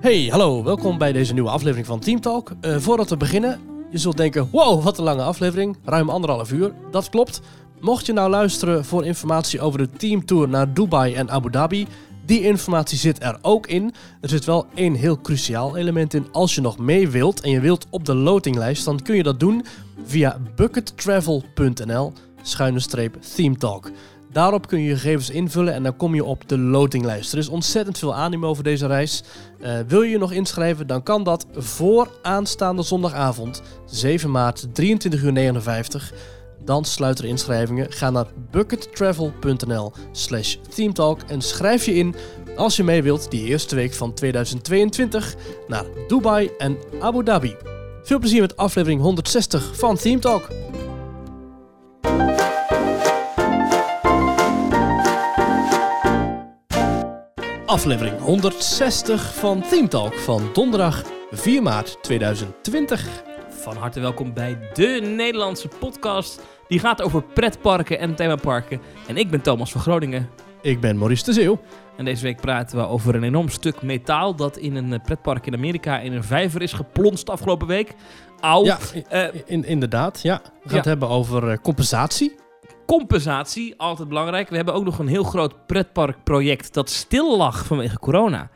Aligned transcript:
Hey, 0.00 0.26
hallo, 0.30 0.62
welkom 0.62 0.98
bij 0.98 1.12
deze 1.12 1.32
nieuwe 1.32 1.50
aflevering 1.50 1.86
van 1.86 2.00
Team 2.00 2.20
Talk. 2.20 2.52
Eh, 2.60 2.76
voordat 2.76 3.10
we 3.10 3.16
beginnen, 3.16 3.60
je 3.90 3.98
zult 3.98 4.16
denken, 4.16 4.48
wow, 4.50 4.82
wat 4.82 4.98
een 4.98 5.04
lange 5.04 5.22
aflevering, 5.22 5.76
ruim 5.84 6.10
anderhalf 6.10 6.52
uur. 6.52 6.72
Dat 6.90 7.08
klopt. 7.08 7.40
Mocht 7.80 8.06
je 8.06 8.12
nou 8.12 8.30
luisteren 8.30 8.84
voor 8.84 9.04
informatie 9.04 9.60
over 9.60 9.78
de 9.78 9.90
teamtour 9.90 10.48
naar 10.48 10.74
Dubai 10.74 11.14
en 11.14 11.30
Abu 11.30 11.50
Dhabi, 11.50 11.86
die 12.26 12.42
informatie 12.42 12.98
zit 12.98 13.22
er 13.22 13.38
ook 13.42 13.66
in. 13.66 13.94
Er 14.20 14.28
zit 14.28 14.44
wel 14.44 14.66
één 14.74 14.94
heel 14.94 15.20
cruciaal 15.20 15.76
element 15.76 16.14
in. 16.14 16.32
Als 16.32 16.54
je 16.54 16.60
nog 16.60 16.78
mee 16.78 17.08
wilt 17.08 17.40
en 17.40 17.50
je 17.50 17.60
wilt 17.60 17.86
op 17.90 18.04
de 18.04 18.14
lotinglijst, 18.14 18.84
dan 18.84 19.02
kun 19.02 19.16
je 19.16 19.22
dat 19.22 19.40
doen 19.40 19.64
via 20.04 20.40
buckettravel.nl 20.56 22.12
schuine 22.42 22.80
streep 22.80 23.16
themetalk. 23.34 23.90
Daarop 24.32 24.66
kun 24.66 24.78
je 24.78 24.88
je 24.88 24.94
gegevens 24.94 25.30
invullen 25.30 25.74
en 25.74 25.82
dan 25.82 25.96
kom 25.96 26.14
je 26.14 26.24
op 26.24 26.48
de 26.48 26.58
lotinglijst. 26.58 27.32
Er 27.32 27.38
is 27.38 27.48
ontzettend 27.48 27.98
veel 27.98 28.14
animo 28.14 28.48
over 28.48 28.64
deze 28.64 28.86
reis. 28.86 29.22
Uh, 29.60 29.78
wil 29.86 30.02
je 30.02 30.10
je 30.10 30.18
nog 30.18 30.32
inschrijven, 30.32 30.86
dan 30.86 31.02
kan 31.02 31.22
dat 31.24 31.46
voor 31.54 32.08
aanstaande 32.22 32.82
zondagavond, 32.82 33.62
7 33.86 34.30
maart, 34.30 34.66
23 34.72 35.22
uur 35.22 35.32
59. 35.32 36.12
Dan 36.64 36.84
sluiten 36.84 37.24
er 37.24 37.30
inschrijvingen. 37.30 37.92
Ga 37.92 38.10
naar 38.10 38.26
buckettravel.nl 38.50 39.92
slash 40.12 40.56
themetalk 40.74 41.20
en 41.26 41.40
schrijf 41.40 41.84
je 41.84 41.94
in 41.94 42.14
als 42.56 42.76
je 42.76 42.84
mee 42.84 43.02
wilt 43.02 43.30
die 43.30 43.44
eerste 43.44 43.74
week 43.74 43.94
van 43.94 44.14
2022 44.14 45.34
naar 45.68 45.84
Dubai 46.08 46.50
en 46.58 46.76
Abu 47.00 47.24
Dhabi. 47.24 47.56
Veel 48.02 48.18
plezier 48.18 48.40
met 48.40 48.56
aflevering 48.56 49.00
160 49.00 49.76
van 49.76 49.96
Theme 49.96 50.18
Talk. 50.18 50.48
Aflevering 57.70 58.18
160 58.18 59.34
van 59.34 59.62
Theme 59.62 59.88
Talk 59.88 60.14
van 60.14 60.50
donderdag 60.52 61.02
4 61.30 61.62
maart 61.62 62.02
2020. 62.02 63.08
Van 63.48 63.76
harte 63.76 64.00
welkom 64.00 64.34
bij 64.34 64.58
de 64.74 65.14
Nederlandse 65.16 65.68
podcast. 65.68 66.42
Die 66.68 66.78
gaat 66.78 67.02
over 67.02 67.22
pretparken 67.22 67.98
en 67.98 68.14
themaparken. 68.14 68.80
En 69.06 69.16
ik 69.16 69.30
ben 69.30 69.40
Thomas 69.40 69.72
van 69.72 69.80
Groningen. 69.80 70.28
Ik 70.62 70.80
ben 70.80 70.98
Maurice 70.98 71.24
de 71.24 71.32
Zeeuw. 71.32 71.60
En 71.96 72.04
deze 72.04 72.22
week 72.22 72.40
praten 72.40 72.78
we 72.78 72.86
over 72.86 73.14
een 73.14 73.22
enorm 73.22 73.48
stuk 73.48 73.82
metaal 73.82 74.34
dat 74.34 74.56
in 74.56 74.76
een 74.76 74.92
eh, 74.92 75.02
pretpark 75.04 75.46
in 75.46 75.54
Amerika 75.54 75.98
in 75.98 76.12
een 76.12 76.24
vijver 76.24 76.62
is 76.62 76.72
geplonst 76.72 77.30
afgelopen 77.30 77.66
week. 77.66 77.94
Au. 78.40 78.64
Ja, 78.64 78.78
uh, 79.12 79.24
in, 79.46 79.64
inderdaad. 79.64 80.20
Ja. 80.22 80.40
We 80.42 80.50
gaan 80.50 80.70
ja. 80.70 80.76
het 80.76 80.84
hebben 80.84 81.08
over 81.08 81.50
uh, 81.50 81.56
compensatie. 81.62 82.34
Compensatie, 82.98 83.74
altijd 83.76 84.08
belangrijk. 84.08 84.48
We 84.48 84.56
hebben 84.56 84.74
ook 84.74 84.84
nog 84.84 84.98
een 84.98 85.06
heel 85.06 85.24
groot 85.24 85.66
pretparkproject 85.66 86.74
dat 86.74 86.90
stil 86.90 87.36
lag 87.36 87.66
vanwege 87.66 87.98
corona. 87.98 88.50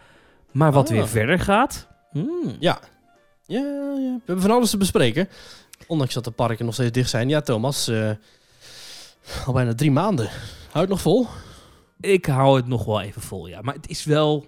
Maar 0.53 0.73
wat 0.73 0.89
oh. 0.89 0.95
weer 0.95 1.09
verder 1.09 1.39
gaat. 1.39 1.89
Hmm. 2.11 2.57
Ja. 2.59 2.79
Ja, 3.47 3.61
ja, 3.61 3.95
we 3.95 4.21
hebben 4.25 4.45
van 4.45 4.51
alles 4.51 4.71
te 4.71 4.77
bespreken. 4.77 5.29
Ondanks 5.87 6.15
dat 6.15 6.25
de 6.25 6.31
parken 6.31 6.65
nog 6.65 6.75
steeds 6.75 6.93
dicht 6.93 7.11
zijn. 7.11 7.29
Ja, 7.29 7.41
Thomas, 7.41 7.89
uh, 7.89 8.11
al 9.47 9.53
bijna 9.53 9.75
drie 9.75 9.91
maanden. 9.91 10.29
Hou 10.71 10.81
het 10.81 10.89
nog 10.89 11.01
vol? 11.01 11.27
Ik 12.01 12.27
hou 12.27 12.57
het 12.57 12.67
nog 12.67 12.85
wel 12.85 13.01
even 13.01 13.23
vol, 13.23 13.47
ja. 13.47 13.61
Maar 13.63 13.75
het 13.75 13.89
is 13.89 14.05
wel... 14.05 14.47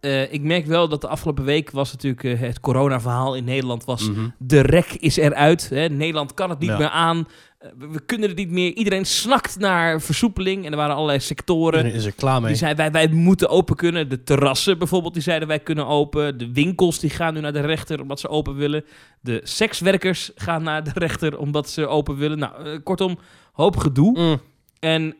Uh, 0.00 0.32
ik 0.32 0.42
merk 0.42 0.66
wel 0.66 0.88
dat 0.88 1.00
de 1.00 1.08
afgelopen 1.08 1.44
week 1.44 1.70
was 1.70 1.92
natuurlijk 1.92 2.22
uh, 2.22 2.40
het 2.40 2.60
corona-verhaal 2.60 3.34
in 3.34 3.44
Nederland 3.44 3.84
was... 3.84 4.08
Mm 4.08 4.14
-hmm. 4.14 4.34
De 4.38 4.60
rek 4.60 4.92
is 4.92 5.16
eruit. 5.16 5.68
Hè? 5.68 5.88
Nederland 5.88 6.34
kan 6.34 6.50
het 6.50 6.58
niet 6.58 6.68
ja. 6.68 6.78
meer 6.78 6.88
aan. 6.88 7.26
Uh, 7.64 7.70
we 7.90 8.00
kunnen 8.00 8.28
het 8.28 8.38
niet 8.38 8.50
meer. 8.50 8.72
Iedereen 8.72 9.04
snakt 9.04 9.58
naar 9.58 10.00
versoepeling. 10.00 10.64
En 10.64 10.70
er 10.70 10.76
waren 10.76 10.94
allerlei 10.94 11.20
sectoren. 11.20 11.78
Iedereen 11.78 11.98
is 11.98 12.04
er 12.04 12.12
klaar 12.12 12.40
mee. 12.40 12.48
Die 12.48 12.58
zeiden, 12.58 12.92
wij, 12.92 13.06
wij 13.06 13.16
moeten 13.16 13.48
open 13.48 13.76
kunnen. 13.76 14.08
De 14.08 14.22
terrassen 14.22 14.78
bijvoorbeeld, 14.78 15.14
die 15.14 15.22
zeiden 15.22 15.48
wij 15.48 15.60
kunnen 15.60 15.86
open. 15.86 16.38
De 16.38 16.52
winkels 16.52 16.98
die 16.98 17.10
gaan 17.10 17.34
nu 17.34 17.40
naar 17.40 17.52
de 17.52 17.60
rechter 17.60 18.00
omdat 18.00 18.20
ze 18.20 18.28
open 18.28 18.54
willen. 18.54 18.84
De 19.20 19.40
sekswerkers 19.42 20.30
gaan 20.34 20.62
naar 20.62 20.84
de 20.84 20.90
rechter 20.94 21.38
omdat 21.38 21.70
ze 21.70 21.86
open 21.86 22.16
willen. 22.16 22.38
Nou, 22.38 22.78
kortom, 22.78 23.18
hoop 23.52 23.76
gedoe. 23.76 24.18
Mm. 24.18 24.40
En 24.78 25.16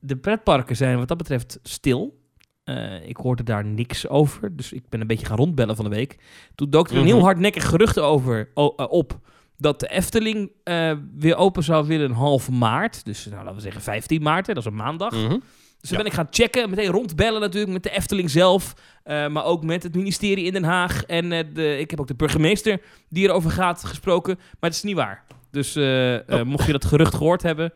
de 0.00 0.16
pretparken 0.16 0.76
zijn 0.76 0.98
wat 0.98 1.08
dat 1.08 1.16
betreft 1.16 1.58
stil. 1.62 2.20
Uh, 2.64 3.08
ik 3.08 3.16
hoorde 3.16 3.42
daar 3.42 3.64
niks 3.64 4.08
over, 4.08 4.56
dus 4.56 4.72
ik 4.72 4.88
ben 4.88 5.00
een 5.00 5.06
beetje 5.06 5.26
gaan 5.26 5.36
rondbellen 5.36 5.76
van 5.76 5.84
de 5.84 5.96
week. 5.96 6.18
Toen 6.54 6.70
dook 6.70 6.90
er 6.90 6.96
een 6.96 7.04
heel 7.04 7.22
hardnekkig 7.22 7.68
gerucht 7.68 7.98
over, 7.98 8.50
op 8.88 9.18
dat 9.62 9.80
de 9.80 9.88
Efteling 9.88 10.50
uh, 10.64 10.92
weer 11.16 11.36
open 11.36 11.62
zou 11.62 11.86
willen 11.86 12.10
half 12.10 12.50
maart. 12.50 13.04
Dus 13.04 13.24
nou, 13.24 13.36
laten 13.36 13.54
we 13.54 13.60
zeggen 13.60 13.82
15 13.82 14.22
maart, 14.22 14.46
hè, 14.46 14.54
dat 14.54 14.62
is 14.62 14.70
een 14.70 14.76
maandag. 14.76 15.12
Mm 15.12 15.26
-hmm. 15.26 15.42
Dus 15.80 15.90
dan 15.90 15.98
ja. 15.98 16.04
ben 16.04 16.06
ik 16.06 16.18
gaan 16.18 16.26
checken, 16.30 16.70
meteen 16.70 16.90
rondbellen 16.90 17.40
natuurlijk 17.40 17.72
met 17.72 17.82
de 17.82 17.90
Efteling 17.90 18.30
zelf. 18.30 18.74
maar 19.04 19.44
ook 19.44 19.64
met 19.64 19.82
het 19.82 19.94
ministerie 19.94 20.44
in 20.44 20.52
Den 20.52 20.64
Haag. 20.64 21.04
En 21.04 21.28
de, 21.28 21.78
ik 21.78 21.90
heb 21.90 22.00
ook 22.00 22.06
de 22.06 22.14
burgemeester 22.14 22.80
die 23.08 23.28
erover 23.28 23.50
gaat 23.50 23.84
gesproken. 23.84 24.34
Maar 24.36 24.70
het 24.70 24.74
is 24.74 24.82
niet 24.82 24.96
waar. 24.96 25.24
Dus 25.50 25.76
oh. 25.76 26.42
mocht 26.42 26.66
je 26.66 26.72
dat 26.72 26.84
gerucht 26.84 27.14
gehoord 27.14 27.42
hebben, 27.42 27.72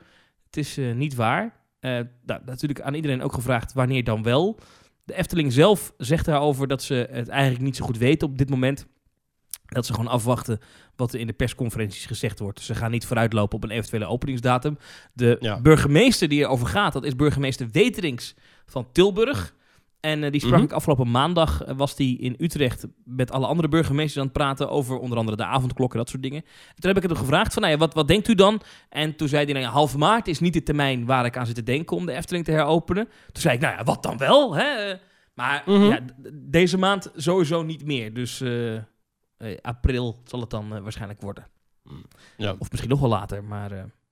het 0.46 0.56
is 0.56 0.78
niet 0.94 1.14
waar. 1.14 1.54
Nou, 1.80 2.40
natuurlijk 2.44 2.80
aan 2.80 2.94
iedereen 2.94 3.22
ook 3.22 3.32
gevraagd 3.32 3.72
wanneer 3.72 4.04
dan 4.04 4.22
wel. 4.22 4.58
De 5.06 5.14
Efteling 5.14 5.52
zelf 5.52 5.92
zegt 5.98 6.24
daarover 6.24 6.66
dat 6.68 6.82
ze 6.82 7.08
het 7.10 7.28
eigenlijk 7.28 7.64
niet 7.64 7.76
zo 7.76 7.84
goed 7.84 7.98
weten 7.98 8.28
op 8.28 8.38
dit 8.38 8.50
moment. 8.50 8.86
Dat 9.66 9.86
ze 9.86 9.92
gewoon 9.92 10.10
afwachten 10.10 10.60
wat 10.96 11.12
er 11.12 11.20
in 11.20 11.26
de 11.26 11.32
persconferenties 11.32 12.06
gezegd 12.06 12.38
wordt. 12.38 12.56
Dus 12.56 12.66
ze 12.66 12.74
gaan 12.74 12.90
niet 12.90 13.06
vooruitlopen 13.06 13.56
op 13.56 13.64
een 13.64 13.70
eventuele 13.70 14.06
openingsdatum. 14.06 14.78
De 15.12 15.36
ja. 15.40 15.60
burgemeester 15.60 16.28
die 16.28 16.40
erover 16.40 16.66
gaat, 16.66 16.92
dat 16.92 17.04
is 17.04 17.16
burgemeester 17.16 17.68
Weterings 17.72 18.34
van 18.66 18.92
Tilburg. 18.92 19.54
En 20.00 20.22
uh, 20.22 20.30
die 20.30 20.40
sprak 20.40 20.52
mm 20.52 20.58
-hmm. 20.58 20.68
ik 20.68 20.76
afgelopen 20.76 21.10
maandag, 21.10 21.68
uh, 21.68 21.76
was 21.76 21.96
die 21.96 22.18
in 22.18 22.34
Utrecht 22.38 22.86
met 23.04 23.30
alle 23.30 23.46
andere 23.46 23.68
burgemeesters 23.68 24.18
aan 24.18 24.24
het 24.24 24.32
praten 24.32 24.70
over 24.70 24.98
onder 24.98 25.18
andere 25.18 25.36
de 25.36 25.44
avondklokken, 25.44 25.98
dat 25.98 26.08
soort 26.08 26.22
dingen. 26.22 26.42
En 26.42 26.74
toen 26.74 26.94
heb 26.94 27.02
ik 27.02 27.08
hem 27.08 27.18
gevraagd 27.18 27.52
van, 27.52 27.62
nou 27.62 27.74
ja, 27.74 27.80
wat, 27.80 27.94
wat 27.94 28.08
denkt 28.08 28.28
u 28.28 28.34
dan? 28.34 28.60
En 28.88 29.16
toen 29.16 29.28
zei 29.28 29.44
hij, 29.44 29.52
nou 29.52 29.64
ja, 29.64 29.70
half 29.70 29.96
maart 29.96 30.28
is 30.28 30.40
niet 30.40 30.52
de 30.52 30.62
termijn 30.62 31.04
waar 31.04 31.24
ik 31.24 31.36
aan 31.36 31.46
zit 31.46 31.54
te 31.54 31.62
denken 31.62 31.96
om 31.96 32.06
de 32.06 32.12
Efteling 32.12 32.44
te 32.44 32.50
heropenen. 32.50 33.04
Toen 33.04 33.42
zei 33.42 33.54
ik, 33.54 33.60
nou 33.60 33.76
ja, 33.76 33.84
wat 33.84 34.02
dan 34.02 34.18
wel? 34.18 34.56
Hè? 34.56 34.94
Maar 35.34 35.62
mm 35.66 35.74
-hmm. 35.74 35.90
ja, 35.90 36.00
deze 36.32 36.78
maand 36.78 37.10
sowieso 37.16 37.62
niet 37.62 37.84
meer. 37.84 38.14
Dus 38.14 38.40
uh, 38.40 38.78
april 39.60 40.20
zal 40.24 40.40
het 40.40 40.50
dan 40.50 40.82
waarschijnlijk 40.82 41.20
worden. 41.20 41.46
Ja. 42.36 42.54
Of 42.58 42.70
misschien 42.70 42.90
nog 42.90 43.00
wel 43.00 43.08
later, 43.08 43.44
maar... 43.44 43.70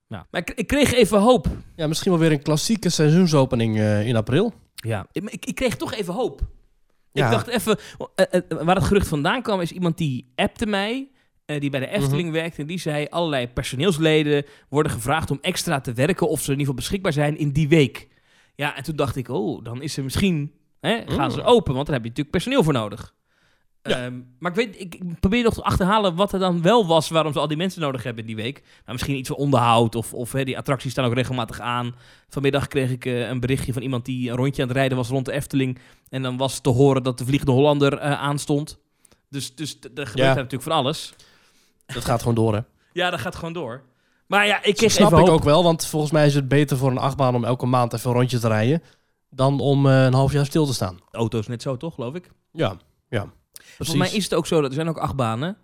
nou. 0.08 0.24
maar 0.30 0.40
ik, 0.40 0.50
ik, 0.50 0.66
kreeg 0.66 0.92
even 0.92 1.20
hoop. 1.20 1.46
Ja, 1.76 1.86
misschien 1.86 2.10
wel 2.10 2.20
weer 2.20 2.32
een 2.32 2.42
klassieke 2.42 2.88
seizoensopening 2.88 3.78
in 3.80 4.16
april. 4.16 4.52
Ja, 4.74 5.06
ik, 5.12 5.46
ik, 5.46 5.54
kreeg 5.54 5.76
toch 5.76 5.94
even 5.94 6.14
hoop. 6.14 6.40
Ja. 7.12 7.24
Ik 7.24 7.30
dacht 7.30 7.46
even, 7.46 7.78
waar 8.64 8.76
het 8.76 8.84
gerucht 8.84 9.08
vandaan 9.08 9.42
kwam, 9.42 9.60
is 9.60 9.72
iemand 9.72 9.98
die 9.98 10.32
appte 10.34 10.66
mij, 10.66 11.08
die 11.44 11.70
bij 11.70 11.80
de 11.80 11.86
Efteling 11.88 12.28
mm 12.28 12.32
-hmm. 12.32 12.32
werkt, 12.32 12.58
en 12.58 12.66
die 12.66 12.78
zei, 12.78 13.06
allerlei 13.10 13.48
personeelsleden 13.48 14.44
worden 14.68 14.92
gevraagd 14.92 15.30
om 15.30 15.38
extra 15.40 15.80
te 15.80 15.92
werken, 15.92 16.28
of 16.28 16.38
ze 16.38 16.44
in 16.44 16.58
ieder 16.58 16.66
geval 16.66 16.74
beschikbaar 16.74 17.12
zijn 17.12 17.38
in 17.38 17.50
die 17.50 17.68
week. 17.68 18.08
Ja, 18.54 18.76
en 18.76 18.82
toen 18.82 18.96
dacht 18.96 19.16
ik, 19.16 19.28
oh, 19.28 19.64
dan 19.64 19.82
is 19.82 19.96
er 19.96 20.04
misschien, 20.04 20.52
hè, 20.80 21.02
gaan 21.06 21.32
ze 21.32 21.42
open, 21.42 21.74
want 21.74 21.86
dan 21.86 21.94
heb 21.94 22.04
je 22.04 22.08
natuurlijk 22.08 22.30
personeel 22.30 22.62
voor 22.62 22.72
nodig. 22.72 23.14
Ja. 23.88 24.04
Um, 24.04 24.34
maar 24.38 24.50
ik, 24.50 24.56
weet, 24.56 24.80
ik, 24.80 24.94
ik, 24.94 25.20
probeer 25.20 25.42
nog 25.42 25.54
te 25.54 25.62
achterhalen 25.62 26.14
wat 26.14 26.32
er 26.32 26.38
dan 26.38 26.62
wel 26.62 26.86
was 26.86 27.08
waarom 27.08 27.32
ze 27.32 27.38
al 27.38 27.48
die 27.48 27.56
mensen 27.56 27.80
nodig 27.80 28.02
hebben 28.02 28.22
in 28.22 28.34
die 28.34 28.44
week. 28.44 28.62
Nou, 28.62 28.92
misschien 28.92 29.16
iets 29.16 29.28
van 29.28 29.36
onderhoud 29.36 29.94
of, 29.94 30.14
of 30.14 30.32
hè, 30.32 30.44
die 30.44 30.58
attracties 30.58 30.90
staan 30.92 31.04
ook 31.04 31.14
regelmatig 31.14 31.60
aan. 31.60 31.94
Vanmiddag 32.28 32.68
kreeg 32.68 32.90
ik 32.90 33.04
uh, 33.04 33.28
een 33.28 33.40
berichtje 33.40 33.72
van 33.72 33.82
iemand 33.82 34.04
die 34.04 34.30
een 34.30 34.36
rondje 34.36 34.62
aan 34.62 34.68
het 34.68 34.76
rijden 34.76 34.96
was 34.96 35.08
rond 35.08 35.24
de 35.24 35.32
Efteling. 35.32 35.78
En 36.08 36.22
dan 36.22 36.36
was 36.36 36.60
te 36.60 36.70
horen 36.70 37.02
dat 37.02 37.18
de 37.18 37.24
Vliegende 37.24 37.52
Hollander 37.52 37.92
uh, 37.92 38.00
aanstond. 38.00 38.78
Dus, 39.28 39.54
dus 39.54 39.78
er 39.80 40.06
gebeurt 40.06 40.28
ja. 40.28 40.34
natuurlijk 40.34 40.62
van 40.62 40.72
alles. 40.72 41.12
Dat 41.86 42.04
gaat 42.04 42.20
gewoon 42.20 42.34
door, 42.34 42.54
hè? 42.54 42.60
ja, 42.92 43.10
dat 43.10 43.20
gaat 43.20 43.34
gewoon 43.34 43.52
door. 43.52 43.82
Maar 44.26 44.46
ja, 44.46 44.62
ik 44.62 44.76
kreeg 44.76 44.90
snap 44.90 45.12
ik 45.12 45.18
hoop. 45.18 45.28
ook 45.28 45.44
wel, 45.44 45.62
want 45.62 45.86
volgens 45.86 46.12
mij 46.12 46.26
is 46.26 46.34
het 46.34 46.48
beter 46.48 46.76
voor 46.76 46.90
een 46.90 46.98
achtbaan 46.98 47.34
om 47.34 47.44
elke 47.44 47.66
maand 47.66 47.92
even 47.92 48.10
een 48.10 48.16
rondje 48.16 48.38
te 48.38 48.48
rijden... 48.48 48.82
dan 49.30 49.60
om 49.60 49.86
uh, 49.86 50.04
een 50.04 50.14
half 50.14 50.32
jaar 50.32 50.46
stil 50.46 50.66
te 50.66 50.74
staan. 50.74 50.94
De 51.10 51.18
auto 51.18 51.38
is 51.38 51.46
net 51.46 51.62
zo, 51.62 51.76
toch, 51.76 51.94
geloof 51.94 52.14
ik? 52.14 52.30
Ja, 52.52 52.76
ja. 53.08 53.32
Volgens 53.76 53.98
mij 53.98 54.12
is 54.12 54.24
het 54.24 54.34
ook 54.34 54.46
zo 54.46 54.60
dat 54.60 54.68
er 54.68 54.74
zijn 54.74 54.88
ook 54.88 54.98
achtbanen. 54.98 55.56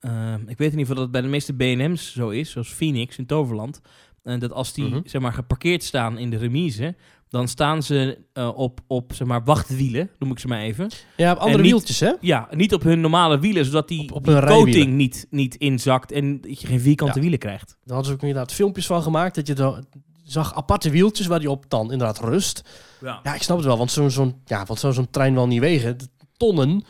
Uh, 0.00 0.34
ik 0.46 0.58
weet 0.58 0.72
in 0.72 0.78
ieder 0.78 0.78
geval 0.78 0.94
dat 0.94 1.02
het 1.02 1.12
bij 1.12 1.20
de 1.20 1.28
meeste 1.28 1.52
BNM's 1.52 2.12
zo 2.12 2.28
is, 2.28 2.50
zoals 2.50 2.68
Phoenix 2.68 3.18
in 3.18 3.26
Toverland. 3.26 3.80
En 4.22 4.38
dat 4.38 4.52
als 4.52 4.72
die 4.72 4.84
-hmm. 4.84 5.02
zeg 5.04 5.20
maar, 5.20 5.32
geparkeerd 5.32 5.82
staan 5.82 6.18
in 6.18 6.30
de 6.30 6.36
remise, 6.36 6.94
dan 7.28 7.48
staan 7.48 7.82
ze 7.82 8.18
uh, 8.34 8.50
op, 8.54 8.80
op 8.86 9.12
zeg 9.14 9.26
maar, 9.26 9.44
wachtwielen, 9.44 10.10
noem 10.18 10.30
ik 10.30 10.38
ze 10.38 10.48
maar 10.48 10.60
even. 10.60 10.90
Ja, 11.16 11.32
op 11.32 11.38
andere 11.38 11.62
niet, 11.62 11.70
wieltjes, 11.70 12.00
hè? 12.00 12.12
Ja, 12.20 12.48
niet 12.50 12.74
op 12.74 12.82
hun 12.82 13.00
normale 13.00 13.38
wielen, 13.38 13.64
zodat 13.64 13.88
die, 13.88 14.02
op, 14.02 14.12
op 14.12 14.24
die 14.24 14.40
coating 14.40 14.92
niet, 14.92 15.26
niet 15.30 15.54
inzakt 15.54 16.12
en 16.12 16.40
dat 16.40 16.60
je 16.60 16.66
geen 16.66 16.80
vierkante 16.80 17.14
ja. 17.14 17.20
wielen 17.20 17.38
krijgt. 17.38 17.66
Daar 17.68 17.94
hadden 17.94 18.06
ze 18.06 18.12
ook 18.12 18.20
inderdaad 18.20 18.52
filmpjes 18.52 18.86
van 18.86 19.02
gemaakt, 19.02 19.34
dat 19.34 19.46
je 19.46 19.84
zag 20.24 20.54
aparte 20.54 20.90
wieltjes 20.90 21.26
waar 21.26 21.38
die 21.38 21.50
op 21.50 21.64
dan 21.68 21.92
inderdaad 21.92 22.20
rust. 22.20 22.62
Ja, 23.00 23.20
ja 23.22 23.34
ik 23.34 23.42
snap 23.42 23.56
het 23.56 23.66
wel, 23.66 23.78
want 23.78 23.90
zo'n 23.90 24.10
zo'n 24.10 24.42
ja, 24.44 24.64
wat 24.64 24.78
zou 24.78 24.92
zo'n 24.92 25.10
trein 25.10 25.34
wel 25.34 25.46
niet 25.46 25.60
wegen? 25.60 25.96
Tonnen. 26.36 26.84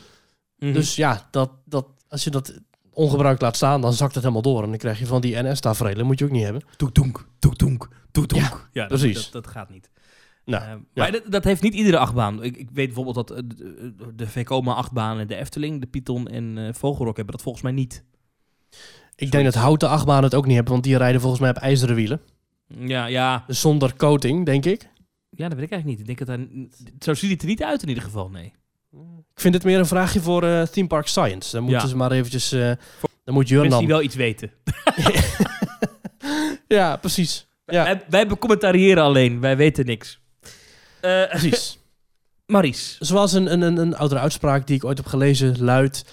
-hmm. 0.62 0.72
Dus 0.72 0.96
ja, 0.96 1.28
dat, 1.30 1.50
dat, 1.64 1.86
als 2.08 2.24
je 2.24 2.30
dat 2.30 2.60
ongebruikt 2.92 3.42
laat 3.42 3.56
staan, 3.56 3.80
dan 3.80 3.92
zakt 3.92 4.14
het 4.14 4.22
helemaal 4.22 4.42
door. 4.42 4.62
En 4.62 4.68
dan 4.68 4.78
krijg 4.78 4.98
je 4.98 5.06
van 5.06 5.20
die 5.20 5.42
NS-tafereelen, 5.42 6.06
moet 6.06 6.18
je 6.18 6.24
ook 6.24 6.30
niet 6.30 6.44
hebben. 6.44 6.62
Toek, 6.76 6.92
toek, 6.92 7.28
toek, 7.38 7.54
toek, 7.54 7.88
toek, 8.12 8.34
Ja, 8.34 8.52
ja 8.72 8.88
dat, 8.88 8.98
precies. 8.98 9.30
Dat, 9.30 9.44
dat, 9.44 9.46
gaat 9.52 9.70
niet. 9.70 9.90
Nou, 10.44 10.62
Eh, 10.62 10.68
ja. 10.68 10.76
Maar 10.94 11.12
dat, 11.12 11.22
dat 11.28 11.44
heeft 11.44 11.62
niet 11.62 11.74
iedere 11.74 11.98
achtbaan. 11.98 12.42
Ik, 12.42 12.56
ik 12.56 12.68
weet 12.72 12.86
bijvoorbeeld 12.86 13.14
dat 13.14 13.30
eh, 13.30 13.42
de, 13.46 14.12
de 14.14 14.26
Vekoma 14.26 14.74
achtbaan 14.74 15.18
en 15.18 15.26
de 15.26 15.36
Efteling, 15.36 15.80
de 15.80 15.86
Python 15.86 16.28
en 16.28 16.58
eh, 16.58 16.74
Vogelrok 16.74 17.16
hebben 17.16 17.34
dat 17.34 17.42
volgens 17.42 17.64
mij 17.64 17.72
niet. 17.72 18.04
Ik 19.16 19.30
denk 19.30 19.44
dat 19.44 19.54
houten 19.54 19.88
achtbanen 19.88 20.24
het 20.24 20.34
ook 20.34 20.46
niet 20.46 20.54
hebben, 20.54 20.72
want 20.72 20.84
die 20.84 20.96
rijden 20.96 21.20
volgens 21.20 21.40
mij 21.40 21.50
op 21.50 21.56
ijzeren 21.56 21.94
wielen. 21.94 22.20
Ja, 22.66 23.06
ja, 23.06 23.44
zonder 23.46 23.96
coating, 23.96 24.46
denk 24.46 24.64
ik. 24.64 24.90
ja, 25.30 25.48
dat 25.48 25.58
weet 25.58 25.66
ik 25.66 25.72
eigenlijk 25.72 25.84
niet. 25.84 25.98
Ik 25.98 26.06
denk 26.06 26.18
dat 26.18 26.28
hij, 26.28 26.68
zo 26.98 27.14
ziet 27.14 27.30
het 27.30 27.42
er 27.42 27.48
niet 27.48 27.62
uit 27.62 27.82
in 27.82 27.88
ieder 27.88 28.02
geval, 28.02 28.30
nee. 28.30 28.52
Ik 29.34 29.40
vind 29.40 29.54
het 29.54 29.64
meer 29.64 29.78
een 29.78 29.86
vraagje 29.86 30.20
voor 30.20 30.44
eh 30.44 30.62
Theme 30.62 30.86
Park 30.88 31.06
Science. 31.06 31.52
Dan 31.52 31.62
moeten 31.62 31.82
Ja. 31.82 31.88
ze 31.88 31.96
maar 31.96 32.12
eventjes... 32.12 32.52
eh 32.52 32.72
dan 33.24 33.34
moet 33.34 33.48
Jurnan... 33.48 33.78
Die 33.78 33.88
wel 33.88 34.02
iets 34.02 34.14
weten. 34.14 34.50
Ja, 36.68 36.96
precies. 36.96 37.46
Ja. 37.66 37.84
Wij, 37.84 38.02
wij 38.08 38.26
becommentariëren 38.26 39.02
alleen, 39.02 39.40
wij 39.40 39.56
weten 39.56 39.86
niks. 39.86 40.20
Eh 41.00 41.28
Precies. 41.28 41.78
Maries. 42.46 42.96
Zoals 42.98 43.32
een, 43.32 43.52
een, 43.52 43.60
een, 43.60 43.76
een 43.76 43.96
oudere 43.96 44.20
uitspraak 44.20 44.66
die 44.66 44.76
ik 44.76 44.84
ooit 44.84 44.96
heb 44.98 45.06
gelezen 45.06 45.64
luidt... 45.64 46.04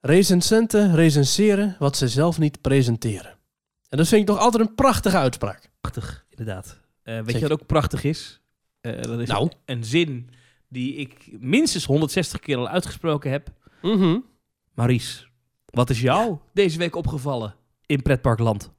Recensenten 0.00 0.94
recenseren 0.94 1.76
wat 1.78 1.96
ze 1.96 2.08
zelf 2.08 2.38
niet 2.38 2.60
presenteren. 2.60 3.38
En 3.88 3.96
dat 3.98 4.08
vind 4.08 4.20
ik 4.20 4.26
toch 4.26 4.38
altijd 4.38 4.68
een 4.68 4.74
prachtige 4.74 5.16
uitspraak. 5.16 5.70
Prachtig, 5.80 6.24
inderdaad. 6.28 6.78
Weet 7.02 7.16
Zeker. 7.16 7.34
je 7.34 7.40
wat 7.40 7.50
ook 7.60 7.66
prachtig 7.66 8.04
is? 8.04 8.40
Eh, 8.80 9.02
dat 9.02 9.20
is 9.20 9.28
Nou? 9.28 9.50
een 9.64 9.84
zin 9.84 10.30
die 10.72 10.94
ik 10.94 11.28
minstens 11.40 11.84
160 11.84 12.40
keer 12.40 12.56
al 12.56 12.68
uitgesproken 12.68 13.30
heb. 13.30 13.48
Mhm. 13.82 14.18
Maries, 14.74 15.28
wat 15.66 15.90
is 15.90 16.00
jou 16.00 16.38
deze 16.52 16.78
week 16.78 16.96
opgevallen 16.96 17.54
in 17.86 18.02
pretparkland? 18.02 18.70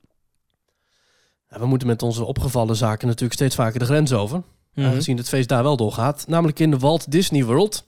We 1.48 1.66
moeten 1.66 1.88
met 1.88 2.02
onze 2.02 2.24
opgevallen 2.26 2.76
zaken 2.76 3.08
natuurlijk 3.08 3.34
steeds 3.34 3.56
vaker 3.56 3.80
de 3.80 3.86
grens 3.86 4.14
over. 4.14 4.44
Mhm. 4.74 4.88
Aangezien 4.88 5.18
het 5.18 5.30
feest 5.30 5.50
daar 5.50 5.64
wel 5.64 5.78
doorgaat. 5.78 6.28
Namelijk 6.28 6.60
in 6.60 6.72
de 6.72 6.78
Walt 6.78 7.12
Disney 7.12 7.46
World. 7.46 7.88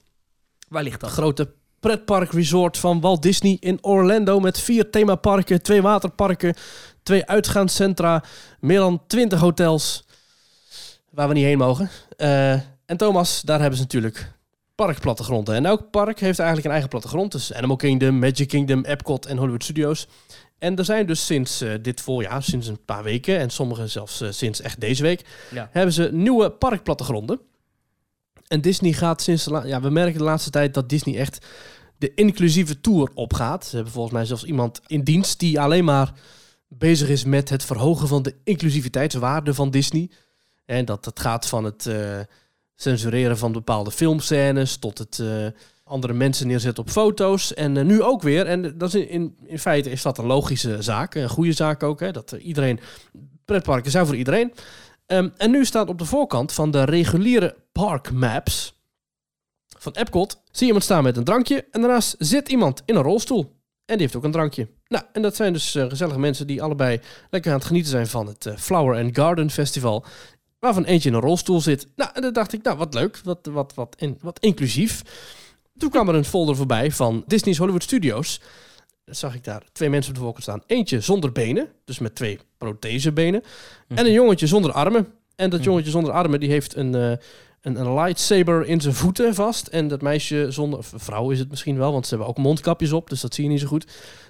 Waar 0.68 0.84
ligt 0.84 1.02
Het 1.02 1.10
dat? 1.10 1.12
grote 1.12 1.54
pretparkresort 1.80 2.78
van 2.78 3.02
Walt 3.02 3.22
Disney 3.22 3.58
in 3.60 3.78
Orlando. 3.84 4.40
Met 4.40 4.60
vier 4.60 4.90
themaparken, 4.90 5.62
twee 5.62 5.82
waterparken, 5.82 6.56
twee 7.04 7.26
uitgaanscentra, 7.26 8.24
meer 8.60 8.80
dan 8.80 9.04
twintig 9.08 9.40
hotels. 9.40 10.06
Waar 11.10 11.28
we 11.28 11.34
niet 11.34 11.44
heen 11.44 11.58
mogen. 11.58 11.90
Eh, 12.18 12.60
en 12.86 12.98
Thomas, 12.98 13.42
daar 13.42 13.60
hebben 13.60 13.78
ze 13.78 13.84
natuurlijk 13.84 14.34
parkplattegronden. 14.76 15.56
En 15.56 15.66
elk 15.66 15.90
park 15.92 16.20
heeft 16.20 16.40
eigenlijk 16.40 16.68
een 16.68 16.74
eigen 16.74 16.90
plattegrond. 16.90 17.32
Dus 17.32 17.54
Animal 17.54 17.76
Kingdom, 17.76 18.20
Magic 18.20 18.48
Kingdom, 18.48 18.84
Epcot 18.84 19.26
en 19.26 19.38
Hollywood 19.38 19.64
Studios. 19.64 20.08
En 20.58 20.76
er 20.76 20.86
zijn 20.86 21.06
dus 21.06 21.26
sinds 21.26 21.62
eh, 21.62 21.74
dit 21.82 22.02
voorjaar, 22.02 22.44
sinds 22.44 22.68
een 22.68 22.86
paar 22.86 23.04
weken... 23.04 23.40
en 23.40 23.50
sommige 23.50 23.88
zelfs 23.88 24.22
eh, 24.22 24.32
sinds 24.32 24.62
echt 24.62 24.80
deze 24.80 25.04
week... 25.04 25.26
Ja. 25.52 25.70
hebben 25.72 25.94
ze 25.94 26.10
nieuwe 26.12 26.52
parkplattegronden. 26.52 27.40
En 28.48 28.62
Disney 28.62 28.94
gaat 28.94 29.22
sinds... 29.22 29.46
Ja, 29.64 29.82
we 29.82 29.90
merken 29.90 30.18
de 30.18 30.24
laatste 30.24 30.50
tijd 30.50 30.74
dat 30.74 30.90
Disney 30.90 31.18
echt 31.18 31.46
de 31.98 32.14
inclusieve 32.14 32.82
tour 32.82 33.10
opgaat. 33.14 33.66
Ze 33.66 33.76
hebben 33.76 33.94
volgens 33.94 34.14
mij 34.14 34.26
zelfs 34.26 34.44
iemand 34.44 34.82
in 34.88 35.04
dienst... 35.04 35.40
die 35.40 35.60
alleen 35.60 35.86
maar 35.86 36.14
bezig 36.68 37.10
is 37.10 37.24
met 37.24 37.50
het 37.50 37.64
verhogen 37.64 38.08
van 38.08 38.22
de 38.22 38.36
inclusiviteitswaarde 38.44 39.54
van 39.54 39.72
Disney. 39.72 40.10
En 40.66 40.86
dat, 40.86 41.04
dat 41.04 41.20
gaat 41.20 41.48
van 41.48 41.64
het 41.64 41.86
eh, 41.86 42.20
censureren 42.76 43.38
van 43.38 43.52
bepaalde 43.52 43.92
filmscènes... 43.92 44.78
tot 44.78 44.98
het... 44.98 45.20
eh, 45.20 45.48
andere 45.84 46.14
mensen 46.14 46.48
neerzetten 46.48 46.84
op 46.84 46.90
foto's. 46.90 47.54
En 47.54 47.78
eh, 47.78 47.84
nu 47.84 48.02
ook 48.02 48.22
weer. 48.22 48.46
En 48.46 48.78
dat 48.78 48.94
is 48.94 49.08
in, 49.08 49.36
in, 49.46 49.60
feite 49.60 49.90
is 49.90 50.02
dat 50.02 50.18
een 50.18 50.26
logische 50.26 50.82
zaak. 50.82 51.16
Een 51.16 51.30
goede 51.30 51.52
zaak 51.52 51.84
ook. 51.84 52.00
Hè, 52.00 52.12
dat 52.12 52.32
iedereen... 52.32 52.80
Pretparken 53.46 53.92
zijn 53.92 54.06
voor 54.06 54.16
iedereen. 54.16 54.54
Ehm, 55.06 55.30
en 55.38 55.52
nu 55.52 55.66
staat 55.66 55.90
op 55.90 56.00
de 56.00 56.06
voorkant 56.06 56.52
van 56.52 56.72
de 56.72 56.84
reguliere 56.84 57.56
park 57.72 58.12
maps 58.12 58.74
van 59.78 59.94
Epcot... 59.94 60.42
zie 60.52 60.66
iemand 60.66 60.84
staan 60.84 61.04
met 61.04 61.18
een 61.18 61.24
drankje. 61.24 61.66
En 61.72 61.82
daarnaast 61.82 62.16
zit 62.20 62.50
iemand 62.50 62.82
in 62.86 62.96
een 62.96 63.02
rolstoel. 63.02 63.54
En 63.86 63.98
die 63.98 64.02
heeft 64.02 64.16
ook 64.16 64.24
een 64.24 64.32
drankje. 64.32 64.68
Nou, 64.88 65.04
en 65.14 65.22
dat 65.22 65.36
zijn 65.36 65.54
dus 65.54 65.76
eh, 65.76 65.86
gezellige 65.90 66.20
mensen 66.20 66.48
die 66.48 66.62
allebei 66.62 67.00
lekker 67.30 67.52
aan 67.52 67.58
het 67.58 67.68
genieten 67.68 67.92
zijn 67.92 68.08
van 68.08 68.28
het 68.28 68.54
Flower 68.58 69.04
and 69.04 69.18
Garden 69.18 69.50
Festival. 69.50 70.06
Waarvan 70.66 70.84
eentje 70.84 71.10
in 71.10 71.16
een 71.16 71.22
rolstoel 71.22 71.62
zit. 71.62 71.88
Nou, 71.96 72.10
en 72.14 72.22
dan 72.22 72.34
dacht 72.34 72.54
ik, 72.54 72.64
nou, 72.64 72.78
wat 72.78 72.94
leuk. 72.94 73.22
Wat, 73.24 73.40
wat, 73.52 73.74
wat, 73.74 73.96
in, 74.00 74.18
wat 74.22 74.40
inclusief. 74.40 75.02
Toen 75.78 75.90
kwam 75.90 76.10
er 76.10 76.16
een 76.16 76.26
folder 76.26 76.56
voorbij 76.56 76.92
van 76.92 77.24
Disney's 77.28 77.58
Hollywood 77.58 77.84
Studios. 77.84 78.42
Dan 79.06 79.16
zag 79.16 79.36
ik 79.36 79.44
daar 79.44 79.64
twee 79.72 79.90
mensen 79.90 80.10
op 80.12 80.16
de 80.18 80.24
voorkant 80.24 80.44
staan. 80.44 80.64
Eentje 80.68 81.00
zonder 81.02 81.32
benen, 81.32 81.68
dus 81.86 82.00
met 82.00 82.16
twee 82.16 82.40
prothesebenen. 82.58 83.44
En 83.88 84.06
een 84.06 84.12
jongetje 84.12 84.48
zonder 84.48 84.72
armen. 84.72 85.08
En 85.36 85.50
dat 85.50 85.60
Mhm. 85.60 85.70
jongetje 85.70 85.92
zonder 85.92 86.12
armen, 86.12 86.40
die 86.40 86.50
heeft 86.50 86.76
een, 86.76 86.96
eh, 86.96 87.10
een, 87.62 87.80
een 87.80 87.94
lightsaber 87.94 88.66
in 88.66 88.82
zijn 88.82 88.94
voeten 88.94 89.36
vast. 89.36 89.68
En 89.68 89.88
dat 89.88 90.02
meisje 90.02 90.48
zonder, 90.50 90.80
of 90.80 90.94
vrouw 90.96 91.30
is 91.30 91.40
het 91.40 91.50
misschien 91.50 91.78
wel, 91.78 91.92
want 91.92 92.04
ze 92.08 92.10
hebben 92.10 92.30
ook 92.30 92.38
mondkapjes 92.38 92.92
op, 92.92 93.10
dus 93.10 93.22
dat 93.22 93.34
zie 93.34 93.44
je 93.44 93.50
niet 93.50 93.60
zo 93.60 93.68
goed. 93.68 93.88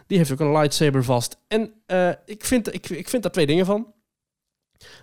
Die 0.07 0.17
heeft 0.17 0.31
ook 0.31 0.39
een 0.39 0.51
lightsaber 0.51 1.03
vast. 1.03 1.37
En 1.47 1.71
eh, 1.85 2.09
ik, 2.25 2.45
vind, 2.45 2.73
ik, 2.73 2.89
ik 2.89 3.09
vind 3.09 3.23
daar 3.23 3.31
twee 3.31 3.45
dingen 3.45 3.65
van. 3.65 3.93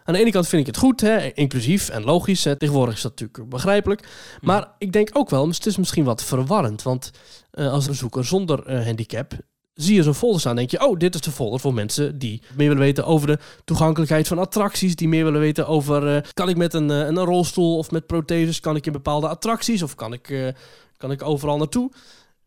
Aan 0.04 0.14
de 0.14 0.20
ene 0.20 0.30
kant 0.30 0.48
vind 0.48 0.60
ik 0.60 0.66
het 0.66 0.76
goed, 0.76 1.00
hè, 1.00 1.32
inclusief 1.32 1.88
en 1.88 2.04
logisch. 2.04 2.44
Hè. 2.44 2.56
Tegenwoordig 2.56 2.94
is 2.94 3.02
dat 3.02 3.20
natuurlijk 3.20 3.50
begrijpelijk. 3.50 4.08
Maar 4.40 4.68
ik 4.78 4.92
denk 4.92 5.10
ook 5.12 5.30
wel, 5.30 5.48
het 5.48 5.66
is 5.66 5.76
misschien 5.76 6.04
wat 6.04 6.24
verwarrend. 6.24 6.82
Want 6.82 7.10
eh, 7.50 7.72
als 7.72 7.86
bezoeker 7.86 8.24
zonder 8.24 8.66
eh, 8.66 8.84
handicap 8.84 9.32
zie 9.74 9.94
je 9.94 10.02
zo'n 10.02 10.14
folder 10.14 10.40
staan. 10.40 10.56
denk 10.56 10.70
je, 10.70 10.86
oh, 10.86 10.98
dit 10.98 11.14
is 11.14 11.20
de 11.20 11.30
folder 11.30 11.60
voor 11.60 11.74
mensen 11.74 12.18
die 12.18 12.42
meer 12.56 12.68
willen 12.68 12.82
weten 12.82 13.04
over 13.04 13.26
de 13.26 13.38
toegankelijkheid 13.64 14.28
van 14.28 14.38
attracties. 14.38 14.96
Die 14.96 15.08
meer 15.08 15.24
willen 15.24 15.40
weten 15.40 15.66
over, 15.66 16.16
eh, 16.16 16.22
kan 16.32 16.48
ik 16.48 16.56
met 16.56 16.74
een, 16.74 16.88
een 16.88 17.18
rolstoel 17.18 17.78
of 17.78 17.90
met 17.90 18.06
protheses, 18.06 18.60
kan 18.60 18.76
ik 18.76 18.86
in 18.86 18.92
bepaalde 18.92 19.28
attracties 19.28 19.82
of 19.82 19.94
kan 19.94 20.12
ik, 20.12 20.54
kan 20.96 21.10
ik 21.10 21.22
overal 21.22 21.56
naartoe. 21.56 21.90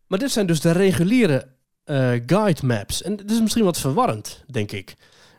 Maar 0.06 0.18
dit 0.18 0.30
zijn 0.30 0.46
dus 0.46 0.60
de 0.60 0.70
reguliere 0.70 1.48
guide 2.26 2.66
maps. 2.66 3.02
En 3.02 3.12
het 3.12 3.30
is 3.30 3.40
misschien 3.40 3.64
wat 3.64 3.78
verwarrend, 3.78 4.44
denk 4.46 4.72
ik. 4.72 4.94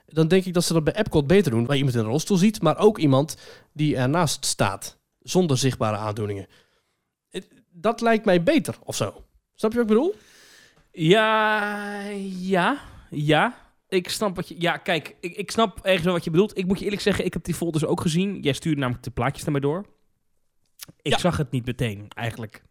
Dan 0.10 0.28
denk 0.28 0.46
ik 0.46 0.54
dat 0.54 0.64
ze 0.64 0.74
dat 0.74 0.84
bij 0.84 0.94
Epcot 0.96 1.28
beter 1.28 1.52
doen, 1.52 1.66
waar 1.66 1.72
je 1.76 1.78
iemand 1.78 1.96
in 1.98 2.04
een 2.04 2.10
rolstoel 2.10 2.38
ziet, 2.38 2.62
maar 2.62 2.78
ook 2.78 2.98
iemand 2.98 3.38
die 3.74 3.96
ernaast 3.98 4.46
staat, 4.46 4.98
zonder 5.20 5.58
zichtbare 5.58 5.98
aandoeningen. 5.98 6.48
Dat 7.72 8.02
lijkt 8.02 8.26
mij 8.26 8.44
beter, 8.44 8.76
of 8.84 8.96
zo. 8.96 9.24
Snap 9.56 9.72
je 9.72 9.78
wat 9.78 9.88
ik 9.90 9.94
bedoel? 9.96 10.16
Ja, 10.92 12.00
ja, 12.40 12.78
ja. 13.10 13.66
Ik 13.90 14.10
snap 14.10 14.36
wat 14.36 14.48
je... 14.48 14.56
Ja, 14.60 14.78
kijk, 14.78 15.16
ik, 15.20 15.36
ik 15.36 15.52
snap 15.52 15.80
ergens 15.86 16.04
wel 16.04 16.14
wat 16.14 16.24
je 16.24 16.30
bedoelt. 16.32 16.58
Ik 16.58 16.66
moet 16.66 16.78
je 16.80 16.84
eerlijk 16.86 17.02
zeggen, 17.02 17.26
ik 17.26 17.34
heb 17.34 17.44
die 17.44 17.54
folders 17.54 17.86
ook 17.86 18.02
gezien. 18.02 18.40
Jij 18.42 18.54
stuurde 18.54 18.80
namelijk 18.80 19.04
de 19.04 19.12
plaatjes 19.12 19.44
naar 19.44 19.52
mij 19.52 19.62
door. 19.62 19.86
Ik 21.02 21.12
Ja. 21.12 21.18
zag 21.18 21.38
het 21.38 21.52
niet 21.52 21.66
meteen, 21.66 22.06
eigenlijk. 22.16 22.64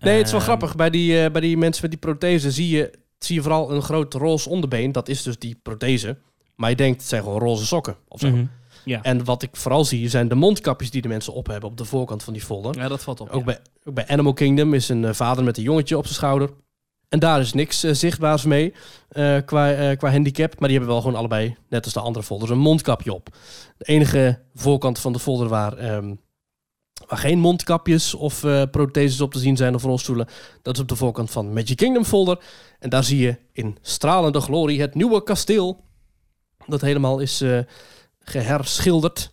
Nee, 0.00 0.16
het 0.16 0.24
is 0.26 0.30
wel 0.32 0.40
Ehm, 0.40 0.48
grappig. 0.48 0.76
Bij 0.76 0.90
die, 0.90 1.24
eh, 1.24 1.30
bij 1.30 1.40
die 1.40 1.56
mensen 1.56 1.82
met 1.82 1.90
die 1.90 2.00
prothese 2.00 2.50
zie 2.50 2.68
je, 2.76 2.92
zie 3.18 3.34
je 3.34 3.42
vooral 3.42 3.70
een 3.70 3.82
groot 3.82 4.14
roze 4.14 4.48
onderbeen. 4.48 4.92
Dat 4.92 5.08
is 5.08 5.22
dus 5.22 5.38
die 5.38 5.58
prothese. 5.62 6.18
Maar 6.56 6.70
je 6.70 6.76
denkt, 6.76 7.00
het 7.00 7.08
zijn 7.08 7.22
gewoon 7.22 7.38
roze 7.38 7.66
sokken 7.66 7.96
of 8.08 8.20
zo. 8.20 8.30
mhm. 8.30 8.44
Ja. 8.84 9.02
En 9.02 9.24
wat 9.24 9.42
ik 9.42 9.56
vooral 9.56 9.84
zie, 9.84 10.08
zijn 10.08 10.28
de 10.28 10.34
mondkapjes 10.34 10.90
die 10.90 11.02
de 11.02 11.08
mensen 11.08 11.32
op 11.32 11.46
hebben 11.46 11.70
op 11.70 11.76
de 11.76 11.84
voorkant 11.84 12.22
van 12.22 12.32
die 12.32 12.42
folder. 12.42 12.76
ja, 12.78 12.88
dat 12.88 13.02
valt 13.02 13.20
op. 13.20 13.28
Ook, 13.28 13.38
ja. 13.38 13.44
bij, 13.44 13.58
ook 13.84 13.94
bij 13.94 14.08
Animal 14.08 14.32
Kingdom 14.32 14.74
is 14.74 14.88
een 14.88 15.04
eh, 15.04 15.12
vader 15.12 15.44
met 15.44 15.56
een 15.56 15.62
jongetje 15.62 15.96
op 15.96 16.04
zijn 16.04 16.14
schouder. 16.14 16.50
En 17.08 17.18
daar 17.18 17.40
is 17.40 17.52
niks 17.52 17.82
eh, 17.82 17.92
zichtbaars 17.92 18.44
mee 18.44 18.74
eh, 19.08 19.36
qua, 19.44 19.94
qua 19.94 20.10
handicap. 20.10 20.58
Maar 20.58 20.68
die 20.68 20.78
hebben 20.78 20.94
wel 20.94 21.02
gewoon 21.02 21.18
allebei, 21.18 21.56
net 21.68 21.84
als 21.84 21.92
de 21.92 22.00
andere 22.00 22.24
folders, 22.24 22.50
een 22.50 22.58
mondkapje 22.58 23.12
op. 23.12 23.28
De 23.76 23.84
enige 23.84 24.40
voorkant 24.54 24.98
van 24.98 25.12
de 25.12 25.18
folder 25.18 25.48
waar, 25.48 25.76
ehm, 25.76 26.14
waar 27.06 27.18
geen 27.18 27.38
mondkapjes 27.38 28.14
of 28.14 28.40
protheses 28.70 29.20
op 29.20 29.32
te 29.32 29.38
zien 29.38 29.56
zijn 29.56 29.74
of 29.74 29.82
rolstoelen, 29.82 30.28
dat 30.62 30.74
is 30.74 30.80
op 30.82 30.88
de 30.88 30.96
voorkant 30.96 31.30
van 31.30 31.52
Magic 31.52 31.76
Kingdom 31.76 32.04
folder. 32.04 32.38
En 32.78 32.90
daar 32.90 33.04
zie 33.04 33.18
je 33.18 33.36
in 33.52 33.78
stralende 33.80 34.40
glorie 34.40 34.80
het 34.80 34.94
nieuwe 34.94 35.22
kasteel. 35.22 35.84
Dat 36.66 36.80
helemaal 36.80 37.18
is 37.18 37.40
eh, 37.40 37.58
geherschilderd. 38.18 39.32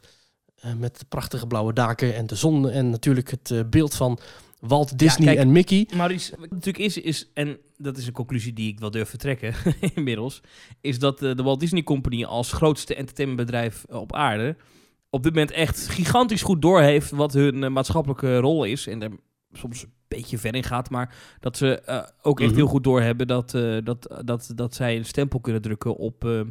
eh, 0.62 0.74
met 0.74 1.00
de 1.00 1.06
prachtige 1.06 1.48
blauwe 1.48 1.74
daken 1.74 2.16
en 2.16 2.28
de 2.28 2.36
zon. 2.36 2.70
En 2.70 2.90
natuurlijk 2.90 3.32
het 3.32 3.52
eh, 3.52 3.60
beeld 3.70 3.94
van 3.96 4.20
Walt 4.60 4.98
Disney 5.00 5.26
kijk, 5.28 5.38
en 5.40 5.52
Mickey. 5.52 5.88
Maar 5.96 6.12
iets, 6.12 6.30
wat 6.30 6.50
natuurlijk 6.50 6.78
is, 6.78 6.98
is, 6.98 7.30
en 7.34 7.58
dat 7.78 7.98
is 7.98 8.08
een 8.08 8.14
conclusie 8.14 8.54
die 8.54 8.72
ik 8.72 8.80
wel 8.80 8.92
durf 8.92 9.10
te 9.10 9.18
trekken 9.18 9.54
inmiddels, 9.96 10.42
is 10.82 11.00
dat 11.00 11.20
de 11.20 11.36
Walt 11.36 11.60
Disney 11.60 11.84
Company 11.84 12.24
als 12.24 12.52
grootste 12.52 12.96
entertainmentbedrijf 12.96 13.86
op 13.90 14.14
aarde 14.14 14.56
op 15.10 15.24
dit 15.24 15.34
moment 15.34 15.52
echt 15.52 15.88
gigantisch 15.88 16.42
goed 16.42 16.62
doorheeft 16.62 17.12
wat 17.12 17.34
hun 17.34 17.74
maatschappelijke 17.74 18.38
rol 18.38 18.64
is. 18.64 18.88
En 18.88 19.02
er 19.04 19.12
soms 19.52 19.84
een 19.84 19.94
beetje 20.08 20.38
ver 20.38 20.56
in 20.56 20.64
gaat, 20.64 20.90
maar 20.90 21.16
dat 21.40 21.58
ze 21.58 21.82
ook 22.22 22.40
echt 22.40 22.50
Mhm. 22.50 22.58
heel 22.60 22.68
goed 22.68 22.84
doorhebben 22.84 23.28
dat, 23.28 23.52
dat, 23.84 24.22
dat, 24.26 24.52
dat 24.56 24.76
zij 24.76 24.96
een 24.98 25.06
stempel 25.06 25.40
kunnen 25.40 25.62
drukken 25.62 25.96
op, 25.96 26.46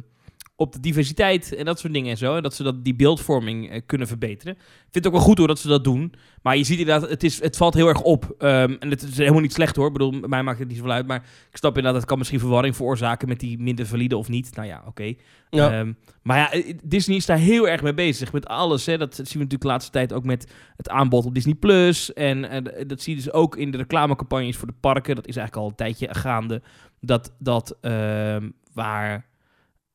op 0.61 0.73
de 0.73 0.79
diversiteit 0.79 1.55
en 1.55 1.65
dat 1.65 1.79
soort 1.79 1.93
dingen 1.93 2.11
en 2.11 2.17
zo. 2.17 2.35
En 2.35 2.43
dat 2.43 2.53
ze 2.53 2.63
dat, 2.63 2.83
die 2.83 2.95
beeldvorming 2.95 3.69
eh, 3.69 3.81
kunnen 3.85 4.07
verbeteren. 4.07 4.53
Ik 4.53 4.61
vind 4.91 5.05
het 5.05 5.07
ook 5.07 5.13
wel 5.13 5.21
goed 5.21 5.37
hoor 5.37 5.47
dat 5.47 5.59
ze 5.59 5.67
dat 5.67 5.83
doen. 5.83 6.13
Maar 6.41 6.57
je 6.57 6.63
ziet 6.63 6.79
inderdaad, 6.79 7.09
het, 7.09 7.23
is, 7.23 7.41
het 7.41 7.57
valt 7.57 7.73
heel 7.73 7.87
erg 7.87 8.01
op. 8.01 8.35
Ehm, 8.37 8.75
en 8.79 8.89
het 8.89 9.01
is 9.01 9.17
helemaal 9.17 9.41
niet 9.41 9.53
slecht 9.53 9.75
hoor. 9.75 9.87
Ik 9.87 9.93
bedoel, 9.93 10.11
mij 10.11 10.43
maakt 10.43 10.59
het 10.59 10.67
niet 10.67 10.77
zoveel 10.77 10.91
uit. 10.91 11.07
Maar 11.07 11.23
ik 11.51 11.57
snap 11.57 11.75
inderdaad, 11.75 11.99
het 11.99 12.09
kan 12.09 12.17
misschien 12.17 12.39
verwarring 12.39 12.75
veroorzaken 12.75 13.27
met 13.27 13.39
die 13.39 13.59
minder 13.59 13.85
valide 13.85 14.17
of 14.17 14.29
niet. 14.29 14.55
Nou 14.55 14.67
ja, 14.67 14.83
oké. 14.87 15.13
Ja. 15.49 15.71
Ehm, 15.71 15.93
maar 16.21 16.37
ja, 16.37 16.51
eh, 16.51 16.73
Disney 16.83 17.17
is 17.17 17.25
daar 17.25 17.37
heel 17.37 17.67
erg 17.67 17.81
mee 17.81 17.93
bezig. 17.93 18.31
Met 18.31 18.45
alles. 18.45 18.85
Hè. 18.85 18.97
Dat 18.97 19.15
zien 19.15 19.25
we 19.25 19.33
natuurlijk 19.33 19.61
de 19.61 19.67
laatste 19.67 19.91
tijd 19.91 20.13
ook 20.13 20.23
met 20.23 20.51
het 20.75 20.89
aanbod 20.89 21.25
op 21.25 21.33
Disney 21.33 21.55
Plus. 21.55 22.13
En 22.13 22.49
eh, 22.49 22.87
dat 22.87 23.01
zie 23.01 23.15
je 23.15 23.21
dus 23.23 23.33
ook 23.33 23.57
in 23.57 23.71
de 23.71 23.77
reclamecampagnes 23.77 24.57
voor 24.57 24.67
de 24.67 24.73
parken. 24.79 25.15
Dat 25.15 25.27
is 25.27 25.35
eigenlijk 25.35 25.65
al 25.65 25.69
een 25.69 25.77
tijdje 25.77 26.15
gaande. 26.15 26.61
Dat, 26.99 27.33
dat 27.39 27.77
ehm, 27.81 28.49
waar 28.73 29.29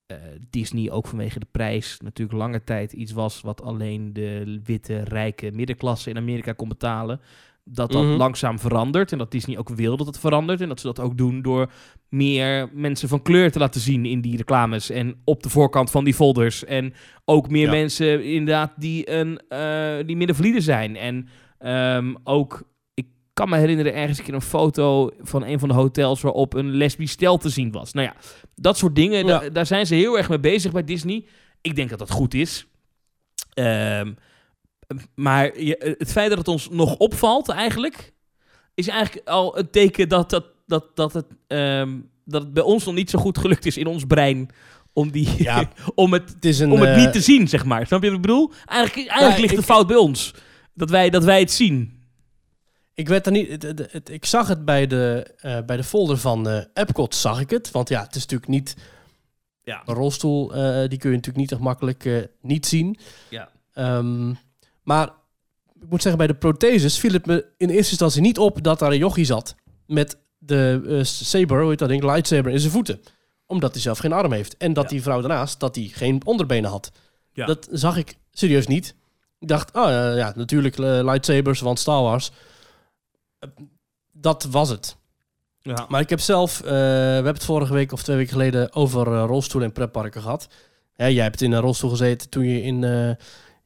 eh, 0.07 0.17
Disney 0.51 0.91
ook 0.91 1.07
vanwege 1.07 1.39
de 1.39 1.47
prijs 1.51 1.99
natuurlijk 2.05 2.39
lange 2.39 2.65
tijd 2.65 2.93
iets 2.93 3.13
was 3.13 3.41
wat 3.41 3.63
alleen 3.63 4.13
de 4.13 4.61
witte, 4.65 4.97
rijke 5.05 5.51
middenklasse 5.55 6.11
in 6.11 6.17
Amerika 6.17 6.53
kon 6.53 6.69
betalen. 6.69 7.21
Dat 7.65 7.93
dat 7.93 8.03
Mhm. 8.03 8.17
langzaam 8.17 8.59
verandert 8.59 9.13
en 9.13 9.19
dat 9.19 9.31
Disney 9.31 9.59
ook 9.59 9.69
wil 9.69 9.97
dat 9.97 10.07
het 10.07 10.19
verandert. 10.19 10.61
En 10.61 10.69
dat 10.69 10.81
ze 10.81 10.87
dat 10.87 11.01
ook 11.01 11.17
doen 11.19 11.43
door 11.43 11.71
meer 12.09 12.69
mensen 12.73 13.09
van 13.09 13.23
kleur 13.23 13.51
te 13.53 13.59
laten 13.59 13.81
zien 13.81 14.05
in 14.05 14.21
die 14.21 14.37
reclames 14.37 14.91
en 14.91 15.21
op 15.25 15.43
de 15.43 15.49
voorkant 15.49 15.91
van 15.91 16.05
die 16.05 16.15
folders. 16.15 16.65
En 16.65 16.93
ook 17.25 17.49
meer 17.51 17.65
Ja. 17.65 17.71
mensen 17.71 18.25
inderdaad 18.25 18.73
die, 18.77 19.11
een, 19.11 19.41
eh, 19.49 20.07
die 20.07 20.61
zijn. 20.63 20.97
En 20.97 21.29
ehm, 21.59 22.15
ook, 22.25 22.63
kan 23.37 23.49
me 23.49 23.57
herinneren 23.57 23.95
ergens 23.95 24.19
een 24.19 24.25
keer 24.25 24.35
een 24.35 24.41
foto 24.41 25.11
van 25.21 25.45
een 25.45 25.59
van 25.59 25.69
de 25.69 25.75
hotels 25.75 26.21
waarop 26.21 26.55
een 26.55 26.71
lesbisch 26.71 27.11
stel 27.11 27.39
te 27.39 27.49
zien 27.49 27.73
was. 27.73 27.93
Nou 27.93 28.07
ja, 28.07 28.15
dat 28.55 28.77
soort 28.79 28.95
dingen, 28.95 29.27
Ja. 29.27 29.39
da- 29.39 29.49
daar 29.49 29.67
zijn 29.67 29.87
ze 29.87 29.95
heel 29.95 30.17
erg 30.19 30.29
mee 30.29 30.41
bezig 30.41 30.73
bij 30.73 30.85
Disney. 30.85 31.25
Ik 31.61 31.77
denk 31.77 31.91
dat 31.91 31.99
dat 31.99 32.11
goed 32.11 32.35
is. 32.35 32.67
Ehm, 33.55 34.13
maar 35.15 35.61
je- 35.61 35.95
het 35.99 36.13
feit 36.13 36.29
dat 36.29 36.39
het 36.39 36.49
ons 36.49 36.69
nog 36.71 36.97
opvalt 36.97 37.49
eigenlijk, 37.49 38.13
is 38.75 38.89
eigenlijk 38.89 39.29
al 39.29 39.59
een 39.59 39.71
teken 39.71 40.09
dat, 40.09 40.31
dat, 40.31 40.45
dat, 40.67 40.97
dat, 40.97 41.13
het, 41.13 41.27
ehm, 41.47 41.99
dat 42.25 42.43
het 42.43 42.53
bij 42.53 42.63
ons 42.63 42.85
nog 42.85 42.95
niet 42.95 43.11
zo 43.11 43.19
goed 43.19 43.39
gelukt 43.39 43.67
is 43.67 43.77
in 43.77 43.87
ons 43.87 44.05
brein 44.05 44.49
om, 44.93 45.11
die, 45.11 45.29
Ja, 45.43 45.71
om, 45.95 46.13
het, 46.13 46.29
Het 46.35 46.45
is 46.45 46.59
een, 46.59 46.71
om 46.71 46.81
het 46.81 46.89
eh, 46.97 47.05
niet 47.05 47.13
te 47.13 47.21
zien, 47.21 47.49
zeg 47.49 47.65
maar. 47.65 47.87
Snap 47.87 48.03
je 48.03 48.07
wat 48.09 48.17
ik 48.17 48.23
bedoel? 48.23 48.51
Eigenlijk, 48.67 49.09
eigenlijk 49.09 49.35
Ja, 49.37 49.41
ligt 49.43 49.55
de 49.55 49.61
ik- 49.61 49.67
fout 49.67 49.87
bij 49.87 49.97
ons. 49.97 50.35
Dat 50.75 50.91
wij, 50.91 51.11
dat 51.11 51.25
wij 51.25 51.41
het 51.41 51.51
zien. 51.53 51.96
Ik 52.97 53.09
werd 53.09 53.27
er 53.27 53.33
niet. 53.33 53.49
Het, 53.49 53.63
het- 53.63 53.93
het- 53.93 54.11
ik 54.11 54.25
zag 54.25 54.49
het 54.49 54.65
bij 54.65 54.87
de, 54.87 55.27
eh, 55.41 55.59
bij 55.67 55.77
de 55.77 55.85
folder 55.85 56.19
van 56.19 56.49
eh 56.49 56.61
Epcot, 56.75 57.15
zag 57.15 57.41
ik 57.41 57.51
het. 57.51 57.71
Want 57.71 57.89
ja, 57.89 58.03
het 58.03 58.15
is 58.15 58.21
natuurlijk 58.23 58.51
niet. 58.51 58.77
Ja. 59.63 59.83
Een 59.87 59.95
rolstoel, 59.95 60.55
eh, 60.55 60.89
die 60.89 60.99
kun 60.99 61.11
je 61.11 61.17
natuurlijk 61.17 61.37
niet 61.37 61.53
echt 61.53 61.61
makkelijk 61.61 62.29
niet 62.41 62.67
zien. 62.67 62.99
Ja. 63.29 63.49
Ehm, 63.73 64.29
maar 64.83 65.07
ik 65.81 65.89
moet 65.89 66.03
zeggen, 66.03 66.19
bij 66.19 66.27
de 66.27 66.35
protheses 66.39 66.99
viel 66.99 67.13
het 67.13 67.27
me 67.27 67.47
in 67.57 67.69
eerste 67.69 67.91
instantie 67.91 68.21
niet 68.21 68.39
op 68.39 68.63
dat 68.63 68.79
daar 68.79 68.91
een 68.93 68.99
jochie 68.99 69.25
zat. 69.25 69.55
Met 69.87 70.17
de 70.39 71.01
saber, 71.05 71.61
hoe 71.61 71.71
heet 71.71 71.79
dat 71.79 71.89
ding, 71.89 72.03
lightsaber 72.03 72.53
in 72.53 72.61
zijn 72.61 72.73
voeten. 72.73 73.01
Omdat 73.47 73.73
hij 73.73 73.81
zelf 73.83 73.99
geen 73.99 74.13
arm 74.13 74.33
heeft. 74.33 74.57
En 74.57 74.73
dat 74.73 74.85
Ja. 74.85 74.91
die 74.91 75.03
vrouw 75.03 75.21
daarnaast, 75.21 75.61
dat 75.61 75.75
die 75.75 75.89
geen 75.95 76.21
onderbenen 76.27 76.71
had. 76.71 76.93
Ja. 77.33 77.47
Dat 77.47 77.69
zag 77.71 77.97
ik 77.97 78.17
serieus 78.33 78.67
niet. 78.67 78.95
Ik 79.39 79.49
dacht, 79.49 79.75
oh 79.75 79.89
ja, 80.17 80.33
natuurlijk 80.37 80.79
lightsabers, 80.79 81.61
want 81.61 81.79
Star 81.79 82.03
Wars. 82.03 82.31
Dat 84.13 84.45
was 84.51 84.69
het. 84.69 84.97
Ja. 85.75 85.87
Maar 85.89 86.01
ik 86.01 86.11
heb 86.11 86.21
zelf, 86.21 86.61
eh, 86.61 86.71
we 86.71 86.79
hebben 87.15 87.33
het 87.33 87.45
vorige 87.45 87.73
week 87.73 87.93
of 87.93 88.03
twee 88.03 88.17
weken 88.17 88.33
geleden 88.33 88.75
over 88.75 89.07
eh, 89.07 89.25
rolstoelen 89.27 89.69
en 89.69 89.75
pretparken 89.75 90.23
gehad. 90.23 90.49
Hè, 90.93 91.07
jij 91.07 91.23
hebt 91.23 91.43
in 91.43 91.53
een 91.53 91.61
rolstoel 91.61 91.91
gezeten 91.91 92.29
toen 92.29 92.45
je 92.45 92.63
in, 92.63 92.85
eh, 92.85 93.11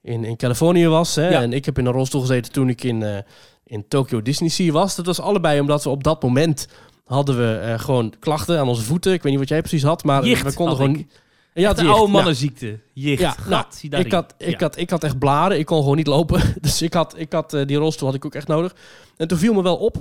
in, 0.02 0.24
in 0.24 0.36
Californië 0.36 0.86
was. 0.86 1.14
Hè? 1.14 1.28
Ja. 1.28 1.40
En 1.40 1.52
ik 1.52 1.64
heb 1.64 1.78
in 1.78 1.86
een 1.86 1.92
rolstoel 1.92 2.20
gezeten 2.20 2.52
toen 2.52 2.68
ik 2.68 2.84
in, 2.84 3.24
in 3.64 3.88
Tokyo 3.88 4.22
Disney 4.22 4.48
Sea 4.48 4.72
was. 4.72 4.96
Dat 4.96 5.06
was 5.06 5.20
allebei 5.20 5.60
omdat 5.60 5.84
we 5.84 5.90
op 5.90 6.04
dat 6.04 6.22
moment 6.22 6.68
hadden 7.04 7.36
we 7.36 7.74
gewoon 7.78 8.14
klachten 8.18 8.58
aan 8.58 8.68
onze 8.68 8.82
voeten. 8.82 9.12
Ik 9.12 9.22
weet 9.22 9.32
niet 9.32 9.40
wat 9.40 9.48
jij 9.48 9.60
precies 9.60 9.82
had, 9.82 10.04
maar 10.04 10.24
Jicht 10.24 10.42
we 10.42 10.54
konden 10.54 10.76
gewoon... 10.76 10.96
ik. 10.96 11.06
Ja, 11.60 11.72
jicht. 11.74 11.88
oude 11.88 12.12
mannenziekte. 12.12 12.80
Jicht. 12.94 13.20
Ja, 13.20 13.30
Gat, 13.30 13.82
nou, 13.88 14.02
ik 14.04 14.12
had, 14.12 14.34
ik, 14.38 14.50
Ja. 14.50 14.58
had, 14.58 14.76
ik 14.76 14.90
had 14.90 15.04
echt 15.04 15.18
blaren. 15.18 15.58
Ik 15.58 15.66
kon 15.66 15.80
gewoon 15.80 15.96
niet 15.96 16.06
lopen. 16.06 16.54
Dus 16.60 16.82
ik 16.82 16.94
had, 16.94 17.18
ik 17.18 17.32
had 17.32 17.54
eh, 17.54 17.66
die 17.66 17.76
rolstoel 17.76 18.06
had 18.06 18.16
ik 18.16 18.24
ook 18.24 18.34
echt 18.34 18.46
nodig. 18.48 18.74
En 19.16 19.28
toen 19.28 19.38
viel 19.38 19.52
me 19.54 19.62
wel 19.62 19.76
op 19.76 19.96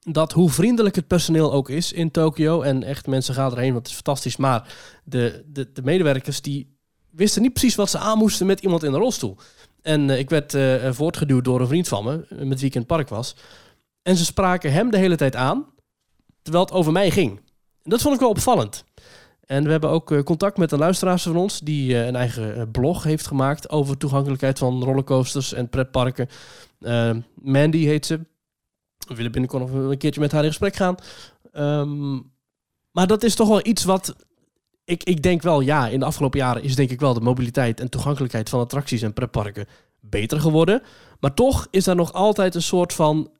dat 0.00 0.32
hoe 0.32 0.50
vriendelijk 0.50 0.94
het 0.94 1.06
personeel 1.06 1.52
ook 1.52 1.68
is 1.68 1.92
in 1.92 2.10
Tokio. 2.10 2.62
En 2.62 2.82
echt 2.82 3.06
mensen 3.06 3.34
gaan 3.34 3.50
erheen, 3.50 3.72
want 3.72 3.78
het 3.78 3.88
is 3.88 3.94
fantastisch. 3.94 4.36
Maar 4.36 4.74
de, 5.04 5.44
de, 5.46 5.72
de 5.72 5.82
medewerkers 5.82 6.40
die 6.40 6.76
wisten 7.10 7.42
niet 7.42 7.52
precies 7.52 7.74
wat 7.74 7.90
ze 7.90 7.98
aan 7.98 8.18
moesten 8.18 8.46
met 8.46 8.60
iemand 8.60 8.82
in 8.82 8.92
een 8.92 9.00
rolstoel. 9.00 9.36
En 9.82 10.10
eh, 10.10 10.18
ik 10.18 10.30
werd 10.30 10.54
eh, 10.54 10.92
voortgeduwd 10.92 11.44
door 11.44 11.60
een 11.60 11.66
vriend 11.66 11.88
van 11.88 12.04
me, 12.04 12.26
met 12.44 12.58
wie 12.58 12.68
ik 12.68 12.74
in 12.74 12.80
het 12.80 12.88
park 12.88 13.08
was. 13.08 13.36
En 14.02 14.16
ze 14.16 14.24
spraken 14.24 14.72
hem 14.72 14.90
de 14.90 14.98
hele 14.98 15.16
tijd 15.16 15.36
aan, 15.36 15.66
terwijl 16.42 16.64
het 16.64 16.74
over 16.74 16.92
mij 16.92 17.10
ging. 17.10 17.40
En 17.82 17.90
dat 17.90 18.00
vond 18.02 18.14
ik 18.14 18.20
wel 18.20 18.28
opvallend. 18.30 18.84
En 19.50 19.64
we 19.64 19.70
hebben 19.70 19.90
ook 19.90 20.10
eh, 20.10 20.22
contact 20.22 20.56
met 20.56 20.72
een 20.72 20.78
luisteraar 20.78 21.18
van 21.18 21.36
ons 21.36 21.60
die 21.60 21.94
eh, 21.94 22.06
een 22.06 22.16
eigen 22.16 22.56
eh, 22.56 22.62
blog 22.72 23.02
heeft 23.02 23.26
gemaakt 23.26 23.70
over 23.70 23.96
toegankelijkheid 23.96 24.58
van 24.58 24.84
rollercoasters 24.84 25.52
en 25.52 25.68
pretparken. 25.68 26.28
Eh, 26.80 27.10
Mandy 27.34 27.84
heet 27.84 28.06
ze. 28.06 28.20
We 29.08 29.14
willen 29.14 29.32
binnenkort 29.32 29.62
nog 29.62 29.72
een 29.72 29.98
keertje 29.98 30.20
met 30.20 30.32
haar 30.32 30.42
in 30.42 30.48
gesprek 30.48 30.76
gaan. 30.76 30.94
Ehm, 31.52 32.12
maar 32.90 33.06
dat 33.06 33.22
is 33.22 33.34
toch 33.34 33.48
wel 33.48 33.66
iets 33.66 33.84
wat. 33.84 34.16
Ik, 34.84 35.04
ik 35.04 35.22
denk 35.22 35.42
wel, 35.42 35.60
ja, 35.60 35.88
in 35.88 36.00
de 36.00 36.06
afgelopen 36.06 36.38
jaren 36.38 36.62
is 36.62 36.74
denk 36.74 36.90
ik 36.90 37.00
wel 37.00 37.14
de 37.14 37.20
mobiliteit 37.20 37.80
en 37.80 37.88
toegankelijkheid 37.88 38.48
van 38.48 38.60
attracties 38.60 39.02
en 39.02 39.12
pretparken 39.12 39.66
beter 40.00 40.40
geworden. 40.40 40.82
Maar 41.20 41.34
toch 41.34 41.66
is 41.70 41.84
daar 41.84 41.96
nog 41.96 42.12
altijd 42.12 42.54
een 42.54 42.62
soort 42.62 42.92
van. 42.92 43.30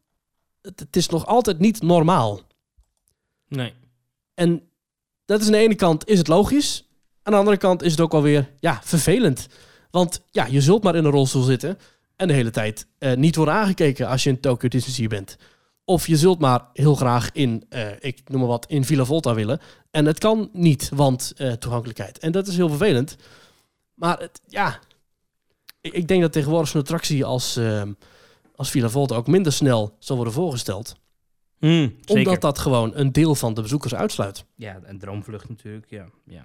Het, 0.63 0.81
het 0.81 0.97
is 0.97 1.09
nog 1.09 1.27
altijd 1.27 1.59
niet 1.59 1.83
normaal. 1.83 2.41
Nee. 3.49 3.73
En 4.35 4.70
dat 5.31 5.41
is 5.41 5.47
aan 5.47 5.53
de 5.53 5.59
ene 5.59 5.75
kant 5.75 6.09
is 6.09 6.19
het 6.19 6.29
logisch. 6.29 6.89
Aan 7.23 7.33
de 7.33 7.39
andere 7.39 7.57
kant 7.57 7.83
is 7.83 7.91
het 7.91 8.01
ook 8.01 8.15
alweer 8.15 8.51
ja, 8.61 8.81
vervelend. 8.85 9.47
Want 9.91 10.23
ja, 10.31 10.47
je 10.47 10.61
zult 10.61 10.83
maar 10.83 10.97
in 10.97 11.05
een 11.05 11.11
rolstoel 11.11 11.43
zitten 11.43 11.79
en 12.17 12.29
de 12.29 12.35
hele 12.35 12.51
tijd 12.51 12.87
eh, 12.99 13.17
niet 13.17 13.37
worden 13.37 13.55
aangekeken 13.55 14.09
als 14.09 14.23
je 14.23 14.31
in 14.31 14.41
Tokyo 14.41 14.69
Disney 14.69 15.09
bent. 15.09 15.37
Of 15.85 16.07
je 16.07 16.17
zult 16.17 16.39
maar 16.39 16.65
heel 16.73 16.95
graag 16.95 17.33
in, 17.33 17.65
eh, 17.69 17.89
ik 18.01 18.21
noem 18.29 18.41
maar 18.41 18.49
wat, 18.49 18.67
in 18.69 18.85
Villa 18.85 19.05
Volta 19.05 19.35
willen. 19.35 19.61
En 19.91 20.07
het 20.07 20.19
kan 20.19 20.51
niet, 20.53 20.91
want 20.95 21.33
eh, 21.37 21.53
toegankelijkheid. 21.53 22.19
En 22.19 22.33
dat 22.33 22.47
is 22.47 22.57
heel 22.57 22.69
vervelend. 22.69 23.17
Maar 23.95 24.19
het, 24.19 24.41
ja, 24.47 24.79
ik, 25.81 25.93
ik 25.93 26.09
denk 26.09 26.23
dat 26.23 26.33
tegenwoordig 26.33 26.69
zo'n 26.69 26.81
attractie 26.81 27.25
als, 27.25 27.57
eh, 27.57 27.83
als 28.57 28.71
Villa 28.71 28.89
Volta 28.89 29.15
ook 29.15 29.27
minder 29.27 29.53
snel 29.53 29.97
zal 29.99 30.17
worden 30.17 30.35
voorgesteld. 30.35 30.95
Hmm. 31.61 31.95
Omdat 32.07 32.41
dat 32.41 32.59
gewoon 32.59 32.91
een 32.95 33.13
deel 33.13 33.35
van 33.35 33.55
de 33.55 33.63
bezoekers 33.63 33.95
uitsluit. 33.95 34.45
Ja, 34.57 34.79
een 34.83 34.99
droomvlucht 34.99 35.49
natuurlijk. 35.49 35.87
Ja. 35.91 36.07
Ja. 36.27 36.45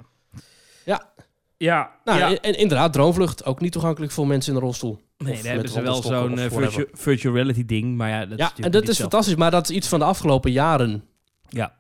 Ja. 0.86 1.14
Ja. 1.58 1.92
Nou, 2.04 2.20
ja. 2.20 2.30
en, 2.30 2.42
en 2.42 2.58
inderdaad, 2.58 2.94
Droomvlucht 2.94 3.46
ook 3.46 3.60
niet 3.62 3.72
toegankelijk 3.72 4.12
voor 4.12 4.28
mensen 4.28 4.52
in 4.52 4.58
een 4.58 4.64
rolstoel. 4.66 5.02
Nee, 5.18 5.42
daar 5.42 5.52
hebben 5.54 5.70
ze 5.72 5.82
wel 5.82 6.02
zo'n 6.02 6.14
eh, 6.14 6.20
whatever. 6.50 6.72
virtu- 6.72 6.92
virtual 6.94 7.34
reality 7.34 7.66
ding. 7.66 7.96
Maar 7.98 8.10
ja, 8.10 8.26
dat 8.26 8.38
ja, 8.38 8.52
en 8.60 8.72
dat 8.72 8.82
is 8.88 8.88
zelf. 8.96 9.00
fantastisch, 9.10 9.36
maar 9.36 9.52
dat 9.52 9.70
is 9.70 9.76
iets 9.76 9.88
van 9.88 10.00
de 10.00 10.06
afgelopen 10.06 10.52
jaren. 10.52 11.04
Ja. 11.50 11.76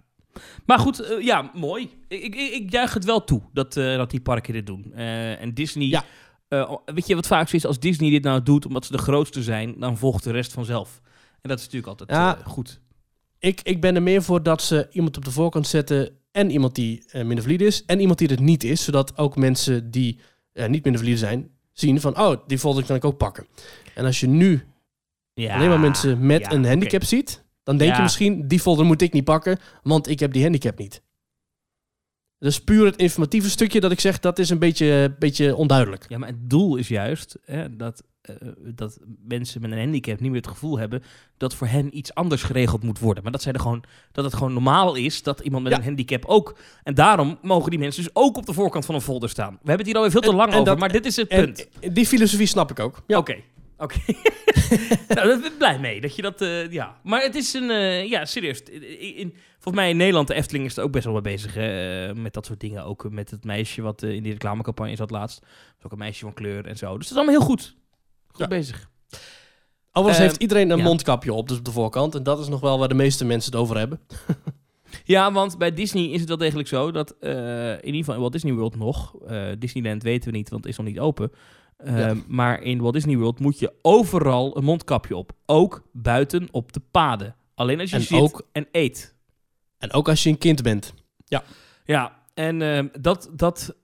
Maar 0.65 0.80
goed, 0.80 1.00
eh, 1.00 1.22
ja, 1.22 1.51
mooi. 1.54 1.89
Ik, 2.08 2.24
ik, 2.24 2.36
ik 2.54 2.72
juich 2.72 2.94
het 2.94 3.06
wel 3.06 3.24
toe 3.24 3.42
dat, 3.54 3.77
eh, 3.77 3.96
dat 3.96 4.10
die 4.12 4.22
parken 4.22 4.54
dit 4.54 4.65
doen. 4.65 4.92
Eh, 4.94 5.42
en 5.42 5.54
Disney... 5.54 5.88
Ja. 5.88 6.04
eh, 6.48 6.75
weet 6.86 7.08
je 7.08 7.15
wat 7.15 7.27
vaak 7.27 7.48
zo 7.50 7.56
is? 7.56 7.65
Als 7.65 7.80
Disney 7.80 8.10
dit 8.10 8.24
nou 8.24 8.44
doet 8.44 8.65
omdat 8.65 8.86
ze 8.86 8.92
de 8.92 8.98
grootste 8.98 9.44
zijn, 9.44 9.75
dan 9.80 9.98
volgt 9.98 10.24
de 10.24 10.32
rest 10.32 10.54
vanzelf. 10.54 11.01
En 11.42 11.50
dat 11.50 11.58
is 11.60 11.63
natuurlijk 11.63 11.92
altijd 12.00 12.10
Ja. 12.10 12.38
goed. 12.46 12.82
Ik, 13.39 13.62
ik 13.62 13.82
ben 13.82 13.96
er 13.96 14.04
meer 14.04 14.24
voor 14.24 14.44
dat 14.44 14.62
ze 14.62 14.88
iemand 14.92 15.18
op 15.18 15.25
de 15.25 15.32
voorkant 15.32 15.68
zetten 15.68 16.10
en 16.32 16.50
iemand 16.51 16.75
die 16.75 17.04
eh, 17.08 17.24
minder 17.25 17.44
valide 17.44 17.65
is 17.65 17.86
en 17.86 18.00
iemand 18.00 18.20
die 18.20 18.27
het 18.27 18.39
niet 18.39 18.63
is, 18.63 18.84
zodat 18.84 19.18
ook 19.18 19.36
mensen 19.36 19.92
die 19.92 20.20
eh, 20.54 20.68
niet 20.68 20.84
minder 20.84 21.01
valide 21.01 21.20
zijn, 21.20 21.50
zien 21.72 22.01
van, 22.01 22.20
oh, 22.20 22.48
die 22.48 22.60
folder 22.60 22.86
kan 22.86 22.96
ik 22.96 23.06
ook 23.06 23.18
pakken. 23.18 23.48
En 23.96 24.06
als 24.06 24.20
je 24.20 24.27
nu 24.27 24.63
Ja. 25.34 25.56
alleen 25.56 25.70
maar 25.70 25.80
mensen 25.80 26.25
met 26.25 26.42
ja, 26.42 26.51
een 26.51 26.65
handicap 26.65 27.04
ziet, 27.04 27.44
dan 27.63 27.77
denk 27.77 27.89
Ja. 27.92 27.96
je 27.98 28.01
misschien, 28.04 28.48
die 28.48 28.60
folder 28.60 28.86
moet 28.86 29.01
ik 29.01 29.13
niet 29.13 29.24
pakken, 29.24 29.60
want 29.84 30.08
ik 30.08 30.20
heb 30.20 30.34
die 30.34 30.42
handicap 30.44 30.77
niet. 30.77 31.01
Dus 32.39 32.62
puur 32.63 32.86
het 32.86 32.96
informatieve 32.96 33.50
stukje 33.50 33.80
dat 33.80 33.92
ik 33.92 34.00
zeg, 34.00 34.20
dat 34.20 34.39
is 34.39 34.50
een 34.50 34.60
beetje, 34.60 35.15
beetje 35.20 35.56
onduidelijk. 35.56 36.06
Ja, 36.10 36.18
maar 36.18 36.27
het 36.30 36.50
doel 36.50 36.75
is 36.75 36.88
juist 36.88 37.38
hè, 37.46 37.75
dat, 37.75 38.04
eh, 38.27 38.36
dat 38.75 38.98
mensen 39.27 39.62
met 39.62 39.72
een 39.72 39.77
handicap 39.79 40.20
niet 40.20 40.32
meer 40.32 40.41
het 40.41 40.50
gevoel 40.50 40.79
hebben 40.79 41.03
dat 41.38 41.55
voor 41.55 41.67
hen 41.67 41.98
iets 41.98 42.13
anders 42.13 42.44
geregeld 42.44 42.84
moet 42.84 43.00
worden. 43.00 43.24
Maar 43.24 43.32
dat, 43.32 43.41
zij 43.41 43.53
er 43.53 43.60
gewoon, 43.60 43.84
dat 44.12 44.24
het 44.25 44.34
gewoon 44.34 44.53
normaal 44.53 44.96
is 44.96 45.24
dat 45.24 45.39
iemand 45.39 45.63
met 45.63 45.72
Ja. 45.72 45.77
een 45.77 45.84
handicap 45.86 46.25
ook. 46.25 46.58
En 46.84 46.94
daarom 46.94 47.38
mogen 47.41 47.70
die 47.70 47.79
mensen 47.79 48.03
dus 48.03 48.12
ook 48.15 48.38
op 48.38 48.46
de 48.46 48.53
voorkant 48.53 48.86
van 48.86 48.96
een 48.96 49.01
folder 49.01 49.29
staan. 49.29 49.51
We 49.51 49.58
hebben 49.58 49.77
het 49.77 49.86
hier 49.88 49.96
alweer 49.96 50.12
veel 50.12 50.22
te 50.22 50.29
En- 50.29 50.36
lang 50.36 50.50
en 50.50 50.53
over, 50.55 50.70
dat- 50.70 50.79
maar 50.79 50.91
dit 50.91 51.05
is 51.05 51.15
het 51.15 51.27
En 51.27 51.44
punt. 51.53 51.67
die 51.96 52.05
filosofie 52.05 52.48
snap 52.48 52.72
ik 52.72 52.79
ook. 52.79 53.03
Ja. 53.08 53.17
Oké. 53.17 53.36
Oké. 53.77 53.96
nou, 55.08 55.27
daar 55.27 55.27
ben 55.27 55.46
ik 55.46 55.58
blij 55.58 55.79
mee 55.79 56.01
dat 56.01 56.15
je 56.15 56.22
dat. 56.22 56.41
eh, 56.41 56.72
ja. 56.72 56.98
Maar 57.03 57.22
het 57.22 57.36
is 57.36 57.53
een. 57.53 57.70
eh, 57.70 58.10
ja, 58.10 58.25
serieus. 58.25 58.62
In, 58.63 59.15
in- 59.15 59.34
volgens 59.53 59.75
mij 59.75 59.89
in 59.89 59.98
Nederland, 59.98 60.27
de 60.27 60.34
Efteling 60.34 60.65
is 60.65 60.77
er 60.77 60.84
ook 60.84 60.91
best 60.91 61.03
wel 61.05 61.13
mee 61.13 61.22
bezig. 61.22 61.55
met 62.22 62.34
dat 62.34 62.46
soort 62.46 62.60
dingen. 62.60 62.84
Ook 62.84 63.10
met 63.12 63.32
het 63.32 63.44
meisje 63.44 63.82
wat 63.82 64.03
in 64.03 64.24
die 64.24 64.32
reclamecampagne 64.32 64.96
zat 64.96 65.12
laatst. 65.12 65.39
Dat 65.41 65.50
is 65.79 65.86
ook 65.86 65.91
een 65.91 65.98
meisje 65.98 66.24
van 66.24 66.34
kleur 66.34 66.65
en 66.65 66.77
zo. 66.77 66.88
Dus 66.98 67.10
het 67.10 67.17
is 67.17 67.24
allemaal 67.24 67.36
heel 67.36 67.46
goed. 67.55 67.75
Goed 68.36 68.39
Ja. 68.39 68.48
bezig. 68.48 68.89
Overigens 69.92 70.18
Ehm, 70.18 70.27
heeft 70.27 70.42
iedereen 70.42 70.70
een 70.70 70.77
ja. 70.77 70.84
mondkapje 70.84 71.34
op, 71.34 71.48
dus 71.48 71.58
op 71.58 71.65
de 71.65 71.72
voorkant. 71.72 72.15
En 72.15 72.24
dat 72.24 72.39
is 72.39 72.48
nog 72.48 72.60
wel 72.60 72.80
waar 72.80 72.88
de 72.88 72.94
meeste 72.94 73.25
mensen 73.25 73.51
het 73.51 73.62
over 73.62 73.77
hebben. 73.77 74.00
Ja, 75.04 75.32
want 75.32 75.58
bij 75.58 75.74
Disney 75.74 76.04
is 76.06 76.20
het 76.20 76.27
wel 76.30 76.38
degelijk 76.38 76.68
zo 76.68 76.92
dat. 76.92 77.15
eh, 77.20 77.72
in 77.72 77.86
ieder 77.86 78.00
geval 78.00 78.13
in 78.13 78.20
Walt 78.20 78.32
Disney 78.32 78.54
World 78.54 78.75
nog. 78.75 79.15
eh, 79.27 79.48
Disneyland 79.60 80.04
weten 80.04 80.32
we 80.32 80.38
niet, 80.38 80.50
want 80.50 80.63
het 80.63 80.72
is 80.72 80.77
nog 80.77 80.88
niet 80.88 81.00
open. 81.00 81.32
Eh, 81.77 81.98
Ja. 82.00 82.15
Maar 82.27 82.62
in 82.62 82.80
Walt 82.82 82.94
Disney 82.94 83.18
World 83.18 83.39
moet 83.39 83.60
je 83.60 83.74
overal 83.82 84.58
een 84.58 84.63
mondkapje 84.63 85.15
op. 85.15 85.32
Ook 85.46 85.84
buiten 85.92 86.48
op 86.51 86.74
de 86.74 86.82
paden. 86.92 87.36
Alleen 87.56 87.80
als 87.80 87.89
je 87.89 87.96
En 87.96 88.01
zit 88.01 88.20
ook- 88.20 88.48
en 88.51 88.68
eet. 88.72 89.15
En 89.77 89.94
ook 89.94 90.10
als 90.10 90.24
je 90.24 90.30
een 90.30 90.38
kind 90.38 90.62
bent. 90.62 90.94
Ja, 91.86 92.24
en 92.34 92.62
ehm, 92.62 92.88
dat, 93.01 93.30
dat, 93.34 93.75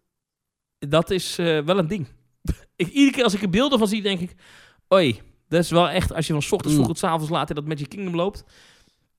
dat 0.79 1.09
is 1.09 1.37
eh, 1.37 1.59
wel 1.59 1.77
een 1.77 1.87
ding. 1.87 2.07
Ik, 2.81 2.87
iedere 2.87 3.11
keer 3.11 3.23
als 3.23 3.33
ik 3.33 3.41
er 3.41 3.49
beelden 3.49 3.79
van 3.79 3.87
zie, 3.87 4.01
denk 4.01 4.19
ik... 4.19 4.35
Oei, 4.93 5.21
dat 5.47 5.63
is 5.63 5.69
wel 5.69 5.89
echt... 5.89 6.13
Als 6.13 6.27
je 6.27 6.33
van 6.33 6.41
's 6.41 6.51
ochtends 6.51 6.73
vroeg 6.75 6.87
Mm. 6.87 6.93
tot 6.93 7.01
's 7.01 7.03
avonds 7.03 7.29
laat 7.29 7.49
in 7.49 7.55
dat 7.55 7.65
Magic 7.65 7.89
Kingdom 7.89 8.15
loopt... 8.15 8.43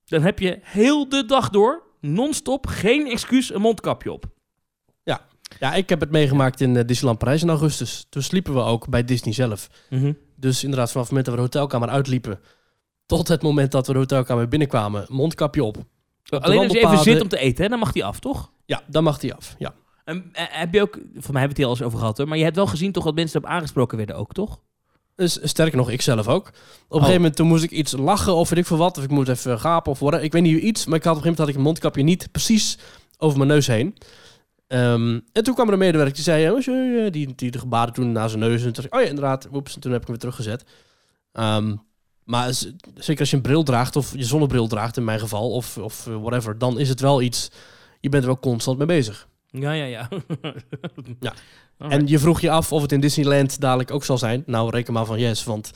dan 0.05 0.23
heb 0.23 0.39
je 0.39 0.59
heel 0.63 1.09
de 1.09 1.25
dag 1.25 1.51
door, 1.51 1.83
non-stop, 2.01 2.67
geen 2.67 3.07
excuus, 3.07 3.55
een 3.55 3.61
mondkapje 3.61 4.13
op. 4.13 4.25
Ja, 5.59 5.75
ik 5.75 5.89
heb 5.89 6.01
het 6.01 6.11
meegemaakt 6.11 6.61
in 6.61 6.77
eh, 6.77 6.85
Disneyland 6.87 7.19
Parijs 7.19 7.43
in 7.43 7.49
augustus. 7.49 8.07
Toen 8.09 8.23
sliepen 8.23 8.55
we 8.55 8.61
ook 8.61 8.89
bij 8.89 9.05
Disney 9.05 9.35
zelf. 9.35 9.69
Dus 10.37 10.63
inderdaad, 10.65 10.91
vanaf 10.91 11.07
het 11.07 11.17
moment 11.17 11.25
dat 11.25 11.35
we 11.35 11.41
de 11.41 11.57
hotelkamer 11.57 11.89
uitliepen... 11.89 12.41
tot 13.07 13.29
het 13.29 13.43
moment 13.43 13.73
dat 13.73 13.87
we 13.87 13.93
de 13.93 13.99
hotelkamer 13.99 14.49
binnenkwamen, 14.49 15.07
mondkapje 15.09 15.65
op. 15.65 15.77
Alleen 16.29 16.59
als 16.59 16.73
je 16.73 16.79
even 16.79 16.99
zit 16.99 17.21
om 17.21 17.29
te 17.29 17.39
eten, 17.39 17.63
hè, 17.63 17.71
dan 17.71 17.79
mag 17.79 17.93
die 17.93 18.05
af, 18.05 18.21
toch? 18.21 18.53
Ja, 18.65 18.83
dan 18.87 19.05
mag 19.05 19.19
die 19.19 19.35
af. 19.35 19.55
Ja. 19.59 19.75
En, 20.05 20.29
eh, 20.33 20.45
heb 20.49 20.75
je 20.75 20.81
ook... 20.81 20.93
Voor 20.95 21.03
mij 21.05 21.13
hebben 21.23 21.41
we 21.43 21.49
het 21.49 21.57
hier 21.57 21.67
al 21.67 21.73
eens 21.73 21.83
over 21.83 21.99
gehad, 21.99 22.19
hoor. 22.19 22.29
Maar 22.29 22.39
je 22.39 22.45
hebt 22.45 22.57
wel 22.57 22.67
gezien 22.67 22.93
toch 22.93 23.05
dat 23.05 23.15
mensen 23.15 23.41
erop 23.41 23.53
aangesproken 23.53 23.97
werden 23.97 24.17
ook, 24.17 24.33
toch? 24.33 24.61
Dus 25.17 25.39
sterker 25.43 25.77
nog, 25.77 25.91
ik 25.91 26.03
zelf 26.03 26.29
ook. 26.29 26.47
Op 26.47 26.53
een 26.53 26.55
Oh. 26.89 26.97
gegeven 26.99 27.17
moment 27.17 27.37
toen 27.37 27.47
moest 27.47 27.63
ik 27.63 27.71
iets 27.71 27.93
lachen 27.93 28.35
of 28.35 28.49
weet 28.49 28.59
ik 28.59 28.67
veel 28.67 28.77
wat. 28.77 28.99
Of 28.99 29.05
ik 29.05 29.11
moest 29.11 29.29
even 29.29 29.61
gapen 29.61 29.93
of 29.93 29.99
worden. 29.99 30.23
Ik 30.23 30.33
weet 30.33 30.43
niet 30.43 30.63
iets. 30.63 30.87
Maar 30.87 30.99
ik 30.99 31.05
had 31.05 31.17
op 31.17 31.19
een 31.19 31.25
gegeven 31.25 31.29
moment 31.31 31.39
had 31.39 31.49
ik 31.49 31.55
een 31.55 31.63
mondkapje 31.63 32.03
niet 32.03 32.29
precies 32.33 32.79
over 33.19 33.37
mijn 33.39 33.49
neus 33.51 33.67
heen. 33.67 33.97
Ehm, 34.67 35.21
en 35.33 35.45
toen 35.45 35.55
kwam 35.55 35.67
er 35.67 35.73
een 35.73 35.79
medewerker 35.79 36.15
die 36.15 36.23
zei... 36.23 36.51
"Oh, 36.51 36.61
zo, 36.61 36.73
eh," 36.73 37.11
die, 37.13 37.35
die 37.35 37.51
de 37.51 37.59
gebaren 37.59 37.95
toen 37.95 38.13
naar 38.13 38.29
zijn 38.29 38.41
neus. 38.41 38.65
En 38.65 38.73
toen 38.73 38.85
ik, 38.85 38.95
oh 38.95 39.01
ja, 39.01 39.07
inderdaad. 39.07 39.49
Oeps, 39.53 39.75
en 39.75 39.81
toen 39.81 39.93
heb 39.93 40.01
ik 40.01 40.07
hem 40.07 40.17
weer 40.17 40.31
teruggezet. 40.31 40.65
Ehm, 41.33 41.77
maar 42.25 42.53
zeker 42.95 43.21
als 43.21 43.31
je 43.31 43.37
een 43.37 43.43
bril 43.43 43.63
draagt 43.63 43.97
of 43.97 44.13
je 44.17 44.25
zonnebril 44.25 44.67
draagt 44.67 44.97
in 44.97 45.05
mijn 45.05 45.21
geval. 45.21 45.51
Of, 45.51 45.79
of 45.79 46.05
whatever. 46.05 46.59
Dan 46.59 46.79
is 46.79 46.89
het 46.89 47.01
wel 47.01 47.23
iets... 47.23 47.51
Je 48.01 48.09
bent 48.09 48.23
er 48.23 48.29
wel 48.29 48.39
constant 48.39 48.79
mee 48.79 48.87
bezig. 48.87 49.29
Ja, 49.53 49.73
ja, 49.73 49.85
ja. 49.85 50.09
Ja. 51.21 51.33
Alright. 51.79 52.01
En 52.01 52.07
je 52.07 52.19
vroeg 52.19 52.41
je 52.41 52.51
af 52.51 52.73
of 52.73 52.83
het 52.83 52.93
in 52.93 53.01
Disneyland 53.01 53.61
dadelijk 53.61 53.91
ook 53.91 54.05
zal 54.05 54.19
zijn. 54.19 54.43
Nou, 54.47 54.71
reken 54.71 54.93
maar 54.93 55.05
van 55.05 55.19
yes, 55.19 55.45
want 55.45 55.71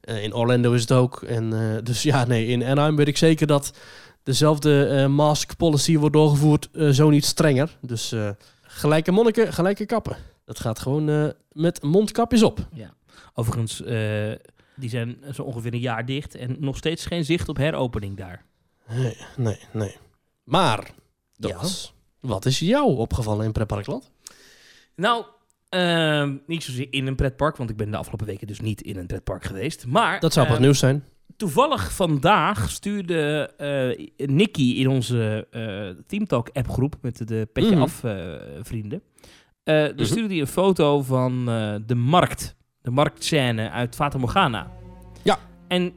eh, 0.00 0.22
in 0.22 0.34
Orlando 0.34 0.72
is 0.72 0.80
het 0.80 0.92
ook. 0.92 1.22
En, 1.22 1.52
eh, 1.52 1.82
dus 1.82 2.02
ja, 2.02 2.24
nee, 2.24 2.46
in 2.46 2.64
Anaheim 2.64 2.96
weet 2.96 3.08
ik 3.08 3.16
zeker 3.16 3.46
dat 3.46 3.78
dezelfde 4.22 4.86
eh, 4.86 5.06
mask 5.06 5.56
policy 5.56 5.98
wordt 5.98 6.14
doorgevoerd, 6.14 6.68
zo 6.90 7.10
niet 7.10 7.24
strenger. 7.24 7.76
Dus 7.80 8.14
gelijke 8.62 9.12
monniken, 9.12 9.52
gelijke 9.52 9.86
kappen. 9.86 10.16
Dat 10.44 10.60
gaat 10.60 10.78
gewoon 10.78 11.32
met 11.52 11.82
mondkapjes 11.82 12.42
op. 12.42 12.66
Overigens, 13.34 13.82
eh, 13.82 14.32
die 14.76 14.88
zijn 14.88 15.16
zo 15.32 15.42
ongeveer 15.42 15.72
een 15.72 15.80
jaar 15.80 16.06
dicht 16.06 16.34
en 16.34 16.56
nog 16.58 16.76
steeds 16.76 17.06
geen 17.06 17.24
zicht 17.24 17.48
op 17.48 17.56
heropening 17.56 18.16
daar. 18.16 18.44
Nee, 18.88 19.16
nee, 19.36 19.58
nee. 19.72 19.96
Maar, 20.44 20.90
Thomas, 21.38 21.94
wat 22.22 22.44
is 22.46 22.58
jou 22.58 22.96
opgevallen 22.96 23.44
in 23.44 23.52
Pretparkland? 23.52 24.10
Nou, 24.96 25.24
ehm, 25.68 26.36
niet 26.46 26.62
zozeer 26.62 26.86
in 26.90 27.06
een 27.06 27.14
pretpark, 27.14 27.56
want 27.56 27.70
ik 27.70 27.76
ben 27.76 27.90
de 27.90 27.96
afgelopen 27.96 28.26
weken 28.26 28.46
dus 28.46 28.60
niet 28.60 28.82
in 28.82 28.96
een 28.96 29.06
pretpark 29.06 29.44
geweest. 29.44 29.86
Maar 29.86 30.20
Dat 30.20 30.32
zou 30.32 30.46
pas 30.46 30.54
ehm, 30.54 30.64
nieuws 30.64 30.78
zijn. 30.78 31.04
toevallig 31.36 31.92
vandaag 31.92 32.70
stuurde 32.70 33.50
eh 33.56 34.26
Nicky 34.28 34.72
in 34.76 34.88
onze 34.88 35.46
eh 35.50 36.04
Teamtalk 36.06 36.48
appgroep 36.52 36.96
met 37.00 37.28
de, 37.28 37.48
Petje 37.52 37.70
Mhm. 37.70 37.82
Af 37.82 38.04
eh, 38.04 38.34
vrienden. 38.60 39.02
Dan 39.64 40.06
stuurde 40.06 40.28
hij 40.28 40.40
een 40.40 40.46
foto 40.46 41.02
van 41.02 41.44
de 41.86 41.94
markt. 41.94 42.56
De 42.82 42.90
marktscène 42.90 43.70
uit 43.70 43.94
Fata 43.94 44.18
Morgana. 44.18 44.70
Ja. 45.22 45.38
En 45.68 45.92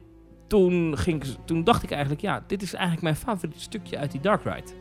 toen, 0.46 0.98
ging, 0.98 1.24
toen 1.44 1.64
dacht 1.64 1.82
ik 1.82 1.90
eigenlijk, 1.90 2.20
ja, 2.20 2.44
dit 2.46 2.62
is 2.62 2.72
eigenlijk 2.72 3.02
mijn 3.02 3.16
favoriete 3.16 3.60
stukje 3.60 3.98
uit 3.98 4.10
die 4.12 4.20
Dark 4.20 4.42
Ride. 4.44 4.72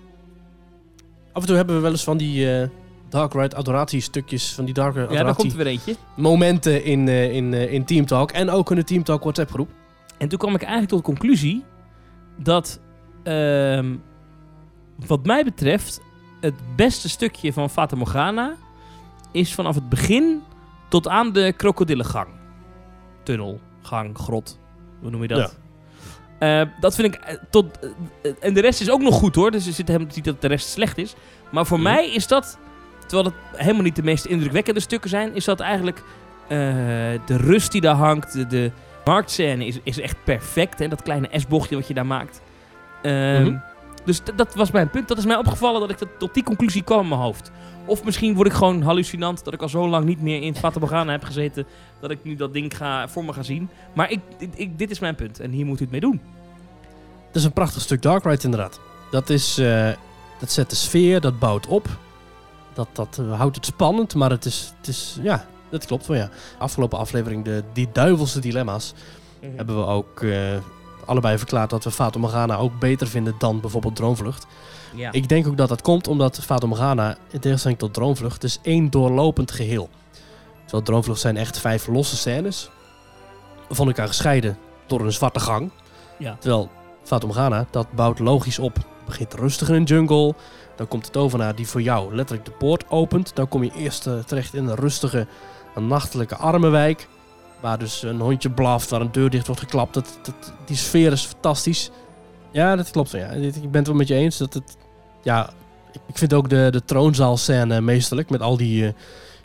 Af 1.36 1.42
en 1.42 1.48
toe 1.48 1.56
hebben 1.56 1.76
we 1.76 1.82
wel 1.82 1.92
eens 1.92 2.04
van 2.04 2.18
die 2.18 2.52
eh, 2.54 2.68
Dark 3.10 3.34
Ride 3.34 3.56
adoratiestukjes, 3.56 4.54
van 4.54 4.66
die 4.66 4.74
Dark 4.74 4.94
Ride 4.96 5.06
Ja, 5.06 5.12
daar 5.12 5.20
adoratie 5.20 5.42
komt 5.42 5.52
er 5.52 5.58
weer 5.58 5.68
eentje. 5.74 5.96
momenten 6.16 6.84
in, 6.84 7.08
eh, 7.08 7.36
in, 7.36 7.54
eh, 7.54 7.74
in 7.74 7.86
Team 7.86 8.06
Talk. 8.06 8.32
En 8.32 8.50
ook 8.50 8.70
in 8.70 8.76
de 8.76 8.84
Team 8.84 9.04
Talk 9.04 9.22
WhatsApp 9.22 9.52
groep. 9.52 9.70
En 10.18 10.28
toen 10.28 10.40
kwam 10.40 10.56
ik 10.56 10.62
eigenlijk 10.62 10.92
tot 10.92 11.00
de 11.00 11.06
conclusie 11.06 11.64
dat, 12.38 12.80
ehm, 13.24 13.96
wat 15.08 15.26
mij 15.26 15.44
betreft, 15.44 16.02
het 16.42 16.54
beste 16.76 17.10
stukje 17.10 17.54
van 17.54 17.70
Fata 17.70 17.96
Morgana 17.96 18.56
is 19.32 19.54
vanaf 19.54 19.76
het 19.76 19.90
begin 19.90 20.42
tot 20.90 21.08
aan 21.08 21.34
de 21.34 21.54
krokodillengang. 21.58 22.28
Tunnel, 23.24 23.60
gang, 23.82 24.18
grot, 24.18 24.60
hoe 25.02 25.10
noem 25.10 25.22
je 25.22 25.28
dat? 25.28 25.60
Eh, 26.46 26.62
dat 26.80 26.96
vind 26.96 27.16
ik 27.16 27.22
eh, 27.22 27.36
tot. 27.50 27.80
eh, 28.22 28.32
en 28.40 28.54
de 28.54 28.62
rest 28.62 28.82
is 28.82 28.90
ook 28.90 29.02
nog 29.02 29.16
goed 29.16 29.36
hoor. 29.36 29.52
Dus 29.52 29.68
er 29.68 29.74
zit 29.74 29.88
helemaal 29.88 30.10
niet 30.16 30.26
dat 30.26 30.42
de 30.42 30.48
rest 30.48 30.68
slecht 30.70 30.98
is. 30.98 31.14
Maar 31.52 31.66
voor 31.66 31.80
Mhm. 31.80 31.88
mij 31.94 32.10
is 32.12 32.28
dat. 32.28 32.58
Terwijl 33.08 33.24
het 33.52 33.60
helemaal 33.62 33.82
niet 33.84 33.96
de 33.96 34.04
meest 34.04 34.26
indrukwekkende 34.26 34.80
stukken 34.80 35.10
zijn. 35.10 35.36
Is 35.36 35.46
dat 35.46 35.60
eigenlijk. 35.60 36.04
de 37.26 37.38
rust 37.38 37.72
die 37.72 37.82
daar 37.82 37.96
hangt. 37.96 38.34
De, 38.34 38.48
de 38.48 38.72
marktscène 39.06 39.66
is, 39.66 39.80
is 39.84 40.00
echt 40.00 40.16
perfect. 40.24 40.82
En 40.82 40.90
dat 40.90 41.02
kleine 41.02 41.30
S-bochtje 41.32 41.76
wat 41.76 41.88
je 41.88 41.94
daar 41.94 42.06
maakt. 42.06 42.42
Ehm, 43.02 43.44
Mhm. 43.44 43.58
Dus 44.06 44.22
dat 44.36 44.56
was 44.56 44.72
mijn 44.72 44.90
punt. 44.90 45.08
Dat 45.08 45.18
is 45.18 45.26
mij 45.26 45.36
opgevallen 45.38 45.80
dat 45.82 45.90
ik 45.90 46.00
dat, 46.00 46.08
tot 46.20 46.34
die 46.34 46.44
conclusie 46.44 46.82
kwam 46.84 47.00
in 47.02 47.08
mijn 47.08 47.22
hoofd. 47.22 47.52
Of 47.86 48.04
misschien 48.04 48.36
word 48.36 48.48
ik 48.48 48.54
gewoon 48.54 48.82
hallucinant. 48.82 49.44
Dat 49.44 49.54
ik 49.54 49.62
al 49.62 49.70
zo 49.70 49.88
lang 49.88 50.06
niet 50.06 50.22
meer 50.22 50.42
in 50.42 50.56
Fata 50.56 50.80
Morgana 50.80 51.12
heb 51.12 51.24
gezeten. 51.24 51.66
Dat 52.02 52.12
ik 52.12 52.20
nu 52.24 52.36
dat 52.36 52.54
ding 52.54 52.78
ga, 52.78 53.08
voor 53.08 53.26
me 53.26 53.34
ga 53.34 53.44
zien. 53.44 53.70
Maar 53.94 54.12
ik, 54.12 54.20
ik, 54.38 54.50
ik- 54.56 54.78
dit 54.78 54.92
is 54.92 55.00
mijn 55.00 55.16
punt. 55.16 55.40
En 55.40 55.52
hier 55.52 55.66
moet 55.66 55.80
u 55.80 55.82
het 55.84 55.92
mee 55.92 56.00
doen. 56.00 56.22
Is 57.36 57.44
een 57.44 57.54
prachtig 57.54 57.82
stuk 57.82 58.02
Dark 58.02 58.24
Ride 58.24 58.44
inderdaad. 58.44 58.80
Dat, 59.12 59.30
is, 59.30 59.58
eh, 59.58 59.90
dat 60.40 60.52
zet 60.52 60.70
de 60.70 60.76
sfeer, 60.76 61.22
dat 61.22 61.40
bouwt 61.40 61.68
op. 61.68 61.88
Dat, 62.74 62.88
dat 62.94 63.18
eh, 63.20 63.38
houdt 63.38 63.56
het 63.56 63.66
spannend, 63.66 64.16
maar 64.16 64.30
het 64.30 64.46
is, 64.46 64.74
het 64.78 64.88
is 64.88 65.18
ja, 65.22 65.46
dat 65.70 65.86
klopt 65.86 66.06
wel 66.06 66.18
ja. 66.18 66.30
Afgelopen 66.58 66.98
aflevering, 66.98 67.44
de, 67.44 67.64
die 67.74 67.90
duivelse 67.92 68.40
dilemma's, 68.40 68.94
hebben 69.56 69.78
we 69.78 69.86
ook 69.86 70.22
eh, 70.22 70.58
allebei 71.06 71.38
verklaard 71.38 71.70
dat 71.70 71.84
we 71.84 71.92
Fata 71.92 72.20
Morgana 72.20 72.58
ook 72.58 72.80
beter 72.80 73.08
vinden 73.08 73.36
dan 73.38 73.60
bijvoorbeeld 73.60 73.96
Droomvlucht. 73.96 74.48
Ja. 74.94 75.12
Ik 75.12 75.30
denk 75.30 75.48
ook 75.48 75.58
dat 75.58 75.70
dat 75.70 75.82
komt 75.82 76.08
omdat 76.08 76.40
Fata 76.40 76.68
Morgana, 76.68 77.18
in 77.32 77.40
tegenstelling 77.40 77.80
tot 77.80 77.94
Droomvlucht, 77.94 78.44
is 78.44 78.60
één 78.62 78.90
doorlopend 78.90 79.52
geheel. 79.52 79.90
Terwijl 80.62 80.84
Droomvlucht 80.84 81.20
zijn 81.20 81.38
echt 81.38 81.60
vijf 81.60 81.88
losse 81.88 82.18
scènes, 82.18 82.70
van 83.70 83.88
elkaar 83.88 84.08
gescheiden 84.08 84.58
door 84.88 85.02
een 85.02 85.12
zwarte 85.12 85.40
gang. 85.40 85.72
Ja. 86.18 86.38
Terwijl 86.40 86.70
Fata 87.06 87.26
Morgana, 87.26 87.66
dat 87.72 87.92
bouwt 87.92 88.20
logisch 88.20 88.60
op. 88.60 88.78
Begint 89.06 89.34
rustig 89.34 89.70
in 89.70 89.76
een 89.76 89.84
jungle, 89.84 90.34
dan 90.76 90.88
komt 90.88 91.06
de 91.06 91.12
tovenaar 91.12 91.56
die 91.56 91.68
voor 91.68 91.82
jou 91.82 92.16
letterlijk 92.16 92.46
de 92.48 92.52
poort 92.52 92.90
opent. 92.90 93.36
Dan 93.36 93.48
kom 93.48 93.64
je 93.64 93.72
eerst 93.76 94.08
eh, 94.08 94.20
terecht 94.20 94.54
in 94.54 94.68
een 94.68 94.76
rustige, 94.76 95.28
een 95.76 95.88
nachtelijke 95.88 96.36
armenwijk. 96.36 97.08
Waar 97.62 97.80
dus 97.80 98.04
een 98.04 98.20
hondje 98.20 98.50
blaft, 98.50 98.90
waar 98.90 99.02
een 99.02 99.12
deur 99.12 99.30
dicht 99.30 99.48
wordt 99.48 99.62
geklapt. 99.62 99.94
Dat, 99.94 100.20
dat, 100.24 100.54
die 100.66 100.78
sfeer 100.78 101.12
is 101.12 101.26
fantastisch. 101.26 101.92
Ja, 102.52 102.76
dat 102.76 102.92
klopt. 102.92 103.12
Ja. 103.12 103.30
Ik 103.30 103.72
ben 103.72 103.74
het 103.74 103.88
wel 103.88 103.96
met 103.96 104.08
je 104.08 104.16
eens 104.16 104.38
dat 104.38 104.54
het... 104.54 104.78
Ja, 105.24 105.50
ik 106.08 106.18
vind 106.18 106.34
ook 106.34 106.50
de, 106.50 106.68
de 106.72 106.84
troonzaalscène 106.86 107.82
meesterlijk 107.82 108.30
met 108.30 108.42
al 108.42 108.58
die 108.58 108.86
eh, 108.86 108.94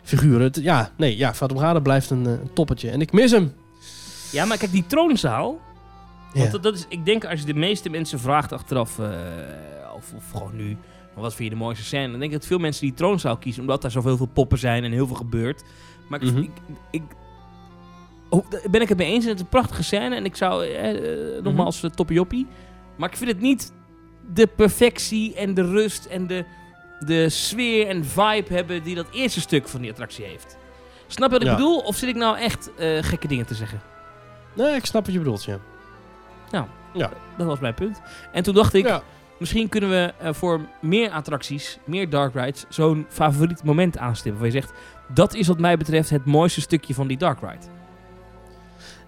figuren. 0.03 0.51
Ja, 0.53 0.91
nee, 0.97 1.17
ja, 1.17 1.33
Fata 1.33 1.53
Morgana 1.53 1.79
blijft 1.79 2.09
een, 2.09 2.25
eh, 2.25 2.31
een 2.31 2.53
toppetje. 2.53 2.89
En 2.89 3.01
ik 3.01 3.11
mis 3.11 3.31
hem. 3.31 3.53
ja, 4.31 4.45
maar 4.45 4.57
kijk, 4.57 4.71
die 4.71 4.85
troonzaal. 4.87 5.59
Ja. 6.33 6.39
Want 6.39 6.51
dat, 6.51 6.63
dat 6.63 6.73
is, 6.75 6.85
ik 6.89 7.05
denk 7.05 7.25
als 7.25 7.39
je 7.39 7.45
de 7.45 7.53
meeste 7.53 7.89
mensen 7.89 8.19
vraagt 8.19 8.51
achteraf. 8.51 8.99
eh, 8.99 9.09
of, 9.95 10.13
of 10.15 10.31
gewoon 10.31 10.55
nu. 10.55 10.77
Wat 11.15 11.35
vind 11.35 11.49
je 11.49 11.55
de 11.55 11.61
mooiste 11.61 11.83
scène? 11.85 12.09
Dan 12.11 12.19
denk 12.19 12.31
ik 12.31 12.37
dat 12.39 12.47
veel 12.47 12.57
mensen 12.57 12.81
die 12.85 12.93
troonzaal 12.93 13.37
kiezen. 13.37 13.61
Omdat 13.61 13.81
daar 13.81 13.91
zoveel 13.91 14.17
veel 14.17 14.25
poppen 14.25 14.57
zijn 14.57 14.83
en 14.83 14.91
heel 14.91 15.07
veel 15.07 15.15
gebeurt. 15.15 15.63
Maar 16.09 16.21
ik, 16.21 16.31
Mhm. 16.31 16.41
ik, 16.41 16.51
ik, 16.91 17.01
oh, 18.29 18.45
ben 18.71 18.81
ik 18.81 18.89
het 18.89 18.97
mee 18.97 19.11
eens. 19.11 19.25
Het 19.25 19.35
is 19.35 19.41
een 19.41 19.47
prachtige 19.47 19.83
scène. 19.83 20.15
En 20.15 20.25
ik 20.25 20.35
zou, 20.35 20.65
eh, 20.65 21.35
eh, 21.37 21.43
nogmaals, 21.43 21.83
uh, 21.83 21.89
toppie 21.91 22.47
Maar 22.95 23.09
ik 23.09 23.17
vind 23.17 23.29
het 23.31 23.41
niet 23.41 23.73
de 24.33 24.47
perfectie 24.47 25.35
en 25.35 25.53
de 25.53 25.61
rust 25.65 26.05
en 26.05 26.27
de, 26.27 26.45
de 27.05 27.29
sfeer 27.29 27.87
en 27.87 28.05
vibe 28.05 28.53
hebben 28.53 28.83
die 28.83 28.95
dat 28.95 29.07
eerste 29.13 29.39
stuk 29.39 29.67
van 29.67 29.81
die 29.81 29.89
attractie 29.89 30.25
heeft. 30.25 30.57
Snap 31.07 31.27
je 31.31 31.33
wat 31.33 31.41
ik 31.41 31.47
Ja. 31.47 31.55
bedoel? 31.55 31.77
Of 31.79 31.95
zit 31.95 32.09
ik 32.09 32.15
nou 32.15 32.37
echt 32.37 32.71
gekke 33.01 33.27
dingen 33.27 33.45
te 33.45 33.55
zeggen? 33.55 33.81
Nee, 34.55 34.75
ik 34.75 34.85
snap 34.85 35.03
wat 35.05 35.13
je 35.13 35.19
bedoelt, 35.19 35.43
ja. 35.43 35.59
Dat 37.37 37.47
was 37.47 37.59
mijn 37.59 37.73
punt. 37.73 38.01
En 38.31 38.43
toen 38.43 38.53
dacht 38.53 38.73
ik, 38.73 38.87
ja. 38.87 39.01
misschien 39.37 39.69
kunnen 39.69 39.89
we 39.89 40.13
eh, 40.17 40.33
voor 40.33 40.61
meer 40.81 41.09
attracties, 41.11 41.77
meer 41.85 42.09
dark 42.09 42.33
rides, 42.33 42.65
zo'n 42.69 43.05
favoriet 43.09 43.63
moment 43.63 43.97
aanstippen. 43.97 44.41
Waar 44.41 44.51
je 44.51 44.59
zegt, 44.59 44.73
dat 45.13 45.33
is 45.33 45.47
wat 45.47 45.59
mij 45.59 45.77
betreft 45.77 46.09
het 46.09 46.25
mooiste 46.25 46.61
stukje 46.61 46.93
van 46.93 47.07
die 47.07 47.17
dark 47.17 47.39
ride. 47.41 47.65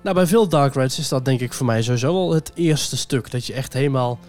Nou, 0.01 0.15
bij 0.15 0.25
veel 0.27 0.47
dark 0.47 0.73
rides 0.73 0.99
is 0.99 1.07
dat 1.09 1.25
denk 1.25 1.39
ik 1.39 1.53
voor 1.53 1.65
mij 1.65 1.81
sowieso 1.81 2.13
wel 2.13 2.33
het 2.33 2.51
eerste 2.55 2.97
stuk. 2.97 3.31
Dat 3.31 3.45
je 3.45 3.53
echt 3.53 3.73
helemaal 3.73 4.19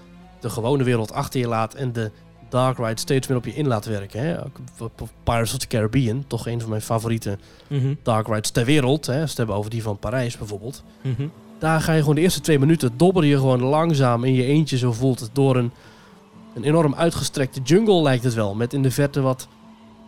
de 0.40 0.50
gewone 0.50 0.84
wereld 0.84 1.12
achter 1.12 1.40
je 1.40 1.48
laat 1.48 1.74
en 1.74 1.92
de 1.92 2.10
dark 2.48 2.78
ride 2.78 3.00
steeds 3.00 3.26
meer 3.26 3.36
op 3.36 3.44
je 3.44 3.54
in 3.54 3.66
laat 3.66 3.84
werken. 3.84 4.20
Hè? 4.20 4.36
Pirates 5.22 5.52
of 5.52 5.58
the 5.58 5.66
Caribbean, 5.66 6.24
toch 6.26 6.46
een 6.46 6.60
van 6.60 6.68
mijn 6.70 6.82
favoriete 6.82 7.38
Mhm, 7.68 7.94
dark 8.02 8.26
rides 8.26 8.50
ter 8.50 8.64
wereld. 8.64 9.06
Hè? 9.06 9.12
Als 9.12 9.22
we 9.22 9.28
het 9.28 9.36
hebben 9.36 9.56
over 9.56 9.70
die 9.70 9.82
van 9.82 9.98
Parijs 9.98 10.38
bijvoorbeeld. 10.38 10.82
mhm. 11.02 11.26
Daar 11.64 11.80
ga 11.80 11.92
je 11.92 12.00
gewoon 12.00 12.14
de 12.14 12.20
eerste 12.20 12.40
twee 12.40 12.58
minuten, 12.58 12.96
dobber 12.96 13.24
je 13.24 13.36
gewoon 13.36 13.62
langzaam 13.62 14.24
in 14.24 14.34
je 14.34 14.44
eentje, 14.44 14.78
zo 14.78 14.92
voelt 14.92 15.20
het, 15.20 15.30
door 15.32 15.56
een, 15.56 15.72
een 16.54 16.64
enorm 16.64 16.94
uitgestrekte 16.94 17.60
jungle 17.62 18.02
lijkt 18.02 18.24
het 18.24 18.34
wel. 18.34 18.54
Met 18.54 18.72
in 18.72 18.82
de 18.82 18.90
verte 18.90 19.20
wat 19.20 19.48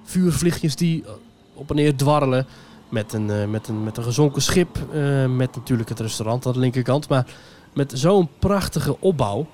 vuurvliegjes 0.04 0.76
die 0.76 1.04
eh, 1.04 1.10
op 1.54 1.70
en 1.70 1.76
neer 1.76 1.96
dwarrelen. 1.96 2.46
Met 2.88 3.12
een, 3.12 3.30
eh, 3.30 3.46
met 3.46 3.68
een, 3.68 3.84
met 3.84 3.96
een 3.96 4.02
gezonken 4.02 4.42
schip, 4.42 4.76
eh, 4.92 5.26
met 5.26 5.54
natuurlijk 5.56 5.88
het 5.88 6.00
restaurant 6.00 6.46
aan 6.46 6.52
de 6.52 6.58
linkerkant. 6.58 7.08
Maar 7.08 7.26
met 7.72 7.92
zo'n 7.94 8.28
prachtige 8.38 9.00
opbouw. 9.00 9.46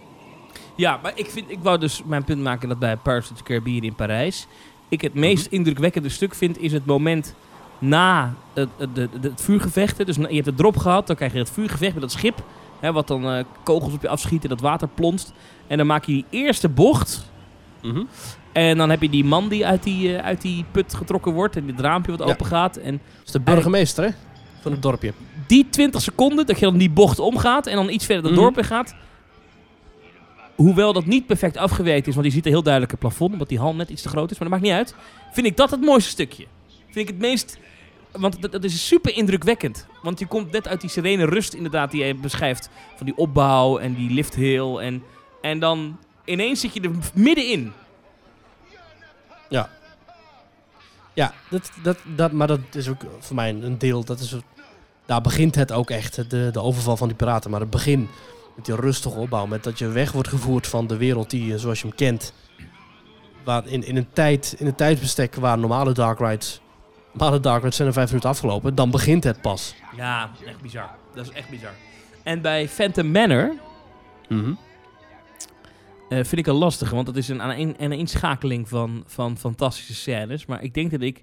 Ja, 0.77 0.99
maar 1.03 1.13
ik, 1.15 1.27
vind, 1.27 1.51
ik 1.51 1.59
wou 1.63 1.79
dus 1.79 2.03
mijn 2.05 2.25
punt 2.25 2.41
maken 2.41 2.69
dat 2.69 2.79
bij 2.79 2.97
Pirates 2.97 3.31
of 3.31 3.37
the 3.37 3.43
Caribbean 3.43 3.83
in 3.83 3.95
Parijs... 3.95 4.47
ik 4.89 5.01
het 5.01 5.15
meest 5.15 5.47
indrukwekkende 5.47 6.09
stuk 6.09 6.35
vind, 6.35 6.59
is 6.59 6.73
het 6.73 6.87
moment 6.87 7.35
na 7.83 8.35
het, 8.55 8.69
het, 8.79 8.97
het, 8.97 9.11
het 9.23 9.41
vuurgevecht. 9.41 9.99
hè. 9.99 10.05
Dus 10.05 10.17
je 10.17 10.35
hebt 10.35 10.47
het 10.47 10.57
drop 10.57 10.77
gehad, 10.77 11.07
dan 11.07 11.17
krijg 11.17 11.33
je 11.33 11.39
het 11.39 11.51
vuurgevecht 11.51 11.93
met 11.93 12.03
dat 12.03 12.13
schip... 12.13 12.43
Hè, 12.81 12.93
wat 12.93 13.09
dan 13.09 13.25
eh, 13.29 13.45
kogels 13.63 13.93
op 13.95 14.03
je 14.03 14.09
afschiet 14.09 14.43
en 14.43 14.49
dat 14.49 14.61
water 14.61 14.89
plonst. 14.89 15.33
En 15.67 15.77
dan 15.77 15.87
maak 15.87 16.05
je 16.05 16.13
die 16.13 16.25
eerste 16.31 16.69
bocht... 16.69 17.31
En 18.53 18.77
dan 18.77 18.91
heb 18.91 19.03
je 19.03 19.09
die 19.09 19.25
man 19.25 19.49
die 19.49 19.67
uit 19.67 19.83
die, 19.83 20.17
eh, 20.17 20.25
uit 20.25 20.41
die 20.41 20.65
put 20.71 20.95
getrokken 20.95 21.33
wordt 21.33 21.57
en 21.57 21.67
dit 21.67 21.81
raampje 21.81 22.11
wat 22.17 22.27
Ja. 22.27 22.33
open 22.35 22.47
gaat. 22.47 22.77
En 22.77 22.93
Dat 22.93 23.27
is 23.27 23.33
de 23.33 23.41
burgemeester 23.41 24.05
hè, 24.05 24.11
van 24.61 24.73
het 24.73 24.83
dorpje. 24.83 25.13
die 25.47 25.67
20 25.71 26.01
seconden 26.03 26.47
dat 26.47 26.59
je 26.59 26.65
dan 26.65 26.77
die 26.77 26.91
bocht 26.91 27.19
omgaat 27.19 27.67
en 27.67 27.77
dan 27.77 27.89
iets 27.91 28.07
verder 28.07 28.25
het 28.25 28.33
Mhm. 28.33 28.41
dorp 28.43 28.59
in 28.59 28.65
gaat. 28.65 28.95
Hoewel 30.55 30.93
dat 30.93 31.07
niet 31.07 31.27
perfect 31.27 31.57
afgewerkt 31.57 32.07
is, 32.07 32.15
want 32.15 32.27
je 32.27 32.33
ziet 32.33 32.45
een 32.47 32.53
heel 32.53 32.63
duidelijk 32.63 32.93
het 32.93 33.01
plafond, 33.01 33.33
omdat 33.33 33.49
die 33.49 33.59
hal 33.59 33.75
net 33.75 33.89
iets 33.91 34.03
te 34.03 34.09
groot 34.09 34.31
is, 34.31 34.39
maar 34.39 34.49
dat 34.49 34.59
maakt 34.59 34.71
niet 34.71 34.79
uit. 34.79 34.95
Vind 35.33 35.47
ik 35.47 35.57
dat 35.57 35.71
het 35.71 35.81
mooiste 35.81 36.11
stukje. 36.11 36.47
Vind 36.85 37.09
ik 37.09 37.15
het 37.15 37.19
meest. 37.19 37.59
Want 38.13 38.43
dat, 38.43 38.53
dat 38.53 38.65
is 38.65 38.87
super 38.87 39.17
indrukwekkend. 39.17 39.87
Want 40.03 40.19
je 40.19 40.27
komt 40.27 40.53
net 40.53 40.69
uit 40.69 40.81
die 40.81 40.91
serene 40.91 41.25
rust, 41.25 41.55
inderdaad, 41.55 41.91
die 41.91 42.05
je 42.05 42.15
beschrijft. 42.15 42.69
Van 42.97 43.07
die 43.07 43.17
opbouw 43.17 43.79
en 43.79 43.95
die 43.95 44.11
lift 44.11 44.35
hill. 44.35 44.77
En, 44.77 45.03
en 45.41 45.59
dan 45.59 45.99
ineens 46.25 46.61
zit 46.61 46.75
je 46.75 46.81
er 46.81 46.91
middenin. 47.15 47.73
Ja, 51.15 51.33
dat, 51.51 51.71
dat, 51.83 51.99
dat, 52.17 52.33
maar 52.33 52.47
dat 52.47 52.61
is 52.73 52.89
ook 52.89 53.01
voor 53.19 53.37
mij 53.37 53.49
een 53.49 53.79
deel. 53.79 54.05
Dat 54.05 54.21
is, 54.21 54.37
daar 55.07 55.21
begint 55.21 55.55
het 55.55 55.73
ook 55.73 55.91
echt, 55.91 56.31
de, 56.31 56.49
de 56.53 56.61
overval 56.61 56.97
van 56.97 57.09
die 57.09 57.17
piraten. 57.17 57.51
Maar 57.51 57.61
het 57.61 57.71
begin 57.71 58.09
met 58.57 58.65
die 58.65 58.75
rustige 58.75 59.19
opbouw. 59.19 59.47
Met 59.47 59.65
dat 59.65 59.79
je 59.79 59.89
weg 59.89 60.13
wordt 60.13 60.29
gevoerd 60.29 60.67
van 60.67 60.87
de 60.87 60.97
wereld 60.97 61.31
die, 61.31 61.59
zoals 61.59 61.81
je 61.81 61.87
hem 61.87 61.97
kent. 61.97 62.33
Waar 63.45 63.67
in, 63.67 63.85
in, 63.85 63.97
een 63.97 64.13
tijd, 64.13 64.55
in 64.59 64.67
een 64.67 64.75
tijdsbestek 64.75 65.35
waar 65.35 65.59
normale 65.59 65.93
dark 65.93 66.19
rides... 66.19 66.61
Normale 67.13 67.41
dark 67.41 67.61
rides 67.63 67.77
zijn 67.77 67.89
er 67.89 67.95
vijf 67.95 68.09
minuten 68.09 68.31
afgelopen. 68.31 68.75
Dan 68.75 68.91
begint 68.91 69.25
het 69.25 69.41
pas. 69.41 69.75
Ja, 69.97 70.31
echt 70.47 70.61
bizar. 70.61 70.91
Dat 71.15 71.27
is 71.27 71.33
echt 71.33 71.49
bizar. 71.51 71.71
En 72.23 72.41
bij 72.41 72.69
Phantom 72.69 73.11
Manor 73.11 73.55
Mhm. 74.29 74.53
eh, 76.09 76.19
vind 76.25 76.33
ik 76.39 76.47
een 76.47 76.55
lastige, 76.55 76.95
want 76.95 77.07
dat 77.07 77.17
is 77.17 77.29
een 77.29 77.43
aaneen- 77.43 77.75
een 77.79 77.93
inschakeling 77.93 78.69
van, 78.69 79.03
van 79.07 79.37
fantastische 79.39 79.95
scènes. 79.95 80.47
Maar 80.47 80.63
ik 80.63 80.75
denk 80.75 80.91
dat 80.91 81.01
ik... 81.01 81.23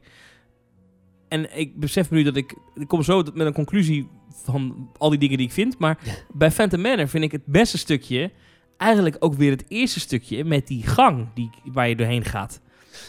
En 1.28 1.58
ik 1.60 1.80
besef 1.80 2.10
nu 2.12 2.24
dat 2.24 2.36
ik... 2.36 2.56
Ik 2.76 2.88
kom 2.88 3.04
zo 3.04 3.24
met 3.34 3.48
een 3.48 3.54
conclusie 3.54 4.10
van 4.44 4.90
al 4.98 5.10
die 5.10 5.20
dingen 5.20 5.38
die 5.38 5.48
ik 5.48 5.54
vind. 5.54 5.80
Maar 5.80 5.98
Ja. 6.04 6.12
bij 6.34 6.52
Phantom 6.52 6.82
Manor 6.82 7.08
vind 7.08 7.24
ik 7.24 7.32
het 7.32 7.46
beste 7.46 7.78
stukje... 7.78 8.32
Eigenlijk 8.78 9.16
ook 9.20 9.34
weer 9.34 9.52
het 9.52 9.66
eerste 9.68 10.00
stukje 10.00 10.44
met 10.46 10.68
die 10.68 10.84
gang 10.88 11.28
die, 11.34 11.50
waar 11.64 11.90
je 11.90 11.96
doorheen 11.96 12.26
gaat. 12.26 12.62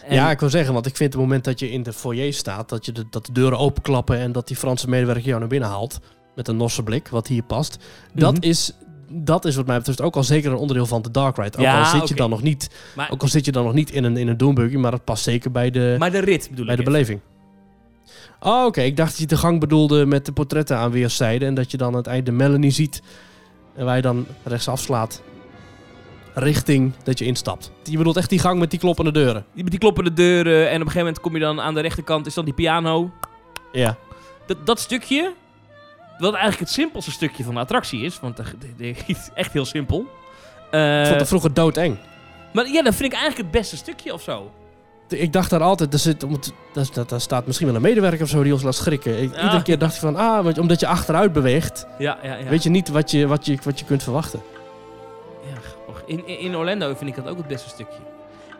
En- 0.06 0.14
Ja, 0.14 0.30
ik 0.30 0.40
wil 0.40 0.50
zeggen, 0.50 0.72
want 0.74 0.86
ik 0.86 0.96
vind 0.96 1.12
het 1.12 1.22
moment 1.22 1.44
dat 1.44 1.58
je 1.58 1.70
in 1.70 1.82
de 1.82 1.92
foyer 1.92 2.32
staat, 2.32 2.68
dat, 2.68 2.84
je 2.86 2.92
de, 2.92 3.04
dat 3.10 3.26
de 3.26 3.32
deuren 3.32 3.58
openklappen 3.58 4.18
en 4.18 4.32
dat 4.32 4.46
die 4.48 4.56
Franse 4.56 4.88
medewerker 4.88 5.24
jou 5.26 5.38
naar 5.38 5.48
binnen 5.48 5.68
haalt. 5.68 5.98
Met 6.34 6.48
een 6.48 6.56
norse 6.56 6.82
blik, 6.82 7.08
wat 7.08 7.26
hier 7.26 7.42
past. 7.42 7.78
Dat, 8.14 8.32
Mhm. 8.34 8.42
is, 8.42 8.72
dat 9.08 9.44
is 9.44 9.56
wat 9.56 9.66
mij 9.66 9.76
betreft 9.78 10.00
ook 10.00 10.16
al 10.16 10.24
zeker 10.24 10.50
een 10.50 10.56
onderdeel 10.56 10.86
van 10.86 11.02
de 11.02 11.10
Dark 11.10 11.36
Ride. 11.36 11.56
Ook, 11.58 11.64
Ja, 11.64 11.78
al, 11.78 11.98
zit 11.98 12.08
je 12.08 12.14
dan 12.14 12.30
nog 12.30 12.42
niet, 12.42 12.70
maar, 12.96 13.10
ook 13.10 13.22
al 13.22 13.28
zit 13.28 13.44
je 13.44 13.52
dan 13.52 13.64
nog 13.64 13.74
niet 13.74 13.90
in 13.90 14.04
een, 14.04 14.16
in 14.16 14.28
een 14.28 14.36
doombuggy, 14.36 14.76
maar 14.76 14.90
dat 14.90 15.04
past 15.04 15.22
zeker 15.22 15.50
bij 15.50 15.70
de, 15.70 15.96
maar 15.98 16.10
de 16.10 16.18
rit 16.18 16.48
bedoel 16.50 16.66
bij 16.66 16.74
ik. 16.74 16.84
de 16.84 16.90
even. 16.90 16.92
beleving. 16.92 17.20
Oh, 18.40 18.64
oké. 18.64 18.80
Ik 18.80 18.96
dacht 18.96 19.10
dat 19.10 19.18
je 19.20 19.26
de 19.26 19.36
gang 19.36 19.60
bedoelde 19.60 20.06
met 20.06 20.26
de 20.26 20.32
portretten 20.32 20.76
aan 20.76 20.90
weerszijden. 20.90 21.48
En 21.48 21.54
dat 21.54 21.70
je 21.70 21.76
dan 21.76 21.88
aan 21.88 21.94
het 21.96 22.06
eind 22.06 22.26
de 22.26 22.32
Melanie 22.32 22.70
ziet. 22.70 23.02
En 23.76 23.84
waar 23.84 23.96
je 23.96 24.02
dan 24.02 24.26
rechts 24.44 24.68
afslaat. 24.68 25.22
Richting 26.34 26.92
dat 27.02 27.18
je 27.18 27.24
instapt. 27.24 27.70
Je 27.82 27.96
bedoelt 27.96 28.16
echt 28.16 28.28
die 28.30 28.38
gang 28.38 28.58
met 28.58 28.70
die 28.70 28.78
kloppende 28.78 29.12
deuren. 29.12 29.44
Die- 29.54 29.62
Met 29.62 29.70
die 29.72 29.80
kloppende 29.80 30.12
deuren 30.12 30.58
en 30.60 30.64
op 30.66 30.70
een 30.72 30.76
gegeven 30.78 30.98
moment 30.98 31.20
kom 31.20 31.32
je 31.34 31.40
dan 31.40 31.60
aan 31.60 31.74
de 31.74 31.80
rechterkant, 31.80 32.26
is 32.26 32.34
dan 32.34 32.44
die 32.44 32.54
piano. 32.54 33.10
Ja. 33.72 33.96
Dat, 34.46 34.66
dat 34.66 34.80
stukje, 34.80 35.32
wat 36.18 36.30
eigenlijk 36.32 36.60
het 36.60 36.70
simpelste 36.70 37.10
stukje 37.10 37.44
van 37.44 37.54
de 37.54 37.60
attractie 37.60 38.00
is, 38.02 38.20
want 38.20 38.38
het 38.38 38.54
is 39.06 39.28
echt 39.34 39.52
heel 39.52 39.64
simpel. 39.64 40.06
Eh, 40.70 41.00
Ik 41.00 41.06
vond 41.06 41.18
het 41.20 41.28
vroeger 41.28 41.54
doodeng. 41.54 41.96
maar 42.52 42.66
ja, 42.68 42.82
dat 42.82 42.94
vind 42.94 43.12
ik 43.12 43.18
eigenlijk 43.18 43.42
het 43.42 43.60
beste 43.60 43.76
stukje 43.76 44.12
of 44.12 44.22
zo. 44.22 44.50
Ik 45.08 45.32
dacht 45.32 45.50
daar 45.50 45.62
altijd, 45.62 45.92
er 45.92 45.98
zit, 45.98 46.20
daar, 46.72 47.06
daar, 47.06 47.20
staat 47.20 47.46
misschien 47.46 47.66
wel 47.66 47.76
een 47.76 47.82
medewerker 47.82 48.22
of 48.22 48.28
zo 48.28 48.42
die 48.42 48.52
ons 48.52 48.62
laat 48.62 48.74
schrikken. 48.74 49.22
Ik, 49.22 49.34
Ah. 49.36 49.42
Iedere 49.44 49.62
keer 49.62 49.78
dacht 49.78 49.94
ik 49.94 50.00
van, 50.00 50.16
ah, 50.16 50.56
omdat 50.58 50.80
je 50.80 50.86
achteruit 50.86 51.32
beweegt, 51.32 51.86
Ja, 51.98 52.18
ja, 52.22 52.36
ja. 52.36 52.44
weet 52.48 52.62
je 52.62 52.70
niet 52.70 52.88
wat 52.88 53.10
je, 53.10 53.26
wat, 53.26 53.46
je, 53.46 53.58
wat 53.62 53.78
je 53.78 53.84
kunt 53.84 54.02
verwachten. 54.02 54.40
In, 56.10 56.26
in, 56.26 56.56
Orlando 56.56 56.94
vind 56.94 57.10
ik 57.10 57.16
dat 57.16 57.26
ook 57.28 57.36
het 57.36 57.46
beste 57.46 57.68
stukje. 57.68 57.98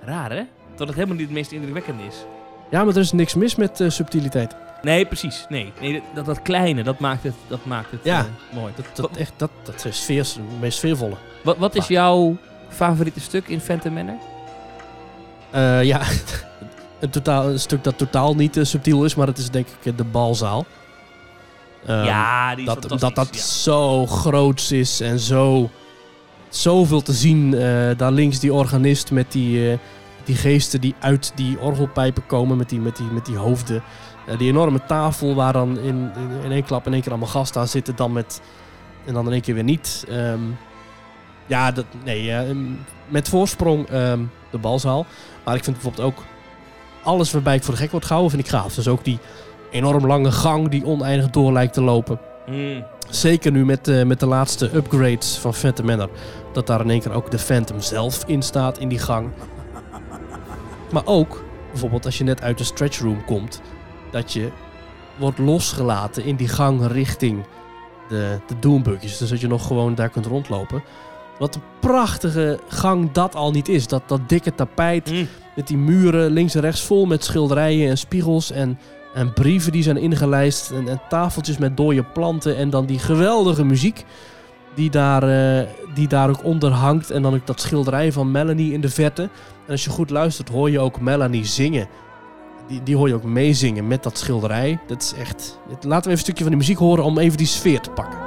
Raar, 0.04 0.30
hè? 0.30 0.42
Dat 0.76 0.86
het 0.86 0.96
helemaal 0.96 1.16
niet 1.16 1.26
het 1.26 1.34
meest 1.34 1.52
indrukwekkende 1.52 2.02
is. 2.04 2.14
Ja, 2.70 2.84
maar 2.84 2.94
er 2.94 3.00
is 3.00 3.12
niks 3.12 3.34
mis 3.34 3.54
met 3.54 3.80
eh, 3.80 3.90
subtiliteit. 3.90 4.54
Nee, 4.82 5.06
precies. 5.06 5.46
Nee, 5.48 5.72
nee 5.80 6.02
dat, 6.14 6.26
dat 6.26 6.42
kleine, 6.42 6.82
dat 6.82 6.98
maakt 6.98 7.22
het, 7.22 7.34
dat 7.46 7.64
maakt 7.64 7.90
het 7.90 8.00
Ja. 8.02 8.18
eh, 8.18 8.56
mooi. 8.56 8.72
Dat, 8.76 8.86
dat, 8.94 9.16
echt, 9.16 9.32
dat, 9.36 9.50
dat 9.62 9.84
is 9.84 10.02
sfeer, 10.02 10.18
het 10.18 10.60
meest 10.60 10.78
sfeervolle. 10.78 11.14
Wat, 11.44 11.56
wat 11.56 11.74
is 11.74 11.86
jouw 11.86 12.36
favoriete 12.68 13.20
stuk 13.20 13.48
in 13.48 13.60
Phantom 13.60 13.92
Manor? 13.92 14.18
Eh, 15.50 15.82
ja, 15.84 16.00
een, 17.00 17.10
totaal, 17.10 17.48
een 17.48 17.60
stuk 17.60 17.84
dat 17.84 17.98
totaal 17.98 18.34
niet 18.34 18.58
subtiel 18.62 19.04
is, 19.04 19.14
maar 19.14 19.26
het 19.26 19.38
is 19.38 19.50
denk 19.50 19.66
ik 19.82 19.96
de 19.96 20.04
balzaal. 20.04 20.66
Ehm, 21.86 22.04
ja, 22.04 22.54
die 22.54 22.68
is 22.68 22.74
dat, 22.74 23.00
dat 23.00 23.14
dat 23.14 23.28
ja. 23.36 23.40
zo 23.40 24.06
groots 24.06 24.72
is 24.72 25.00
en 25.00 25.18
zo 25.18 25.70
zoveel 26.50 27.02
te 27.02 27.12
zien. 27.12 27.54
Eh, 27.54 27.90
daar 27.96 28.12
links 28.12 28.40
die 28.40 28.52
organist 28.52 29.10
met 29.10 29.32
die, 29.32 29.70
eh, 29.70 29.78
die 30.24 30.36
geesten 30.36 30.80
die 30.80 30.94
uit 30.98 31.32
die 31.34 31.60
orgelpijpen 31.60 32.26
komen 32.26 32.56
met 32.56 32.68
die, 32.68 32.80
met 32.80 32.96
die, 32.96 33.06
met 33.06 33.26
die 33.26 33.36
hoofden. 33.36 33.82
Eh, 34.30 34.38
die 34.38 34.48
enorme 34.48 34.80
tafel 34.86 35.34
waar 35.34 35.52
dan 35.52 35.78
in, 35.78 36.10
in, 36.44 36.52
één 36.52 36.64
klap 36.64 36.86
in 36.86 36.92
één 36.92 37.02
keer 37.02 37.10
allemaal 37.10 37.28
gasten 37.28 37.60
aan 37.60 37.68
zitten 37.68 37.96
dan 37.96 38.12
met, 38.12 38.40
en 39.04 39.14
dan 39.14 39.26
in 39.26 39.32
één 39.32 39.40
keer 39.40 39.54
weer 39.54 39.64
niet. 39.64 40.04
Ehm, 40.08 40.40
ja, 41.46 41.72
dat, 41.72 41.84
nee, 42.04 42.32
eh, 42.32 42.56
met 43.08 43.28
voorsprong 43.28 43.88
ehm, 43.88 44.20
de 44.50 44.58
balzaal. 44.58 45.06
Maar 45.44 45.54
ik 45.54 45.64
vind 45.64 45.76
bijvoorbeeld 45.76 46.06
ook 46.06 46.24
alles 47.02 47.32
waarbij 47.32 47.54
ik 47.54 47.62
voor 47.62 47.74
de 47.74 47.80
gek 47.80 47.90
word 47.90 48.04
gehouden, 48.04 48.30
vind 48.30 48.44
ik 48.44 48.50
gaaf. 48.50 48.74
Dus 48.74 48.88
ook 48.88 49.04
die 49.04 49.18
enorm 49.70 50.06
lange 50.06 50.32
gang 50.32 50.68
die 50.68 50.84
oneindig 50.84 51.30
door 51.30 51.52
lijkt 51.52 51.72
te 51.72 51.82
lopen. 51.82 52.20
Mm. 52.46 52.84
Zeker 53.10 53.52
nu 53.52 53.64
met, 53.64 53.88
eh, 53.88 54.02
met 54.02 54.20
de 54.20 54.26
laatste 54.26 54.76
upgrades 54.76 55.36
van 55.36 55.54
Phantom 55.54 55.86
Manor. 55.86 56.10
Dat 56.52 56.66
daar 56.66 56.80
in 56.80 56.90
één 56.90 57.00
keer 57.00 57.12
ook 57.12 57.30
de 57.30 57.38
Phantom 57.38 57.80
zelf 57.80 58.24
in 58.26 58.42
staat 58.42 58.78
in 58.78 58.88
die 58.88 58.98
gang. 58.98 59.28
Maar 60.92 61.06
ook, 61.06 61.44
bijvoorbeeld 61.70 62.04
als 62.04 62.18
je 62.18 62.24
net 62.24 62.42
uit 62.42 62.58
de 62.58 62.64
stretch 62.64 62.98
room 62.98 63.24
komt... 63.24 63.60
dat 64.10 64.32
je 64.32 64.50
wordt 65.16 65.38
losgelaten 65.38 66.24
in 66.24 66.36
die 66.36 66.48
gang 66.48 66.86
richting 66.86 67.44
de, 68.08 68.38
de 68.46 68.58
doombuggies. 68.58 69.18
Dus 69.18 69.28
dat 69.28 69.40
je 69.40 69.46
nog 69.46 69.66
gewoon 69.66 69.94
daar 69.94 70.08
kunt 70.08 70.26
rondlopen. 70.26 70.82
Wat 71.38 71.54
een 71.54 71.62
prachtige 71.80 72.58
gang 72.68 73.12
dat 73.12 73.34
al 73.34 73.50
niet 73.50 73.68
is. 73.68 73.86
Dat, 73.86 74.02
dat 74.06 74.28
dikke 74.28 74.54
tapijt 74.54 75.10
Mm. 75.10 75.28
met 75.56 75.66
die 75.66 75.76
muren 75.76 76.30
links 76.30 76.54
en 76.54 76.60
rechts 76.60 76.80
vol 76.82 77.06
met 77.06 77.24
schilderijen 77.24 77.90
en 77.90 77.98
spiegels 77.98 78.50
en, 78.50 78.78
en 79.14 79.32
brieven 79.32 79.72
die 79.72 79.82
zijn 79.82 79.96
ingelijst. 79.96 80.70
En, 80.70 81.00
tafeltjes 81.08 81.58
met 81.58 81.76
dode 81.76 82.02
planten. 82.02 82.56
En 82.56 82.70
dan 82.70 82.86
die 82.86 82.98
geweldige 82.98 83.64
muziek 83.64 84.04
die 84.74 84.90
daar, 84.90 85.22
eh, 85.22 85.66
die 85.94 86.08
daar 86.08 86.28
ook 86.28 86.44
onder 86.44 86.70
hangt. 86.70 87.10
En 87.10 87.22
dan 87.22 87.34
ook 87.34 87.46
dat 87.46 87.60
schilderij 87.60 88.12
van 88.12 88.30
Melanie 88.30 88.72
in 88.72 88.80
de 88.80 88.88
verte. 88.88 89.22
En 89.66 89.70
als 89.70 89.84
je 89.84 89.90
goed 89.90 90.10
luistert 90.10 90.48
hoor 90.48 90.70
je 90.70 90.80
ook 90.80 91.00
Melanie 91.00 91.44
zingen. 91.44 91.88
Die, 92.68 92.82
die 92.82 92.96
hoor 92.96 93.08
je 93.08 93.14
ook 93.14 93.24
meezingen 93.24 93.86
met 93.86 94.02
dat 94.02 94.18
schilderij. 94.18 94.78
Dat 94.86 95.02
is 95.02 95.14
echt... 95.14 95.58
Laten 95.68 95.86
we 95.88 95.96
even 95.96 96.10
een 96.10 96.18
stukje 96.18 96.42
van 96.42 96.52
die 96.52 96.60
muziek 96.60 96.78
horen 96.78 97.04
om 97.04 97.18
even 97.18 97.38
die 97.38 97.46
sfeer 97.46 97.80
te 97.80 97.90
pakken. 97.90 98.18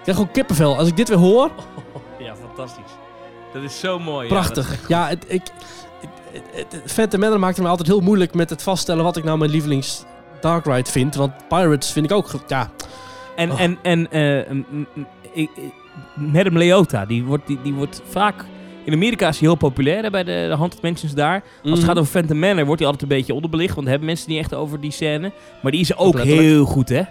Ik 0.00 0.06
krijg 0.06 0.16
gewoon 0.18 0.32
kippenvel. 0.32 0.76
Als 0.76 0.88
ik 0.88 0.96
dit 0.96 1.08
weer 1.08 1.18
hoor, 1.18 1.50
Ja, 2.18 2.34
fantastisch. 2.36 2.92
Dat 3.54 3.62
is 3.62 3.80
zo 3.80 3.98
mooi. 3.98 4.28
prachtig. 4.28 4.88
Ja, 4.88 5.08
het, 5.08 5.24
ik, 5.28 5.42
het, 6.00 6.42
het, 6.52 6.72
het 6.82 6.92
Phantom 6.92 7.20
Manor 7.20 7.38
maakte 7.38 7.62
me 7.62 7.68
altijd 7.68 7.88
heel 7.88 8.00
moeilijk 8.00 8.34
met 8.34 8.50
het 8.50 8.62
vaststellen 8.62 9.04
wat 9.04 9.16
ik 9.16 9.24
nou 9.24 9.38
mijn 9.38 9.50
lievelings 9.50 10.04
Dark 10.40 10.64
Ride 10.66 10.90
vind. 10.90 11.14
Want 11.14 11.32
Pirates 11.48 11.90
vind 11.92 12.06
ik 12.10 12.12
ook... 12.12 12.30
Ja, 12.46 12.70
En, 13.36 13.50
Oh. 13.50 13.60
en, 13.60 13.78
en 13.82 14.08
Madame 16.14 16.58
Leota, 16.58 17.06
die 17.06 17.24
wordt, 17.24 17.46
die, 17.46 17.58
die 17.62 17.74
wordt 17.74 18.02
vaak... 18.08 18.44
In 18.84 18.92
Amerika 18.92 19.28
is 19.28 19.38
hij 19.38 19.48
heel 19.48 19.56
populair 19.56 20.02
hè, 20.02 20.10
bij 20.10 20.24
de, 20.24 20.46
de 20.50 20.56
Haunted 20.56 20.82
Mansions 20.82 21.14
daar. 21.14 21.42
Als 21.62 21.78
het 21.78 21.84
gaat 21.88 21.98
over 21.98 22.10
Phantom 22.10 22.38
Manor 22.38 22.64
wordt 22.64 22.80
hij 22.80 22.90
altijd 22.90 23.10
een 23.10 23.16
beetje 23.16 23.34
onderbelicht. 23.34 23.70
Want 23.74 23.80
daar 23.80 23.90
hebben 23.90 24.06
mensen 24.08 24.30
niet 24.30 24.38
echt 24.38 24.54
over 24.54 24.80
die 24.80 24.90
scène. 24.90 25.32
Maar 25.62 25.72
die 25.72 25.80
is 25.80 25.96
ook 25.96 26.18
heel 26.20 26.64
goed, 26.64 26.88
hè? 26.88 27.02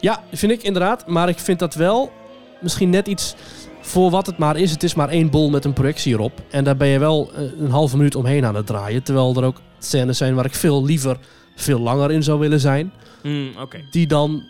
Ja, 0.00 0.22
vind 0.32 0.52
ik 0.52 0.62
inderdaad. 0.62 1.06
Maar 1.06 1.28
ik 1.28 1.38
vind 1.38 1.58
dat 1.58 1.74
wel 1.74 2.12
misschien 2.60 2.90
net 2.90 3.06
iets 3.08 3.34
voor 3.80 4.10
wat 4.10 4.26
het 4.26 4.38
maar 4.38 4.56
is. 4.56 4.70
Het 4.70 4.82
is 4.82 4.94
maar 4.94 5.08
één 5.08 5.30
bol 5.30 5.50
met 5.50 5.64
een 5.64 5.72
projectie 5.72 6.12
erop. 6.12 6.32
En 6.50 6.64
daar 6.64 6.76
ben 6.76 6.88
je 6.88 6.98
wel 6.98 7.30
eh, 7.34 7.42
een 7.60 7.70
halve 7.70 7.96
minuut 7.96 8.14
omheen 8.14 8.44
aan 8.44 8.54
het 8.54 8.66
draaien. 8.66 9.02
Terwijl 9.02 9.36
er 9.36 9.44
ook 9.44 9.60
scènes 9.78 10.18
zijn 10.18 10.34
waar 10.34 10.44
ik 10.44 10.54
veel 10.54 10.84
liever 10.84 11.16
veel 11.56 11.78
langer 11.80 12.10
in 12.10 12.22
zou 12.22 12.38
willen 12.38 12.60
zijn. 12.60 12.92
Mm, 13.22 13.50
Oké. 13.60 13.80
Die 13.90 14.06
dan, 14.06 14.42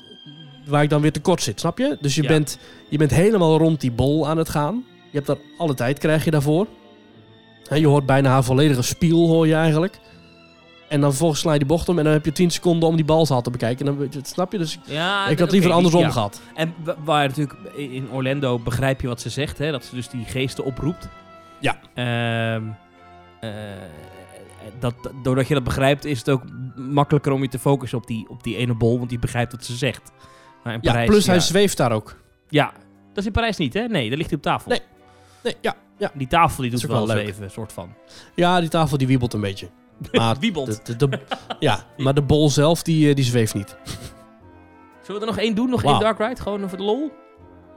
waar 0.66 0.82
ik 0.82 0.90
dan 0.90 1.00
weer 1.00 1.12
tekort 1.12 1.42
zit, 1.42 1.60
snap 1.60 1.78
je? 1.78 1.96
Dus 2.00 2.14
je, 2.14 2.22
Ja. 2.22 2.28
bent, 2.28 2.58
je 2.88 2.98
bent 2.98 3.10
helemaal 3.10 3.58
rond 3.58 3.80
die 3.80 3.90
bol 3.92 4.28
aan 4.28 4.38
het 4.38 4.48
gaan. 4.48 4.84
Je 5.10 5.16
hebt 5.16 5.26
daar 5.26 5.36
alle 5.58 5.74
tijd, 5.74 5.98
krijg 5.98 6.24
je 6.24 6.30
daarvoor. 6.30 6.66
Hè, 7.68 7.76
je 7.76 7.86
hoort 7.86 8.06
bijna 8.06 8.30
haar 8.30 8.44
volledige 8.44 8.82
spiel, 8.82 9.26
hoor 9.26 9.46
je 9.46 9.54
eigenlijk. 9.54 9.98
En 10.88 11.00
dan 11.00 11.08
vervolgens 11.10 11.40
sla 11.40 11.52
je 11.52 11.58
die 11.58 11.68
bocht 11.68 11.88
om 11.88 11.98
en 11.98 12.04
dan 12.04 12.12
heb 12.12 12.24
je 12.24 12.32
10 12.32 12.50
seconden 12.50 12.88
om 12.88 12.96
die 12.96 13.04
balzaal 13.04 13.42
te 13.42 13.50
bekijken. 13.50 13.86
En 13.86 13.96
dan, 14.10 14.22
snap 14.24 14.52
je? 14.52 14.58
Dus 14.58 14.78
Ja, 14.84 15.26
ik 15.26 15.38
had 15.38 15.50
liever 15.52 15.70
andersom 15.72 16.00
ja. 16.00 16.10
gehad. 16.10 16.40
En 16.54 16.74
wa- 16.84 16.96
waar 17.04 17.28
natuurlijk 17.28 17.58
in 17.76 18.08
Orlando 18.10 18.58
begrijp 18.58 19.00
je 19.00 19.08
wat 19.08 19.20
ze 19.20 19.30
zegt, 19.30 19.58
hè? 19.58 19.70
Dat 19.70 19.84
ze 19.84 19.94
dus 19.94 20.08
die 20.08 20.24
geesten 20.24 20.64
oproept. 20.64 21.08
Ja. 21.60 21.78
Ehm, 21.94 22.62
eh, 23.40 23.50
dat, 24.78 24.94
doordat 25.22 25.48
je 25.48 25.54
dat 25.54 25.64
begrijpt, 25.64 26.04
is 26.04 26.18
het 26.18 26.30
ook 26.30 26.42
makkelijker 26.76 27.32
om 27.32 27.42
je 27.42 27.48
te 27.48 27.58
focussen 27.58 27.98
op 27.98 28.06
die, 28.06 28.26
op 28.28 28.42
die 28.42 28.56
ene 28.56 28.74
bol, 28.74 28.96
want 28.98 29.08
die 29.10 29.18
begrijpt 29.18 29.52
wat 29.52 29.64
ze 29.64 29.76
zegt. 29.76 30.12
Maar 30.64 30.72
in 30.74 30.78
Ja, 30.82 30.90
Parijs, 30.90 31.08
plus 31.08 31.26
hij 31.26 31.34
ja, 31.34 31.40
zweeft 31.40 31.76
daar 31.76 31.92
ook. 31.92 32.16
ja, 32.48 32.72
dat 33.08 33.16
is 33.16 33.26
in 33.26 33.32
Parijs 33.32 33.56
niet, 33.56 33.74
hè? 33.74 33.80
Nee, 33.86 34.08
daar 34.08 34.16
ligt 34.18 34.28
hij 34.30 34.38
op 34.38 34.44
tafel. 34.44 34.70
Nee. 34.70 34.80
Nee, 35.42 35.54
ja, 35.60 35.74
ja. 35.98 36.10
Die 36.14 36.26
tafel 36.26 36.62
die 36.62 36.70
doet 36.70 36.80
wel 36.82 37.06
wel 37.06 37.16
zweven, 37.16 37.50
soort 37.50 37.72
van. 37.72 37.94
ja, 38.34 38.60
die 38.60 38.68
tafel 38.68 38.98
die 38.98 39.06
wiebelt 39.06 39.32
een 39.34 39.40
beetje. 39.40 39.68
Maar 40.12 40.36
Wiebelt. 40.38 40.86
de, 40.86 40.96
de, 40.96 41.08
de- 41.08 41.20
ja, 41.58 41.84
maar 41.96 42.14
de 42.14 42.22
bol 42.22 42.50
zelf, 42.50 42.82
die, 42.82 43.08
eh, 43.08 43.14
die 43.14 43.24
zweeft 43.24 43.54
niet. 43.54 43.76
Zullen 45.02 45.20
we 45.20 45.26
er 45.26 45.32
nog 45.34 45.38
één 45.44 45.54
doen? 45.54 45.70
Nog 45.70 45.82
Wauw. 45.82 45.94
één 45.94 46.02
Dark 46.04 46.18
Ride? 46.18 46.40
Gewoon 46.42 46.68
voor 46.68 46.78
de 46.78 46.84
lol? 46.84 47.10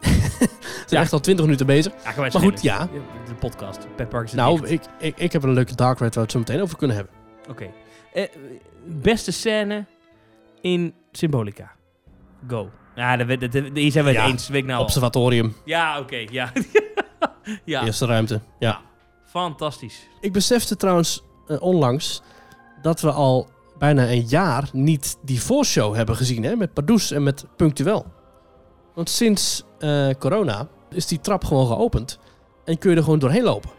We 0.01 0.47
zijn 0.87 0.87
Ja. 0.87 0.99
echt 1.01 1.13
al 1.13 1.19
20 1.19 1.45
minuten 1.45 1.65
bezig. 1.65 1.93
Ja, 2.03 2.13
Maar 2.17 2.31
goed, 2.31 2.61
ja. 2.61 2.87
De 3.27 3.33
podcast. 3.39 3.87
Pet 3.95 4.09
Park 4.09 4.25
is 4.25 4.33
Nou, 4.33 4.67
ik, 4.67 4.81
ik, 4.99 5.17
ik 5.17 5.31
heb 5.31 5.43
een 5.43 5.53
leuke 5.53 5.75
dark 5.75 5.99
ride 5.99 6.03
waar 6.05 6.13
we 6.13 6.21
het 6.21 6.31
zo 6.31 6.39
meteen 6.39 6.61
over 6.61 6.77
kunnen 6.77 6.95
hebben. 6.95 7.13
Oké. 7.49 7.69
Eh, 8.13 8.27
beste 8.85 9.31
scène 9.31 9.85
in 10.61 10.93
Symbolica. 11.11 11.71
Go. 12.47 12.69
Ja, 12.95 13.17
hier 13.73 13.91
zijn 13.91 14.05
we 14.05 14.11
het 14.11 14.27
eens. 14.29 14.47
Weet 14.47 14.57
ik 14.61 14.65
nou 14.65 14.77
al. 14.77 14.83
Observatorium, 14.83 15.55
Ja, 15.65 15.99
oké. 15.99 16.25
ja. 16.31 16.51
ja. 17.65 17.85
eerste 17.85 18.05
ruimte. 18.05 18.41
Ja. 18.59 18.81
Fantastisch. 19.25 20.07
Ik 20.19 20.31
besefte 20.33 20.75
trouwens 20.75 21.23
onlangs 21.59 22.21
dat 22.81 23.01
we 23.01 23.11
al 23.11 23.47
bijna 23.77 24.09
een 24.09 24.21
jaar 24.27 24.69
niet 24.73 25.17
die 25.21 25.41
voorshow 25.41 25.95
hebben 25.95 26.15
gezien 26.15 26.43
hè, 26.43 26.55
met 26.55 26.73
Pardoes 26.73 27.11
en 27.11 27.23
met 27.23 27.45
Punctueel. 27.55 28.05
Want 28.93 29.09
sinds 29.09 29.63
eh, 29.79 30.09
corona 30.19 30.67
is 30.89 31.07
die 31.07 31.19
trap 31.19 31.43
gewoon 31.43 31.67
geopend 31.67 32.19
en 32.65 32.77
kun 32.77 32.89
je 32.91 32.95
er 32.97 33.03
gewoon 33.03 33.19
doorheen 33.19 33.43
lopen. 33.43 33.69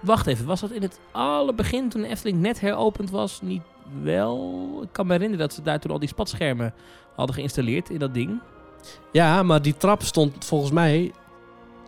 Wacht 0.00 0.26
even. 0.26 0.46
Was 0.46 0.60
dat 0.60 0.70
in 0.70 0.82
het 0.82 1.00
allerbegin 1.12 1.88
toen 1.88 2.00
de 2.02 2.08
Efteling 2.08 2.40
net 2.40 2.60
heropend 2.60 3.10
was? 3.10 3.40
Niet 3.42 3.62
wel? 4.02 4.78
Ik 4.82 4.88
kan 4.92 5.06
me 5.06 5.12
herinneren 5.12 5.46
dat 5.46 5.54
ze 5.56 5.62
daar 5.62 5.80
toen 5.80 5.90
al 5.90 5.98
die 5.98 6.08
spatschermen 6.08 6.74
hadden 7.14 7.34
geïnstalleerd 7.34 7.90
in 7.90 7.98
dat 7.98 8.14
ding. 8.14 8.40
Ja, 9.12 9.42
maar 9.42 9.62
die 9.62 9.76
trap 9.76 10.02
stond 10.02 10.44
volgens 10.44 10.70
mij 10.70 11.12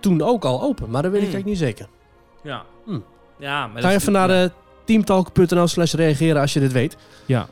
toen 0.01 0.23
ook 0.23 0.45
al 0.45 0.63
open, 0.63 0.91
maar 0.91 1.03
dat 1.03 1.13
weet 1.13 1.23
ik 1.23 1.27
Hmm. 1.29 1.35
eigenlijk 1.35 1.45
niet 1.45 1.77
zeker. 1.77 1.89
Ja. 2.43 2.65
Hm. 2.85 2.99
Ja, 3.39 3.67
maar 3.67 3.83
Ga 3.83 3.89
je 3.91 3.97
even 3.97 4.13
naar 4.13 4.29
de 4.29 4.51
teamtalk.nl 4.85 5.67
slash 5.67 5.95
reageren 5.95 6.41
als 6.41 6.53
je 6.53 6.61
dit 6.61 6.73
weet. 6.73 6.97
Ja. 7.27 7.49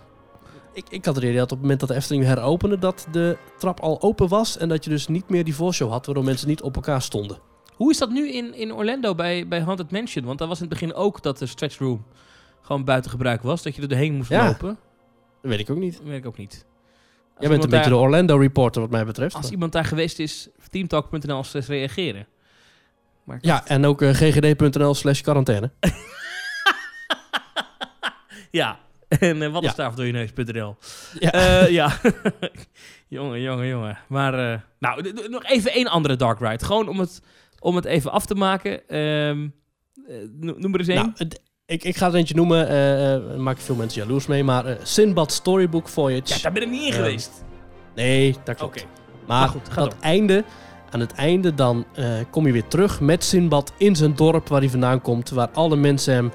Ik, 0.73 0.85
ik 0.89 1.05
had 1.05 1.15
het 1.15 1.25
idee 1.25 1.37
dat 1.37 1.45
op 1.45 1.51
het 1.51 1.61
moment 1.61 1.81
dat 1.81 1.89
de 1.89 1.95
Efteling 1.95 2.25
heropende, 2.25 2.79
dat 2.79 3.07
de 3.11 3.37
trap 3.59 3.81
al 3.81 4.03
open 4.03 4.29
was. 4.29 4.57
En 4.59 4.69
dat 4.69 4.85
je 4.85 4.91
dus 4.91 5.07
niet 5.07 5.29
meer 5.29 5.45
die 5.45 5.55
voorshow 5.55 5.91
had, 5.91 6.07
waardoor 6.07 6.25
mensen 6.25 6.49
niet 6.49 6.63
op 6.63 6.75
elkaar 6.75 7.03
stonden. 7.03 7.39
Hoe 7.75 7.91
is 7.91 7.99
dat 7.99 8.11
nu 8.11 8.33
in, 8.33 8.55
in 8.55 8.73
Orlando 8.75 9.15
bij, 9.15 9.49
bij 9.49 9.61
Haunted 9.61 9.91
Mansion? 9.91 10.25
Want 10.25 10.39
daar 10.39 10.49
was 10.49 10.61
in 10.61 10.65
het 10.69 10.73
begin 10.79 10.95
ook 10.95 11.23
dat 11.23 11.39
de 11.39 11.47
stretch 11.47 11.79
room 11.79 12.05
gewoon 12.61 12.85
buiten 12.85 13.11
gebruik 13.11 13.43
was. 13.43 13.63
Dat 13.63 13.75
je 13.77 13.83
er 13.83 13.89
doorheen 13.89 14.15
moest 14.15 14.29
Ja. 14.31 14.47
lopen. 14.47 14.79
Dat 15.43 15.51
weet 15.51 15.59
ik 15.61 15.71
ook 15.71 15.79
niet. 15.79 15.97
Dat 15.97 16.07
weet 16.07 16.19
ik 16.19 16.27
ook 16.27 16.37
niet. 16.39 16.53
Als 16.53 16.61
Jij 17.39 17.49
bent 17.49 17.65
een 17.65 17.71
beetje 17.71 17.91
de 17.91 17.97
Orlando 17.97 18.37
reporter 18.37 18.81
wat 18.81 18.91
mij 18.91 19.05
betreft. 19.05 19.35
Als 19.35 19.51
iemand 19.51 19.73
daar 19.73 19.85
geweest 19.85 20.19
is, 20.19 20.49
teamtalk.nl 20.71 21.45
slash 21.45 21.67
reageren. 21.67 22.27
Maar 23.25 23.39
Ja, 23.41 23.67
en 23.67 23.85
ook 23.85 24.03
eh, 24.03 24.11
ggd.nl 24.11 24.95
slash 24.95 25.21
quarantaine. 25.21 25.71
Ja. 28.53 28.79
En 29.19 29.43
eh, 29.43 29.53
wat 29.53 29.63
is 29.63 29.69
Ja. 29.69 29.75
daar 29.77 29.93
voor 29.95 30.05
je 30.05 30.13
neus.nl? 30.13 30.77
Ja. 31.19 31.33
Eh, 31.33 31.69
ja. 31.71 31.93
jongen, 33.09 33.41
jongen, 33.41 33.67
jongen. 33.67 33.99
Maar, 34.09 34.53
eh, 34.53 34.59
nou, 34.79 35.13
nog 35.29 35.45
even 35.45 35.73
één 35.73 35.87
andere 35.87 36.17
Dark 36.17 36.41
Ride. 36.41 36.65
Gewoon 36.65 36.89
om 36.89 36.99
het, 37.01 37.23
om 37.59 37.77
het 37.77 37.85
even 37.85 38.11
af 38.13 38.27
te 38.27 38.35
maken. 38.35 38.89
Ehm, 38.89 39.49
eh, 40.09 40.17
no- 40.41 40.55
noem 40.57 40.73
er 40.75 40.79
eens 40.79 40.89
één. 40.89 41.15
Nou, 41.17 41.31
ik, 41.67 41.85
ik 41.85 41.97
ga 41.97 42.07
er 42.07 42.15
eentje 42.15 42.35
noemen. 42.35 42.69
daar 42.69 43.41
maken 43.41 43.63
veel 43.63 43.75
mensen 43.75 44.03
jaloers 44.03 44.27
mee. 44.27 44.45
Maar 44.45 44.77
Sinbad 44.83 45.33
Storybook 45.33 45.89
Voyage. 45.89 46.35
ja, 46.35 46.39
daar 46.43 46.53
ben 46.53 46.63
ik 46.63 46.71
niet 46.71 46.83
in 46.83 46.93
Ehm, 46.93 46.97
geweest. 47.03 47.45
Nee, 47.95 48.37
dat 48.45 48.57
klopt. 48.57 48.87
Maar 49.27 49.39
Maar 49.41 49.49
goed, 49.49 49.75
dat 49.75 49.91
door. 49.91 50.01
einde, 50.01 50.45
aan 50.91 51.01
het 51.01 51.13
einde 51.13 51.55
dan 51.55 51.87
kom 52.31 52.47
je 52.47 52.53
weer 52.53 52.67
terug 52.67 53.01
met 53.01 53.25
Sinbad 53.25 53.73
in 53.79 53.97
zijn 53.97 54.15
dorp 54.17 54.49
waar 54.49 54.61
hij 54.61 54.71
vandaan 54.71 55.01
komt. 55.01 55.31
Waar 55.31 55.49
alle 55.51 55.77
mensen 55.77 56.15
hem 56.15 56.33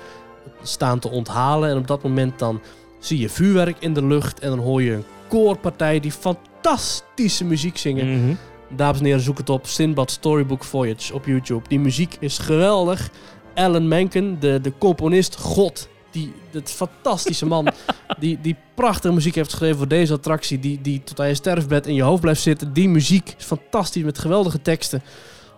staan 0.62 1.00
te 1.00 1.10
onthalen. 1.10 1.70
En 1.70 1.78
op 1.78 1.88
dat 1.88 2.04
moment 2.04 2.39
dan 2.39 2.62
zie 3.00 3.20
je 3.20 3.30
vuurwerk 3.30 3.78
in 3.80 3.93
de 3.93 4.06
lucht. 4.06 4.39
En 4.39 4.50
dan 4.50 4.60
hoor 4.60 4.82
je 4.82 4.93
een 4.93 5.06
koorpartij 5.28 6.00
die 6.00 6.12
fantastische 6.12 7.46
muziek 7.46 7.78
zingen. 7.78 8.22
Mhm. 8.22 8.34
Dames 8.70 9.00
en 9.00 9.06
heren, 9.06 9.22
zoek 9.22 9.38
het 9.38 9.50
op. 9.50 9.67
Sinbad 9.67 10.12
Storybook 10.12 10.63
Voyage 10.63 11.13
op 11.13 11.26
YouTube. 11.26 11.67
Die 11.67 11.80
muziek 11.80 12.15
is 12.20 12.38
geweldig. 12.38 13.10
Alan 13.56 13.88
Menken, 13.88 14.39
de, 14.39 14.60
de 14.62 14.74
componist, 14.78 15.36
god. 15.36 15.88
Die, 16.12 16.34
dat 16.52 16.72
fantastische 16.72 17.46
man. 17.46 17.67
die, 18.20 18.39
die 18.41 18.56
prachtige 18.76 19.13
muziek 19.13 19.36
heeft 19.36 19.50
geschreven 19.50 19.78
voor 19.78 19.88
deze 19.88 20.13
attractie. 20.13 20.60
Die, 20.60 20.82
die 20.82 21.04
tot 21.04 21.20
aan 21.20 21.28
je 21.28 21.34
sterfbed 21.34 21.88
in 21.88 21.93
je 21.93 22.02
hoofd 22.02 22.22
blijft 22.22 22.41
zitten. 22.41 22.74
Die 22.74 22.89
muziek 22.89 23.36
is 23.38 23.46
fantastisch 23.46 24.04
met 24.04 24.17
geweldige 24.17 24.62
teksten. 24.62 25.04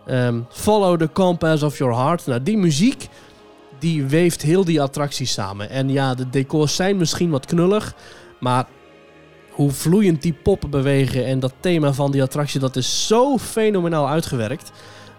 Ehm, 0.06 0.40
Follow 0.50 1.00
the 1.00 1.10
compass 1.12 1.64
of 1.64 1.78
your 1.78 1.96
heart. 1.96 2.26
Nou, 2.26 2.44
die 2.44 2.58
muziek, 2.58 3.08
die 3.80 4.06
weeft 4.06 4.42
heel 4.42 4.66
die 4.66 4.82
attractie 4.82 5.26
samen. 5.26 5.70
En 5.70 5.90
ja, 5.90 6.16
de 6.16 6.30
decors 6.30 6.76
zijn 6.76 6.98
misschien 6.98 7.30
wat 7.30 7.46
knullig. 7.46 7.94
Maar 8.40 8.66
hoe 9.50 9.72
vloeiend 9.72 10.22
die 10.22 10.34
poppen 10.34 10.70
bewegen 10.70 11.26
en 11.26 11.40
dat 11.40 11.54
thema 11.60 11.94
van 11.94 12.12
die 12.12 12.22
attractie, 12.22 12.60
dat 12.60 12.76
is 12.76 13.08
zo 13.08 13.38
fenomenaal 13.38 14.10
uitgewerkt. 14.10 14.72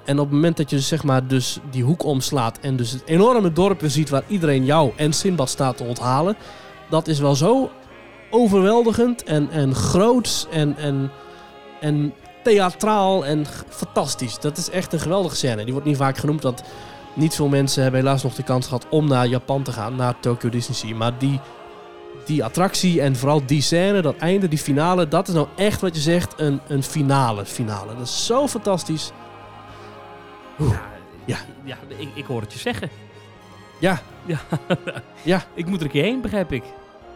En 0.05 0.19
op 0.19 0.25
het 0.25 0.35
moment 0.35 0.57
dat 0.57 0.71
je 0.71 0.81
zeg 0.81 1.03
maar 1.03 1.27
dus 1.27 1.59
die 1.71 1.83
hoek 1.83 2.05
omslaat 2.05 2.59
en 2.59 2.77
dus 2.77 2.91
het 2.91 3.03
enorme 3.05 3.53
dorp 3.53 3.81
weer 3.81 3.91
ziet 3.91 4.09
waar 4.09 4.23
iedereen 4.27 4.65
jou 4.65 4.93
en 4.97 5.13
Sinbad 5.13 5.49
staat 5.49 5.77
te 5.77 5.85
onthalen, 5.85 6.37
dat 6.91 7.09
is 7.09 7.19
wel 7.19 7.35
zo 7.35 7.71
overweldigend 8.31 9.25
en, 9.25 9.51
en 9.51 9.75
groots 9.75 10.47
en, 10.51 10.77
en, 10.77 11.11
en 11.81 12.15
theatraal 12.43 13.27
en 13.27 13.47
fantastisch. 13.69 14.39
Dat 14.39 14.57
is 14.57 14.71
echt 14.71 14.93
een 14.93 15.01
geweldige 15.01 15.37
scène. 15.37 15.65
Die 15.65 15.73
wordt 15.73 15.89
niet 15.89 15.97
vaak 15.97 16.19
genoemd, 16.19 16.43
want 16.43 16.63
niet 17.15 17.35
veel 17.35 17.49
mensen 17.49 17.83
hebben 17.83 18.01
helaas 18.01 18.23
nog 18.23 18.35
de 18.35 18.43
kans 18.43 18.67
gehad 18.67 18.87
om 18.91 19.09
naar 19.09 19.27
Japan 19.27 19.63
te 19.63 19.73
gaan, 19.73 19.97
naar 19.97 20.21
Tokyo 20.21 20.49
Disney. 20.49 20.95
Maar 20.95 21.13
die, 21.19 21.41
die 22.25 22.45
attractie 22.45 23.01
en 23.01 23.17
vooral 23.17 23.43
die 23.47 23.63
scène, 23.63 24.03
dat 24.03 24.17
einde, 24.17 24.49
die 24.49 24.59
finale, 24.59 25.09
dat 25.09 25.29
is 25.29 25.35
nou 25.35 25.47
echt 25.57 25.81
wat 25.81 25.95
je 25.95 26.01
zegt, 26.01 26.35
een, 26.37 26.61
een 26.69 26.83
finale 26.83 27.45
finale. 27.47 27.95
Dat 27.97 28.07
is 28.07 28.27
zo 28.27 28.49
fantastisch. 28.49 29.13
Oeh. 30.61 30.71
Ja, 31.25 31.37
Ja. 31.65 31.77
ja 31.89 31.97
ik, 31.99 32.09
ik 32.15 32.25
hoor 32.25 32.41
het 32.41 32.53
je 32.53 32.59
zeggen. 32.59 32.89
Ja, 33.79 34.01
Ja. 34.27 34.39
Ja. 35.23 35.43
Ik 35.55 35.67
moet 35.67 35.79
er 35.79 35.85
een 35.85 35.91
keer 35.91 36.03
heen, 36.05 36.21
begrijp 36.21 36.53
ik. 36.53 36.65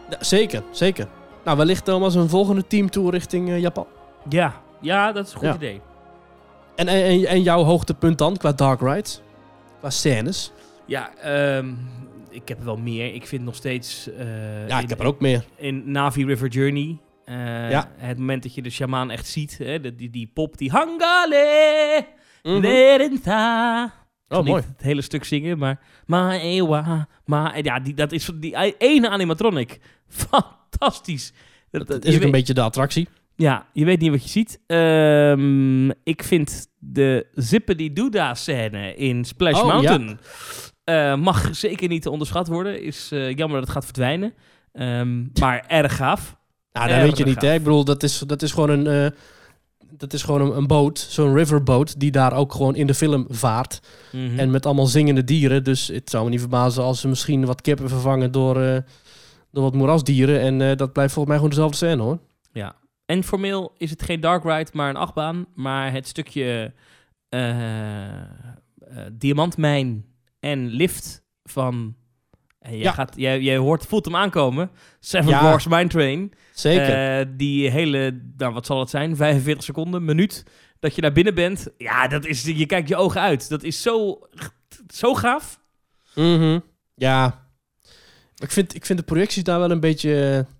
ja, 0.09 0.17
zeker, 0.19 0.63
zeker. 0.71 1.07
Nou, 1.45 1.57
wellicht 1.57 1.85
Thomas 1.85 2.15
een 2.15 2.29
volgende 2.29 2.67
teamtour 2.67 3.11
richting 3.11 3.49
eh, 3.49 3.59
Japan. 3.59 3.85
Ja, 4.29 4.53
ja 4.81 5.11
dat 5.11 5.25
is 5.27 5.31
een 5.33 5.37
goed 5.39 5.47
Ja. 5.47 5.55
idee. 5.55 5.81
En, 6.75 6.87
en, 6.87 7.25
en 7.25 7.41
jouw 7.41 7.63
hoogtepunt 7.63 8.17
dan, 8.17 8.37
qua 8.37 8.51
dark 8.51 8.81
rides? 8.81 9.21
Qua 9.85 9.93
scènes? 9.93 10.51
Ja, 10.85 11.15
ehm, 11.17 11.73
ik 12.29 12.47
heb 12.47 12.59
er 12.59 12.65
wel 12.65 12.77
meer. 12.77 13.13
Ik 13.13 13.27
vind 13.27 13.43
nog 13.43 13.55
steeds... 13.55 14.09
eh, 14.13 14.67
Ja, 14.67 14.77
ik 14.77 14.83
in- 14.83 14.89
heb 14.89 14.99
er 14.99 15.05
ook 15.05 15.19
meer. 15.19 15.45
In 15.57 15.91
Navi 15.91 16.25
River 16.25 16.47
Journey 16.47 16.97
Eh, 17.25 17.69
Ja. 17.69 17.91
Het 17.97 18.17
moment 18.17 18.43
dat 18.43 18.55
je 18.55 18.61
de 18.61 18.69
shamaan 18.69 19.11
echt 19.11 19.27
ziet, 19.27 19.57
hè, 19.57 19.79
de- 19.79 19.95
die, 19.95 20.09
die 20.09 20.31
pop, 20.33 20.57
die 20.57 20.71
hangale. 20.71 22.05
Ik 22.41 23.19
zal 23.23 23.89
Oh, 24.27 24.45
mooi. 24.45 24.61
Niet 24.61 24.65
het 24.71 24.81
hele 24.81 25.01
stuk 25.01 25.23
zingen, 25.23 25.57
maar... 25.57 25.79
Ma 26.05 26.39
ewa, 26.39 27.07
ma... 27.25 27.55
Ja, 27.61 27.79
die, 27.79 27.93
dat 27.93 28.11
is 28.11 28.29
die 28.35 28.75
ene 28.77 29.09
animatronic. 29.09 29.79
Fantastisch. 30.07 31.33
Dat, 31.71 31.87
Dat 31.87 32.03
je 32.03 32.09
is 32.09 32.13
ook 32.13 32.19
weet- 32.19 32.23
een 32.23 32.31
beetje 32.31 32.53
de 32.53 32.61
attractie. 32.61 33.07
Ja, 33.35 33.65
je 33.73 33.85
weet 33.85 33.99
niet 33.99 34.11
wat 34.11 34.23
je 34.23 34.29
ziet. 34.29 34.59
Ehm, 34.67 35.89
ik 35.89 36.23
vind 36.23 36.67
de 36.91 37.25
Zippity 37.33 37.93
Doodah 37.93 38.35
scène 38.35 38.95
in 38.95 39.25
Splash 39.25 39.61
Oh, 39.61 39.67
Mountain... 39.67 40.19
eh, 40.83 41.15
mag 41.15 41.49
zeker 41.55 41.87
niet 41.87 42.01
te 42.01 42.09
onderschat 42.09 42.47
worden. 42.47 42.81
Is 42.83 43.09
eh, 43.11 43.27
jammer 43.35 43.57
dat 43.57 43.67
het 43.67 43.69
gaat 43.69 43.83
verdwijnen. 43.85 44.33
Ehm, 44.71 45.23
maar 45.39 45.63
erg 45.67 45.95
gaaf. 45.95 46.35
Nou, 46.71 46.89
dat 46.89 47.01
weet 47.01 47.17
je 47.17 47.25
niet, 47.25 47.41
hè? 47.41 47.53
Ik 47.53 47.63
bedoel, 47.63 47.83
dat 47.85 48.03
is, 48.03 48.19
dat 48.19 48.41
is 48.41 48.51
gewoon 48.51 48.69
een... 48.69 48.87
eh, 48.87 49.17
dat 49.97 50.13
is 50.13 50.23
gewoon 50.23 50.41
een, 50.41 50.57
een 50.57 50.67
boot, 50.67 50.99
zo'n 50.99 51.33
riverboat, 51.35 51.99
die 51.99 52.11
daar 52.11 52.33
ook 52.33 52.51
gewoon 52.51 52.75
in 52.75 52.87
de 52.87 52.93
film 52.93 53.25
vaart. 53.29 53.79
Mhm. 54.11 54.39
En 54.39 54.51
met 54.51 54.65
allemaal 54.65 54.85
zingende 54.85 55.23
dieren. 55.23 55.63
Dus 55.63 55.87
het 55.87 56.09
zou 56.09 56.23
me 56.23 56.29
niet 56.29 56.39
verbazen 56.39 56.83
als 56.83 56.99
ze 57.01 57.07
misschien 57.07 57.45
wat 57.45 57.61
kippen 57.61 57.89
vervangen 57.89 58.31
door, 58.31 58.53
door 59.51 59.63
wat 59.63 59.73
moerasdieren. 59.73 60.39
En 60.39 60.77
dat 60.77 60.93
blijft 60.93 61.13
volgens 61.13 61.25
mij 61.25 61.35
gewoon 61.35 61.49
dezelfde 61.49 61.75
scène, 61.77 62.01
hoor. 62.01 62.19
Ja. 62.51 62.75
En 63.05 63.23
formeel 63.23 63.73
is 63.77 63.89
het 63.89 64.03
geen 64.03 64.19
dark 64.19 64.43
ride, 64.43 64.69
maar 64.73 64.89
een 64.89 64.95
achtbaan. 64.95 65.45
Maar 65.55 65.91
het 65.91 66.07
stukje 66.07 66.73
eh, 67.29 68.21
eh, 68.21 68.27
diamantmijn 69.11 70.05
en 70.39 70.67
lift 70.67 71.23
van... 71.43 71.95
en 72.59 72.71
jij, 72.71 72.79
Ja. 72.81 72.91
gaat, 72.91 73.13
jij, 73.15 73.41
jij 73.41 73.57
hoort, 73.57 73.85
voelt 73.85 74.05
hem 74.05 74.15
aankomen. 74.15 74.71
Seven 74.99 75.29
Ja. 75.29 75.39
Dwarfs 75.39 75.67
Mine 75.67 75.87
Train. 75.87 76.33
Zeker. 76.53 77.19
Eh, 77.19 77.25
die 77.37 77.69
hele, 77.69 78.21
nou 78.37 78.53
wat 78.53 78.65
zal 78.65 78.79
het 78.79 78.89
zijn, 78.89 79.15
45 79.15 79.63
seconden, 79.63 80.05
minuut, 80.05 80.43
dat 80.79 80.95
je 80.95 81.01
daar 81.01 81.11
binnen 81.11 81.35
bent. 81.35 81.67
Ja, 81.77 82.07
dat 82.07 82.25
is, 82.25 82.43
je 82.43 82.65
kijkt 82.65 82.87
je 82.89 82.95
ogen 82.95 83.21
uit. 83.21 83.49
Dat 83.49 83.63
is 83.63 83.81
zo, 83.81 84.19
zo 84.93 85.13
gaaf. 85.13 85.59
Mhm. 86.15 86.59
Ja. 86.95 87.43
Ik 88.35 88.51
vind, 88.51 88.75
ik 88.75 88.85
vind 88.85 88.99
de 88.99 89.05
projecties 89.05 89.43
daar 89.43 89.59
wel 89.59 89.71
een 89.71 89.79
beetje 89.79 90.45
eh, 90.47 90.53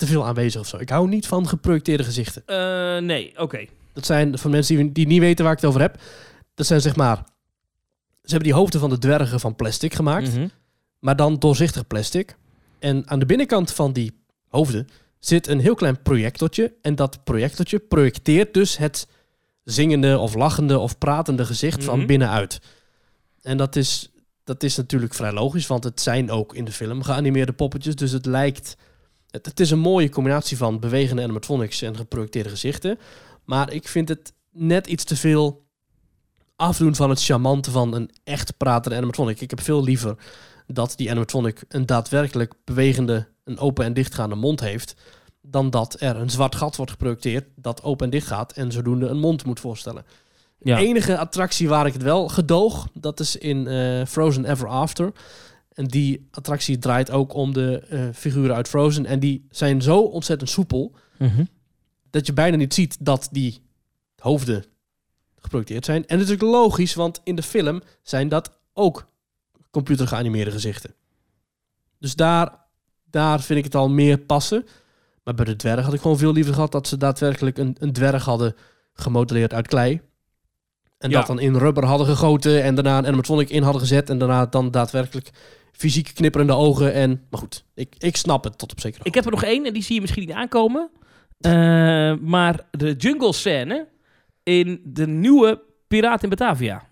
te 0.00 0.06
veel 0.06 0.26
aanwezig 0.26 0.60
of 0.60 0.66
zo. 0.66 0.76
Ik 0.76 0.88
hou 0.88 1.08
niet 1.08 1.26
van 1.26 1.48
geprojecteerde 1.48 2.04
gezichten. 2.04 2.42
Eh, 2.46 3.02
nee, 3.02 3.32
oké. 3.38 3.64
Dat 3.92 4.06
zijn 4.06 4.38
van 4.38 4.50
mensen 4.50 4.76
die, 4.76 4.92
die 4.92 5.06
niet 5.06 5.20
weten 5.20 5.44
waar 5.44 5.52
ik 5.54 5.60
het 5.60 5.68
over 5.68 5.80
heb. 5.80 6.00
Dat 6.54 6.66
zijn 6.66 6.80
zeg 6.80 6.96
maar... 6.96 7.16
Ze 8.22 8.36
hebben 8.36 8.48
die 8.48 8.58
hoofden 8.58 8.80
van 8.80 8.90
de 8.90 8.98
dwergen 8.98 9.40
van 9.40 9.56
plastic 9.56 9.94
gemaakt. 9.94 10.32
Mhm. 10.34 10.48
maar 10.98 11.16
dan 11.16 11.38
doorzichtig 11.38 11.86
plastic. 11.86 12.36
En 12.78 13.08
aan 13.08 13.18
de 13.18 13.26
binnenkant 13.26 13.72
van 13.72 13.92
die 13.92 14.12
hoofden 14.48 14.88
zit 15.18 15.46
een 15.46 15.60
heel 15.60 15.74
klein 15.74 16.02
projectortje. 16.02 16.72
En 16.82 16.94
dat 16.94 17.24
projectortje 17.24 17.78
projecteert 17.78 18.54
dus 18.54 18.76
het 18.76 19.06
zingende 19.64 20.18
of 20.18 20.34
lachende 20.34 20.78
of 20.78 20.98
pratende 20.98 21.44
gezicht 21.44 21.76
Mhm. 21.76 21.86
van 21.86 22.06
binnenuit. 22.06 22.60
En 23.42 23.56
dat 23.56 23.76
is, 23.76 24.10
dat 24.44 24.62
is 24.62 24.76
natuurlijk 24.76 25.14
vrij 25.14 25.32
logisch, 25.32 25.66
want 25.66 25.84
het 25.84 26.00
zijn 26.00 26.30
ook 26.30 26.54
in 26.54 26.64
de 26.64 26.72
film 26.72 27.02
geanimeerde 27.02 27.52
poppetjes. 27.52 27.94
Dus 27.94 28.12
het 28.12 28.26
lijkt... 28.26 28.76
Het, 29.30 29.46
het 29.46 29.60
is 29.60 29.70
een 29.70 29.78
mooie 29.78 30.08
combinatie 30.08 30.56
van 30.56 30.80
bewegende 30.80 31.22
animatronics 31.22 31.82
en 31.82 31.96
geprojecteerde 31.96 32.48
gezichten. 32.48 32.98
Maar 33.44 33.72
ik 33.72 33.88
vind 33.88 34.08
het 34.08 34.32
net 34.50 34.86
iets 34.86 35.04
te 35.04 35.16
veel 35.16 35.68
afdoen 36.56 36.94
van 36.94 37.10
het 37.10 37.24
charmante 37.24 37.70
van 37.70 37.94
een 37.94 38.10
echt 38.24 38.56
pratende 38.56 38.96
animatronic. 38.96 39.40
Ik 39.40 39.50
heb 39.50 39.60
veel 39.60 39.82
liever 39.82 40.16
dat 40.66 40.92
die 40.96 41.10
animatronic 41.10 41.62
een 41.68 41.86
daadwerkelijk 41.86 42.54
bewegende, 42.64 43.28
een 43.44 43.58
open 43.58 43.84
en 43.84 43.94
dichtgaande 43.94 44.34
mond 44.34 44.60
heeft, 44.60 44.94
dan 45.42 45.70
dat 45.70 45.96
er 46.00 46.16
een 46.16 46.30
zwart 46.30 46.54
gat 46.54 46.76
wordt 46.76 46.90
geprojecteerd 46.90 47.48
dat 47.56 47.82
open 47.82 48.04
en 48.04 48.10
dicht 48.10 48.26
gaat 48.26 48.52
en 48.52 48.72
zodoende 48.72 49.06
een 49.06 49.18
mond 49.18 49.44
moet 49.44 49.60
voorstellen. 49.60 50.04
Ja. 50.58 50.76
De 50.76 50.86
enige 50.86 51.18
attractie 51.18 51.68
waar 51.68 51.86
ik 51.86 51.92
het 51.92 52.02
wel 52.02 52.28
gedoog, 52.28 52.88
dat 52.94 53.20
is 53.20 53.36
in 53.36 53.66
eh, 53.66 54.06
Frozen 54.06 54.44
Ever 54.44 54.68
After. 54.68 55.12
En 55.80 55.86
die 55.86 56.28
attractie 56.30 56.78
draait 56.78 57.10
ook 57.10 57.34
om 57.34 57.52
de 57.52 57.78
eh, 57.88 58.08
figuren 58.14 58.54
uit 58.56 58.68
Frozen. 58.68 59.06
En 59.06 59.20
die 59.20 59.46
zijn 59.50 59.82
zo 59.82 60.00
ontzettend 60.00 60.50
soepel 60.50 60.94
Mhm. 61.18 61.44
dat 62.10 62.26
je 62.26 62.32
bijna 62.32 62.56
niet 62.56 62.74
ziet 62.74 62.96
dat 63.00 63.28
die 63.32 63.62
hoofden 64.16 64.64
geprojecteerd 65.38 65.84
zijn. 65.84 66.06
En 66.06 66.18
dat 66.18 66.26
is 66.28 66.32
ook 66.34 66.40
logisch, 66.40 66.94
want 66.94 67.20
in 67.24 67.34
de 67.36 67.42
film 67.42 67.80
zijn 68.02 68.28
dat 68.28 68.50
ook 68.72 69.06
computergeanimeerde 69.70 70.50
gezichten. 70.50 70.94
Dus 71.98 72.14
daar, 72.14 72.54
daar 73.10 73.40
vind 73.40 73.58
ik 73.58 73.64
het 73.64 73.74
al 73.74 73.88
meer 73.88 74.18
passen. 74.18 74.66
Maar 75.24 75.34
bij 75.34 75.44
de 75.44 75.56
dwerg 75.56 75.84
had 75.84 75.94
ik 75.94 76.00
gewoon 76.00 76.18
veel 76.18 76.32
liever 76.32 76.54
gehad 76.54 76.72
dat 76.72 76.88
ze 76.88 76.96
daadwerkelijk 76.96 77.58
een, 77.58 77.76
een 77.78 77.92
dwerg 77.92 78.24
hadden 78.24 78.54
gemodelleerd 78.92 79.52
uit 79.52 79.68
klei. 79.68 80.00
En 80.98 81.10
Ja. 81.10 81.18
dat 81.18 81.26
dan 81.26 81.40
in 81.40 81.56
rubber 81.56 81.84
hadden 81.84 82.06
gegoten 82.06 82.62
en 82.62 82.74
daarna 82.74 82.98
een 82.98 83.06
animatronic 83.06 83.48
in 83.50 83.62
hadden 83.62 83.80
gezet. 83.80 84.10
En 84.10 84.18
daarna 84.18 84.46
dan 84.46 84.70
daadwerkelijk 84.70 85.30
fysiek 85.80 86.10
knipperende 86.14 86.52
ogen. 86.52 86.92
En, 86.92 87.26
maar 87.30 87.40
goed, 87.40 87.64
ik, 87.74 87.94
ik 87.98 88.16
snap 88.16 88.44
het 88.44 88.58
tot 88.58 88.72
op 88.72 88.80
zekere 88.80 89.04
Ik 89.04 89.14
heb 89.14 89.24
er 89.24 89.30
nog 89.30 89.44
één 89.44 89.66
en 89.66 89.72
die 89.72 89.82
zie 89.82 89.94
je 89.94 90.00
misschien 90.00 90.26
niet 90.26 90.36
aankomen. 90.36 90.90
Eh, 91.40 91.52
maar 92.20 92.60
de 92.70 92.94
jungle 92.98 93.32
scène 93.32 93.88
in 94.42 94.80
de 94.84 95.06
nieuwe 95.06 95.62
Piraat 95.88 96.22
in 96.22 96.28
Batavia. 96.28 96.88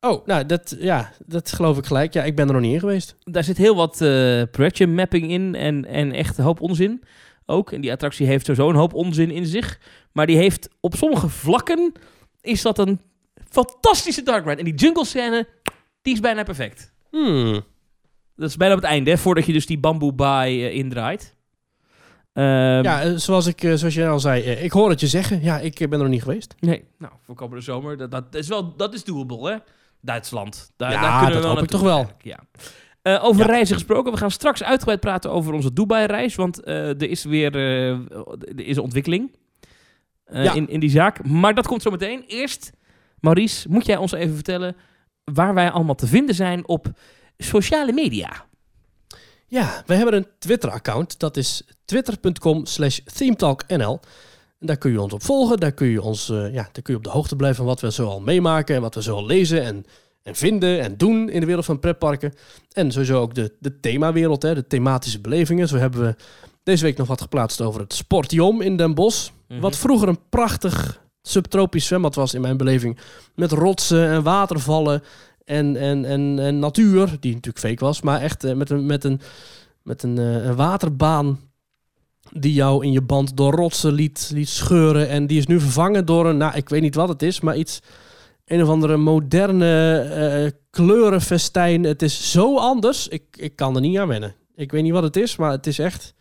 Oh, 0.00 0.26
nou, 0.26 0.46
dat, 0.46 0.76
ja, 0.78 1.12
dat 1.26 1.52
geloof 1.52 1.78
ik 1.78 1.86
gelijk. 1.86 2.12
Ja, 2.12 2.24
ik 2.24 2.36
ben 2.36 2.46
er 2.46 2.52
nog 2.52 2.62
niet 2.62 2.72
in 2.72 2.80
geweest. 2.80 3.16
Daar 3.24 3.44
zit 3.44 3.56
heel 3.56 3.76
wat 3.76 4.00
eh 4.00 4.42
projection 4.50 4.94
mapping 4.94 5.30
in 5.30 5.54
en, 5.54 5.84
en 5.84 6.12
echt 6.12 6.38
een 6.38 6.44
hoop 6.44 6.60
onzin 6.60 7.02
ook. 7.46 7.72
En 7.72 7.80
die 7.80 7.92
attractie 7.92 8.26
heeft 8.26 8.46
sowieso 8.46 8.68
een 8.68 8.76
hoop 8.76 8.94
onzin 8.94 9.30
in 9.30 9.46
zich. 9.46 9.80
Maar 10.12 10.26
die 10.26 10.36
heeft 10.36 10.68
op 10.80 10.94
sommige 10.94 11.28
vlakken 11.28 11.92
is 12.40 12.62
dat 12.62 12.78
een 12.78 13.00
fantastische 13.48 14.22
dark 14.22 14.44
ride. 14.44 14.58
En 14.58 14.64
die 14.64 14.74
jungle 14.74 15.04
scène, 15.04 15.48
die 16.02 16.14
is 16.14 16.20
bijna 16.20 16.42
perfect. 16.42 16.96
Hmm. 17.10 17.60
Dat 18.36 18.48
is 18.48 18.56
bijna 18.56 18.74
op 18.74 18.80
het 18.80 18.90
einde, 18.90 19.10
hè, 19.10 19.18
voordat 19.18 19.46
je 19.46 19.52
dus 19.52 19.66
die 19.66 19.78
bamboe 19.78 20.12
baai 20.12 20.64
eh, 20.66 20.74
indraait. 20.74 21.36
Ehm, 22.32 22.46
Ja, 22.82 23.02
eh, 23.02 23.12
zoals, 23.16 23.46
ik, 23.46 23.62
eh, 23.62 23.74
zoals 23.74 23.94
jij 23.94 24.08
al 24.10 24.20
zei, 24.20 24.42
ik 24.42 24.72
hoor 24.72 24.90
het 24.90 25.00
je 25.00 25.06
zeggen. 25.06 25.42
Ja, 25.42 25.58
ik 25.58 25.74
ben 25.78 25.92
er 25.92 25.98
nog 25.98 26.08
niet 26.08 26.22
geweest. 26.22 26.54
Nee, 26.60 26.84
nou, 26.98 27.12
voor 27.22 27.34
komende 27.34 27.62
zomer, 27.64 27.96
dat, 27.96 28.10
dat 28.10 28.34
is 28.34 28.48
wel, 28.48 28.76
dat 28.76 28.94
is 28.94 29.04
doable, 29.04 29.50
hè? 29.50 29.56
Duitsland. 30.00 30.72
Daar, 30.76 30.90
Ja, 30.92 31.00
daar 31.00 31.18
kunnen 31.18 31.36
we 31.36 31.42
dat 31.42 31.50
hoop 31.54 31.62
ik 31.62 31.70
toch 31.70 31.80
wel. 31.80 32.10
Ja. 32.22 32.38
Over 33.20 33.40
Ja. 33.46 33.50
reizen 33.50 33.74
gesproken, 33.74 34.12
we 34.12 34.18
gaan 34.18 34.30
straks 34.30 34.62
uitgebreid 34.62 35.00
praten 35.00 35.30
over 35.30 35.52
onze 35.52 35.72
Dubai-reis, 35.72 36.34
want 36.34 36.66
er 36.66 37.02
is 37.10 37.24
weer 37.24 37.56
er 37.56 38.60
is 38.66 38.76
een 38.76 38.82
ontwikkeling 38.82 39.36
Ja. 40.32 40.52
in, 40.54 40.68
in 40.68 40.80
die 40.80 40.90
zaak. 40.90 41.24
Maar 41.26 41.54
dat 41.54 41.66
komt 41.66 41.82
zo 41.82 41.90
meteen. 41.90 42.24
Eerst, 42.26 42.72
Maurice, 43.20 43.68
moet 43.68 43.86
jij 43.86 43.96
ons 43.96 44.12
even 44.12 44.34
vertellen 44.34 44.76
waar 45.32 45.54
wij 45.54 45.70
allemaal 45.70 45.94
te 45.94 46.06
vinden 46.06 46.34
zijn 46.34 46.68
op 46.68 46.90
sociale 47.38 47.92
media? 47.92 48.46
Ja, 49.46 49.82
we 49.86 49.94
hebben 49.94 50.14
een 50.14 50.26
Twitter-account. 50.38 51.18
Dat 51.18 51.36
is 51.36 51.62
twitter.com 51.84 52.66
slash 52.66 52.98
themetalknl. 52.98 54.00
En 54.58 54.66
daar 54.66 54.76
kun 54.76 54.90
je 54.90 55.00
ons 55.00 55.12
op 55.12 55.22
volgen. 55.22 55.60
Daar 55.60 55.72
kun 55.72 55.86
je, 55.86 56.02
ons, 56.02 56.30
eh, 56.30 56.52
ja, 56.52 56.68
daar 56.72 56.82
kun 56.82 56.92
je 56.92 56.96
op 56.96 57.04
de 57.04 57.10
hoogte 57.10 57.36
blijven 57.36 57.58
van 57.58 57.66
wat 57.66 57.80
we 57.80 57.92
zo 57.92 58.06
al 58.06 58.20
meemaken. 58.20 58.74
En 58.74 58.80
wat 58.80 58.94
we 58.94 59.02
zo 59.02 59.14
al 59.14 59.26
lezen 59.26 59.62
en, 59.62 59.84
en 60.22 60.34
vinden 60.34 60.80
en 60.80 60.96
doen 60.96 61.30
in 61.30 61.40
de 61.40 61.46
wereld 61.46 61.64
van 61.64 61.80
pretparken. 61.80 62.34
En 62.72 62.92
sowieso 62.92 63.20
ook 63.20 63.34
de, 63.34 63.52
de 63.58 63.80
themawereld, 63.80 64.42
hè, 64.42 64.54
de 64.54 64.66
thematische 64.66 65.20
belevingen. 65.20 65.68
Zo 65.68 65.76
hebben 65.76 66.00
we 66.00 66.16
deze 66.62 66.84
week 66.84 66.96
nog 66.96 67.06
wat 67.06 67.20
geplaatst 67.20 67.60
over 67.60 67.80
het 67.80 67.92
Sportiom 67.92 68.60
in 68.60 68.76
Den 68.76 68.94
Bosch. 68.94 69.30
Mhm. 69.48 69.60
Wat 69.60 69.76
vroeger 69.76 70.08
een 70.08 70.28
prachtig 70.28 71.00
subtropisch 71.28 71.86
zwembad 71.86 72.14
was 72.14 72.34
in 72.34 72.40
mijn 72.40 72.56
beleving. 72.56 72.98
Met 73.34 73.52
rotsen 73.52 74.08
en 74.08 74.22
watervallen 74.22 75.02
en, 75.44 75.76
en, 75.76 76.04
en, 76.04 76.38
en 76.38 76.58
natuur, 76.58 77.16
die 77.20 77.34
natuurlijk 77.34 77.64
fake 77.66 77.84
was. 77.84 78.00
Maar 78.00 78.20
echt 78.20 78.44
eh, 78.44 78.54
met 78.54 78.70
een, 78.70 78.86
met 78.86 79.04
een, 79.04 79.20
met 79.82 80.02
een, 80.02 80.18
eh, 80.18 80.44
een 80.44 80.56
waterbaan 80.56 81.40
die 82.32 82.52
jou 82.52 82.84
in 82.84 82.92
je 82.92 83.02
band 83.02 83.36
door 83.36 83.52
rotsen 83.52 83.92
liet, 83.92 84.30
liet 84.34 84.48
scheuren. 84.48 85.08
En 85.08 85.26
die 85.26 85.38
is 85.38 85.46
nu 85.46 85.60
vervangen 85.60 86.04
door 86.04 86.26
een, 86.26 86.36
nou 86.36 86.56
ik 86.56 86.68
weet 86.68 86.80
niet 86.80 86.94
wat 86.94 87.08
het 87.08 87.22
is, 87.22 87.40
maar 87.40 87.56
iets... 87.56 87.80
Een 88.44 88.62
of 88.62 88.68
andere 88.68 88.96
moderne 88.96 90.00
eh, 90.00 90.50
kleurenfestijn. 90.70 91.84
Het 91.84 92.02
is 92.02 92.30
zo 92.30 92.58
anders. 92.58 93.08
Ik, 93.08 93.22
ik 93.36 93.56
kan 93.56 93.74
er 93.74 93.80
niet 93.80 93.98
aan 93.98 94.08
wennen. 94.08 94.34
Ik 94.54 94.70
weet 94.70 94.82
niet 94.82 94.92
wat 94.92 95.02
het 95.02 95.16
is, 95.16 95.36
maar 95.36 95.50
het 95.50 95.66
is 95.66 95.78
echt 95.78 96.14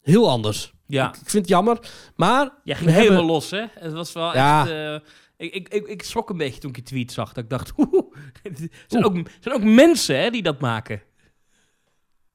heel 0.00 0.30
anders. 0.30 0.73
Ja, 0.86 1.08
Ik 1.08 1.14
vind 1.14 1.32
het 1.32 1.48
jammer. 1.48 1.78
Maar 2.16 2.50
jij 2.64 2.76
ging 2.76 2.90
helemaal 2.90 3.08
hebben- 3.10 3.26
los, 3.30 3.50
hè? 3.50 3.64
Het 3.78 3.92
was 3.92 4.12
wel 4.12 4.34
Ja. 4.34 4.60
echt... 4.60 4.70
eh, 4.70 5.08
ik, 5.36 5.54
ik, 5.54 5.68
ik, 5.68 5.86
ik 5.86 6.02
schrok 6.02 6.30
een 6.30 6.36
beetje 6.36 6.60
toen 6.60 6.70
ik 6.70 6.76
je 6.76 6.82
tweet 6.82 7.12
zag. 7.12 7.32
Dat 7.32 7.44
ik 7.44 7.50
dacht, 7.50 7.72
oeh, 7.78 8.16
er 8.42 8.52
zijn 8.86 9.04
ook, 9.04 9.16
er 9.16 9.30
zijn 9.40 9.54
ook 9.54 9.62
mensen 9.62 10.18
hè, 10.20 10.30
die 10.30 10.42
dat 10.42 10.60
maken. 10.60 11.02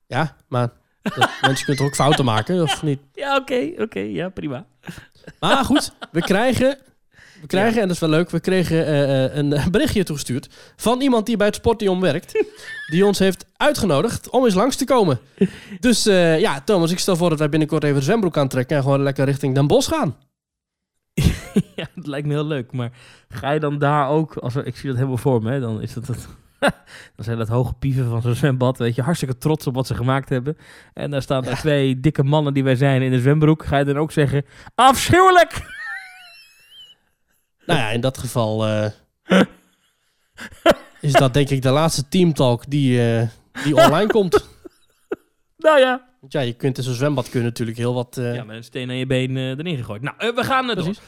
Ja, 0.07 0.35
maar 0.47 0.69
mensen 1.41 1.65
kunnen 1.65 1.75
toch 1.75 1.85
ook 1.85 1.95
fouten 1.95 2.25
maken, 2.25 2.61
of 2.61 2.83
niet? 2.83 2.99
Ja, 3.13 3.35
oké, 3.35 3.71
oké, 3.77 3.99
ja, 3.99 4.29
prima. 4.29 4.65
Maar 5.39 5.65
goed, 5.65 5.93
we 6.11 6.21
krijgen 6.21 6.77
We 7.41 7.47
krijgen, 7.47 7.81
en 7.81 7.87
dat 7.87 7.95
is 7.95 8.01
wel 8.01 8.09
leuk, 8.09 8.29
we 8.29 8.39
kregen 8.39 8.85
eh, 8.85 9.25
eh, 9.25 9.35
een 9.35 9.71
berichtje 9.71 10.03
toegestuurd 10.03 10.49
van 10.75 11.01
iemand 11.01 11.25
die 11.25 11.37
bij 11.37 11.47
het 11.47 11.55
Sportium 11.55 12.01
werkt. 12.01 12.45
die 12.91 13.05
ons 13.05 13.19
heeft 13.19 13.45
uitgenodigd 13.57 14.29
om 14.29 14.45
eens 14.45 14.53
langs 14.53 14.75
te 14.75 14.85
komen. 14.85 15.19
Dus 15.79 16.05
eh, 16.05 16.39
ja, 16.39 16.61
Thomas, 16.61 16.91
ik 16.91 16.99
stel 16.99 17.15
voor 17.15 17.29
dat 17.29 17.39
wij 17.39 17.49
binnenkort 17.49 17.83
even 17.83 17.95
de 17.95 18.01
zwembroek 18.01 18.37
aantrekken 18.37 18.77
en 18.77 18.83
gewoon 18.83 19.03
lekker 19.03 19.25
richting 19.25 19.55
Den 19.55 19.67
Bosch 19.67 19.89
gaan. 19.89 20.15
ja, 21.75 21.87
dat 21.95 22.07
lijkt 22.07 22.27
me 22.27 22.33
heel 22.33 22.45
leuk. 22.45 22.71
Maar 22.71 22.91
ga 23.29 23.51
je 23.51 23.59
dan 23.59 23.79
daar 23.79 24.09
ook, 24.09 24.35
als 24.35 24.55
ik 24.55 24.75
zie 24.75 24.87
dat 24.87 24.97
helemaal 24.97 25.17
voor 25.17 25.41
me, 25.41 25.51
hè, 25.51 25.59
dan 25.59 25.81
is 25.81 25.93
dat 25.93 26.07
het. 26.07 26.27
dan 27.15 27.25
zijn 27.25 27.37
dat 27.37 27.47
hoge 27.47 27.73
pieven 27.73 28.09
van 28.09 28.21
zo'n 28.21 28.35
zwembad, 28.35 28.77
weet 28.77 28.95
je, 28.95 29.01
hartstikke 29.01 29.37
trots 29.37 29.67
op 29.67 29.73
wat 29.73 29.87
ze 29.87 29.95
gemaakt 29.95 30.29
hebben. 30.29 30.57
En 30.93 31.11
daar 31.11 31.21
staan 31.21 31.45
er 31.45 31.57
twee 31.57 31.99
dikke 31.99 32.23
mannen 32.23 32.53
die 32.53 32.63
wij 32.63 32.75
zijn 32.75 33.01
in 33.01 33.11
de 33.11 33.19
zwembroek. 33.19 33.65
Ga 33.65 33.77
je 33.77 33.85
dan 33.85 33.97
ook 33.97 34.11
zeggen, 34.11 34.45
afschuwelijk! 34.75 35.77
Nou 37.69 37.79
ja, 37.81 37.89
in 37.89 38.01
dat 38.01 38.17
geval 38.17 38.65
eh, 38.67 38.91
is 41.01 41.11
dat 41.11 41.33
denk 41.33 41.49
ik 41.49 41.61
de 41.61 41.69
laatste 41.69 42.07
teamtalk 42.07 42.63
die, 42.69 43.13
eh, 43.17 43.27
die 43.63 43.75
online 43.75 44.07
komt. 44.07 44.37
Nou 45.57 45.79
ja. 45.79 46.07
Want 46.19 46.33
ja, 46.33 46.39
je 46.41 46.53
kunt 46.53 46.77
in 46.77 46.83
zo'n 46.83 46.93
zwembad 46.93 47.29
kun 47.29 47.39
je 47.39 47.45
natuurlijk 47.45 47.77
heel 47.77 47.93
wat... 47.93 48.17
eh, 48.17 48.35
Ja, 48.35 48.43
met 48.43 48.55
een 48.55 48.63
steen 48.63 48.89
aan 48.89 48.95
je 48.95 49.05
been 49.05 49.37
erin 49.37 49.77
gegooid. 49.77 50.01
Nou, 50.01 50.15
we 50.35 50.43
gaan 50.43 50.67
het 50.67 50.75
door. 50.77 50.85
Precies. 50.85 51.03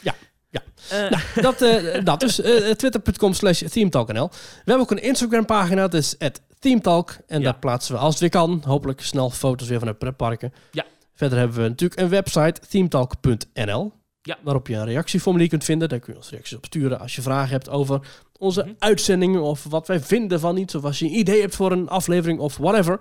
Ja, 0.00 0.14
ja. 0.50 0.60
Eh, 0.90 1.10
Nou, 1.10 1.22
dat, 1.34 1.62
eh, 1.62 2.04
dat 2.04 2.20
dus 2.20 2.40
eh, 2.40 2.70
twitter.com 2.70 3.32
slash 3.32 3.62
themetalknl. 3.62 4.28
We 4.30 4.36
hebben 4.64 4.80
ook 4.82 4.90
een 4.90 5.02
Instagram 5.02 5.44
pagina, 5.46 5.80
dat 5.80 5.94
is 5.94 6.16
themetalk. 6.58 7.16
En 7.26 7.38
Ja. 7.38 7.44
daar 7.44 7.58
plaatsen 7.58 7.94
we 7.94 8.00
als 8.00 8.10
het 8.10 8.20
weer 8.20 8.30
kan, 8.30 8.62
hopelijk 8.66 9.00
snel 9.00 9.30
foto's 9.30 9.68
weer 9.68 9.78
van 9.78 9.88
de 9.88 9.94
pretparken. 9.94 10.52
Ja. 10.70 10.84
Verder 11.14 11.38
hebben 11.38 11.62
we 11.62 11.68
natuurlijk 11.68 12.00
een 12.00 12.08
website, 12.08 12.60
themetalk.nl. 12.68 13.92
Ja. 14.22 14.38
Waarop 14.42 14.66
je 14.66 14.74
een 14.74 14.84
reactieformulier 14.84 15.48
kunt 15.48 15.64
vinden. 15.64 15.88
Daar 15.88 15.98
kun 15.98 16.12
je 16.12 16.18
ons 16.18 16.30
reacties 16.30 16.56
op 16.56 16.64
sturen 16.64 17.00
als 17.00 17.14
je 17.14 17.22
vragen 17.22 17.50
hebt 17.50 17.68
over 17.68 18.00
onze 18.38 18.62
Mhm. 18.62 18.72
uitzendingen. 18.78 19.42
Of 19.42 19.64
wat 19.64 19.86
wij 19.86 20.00
vinden 20.00 20.40
van 20.40 20.56
iets. 20.56 20.74
Of 20.74 20.84
als 20.84 20.98
je 20.98 21.04
een 21.04 21.18
idee 21.18 21.40
hebt 21.40 21.54
voor 21.54 21.72
een 21.72 21.88
aflevering 21.88 22.38
of 22.38 22.56
whatever. 22.56 23.00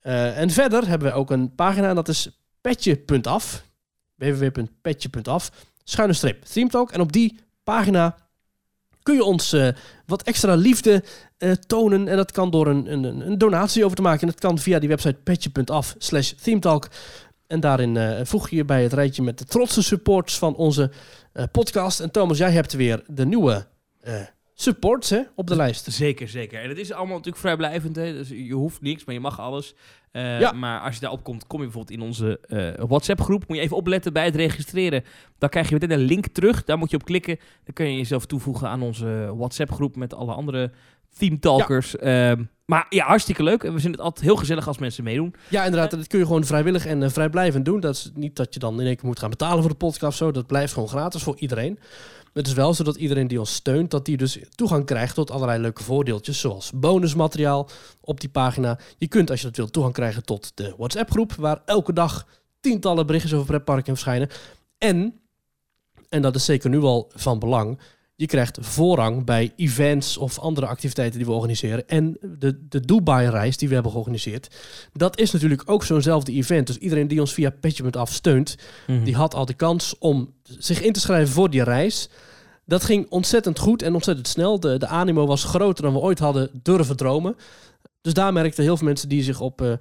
Eh, 0.00 0.38
en 0.38 0.50
verder 0.50 0.88
hebben 0.88 1.08
we 1.08 1.14
ook 1.14 1.30
een 1.30 1.54
pagina 1.54 1.88
en 1.88 1.94
dat 1.94 2.08
is 2.08 2.28
petje.af. 2.60 3.64
www.petje.af. 4.14 5.50
Schuine 5.84 6.12
streep 6.14 6.44
Themetalk. 6.44 6.90
En 6.92 7.00
op 7.00 7.12
die 7.12 7.38
pagina 7.64 8.16
kun 9.02 9.14
je 9.14 9.24
ons 9.24 9.52
eh, 9.52 9.68
wat 10.06 10.22
extra 10.22 10.54
liefde 10.54 11.04
eh, 11.38 11.50
tonen. 11.52 12.08
En 12.08 12.16
dat 12.16 12.32
kan 12.32 12.50
door 12.50 12.66
een, 12.66 12.92
een, 12.92 13.04
een 13.04 13.38
donatie 13.38 13.84
over 13.84 13.96
te 13.96 14.02
maken. 14.02 14.20
En 14.20 14.26
dat 14.26 14.40
kan 14.40 14.58
via 14.58 14.78
die 14.78 14.88
website 14.88 15.14
petje.af 15.24 15.94
slash 15.98 16.30
themetalk. 16.42 16.88
En 17.46 17.60
daarin 17.60 17.96
eh, 17.96 18.24
voeg 18.24 18.48
je 18.48 18.56
je 18.56 18.64
bij 18.64 18.82
het 18.82 18.92
rijtje 18.92 19.22
met 19.22 19.38
de 19.38 19.44
trotse 19.44 19.82
supports 19.82 20.38
van 20.38 20.56
onze 20.56 20.90
eh, 21.32 21.44
podcast. 21.52 22.00
En 22.00 22.10
Thomas, 22.10 22.38
jij 22.38 22.50
hebt 22.50 22.72
weer 22.72 23.02
de 23.06 23.26
nieuwe 23.26 23.66
eh, 24.00 24.14
supports 24.54 25.10
hè, 25.10 25.22
op 25.34 25.46
de 25.46 25.56
lijst. 25.56 25.92
Zeker, 25.92 26.28
zeker. 26.28 26.62
En 26.62 26.68
het 26.68 26.78
is 26.78 26.92
allemaal 26.92 27.16
natuurlijk 27.16 27.42
vrijblijvend. 27.42 27.96
Hè? 27.96 28.12
Dus 28.12 28.28
je 28.28 28.54
hoeft 28.54 28.80
niks, 28.80 29.04
maar 29.04 29.14
je 29.14 29.20
mag 29.20 29.40
alles. 29.40 29.74
Ja. 30.12 30.52
Maar 30.52 30.80
als 30.80 30.94
je 30.94 31.00
daarop 31.00 31.22
komt, 31.22 31.46
kom 31.46 31.58
je 31.58 31.64
bijvoorbeeld 31.64 31.98
in 31.98 32.06
onze 32.06 32.40
WhatsApp-groep. 32.88 33.48
Moet 33.48 33.56
je 33.56 33.62
even 33.62 33.76
opletten 33.76 34.12
bij 34.12 34.24
het 34.24 34.36
registreren. 34.36 35.04
Dan 35.38 35.48
krijg 35.48 35.68
je 35.68 35.74
meteen 35.74 35.90
een 35.90 36.04
link 36.04 36.26
terug. 36.26 36.64
Daar 36.64 36.78
moet 36.78 36.90
je 36.90 36.96
op 36.96 37.04
klikken. 37.04 37.38
Dan 37.64 37.74
kun 37.74 37.90
je 37.90 37.96
jezelf 37.96 38.26
toevoegen 38.26 38.68
aan 38.68 38.82
onze 38.82 39.32
WhatsApp-groep 39.36 39.96
met 39.96 40.14
alle 40.14 40.32
andere 40.32 40.70
theme 41.18 41.38
talkers. 41.38 41.96
Ehm, 41.96 42.42
maar 42.66 42.86
ja, 42.88 43.06
hartstikke 43.06 43.42
leuk. 43.42 43.62
En 43.62 43.72
we 43.72 43.80
vinden 43.80 43.98
het 43.98 44.08
altijd 44.08 44.24
heel 44.24 44.36
gezellig 44.36 44.68
als 44.68 44.78
mensen 44.78 45.04
meedoen. 45.04 45.34
Ja, 45.48 45.64
inderdaad. 45.64 45.92
En 45.92 45.98
dat 45.98 46.06
kun 46.06 46.18
je 46.18 46.24
gewoon 46.24 46.44
vrijwillig 46.44 46.86
en 46.86 47.02
eh, 47.02 47.10
vrijblijvend 47.10 47.64
doen. 47.64 47.80
Dat 47.80 47.94
is 47.94 48.10
niet 48.14 48.36
dat 48.36 48.54
je 48.54 48.60
dan 48.60 48.80
in 48.80 48.86
één 48.86 48.96
keer 48.96 49.06
moet 49.06 49.18
gaan 49.18 49.30
betalen 49.30 49.60
voor 49.60 49.70
de 49.70 49.76
podcast 49.76 50.12
of 50.12 50.16
zo. 50.16 50.30
Dat 50.30 50.46
blijft 50.46 50.72
gewoon 50.72 50.88
gratis 50.88 51.22
voor 51.22 51.36
iedereen. 51.38 51.78
Het 52.32 52.46
is 52.46 52.52
wel 52.52 52.74
zo 52.74 52.84
dat 52.84 52.96
iedereen 52.96 53.28
die 53.28 53.38
ons 53.38 53.54
steunt, 53.54 53.90
dat 53.90 54.04
die 54.04 54.16
dus 54.16 54.38
toegang 54.54 54.84
krijgt 54.84 55.14
tot 55.14 55.30
allerlei 55.30 55.60
leuke 55.60 55.82
voordeeltjes. 55.82 56.40
Zoals 56.40 56.70
bonusmateriaal 56.74 57.68
op 58.00 58.20
die 58.20 58.28
pagina. 58.28 58.78
Je 58.98 59.08
kunt, 59.08 59.30
als 59.30 59.40
je 59.40 59.46
dat 59.46 59.56
wilt, 59.56 59.72
toegang 59.72 59.94
krijgen 59.94 60.24
tot 60.24 60.52
de 60.54 60.74
WhatsApp-groep. 60.76 61.32
Waar 61.32 61.62
elke 61.64 61.92
dag 61.92 62.26
tientallen 62.60 63.06
berichtjes 63.06 63.34
over 63.34 63.46
pretparken 63.46 63.92
verschijnen. 63.92 64.28
En, 64.78 65.20
en 66.08 66.22
dat 66.22 66.34
is 66.34 66.44
zeker 66.44 66.70
nu 66.70 66.80
al 66.80 67.10
van 67.14 67.38
belang... 67.38 67.78
Je 68.18 68.26
krijgt 68.26 68.58
voorrang 68.60 69.24
bij 69.24 69.52
events 69.56 70.16
of 70.16 70.38
andere 70.38 70.66
activiteiten 70.66 71.18
die 71.18 71.26
we 71.26 71.32
organiseren. 71.32 71.88
En 71.88 72.16
de, 72.38 72.66
de 72.68 72.80
Dubai-reis 72.80 73.56
die 73.56 73.68
we 73.68 73.74
hebben 73.74 73.92
georganiseerd. 73.92 74.54
Dat 74.92 75.18
is 75.18 75.30
natuurlijk 75.30 75.62
ook 75.66 75.84
zo'nzelfde 75.84 76.32
event. 76.32 76.66
Dus 76.66 76.78
iedereen 76.78 77.08
die 77.08 77.20
ons 77.20 77.34
via 77.34 77.50
Petje.af 77.50 78.12
steunt, 78.12 78.56
die 79.04 79.14
had 79.14 79.34
al 79.34 79.44
de 79.44 79.54
kans 79.54 79.98
om 79.98 80.34
zich 80.42 80.82
in 80.82 80.92
te 80.92 81.00
schrijven 81.00 81.34
voor 81.34 81.50
die 81.50 81.62
reis. 81.62 82.08
Dat 82.64 82.84
ging 82.84 83.06
ontzettend 83.08 83.58
goed 83.58 83.82
en 83.82 83.94
ontzettend 83.94 84.28
snel. 84.28 84.60
De, 84.60 84.78
de 84.78 84.86
animo 84.86 85.26
was 85.26 85.44
groter 85.44 85.82
dan 85.82 85.92
we 85.92 85.98
ooit 85.98 86.18
hadden 86.18 86.50
durven 86.62 86.96
dromen. 86.96 87.36
Dus 88.00 88.14
daar 88.14 88.32
merkten 88.32 88.64
heel 88.64 88.76
veel 88.76 88.86
mensen 88.86 89.08
die 89.08 89.22
zich 89.22 89.40
op 89.40 89.62
eh 89.62 89.72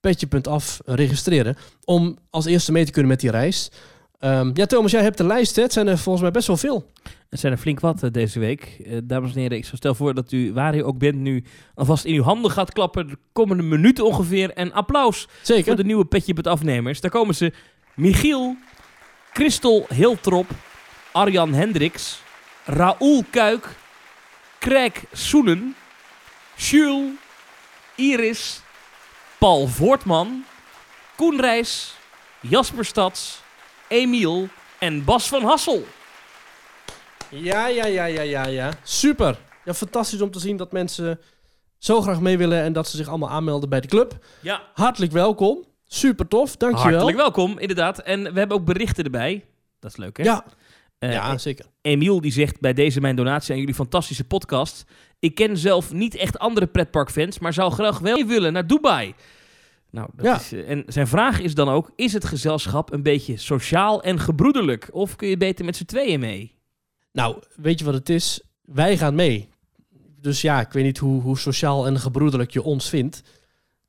petje.af 0.00 0.80
registreren. 0.84 1.56
Om 1.84 2.18
als 2.30 2.44
eerste 2.44 2.72
mee 2.72 2.84
te 2.84 2.92
kunnen 2.92 3.10
met 3.10 3.20
die 3.20 3.30
reis. 3.30 3.70
Ehm, 4.18 4.50
ja, 4.54 4.66
Thomas, 4.66 4.90
jij 4.90 5.02
hebt 5.02 5.16
de 5.16 5.26
lijst. 5.26 5.56
Hè? 5.56 5.62
Het 5.62 5.72
zijn 5.72 5.88
er 5.88 5.98
volgens 5.98 6.22
mij 6.22 6.32
best 6.32 6.46
wel 6.46 6.56
veel. 6.56 6.90
Het 7.32 7.40
zijn 7.40 7.52
er 7.52 7.58
flink 7.58 7.80
wat 7.80 8.02
eh, 8.02 8.10
deze 8.10 8.38
week. 8.38 8.80
Eh, 8.84 8.98
dames 9.04 9.34
en 9.34 9.40
heren, 9.40 9.56
ik 9.56 9.64
stel 9.72 9.94
voor 9.94 10.14
dat 10.14 10.32
u, 10.32 10.52
waar 10.52 10.76
u 10.76 10.84
ook 10.84 10.98
bent, 10.98 11.14
nu 11.14 11.44
alvast 11.74 12.04
in 12.04 12.14
uw 12.14 12.22
handen 12.22 12.50
gaat 12.50 12.72
klappen. 12.72 13.08
De 13.08 13.18
komende 13.32 13.62
minuten 13.62 14.04
ongeveer. 14.04 14.50
En 14.50 14.72
applaus 14.72 15.28
Zeker. 15.42 15.64
voor 15.64 15.76
de 15.76 15.84
nieuwe 15.84 16.04
Petje 16.04 16.34
met 16.34 16.46
afnemers. 16.46 17.00
Daar 17.00 17.10
komen 17.10 17.34
ze. 17.34 17.52
Michiel, 17.94 18.56
Christel 19.32 19.86
Hiltrop, 19.94 20.50
Arjan 21.12 21.54
Hendricks, 21.54 22.22
Raoul 22.64 23.24
Kuik, 23.30 23.68
Craig 24.58 25.04
Soenen, 25.12 25.74
Jules, 26.56 27.10
Iris, 27.94 28.60
Paul 29.38 29.66
Voortman, 29.66 30.44
Koen 31.16 31.40
Reis, 31.40 31.94
Jasper 32.40 32.84
Stads, 32.84 33.42
Emiel 33.88 34.48
en 34.78 35.04
Bas 35.04 35.28
van 35.28 35.42
Hassel. 35.42 35.84
Ja, 37.34 37.66
ja, 37.68 37.86
ja, 37.86 38.04
ja, 38.04 38.22
ja, 38.22 38.46
ja. 38.46 38.70
Super. 38.82 39.38
Ja, 39.64 39.74
fantastisch 39.74 40.20
om 40.20 40.30
te 40.30 40.38
zien 40.38 40.56
dat 40.56 40.72
mensen 40.72 41.20
zo 41.78 42.00
graag 42.00 42.20
mee 42.20 42.38
willen 42.38 42.62
en 42.62 42.72
dat 42.72 42.88
ze 42.88 42.96
zich 42.96 43.08
allemaal 43.08 43.30
aanmelden 43.30 43.68
bij 43.68 43.80
de 43.80 43.88
club. 43.88 44.24
Ja, 44.40 44.62
Hartelijk 44.74 45.12
welkom. 45.12 45.64
Super 45.86 46.28
tof. 46.28 46.56
Dankjewel. 46.56 46.90
hartelijk 46.90 47.16
welkom, 47.16 47.58
inderdaad. 47.58 47.98
En 47.98 48.32
we 48.32 48.38
hebben 48.38 48.56
ook 48.56 48.64
berichten 48.64 49.04
erbij. 49.04 49.44
Dat 49.80 49.90
is 49.90 49.96
leuk, 49.96 50.16
hè? 50.16 50.22
Ja, 50.24 50.44
Eh, 50.98 51.12
ja, 51.12 51.38
zeker. 51.38 51.64
Emiel 51.80 52.20
die 52.20 52.32
zegt 52.32 52.60
bij 52.60 52.72
deze 52.72 53.00
mijn 53.00 53.16
donatie 53.16 53.52
aan 53.52 53.58
jullie 53.58 53.74
fantastische 53.74 54.24
podcast. 54.24 54.84
Ik 55.18 55.34
ken 55.34 55.56
zelf 55.56 55.92
niet 55.92 56.14
echt 56.14 56.38
andere 56.38 56.66
pretparkfans, 56.66 57.38
maar 57.38 57.52
zou 57.52 57.72
graag 57.72 57.98
wel 57.98 58.26
willen 58.26 58.52
naar 58.52 58.66
Dubai. 58.66 59.14
Nou, 59.90 60.08
dat 60.14 60.24
Ja. 60.26 60.34
is, 60.36 60.52
eh, 60.52 60.70
en 60.70 60.84
zijn 60.86 61.06
vraag 61.06 61.40
is 61.40 61.54
dan 61.54 61.68
ook: 61.68 61.90
is 61.96 62.12
het 62.12 62.24
gezelschap 62.24 62.92
een 62.92 63.02
beetje 63.02 63.36
sociaal 63.36 64.02
en 64.02 64.18
gebroederlijk? 64.18 64.88
Of 64.92 65.16
kun 65.16 65.28
je 65.28 65.36
beter 65.36 65.64
met 65.64 65.76
z'n 65.76 65.84
tweeën 65.84 66.20
mee? 66.20 66.54
Nou, 67.12 67.36
weet 67.56 67.78
je 67.78 67.84
wat 67.84 67.94
het 67.94 68.08
is? 68.08 68.40
Wij 68.62 68.96
gaan 68.96 69.14
mee. 69.14 69.48
Dus 70.20 70.40
ja, 70.40 70.60
ik 70.60 70.72
weet 70.72 70.84
niet 70.84 70.98
hoe, 70.98 71.22
hoe 71.22 71.38
sociaal 71.38 71.86
en 71.86 72.00
gebroederlijk 72.00 72.50
je 72.50 72.62
ons 72.62 72.88
vindt. 72.88 73.22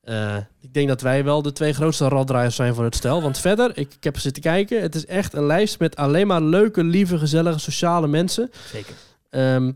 Eh, 0.02 0.38
ik 0.60 0.74
denk 0.74 0.88
dat 0.88 1.02
wij 1.02 1.24
wel 1.24 1.42
de 1.42 1.52
twee 1.52 1.74
grootste 1.74 2.08
raddraaiers 2.08 2.56
zijn 2.56 2.76
van 2.76 2.84
het 2.84 2.96
stel. 2.96 3.22
Want 3.22 3.38
verder, 3.40 3.78
ik, 3.78 3.94
ik 3.94 4.04
heb 4.04 4.20
zitten 4.20 4.42
kijken. 4.42 4.82
Het 4.82 4.96
is 4.96 5.06
echt 5.06 5.34
een 5.34 5.46
lijst 5.46 5.80
met 5.80 5.96
alleen 5.96 6.28
maar 6.28 6.42
leuke, 6.42 6.84
lieve, 6.84 7.18
gezellige, 7.18 7.60
sociale 7.60 8.08
mensen. 8.08 8.50
Zeker. 8.72 8.96
Ehm, 9.30 9.72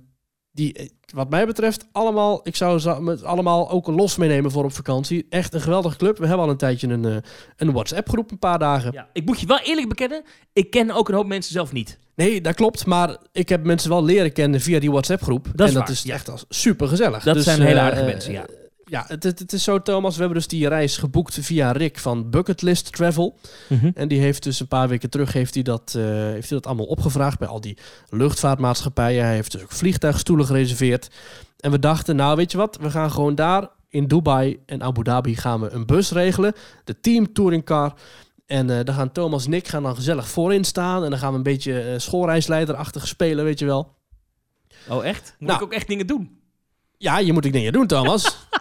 die, 0.52 0.74
eh, 0.74 0.90
wat 1.14 1.30
mij 1.30 1.46
betreft, 1.46 1.88
allemaal, 1.92 2.40
ik 2.44 2.56
zou 2.56 2.80
ze 2.80 2.92
allemaal 3.24 3.70
ook 3.70 3.88
los 3.88 4.16
meenemen 4.16 4.52
voor 4.52 4.64
op 4.64 4.74
vakantie. 4.74 5.26
Echt 5.30 5.54
een 5.54 5.62
geweldige 5.62 5.98
club. 5.98 6.18
We 6.18 6.28
hebben 6.28 6.46
al 6.46 6.52
een 6.52 6.58
tijdje 6.58 6.88
een, 6.88 7.06
eh, 7.06 7.18
een 7.56 7.72
WhatsApp-groep, 7.72 8.32
een 8.32 8.40
paar 8.40 8.60
dagen. 8.60 8.92
Ja, 8.92 9.10
ik 9.14 9.26
moet 9.26 9.40
je 9.40 9.48
wel 9.48 9.60
eerlijk 9.60 9.90
bekennen, 9.90 10.24
ik 10.54 10.70
ken 10.70 10.92
ook 10.92 11.10
een 11.10 11.16
hoop 11.16 11.28
mensen 11.28 11.54
zelf 11.54 11.72
niet. 11.72 12.00
Nee, 12.18 12.42
dat 12.42 12.56
klopt. 12.56 12.86
Maar 12.86 13.18
ik 13.32 13.50
heb 13.50 13.64
mensen 13.64 13.90
wel 13.90 14.04
leren 14.04 14.34
kennen 14.34 14.62
via 14.62 14.80
die 14.80 14.92
WhatsApp-groep. 14.92 15.48
Dat 15.56 15.68
en 15.68 15.74
dat 15.74 15.84
waar, 15.84 15.92
is 15.92 16.02
ja. 16.02 16.14
echt 16.14 16.30
als 16.30 16.46
super 16.50 16.88
gezellig. 16.88 17.24
Dat 17.24 17.44
zijn 17.44 17.62
hele 17.62 17.80
aardige 17.80 18.04
mensen, 18.04 18.32
ja. 18.32 18.46
Ja, 18.90 19.06
het, 19.08 19.24
het, 19.24 19.54
is 19.54 19.64
zo, 19.64 19.82
Thomas. 19.82 20.14
We 20.14 20.20
hebben 20.20 20.38
dus 20.38 20.48
die 20.48 20.68
reis 20.68 20.98
geboekt 20.98 21.38
via 21.42 21.72
Rick 21.72 22.00
van 22.00 22.30
Bucketlist 22.30 22.92
Travel. 22.92 23.38
En 23.94 24.08
die 24.08 24.20
heeft 24.20 24.44
dus 24.44 24.60
een 24.60 24.68
paar 24.68 24.88
weken 24.88 25.10
terug 25.10 25.34
heeft 25.34 25.54
hij 25.54 25.64
dat, 25.64 25.94
eh, 25.98 26.04
heeft 26.04 26.50
hij 26.50 26.58
dat 26.58 26.66
allemaal 26.66 26.86
opgevraagd 26.86 27.40
bij 27.40 27.48
al 27.48 27.62
die 27.62 27.78
luchtvaartmaatschappijen. 28.10 29.24
Hij 29.24 29.34
heeft 29.34 29.52
dus 29.52 29.62
ook 29.62 29.72
vliegtuigstoelen 29.72 30.46
gereserveerd. 30.46 31.10
En 31.60 31.72
we 31.72 31.80
dachten, 31.80 32.16
nou 32.16 32.36
weet 32.36 32.52
je 32.52 32.58
wat, 32.58 32.78
we 32.82 32.90
gaan 32.90 33.12
gewoon 33.12 33.36
daar 33.36 33.70
in 33.90 34.08
Dubai 34.08 34.60
en 34.66 34.84
Abu 34.84 35.04
Dhabi 35.04 35.36
gaan 35.36 35.62
we 35.62 35.70
een 35.70 35.86
bus 35.86 36.12
regelen. 36.12 36.54
De 36.84 37.00
Team 37.00 37.34
Touring 37.34 37.64
Car. 37.64 37.94
En 38.48 38.70
eh 38.70 38.86
dan 38.86 38.96
gaan 38.96 39.12
Thomas 39.12 39.46
en 39.46 39.54
ik 39.54 39.68
gaan 39.68 39.84
dan 39.84 39.96
gezellig 39.96 40.28
voorin 40.30 40.64
staan. 40.64 41.04
En 41.04 41.10
dan 41.10 41.20
gaan 41.20 41.32
we 41.32 41.38
een 41.38 41.44
beetje 41.44 41.82
eh, 41.82 42.00
schoolreisleiderachtig 42.00 43.08
spelen, 43.08 43.44
weet 43.46 43.60
je 43.60 43.66
wel. 43.66 43.96
Oh, 44.90 45.06
echt? 45.06 45.36
Moet 45.40 45.48
Nou. 45.50 45.60
ik 45.60 45.66
ook 45.66 45.74
echt 45.74 45.88
dingen 45.88 46.08
doen? 46.08 46.40
Ja, 46.98 47.18
je 47.20 47.34
moet 47.34 47.46
ook 47.46 47.52
dingen 47.52 47.74
doen, 47.74 47.88
Thomas. 47.88 48.24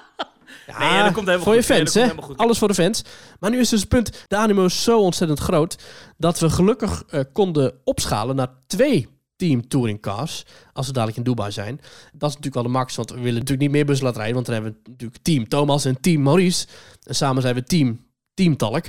Ja, 0.67 0.79
Nee, 0.79 1.03
dat 1.03 1.13
komt 1.13 1.27
helemaal 1.27 1.45
voor 1.45 1.55
je 1.55 1.61
goed. 1.63 1.69
Nee, 1.69 1.79
fans, 1.79 1.95
hè? 2.29 2.35
Alles 2.37 2.59
voor 2.59 2.69
de 2.69 2.75
fans. 2.75 3.03
Maar 3.41 3.51
nu 3.51 3.59
is 3.59 3.69
dus 3.69 3.81
het 3.81 3.89
punt, 3.89 4.25
de 4.29 4.37
animo 4.37 4.65
is 4.65 4.83
zo 4.83 5.01
ontzettend 5.01 5.39
groot... 5.39 5.79
dat 6.17 6.39
we 6.39 6.51
gelukkig 6.51 7.03
eh, 7.09 7.21
konden 7.33 7.75
opschalen 7.85 8.37
naar 8.37 8.49
twee 8.67 9.09
Team 9.37 9.69
Touring 9.69 10.01
Cars. 10.01 10.45
Als 10.73 10.87
we 10.87 10.93
dadelijk 10.93 11.19
in 11.19 11.25
Dubai 11.25 11.53
zijn. 11.53 11.77
Dat 12.13 12.29
is 12.31 12.37
natuurlijk 12.37 12.55
wel 12.55 12.63
de 12.63 12.69
max, 12.69 12.97
want 12.97 13.11
we 13.11 13.17
willen 13.17 13.33
natuurlijk 13.33 13.61
niet 13.61 13.71
meer 13.71 13.85
bussen 13.85 14.05
laten 14.07 14.21
rijden. 14.23 14.43
Want 14.45 14.47
dan 14.47 14.55
hebben 14.63 14.81
we 14.83 14.91
natuurlijk 14.91 15.23
Team 15.23 15.49
Thomas 15.49 15.85
en 15.85 16.01
Team 16.01 16.23
Maurice. 16.23 16.67
En 17.03 17.15
samen 17.15 17.43
zijn 17.43 17.55
we 17.55 17.63
Team, 17.63 18.05
team 18.35 18.57
Talk. 18.57 18.85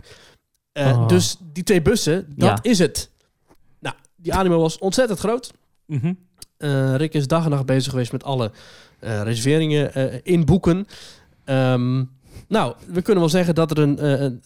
Eh, 0.77 0.87
Oh. 0.99 1.07
Dus 1.07 1.37
die 1.53 1.63
twee 1.63 1.81
bussen, 1.81 2.25
dat 2.35 2.49
Ja. 2.49 2.59
is 2.71 2.79
het. 2.79 3.09
Nou, 3.79 3.95
die 4.15 4.33
animo 4.33 4.59
was 4.59 4.77
ontzettend 4.77 5.19
groot. 5.19 5.51
Mhm. 5.85 6.13
Eh, 6.57 6.95
Rick 6.95 7.13
is 7.13 7.27
dag 7.27 7.43
en 7.43 7.49
nacht 7.49 7.65
bezig 7.65 7.91
geweest 7.91 8.11
met 8.11 8.23
alle 8.23 8.51
eh, 8.99 9.21
reserveringen 9.21 10.23
inboeken. 10.25 10.87
Ehm, 11.43 12.03
nou, 12.47 12.75
we 12.87 13.01
kunnen 13.01 13.21
wel 13.23 13.31
zeggen 13.31 13.55
dat 13.55 13.71
er 13.71 13.79
een, 13.79 14.23
een 14.23 14.43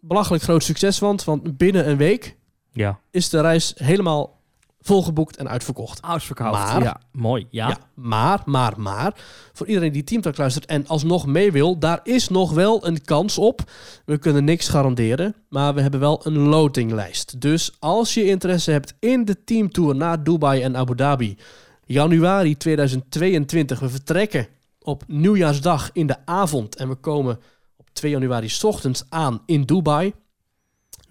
belachelijk 0.00 0.42
groot 0.42 0.62
succes 0.62 0.98
was. 0.98 1.24
Want 1.24 1.56
binnen 1.56 1.88
een 1.88 1.96
week 1.96 2.36
Ja. 2.72 2.98
is 3.10 3.28
de 3.28 3.40
reis 3.40 3.72
helemaal 3.76 4.40
volgeboekt 4.82 5.36
en 5.36 5.48
uitverkocht. 5.48 6.00
Ausverkauft. 6.00 6.58
Maar- 6.58 6.82
ja, 6.82 7.00
mooi. 7.12 7.46
Ja. 7.50 7.68
Ja. 7.68 7.78
maar, 7.94 8.42
maar, 8.44 8.80
maar, 8.80 9.14
voor 9.52 9.66
iedereen 9.66 9.92
die 9.92 10.04
Teamtalk 10.04 10.36
luistert 10.36 10.66
en 10.66 10.86
alsnog 10.86 11.26
mee 11.26 11.52
wil, 11.52 11.78
daar 11.78 12.00
is 12.02 12.28
nog 12.28 12.52
wel 12.52 12.86
een 12.86 13.04
kans 13.04 13.38
op. 13.38 13.60
We 14.04 14.18
kunnen 14.18 14.44
niks 14.44 14.68
garanderen, 14.68 15.34
maar 15.48 15.74
we 15.74 15.80
hebben 15.80 16.00
wel 16.00 16.20
een 16.26 16.38
lotinglijst. 16.38 17.40
Dus 17.40 17.72
als 17.78 18.14
je 18.14 18.24
interesse 18.24 18.70
hebt 18.70 18.94
in 18.98 19.24
de 19.24 19.44
teamtour 19.44 19.96
naar 19.96 20.22
Dubai 20.24 20.62
en 20.62 20.76
Abu 20.76 20.94
Dhabi, 20.94 21.36
januari 21.84 22.56
2022, 22.56 23.80
we 23.80 23.88
vertrekken 23.88 24.46
op 24.82 25.04
nieuwjaarsdag 25.06 25.90
in 25.92 26.06
de 26.06 26.16
avond 26.24 26.76
en 26.76 26.88
we 26.88 26.94
komen 26.94 27.38
op 27.76 27.88
2 27.92 28.10
januari 28.10 28.48
's 28.48 28.64
ochtends 28.64 29.04
aan 29.08 29.42
in 29.46 29.62
Dubai. 29.62 30.12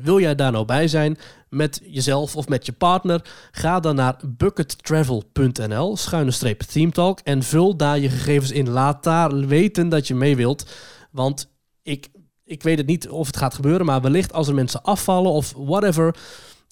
Wil 0.04 0.20
jij 0.20 0.36
daar 0.36 0.52
nou 0.52 0.66
bij 0.66 0.88
zijn 0.88 1.18
met 1.50 1.82
jezelf 1.84 2.36
of 2.36 2.48
met 2.48 2.66
je 2.66 2.72
partner? 2.72 3.22
Ga 3.52 3.80
dan 3.80 3.96
naar 3.96 4.20
buckettravel.nl, 4.28 5.98
schuine 5.98 6.32
streep 6.32 6.62
themetalk 6.62 7.20
en 7.20 7.44
vul 7.44 7.76
daar 7.76 8.00
je 8.00 8.10
gegevens 8.10 8.52
in. 8.52 8.70
Laat 8.70 9.04
daar 9.04 9.36
weten 9.48 9.90
dat 9.90 10.08
je 10.08 10.16
mee 10.16 10.36
wilt, 10.36 10.72
want 11.12 11.52
ik, 11.84 12.08
ik 12.44 12.64
weet 12.64 12.78
het 12.78 12.88
niet 12.88 13.10
of 13.10 13.28
het 13.28 13.38
gaat 13.38 13.54
gebeuren, 13.54 13.86
maar 13.86 14.02
wellicht 14.02 14.34
als 14.34 14.48
er 14.48 14.54
mensen 14.54 14.84
afvallen 14.84 15.32
of 15.32 15.54
whatever, 15.58 16.16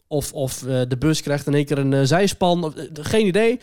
of, 0.08 0.34
of 0.34 0.64
eh, 0.64 0.82
de 0.88 0.98
bus 0.98 1.22
krijgt 1.22 1.48
in 1.48 1.54
één 1.54 1.66
keer 1.66 1.78
een 1.78 1.94
eh, 1.94 2.04
zijspan, 2.04 2.74
eh, 2.76 2.86
geen 2.94 3.26
idee, 3.26 3.60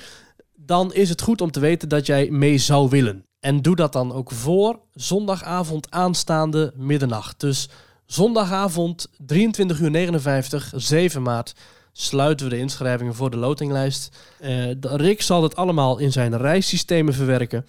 dan 0.54 0.94
is 0.94 1.08
het 1.08 1.22
goed 1.22 1.40
om 1.40 1.50
te 1.50 1.60
weten 1.60 1.88
dat 1.88 2.06
jij 2.06 2.30
mee 2.30 2.58
zou 2.58 2.88
willen. 2.88 3.24
En 3.40 3.62
doe 3.62 3.76
dat 3.76 3.92
dan 3.92 4.12
ook 4.12 4.30
voor 4.30 4.80
zondagavond 4.92 5.90
aanstaande 5.90 6.72
middernacht. 6.76 7.40
Dus 7.40 7.68
zondagavond 8.06 9.08
23 9.26 9.80
uur 9.80 9.90
59, 9.90 10.72
7 10.76 11.22
maart 11.22 11.54
sluiten 11.92 12.46
we 12.46 12.54
de 12.54 12.60
inschrijvingen 12.60 13.14
voor 13.14 13.30
de 13.30 13.36
lotinglijst. 13.36 14.16
Eh, 14.40 14.70
Rick 14.80 15.22
zal 15.22 15.42
het 15.42 15.56
allemaal 15.56 15.98
in 15.98 16.12
zijn 16.12 16.36
reissystemen 16.36 17.14
verwerken. 17.14 17.66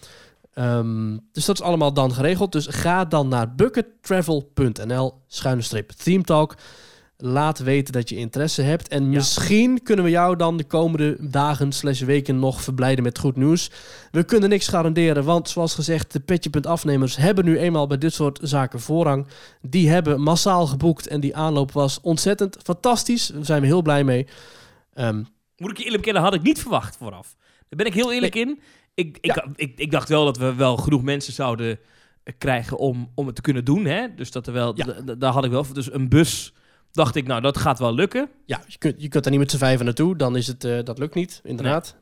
Ehm, 0.53 1.17
dus 1.31 1.45
dat 1.45 1.59
is 1.59 1.65
allemaal 1.65 1.93
dan 1.93 2.13
geregeld. 2.13 2.51
Dus 2.51 2.67
ga 2.69 3.05
dan 3.05 3.27
naar 3.27 3.55
buckettravel.nl 3.55 5.13
schuine 5.27 5.61
streep 5.61 5.91
themetalk. 5.91 6.55
Laat 7.19 7.59
weten 7.59 7.93
dat 7.93 8.09
je 8.09 8.15
interesse 8.15 8.61
hebt. 8.61 8.87
En 8.87 9.09
misschien 9.09 9.83
kunnen 9.83 10.05
we 10.05 10.11
jou 10.11 10.35
dan 10.35 10.57
de 10.57 10.63
komende 10.63 11.17
dagen 11.19 11.71
slash 11.71 12.01
weken 12.01 12.39
nog 12.39 12.61
verblijden 12.61 13.03
met 13.03 13.19
goed 13.19 13.35
nieuws. 13.35 13.71
We 14.11 14.23
kunnen 14.23 14.49
niks 14.49 14.67
garanderen, 14.67 15.23
want 15.23 15.49
zoals 15.49 15.73
gezegd, 15.75 16.11
de 16.13 16.19
petje.afnemers 16.19 17.15
hebben 17.15 17.45
nu 17.45 17.57
eenmaal 17.57 17.87
bij 17.87 17.97
dit 17.97 18.13
soort 18.13 18.39
zaken 18.41 18.79
voorrang. 18.79 19.27
Die 19.61 19.89
hebben 19.89 20.21
massaal 20.21 20.67
geboekt 20.67 21.07
en 21.07 21.19
die 21.19 21.35
aanloop 21.35 21.71
was 21.71 22.01
ontzettend 22.01 22.57
fantastisch. 22.63 23.27
Daar 23.27 23.45
zijn 23.45 23.61
we 23.61 23.67
heel 23.67 23.81
blij 23.81 24.03
mee. 24.03 24.27
Ehm, 24.93 25.23
Moet 25.57 25.71
ik 25.71 25.77
je 25.77 25.83
eerlijk 25.83 26.03
bekennen, 26.03 26.21
had 26.23 26.33
ik 26.33 26.41
niet 26.41 26.59
verwacht 26.61 26.97
vooraf. 26.97 27.35
Daar 27.39 27.77
ben 27.77 27.85
ik 27.85 27.93
heel 27.93 28.13
eerlijk 28.13 28.35
in. 28.35 28.59
Ik, 28.93 29.17
ik, 29.21 29.45
ik, 29.55 29.79
ik 29.79 29.91
dacht 29.91 30.09
wel 30.09 30.25
dat 30.25 30.37
we 30.37 30.53
wel 30.55 30.77
genoeg 30.77 31.03
mensen 31.03 31.33
zouden 31.33 31.79
krijgen 32.37 32.77
om, 32.77 33.11
om 33.15 33.25
het 33.25 33.35
te 33.35 33.41
kunnen 33.41 33.65
doen. 33.65 33.85
Hè? 33.85 34.15
Dus 34.15 34.31
dat 34.31 34.47
er 34.47 34.53
wel, 34.53 34.73
Ja. 34.75 35.15
daar 35.17 35.31
had 35.33 35.45
ik 35.45 35.51
wel. 35.51 35.65
Dus 35.73 35.93
een 35.93 36.09
bus, 36.09 36.53
dacht 36.97 37.15
ik, 37.15 37.27
nou, 37.27 37.41
dat 37.41 37.57
gaat 37.57 37.79
wel 37.79 37.93
lukken. 37.93 38.29
ja, 38.45 38.61
je 38.67 38.77
kunt, 38.77 39.01
je 39.01 39.07
kunt 39.07 39.25
er 39.25 39.31
niet 39.31 39.39
met 39.39 39.51
z'n 39.51 39.57
vijven 39.57 39.85
naartoe, 39.85 40.15
dan 40.15 40.35
is 40.35 40.47
het, 40.47 40.63
eh, 40.63 40.83
dat 40.83 40.97
lukt 40.97 41.15
niet, 41.15 41.41
inderdaad. 41.43 41.95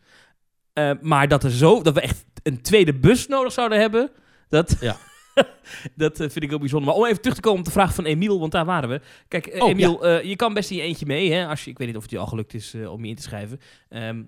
Eh, 0.73 0.91
maar 1.01 1.27
dat, 1.27 1.43
er 1.43 1.51
zo, 1.51 1.81
dat 1.81 1.93
we 1.93 2.01
echt 2.01 2.25
een 2.43 2.61
tweede 2.61 2.93
bus 2.93 3.27
nodig 3.27 3.51
zouden 3.51 3.79
hebben, 3.79 4.09
dat, 4.49 4.77
Ja. 4.79 4.97
dat 5.95 6.13
eh, 6.19 6.29
vind 6.29 6.43
ik 6.43 6.49
heel 6.49 6.59
bijzonder. 6.59 6.87
Maar 6.87 6.97
om 6.97 7.05
even 7.05 7.21
terug 7.21 7.35
te 7.35 7.41
komen 7.41 7.59
op 7.59 7.65
de 7.65 7.71
vraag 7.71 7.93
van 7.93 8.05
Emiel, 8.05 8.39
want 8.39 8.51
daar 8.51 8.65
waren 8.65 8.89
we. 8.89 9.01
Kijk, 9.27 9.55
Oh, 9.59 9.69
Emiel, 9.69 10.17
je 10.17 10.35
kan 10.35 10.53
best 10.53 10.69
in 10.69 10.77
je 10.77 10.81
eentje 10.81 11.05
mee. 11.05 11.31
Hè, 11.31 11.47
als 11.47 11.63
je, 11.63 11.69
ik 11.69 11.77
weet 11.77 11.87
niet 11.87 11.95
of 11.97 12.01
het 12.01 12.11
je 12.11 12.17
al 12.17 12.27
gelukt 12.27 12.53
is 12.53 12.75
om 12.89 13.03
je 13.03 13.09
in 13.09 13.15
te 13.15 13.21
schrijven. 13.21 13.59
Ehm, 13.89 14.21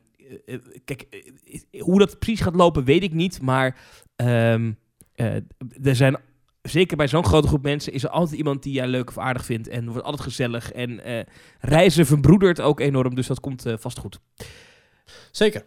eh, 0.45 0.55
eh, 0.55 0.61
kijk, 0.85 1.23
hoe 1.79 1.99
dat 1.99 2.19
precies 2.19 2.41
gaat 2.41 2.55
lopen, 2.55 2.83
weet 2.83 3.03
ik 3.03 3.13
niet. 3.13 3.41
Maar 3.41 3.79
ehm, 4.15 4.71
eh, 5.15 5.35
er 5.83 5.95
zijn 5.95 6.17
zeker 6.69 6.97
bij 6.97 7.07
zo'n 7.07 7.25
grote 7.25 7.47
groep 7.47 7.63
mensen 7.63 7.93
is 7.93 8.03
er 8.03 8.09
altijd 8.09 8.37
iemand 8.37 8.63
die 8.63 8.73
jij 8.73 8.87
leuk 8.87 9.09
of 9.09 9.17
aardig 9.17 9.45
vindt. 9.45 9.67
En 9.67 9.89
wordt 9.89 10.03
altijd 10.03 10.23
gezellig. 10.23 10.71
En 10.71 11.03
eh, 11.03 11.23
reizen 11.59 12.05
verbroedert 12.05 12.61
ook 12.61 12.79
enorm, 12.79 13.15
dus 13.15 13.27
dat 13.27 13.39
komt 13.39 13.65
eh, 13.65 13.73
vast 13.77 13.99
goed. 13.99 14.19
Zeker. 15.31 15.65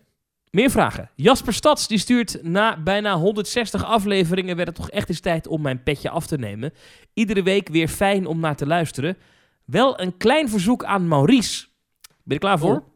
Meer 0.50 0.70
vragen. 0.70 1.10
Jasper 1.14 1.52
Stads 1.52 1.88
die 1.88 1.98
stuurt 1.98 2.42
na 2.42 2.82
bijna 2.82 3.16
160 3.16 3.84
afleveringen 3.84 4.56
werd 4.56 4.68
het 4.68 4.76
toch 4.76 4.90
echt 4.90 5.08
eens 5.08 5.20
tijd 5.20 5.46
om 5.46 5.62
mijn 5.62 5.82
petje 5.82 6.10
af 6.10 6.26
te 6.26 6.38
nemen. 6.38 6.72
Iedere 7.14 7.42
week 7.42 7.68
weer 7.68 7.88
fijn 7.88 8.26
om 8.26 8.40
naar 8.40 8.56
te 8.56 8.66
luisteren. 8.66 9.16
Wel 9.64 10.00
een 10.00 10.16
klein 10.16 10.48
verzoek 10.48 10.84
aan 10.84 11.08
Maurice. 11.08 11.66
Ben 12.00 12.34
je 12.34 12.38
klaar 12.38 12.58
voor? 12.58 12.76
Oh. 12.76 12.86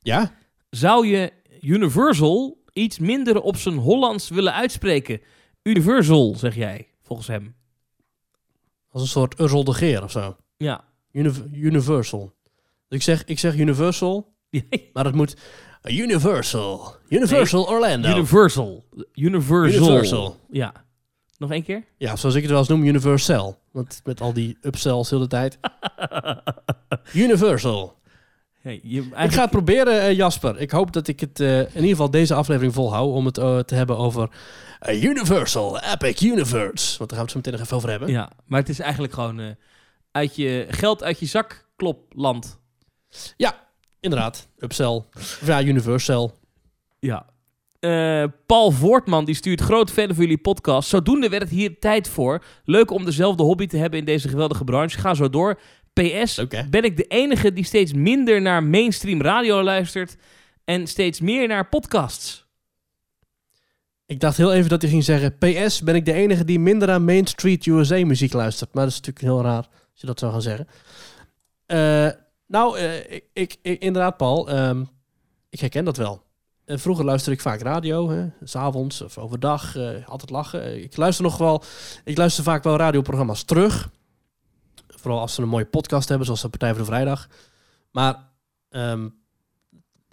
Ja? 0.00 0.32
Zou 0.70 1.06
je 1.06 1.32
Universal 1.60 2.64
iets 2.72 2.98
minder 2.98 3.40
op 3.40 3.56
zijn 3.56 3.76
Hollands 3.76 4.28
willen 4.28 4.54
uitspreken? 4.54 5.20
Universal, 5.62 6.34
zeg 6.34 6.54
jij, 6.54 6.88
volgens 7.06 7.28
hem. 7.28 7.54
Als 8.90 9.02
een 9.02 9.08
soort 9.08 9.40
Ursel 9.40 9.64
de 9.64 9.72
Geer 9.72 10.02
of 10.02 10.10
zo. 10.10 10.36
Ja. 10.56 10.84
Uni- 11.12 11.48
Universal. 11.52 12.34
Ik 12.88 13.02
zeg, 13.02 13.24
ik 13.24 13.38
zeg 13.38 13.56
Universal, 13.56 14.34
maar 14.92 15.04
het 15.04 15.14
moet 15.14 15.36
Universal. 15.84 16.96
Universal 17.08 17.66
Orlando. 17.68 18.08
Universal. 18.08 18.84
Universal. 19.14 19.82
Universal. 19.86 20.40
Ja. 20.50 20.72
Nog 21.38 21.50
één 21.50 21.62
keer? 21.62 21.84
Ja, 21.96 22.16
zoals 22.16 22.34
ik 22.34 22.40
het 22.42 22.50
wel 22.50 22.60
eens 22.60 22.68
noem, 22.68 22.84
Universal. 22.84 23.58
Want 23.72 24.00
met 24.04 24.20
al 24.20 24.32
die 24.32 24.58
upsells 24.60 25.10
heel 25.10 25.18
de 25.18 25.26
tijd. 25.26 25.58
Universal. 27.14 27.98
Hey, 28.66 28.80
je, 28.82 29.02
Ik 29.02 29.32
ga 29.32 29.40
het 29.40 29.50
proberen, 29.50 30.00
eh, 30.00 30.16
Jasper. 30.16 30.60
Ik 30.60 30.70
hoop 30.70 30.92
dat 30.92 31.08
ik 31.08 31.20
het 31.20 31.40
eh, 31.40 31.58
in 31.58 31.74
ieder 31.74 31.88
geval 31.88 32.10
deze 32.10 32.34
aflevering 32.34 32.74
volhoud 32.74 33.12
om 33.12 33.26
het 33.26 33.38
eh, 33.38 33.58
te 33.58 33.74
hebben 33.74 33.96
over 33.98 34.30
Universal 34.88 35.80
Epic 35.80 36.20
Universe. 36.22 36.98
Want 36.98 37.10
daar 37.10 37.18
gaan 37.18 37.18
we 37.18 37.22
het 37.22 37.30
zo 37.30 37.36
meteen 37.36 37.52
nog 37.52 37.62
even 37.62 37.76
over 37.76 37.90
hebben. 37.90 38.08
Ja, 38.08 38.30
maar 38.46 38.60
het 38.60 38.68
is 38.68 38.78
eigenlijk 38.78 39.12
gewoon 39.12 39.56
uit 40.10 40.36
je 40.36 40.66
geld 40.68 41.02
uit 41.02 41.18
je 41.18 41.26
zak 41.26 41.68
klopland. 41.76 42.58
Inderdaad, 44.00 44.48
upsell. 44.58 45.04
Of 45.16 45.42
ja, 45.44 45.62
Universal. 45.62 46.38
Ja. 46.98 47.26
Paul 48.46 48.70
Voortman 48.70 49.24
die 49.24 49.34
stuurt 49.34 49.60
groot 49.60 49.90
fan 49.90 50.06
van 50.06 50.16
jullie 50.16 50.38
podcast. 50.38 50.88
Zodoende 50.88 51.28
werd 51.28 51.42
het 51.42 51.50
hier 51.50 51.78
tijd 51.78 52.08
voor. 52.08 52.44
Leuk 52.64 52.90
om 52.90 53.04
dezelfde 53.04 53.42
hobby 53.42 53.66
te 53.66 53.76
hebben 53.76 53.98
in 53.98 54.04
deze 54.04 54.28
geweldige 54.28 54.64
branche. 54.64 54.98
Ga 54.98 55.14
zo 55.14 55.30
door. 55.30 55.58
PS, 56.02 56.46
ben 56.70 56.84
ik 56.84 56.96
de 56.96 57.04
enige 57.06 57.52
die 57.52 57.64
steeds 57.64 57.92
minder 57.92 58.40
naar 58.42 58.62
mainstream 58.62 59.22
radio 59.22 59.62
luistert 59.62 60.16
en 60.64 60.86
steeds 60.86 61.20
meer 61.20 61.48
naar 61.48 61.68
podcasts? 61.68 62.44
Ik 64.06 64.20
dacht 64.20 64.36
heel 64.36 64.52
even 64.52 64.68
dat 64.68 64.82
hij 64.82 64.90
ging 64.90 65.04
zeggen... 65.04 65.38
PS, 65.38 65.80
ben 65.82 65.94
ik 65.94 66.04
de 66.04 66.12
enige 66.12 66.44
die 66.44 66.58
minder 66.58 66.90
aan 66.90 67.04
Main 67.04 67.26
Street 67.26 67.66
USA 67.66 68.04
muziek 68.04 68.32
luistert. 68.32 68.74
Maar 68.74 68.82
dat 68.84 68.92
is 68.92 68.98
natuurlijk 69.00 69.26
heel 69.26 69.42
raar 69.42 69.66
als 69.92 70.00
je 70.00 70.06
dat 70.06 70.18
zou 70.18 70.32
gaan 70.32 70.42
zeggen. 70.42 70.66
Eh, 71.66 72.08
nou, 72.46 72.78
eh, 72.78 72.98
ik, 73.12 73.24
ik, 73.32 73.56
ik- 73.62 73.80
inderdaad, 73.82 74.16
Paul. 74.16 74.48
ehm, 74.50 74.84
ik 75.50 75.60
herken 75.60 75.84
dat 75.84 75.96
wel. 75.96 76.22
Eh, 76.64 76.78
vroeger 76.78 77.04
luisterde 77.04 77.36
ik 77.36 77.42
vaak 77.42 77.60
radio, 77.60 78.10
hè, 78.10 78.26
s'avonds 78.42 79.02
of 79.02 79.18
overdag. 79.18 79.76
eh, 79.76 80.08
altijd 80.08 80.30
lachen. 80.30 80.82
Ik 80.82 80.96
luister 80.96 81.24
nog 81.24 81.38
wel... 81.38 81.62
Ik 82.04 82.16
luister 82.16 82.44
vaak 82.44 82.62
wel 82.64 82.76
radioprogramma's 82.76 83.42
terug. 83.42 83.90
Vooral 85.06 85.24
als 85.24 85.34
ze 85.34 85.42
een 85.42 85.48
mooie 85.48 85.64
podcast 85.64 86.08
hebben, 86.08 86.26
zoals 86.26 86.42
de 86.42 86.48
Partij 86.48 86.68
voor 86.68 86.78
de 86.78 86.84
Vrijdag. 86.84 87.28
Maar... 87.90 88.28
ehm 88.68 89.08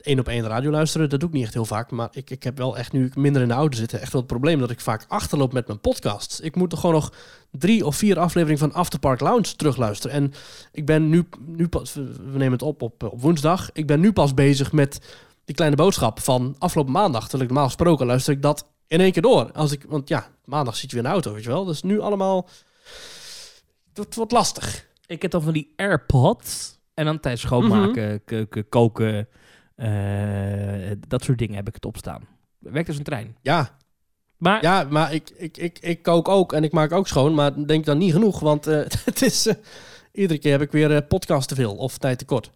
één 0.01 0.19
op 0.19 0.27
één 0.27 0.47
radio 0.47 0.71
luisteren, 0.71 1.09
dat 1.09 1.19
doe 1.19 1.29
ik 1.29 1.35
niet 1.35 1.43
echt 1.43 1.53
heel 1.53 1.65
vaak. 1.65 1.91
Maar 1.91 2.07
ik, 2.11 2.29
ik 2.29 2.43
heb 2.43 2.57
wel 2.57 2.77
echt, 2.77 2.91
nu 2.91 3.05
ik 3.05 3.15
minder 3.15 3.41
in 3.41 3.47
de 3.47 3.53
auto 3.53 3.77
zit, 3.77 3.93
echt 3.93 4.11
wel 4.11 4.21
het 4.21 4.29
probleem 4.29 4.59
dat 4.59 4.69
ik 4.69 4.79
vaak 4.79 5.05
achterloop 5.07 5.53
met 5.53 5.67
mijn 5.67 5.79
podcasts. 5.79 6.39
Ik 6.39 6.55
moet 6.55 6.71
er 6.71 6.77
gewoon 6.77 6.95
nog 6.95 7.13
drie 7.51 7.85
of 7.85 7.95
vier 7.95 8.19
afleveringen 8.19 8.59
van 8.59 8.73
Afterpark 8.73 9.19
Lounge 9.19 9.55
terugluisteren. 9.55 10.15
En 10.15 10.33
ik 10.71 10.85
ben 10.85 11.09
nu, 11.09 11.27
nu 11.45 11.67
pas, 11.67 11.93
we 11.93 12.03
nemen 12.31 12.51
het 12.51 12.61
op, 12.61 12.81
op 12.81 13.03
op 13.03 13.21
woensdag. 13.21 13.69
Ik 13.71 13.87
ben 13.87 13.99
nu 13.99 14.13
pas 14.13 14.33
bezig 14.33 14.71
met 14.71 14.99
die 15.45 15.55
kleine 15.55 15.75
boodschap 15.75 16.19
van 16.19 16.55
afgelopen 16.57 16.93
maandag. 16.93 17.21
Terwijl 17.21 17.43
ik 17.43 17.49
normaal 17.49 17.67
gesproken 17.67 18.05
luister 18.05 18.33
ik 18.33 18.41
dat 18.41 18.67
in 18.87 18.99
één 18.99 19.11
keer 19.11 19.21
door. 19.21 19.51
Als 19.51 19.71
ik, 19.71 19.85
want 19.87 20.09
ja, 20.09 20.27
maandag 20.45 20.75
zit 20.75 20.89
je 20.89 20.95
weer 20.95 21.05
in 21.05 21.09
de 21.09 21.15
auto, 21.15 21.33
weet 21.33 21.43
je 21.43 21.49
wel. 21.49 21.65
Dus 21.65 21.81
nu 21.81 21.99
allemaal, 21.99 22.47
het 23.93 24.15
wordt 24.15 24.31
lastig. 24.31 24.87
Ik 25.05 25.21
heb 25.21 25.31
dan 25.31 25.41
van 25.41 25.53
die 25.53 25.73
AirPods 25.75 26.79
en 26.93 27.05
dan 27.05 27.19
tijdens 27.19 27.43
schoonmaken, 27.43 28.23
keuken, 28.23 28.69
koken, 28.69 29.27
Eh, 29.75 30.91
dat 31.07 31.23
soort 31.23 31.37
dingen 31.37 31.55
heb 31.55 31.67
ik 31.67 31.73
het 31.73 31.85
opstaan. 31.85 32.27
Werkt 32.59 32.87
als 32.87 32.97
een 32.97 33.03
trein. 33.03 33.35
Ja, 33.41 33.77
Maar 34.37 34.61
ja 34.63 34.83
maar 34.89 35.13
ik, 35.13 35.29
ik, 35.29 35.57
ik, 35.57 35.79
ik 35.79 36.01
kook 36.01 36.27
ook 36.27 36.53
en 36.53 36.63
ik 36.63 36.71
maak 36.71 36.91
ook 36.91 37.07
schoon. 37.07 37.33
Maar 37.33 37.65
denk 37.67 37.85
dan 37.85 37.97
niet 37.97 38.11
genoeg, 38.13 38.39
want 38.39 38.67
eh, 38.67 38.77
het 39.05 39.21
is... 39.21 39.45
eh, 39.47 39.55
iedere 40.11 40.39
keer 40.39 40.51
heb 40.51 40.61
ik 40.61 40.71
weer 40.71 41.03
podcast 41.03 41.47
te 41.47 41.55
veel 41.55 41.75
of 41.75 41.97
tijd 41.97 42.17
tekort. 42.17 42.51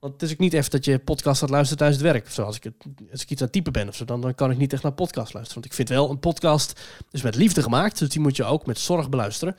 Want 0.00 0.12
het 0.12 0.22
is 0.22 0.32
ook 0.32 0.38
niet 0.38 0.54
echt 0.54 0.72
dat 0.72 0.84
je 0.84 0.98
podcast 0.98 1.40
gaat 1.40 1.50
luisteren 1.50 1.78
tijdens 1.78 2.02
het 2.02 2.12
werk. 2.12 2.26
Of 2.26 2.32
zo. 2.32 2.42
Als, 2.42 2.56
ik 2.56 2.62
het, 2.64 2.74
als 3.12 3.22
ik 3.22 3.30
iets 3.30 3.40
aan 3.40 3.46
het 3.46 3.56
typen 3.56 3.72
ben 3.72 3.88
of 3.88 3.94
zo, 3.94 4.04
dan, 4.04 4.20
dan 4.20 4.34
kan 4.34 4.50
ik 4.50 4.58
niet 4.58 4.72
echt 4.72 4.82
naar 4.82 4.92
podcast 4.92 5.34
luisteren. 5.34 5.54
Want 5.62 5.64
ik 5.64 5.72
vind 5.72 5.88
wel, 5.88 6.10
een 6.10 6.18
podcast 6.20 6.80
is 7.10 7.22
met 7.22 7.34
liefde 7.34 7.62
gemaakt. 7.62 7.98
Dus 7.98 8.08
die 8.08 8.20
moet 8.20 8.36
je 8.36 8.44
ook 8.44 8.66
met 8.66 8.78
zorg 8.78 9.08
beluisteren. 9.08 9.56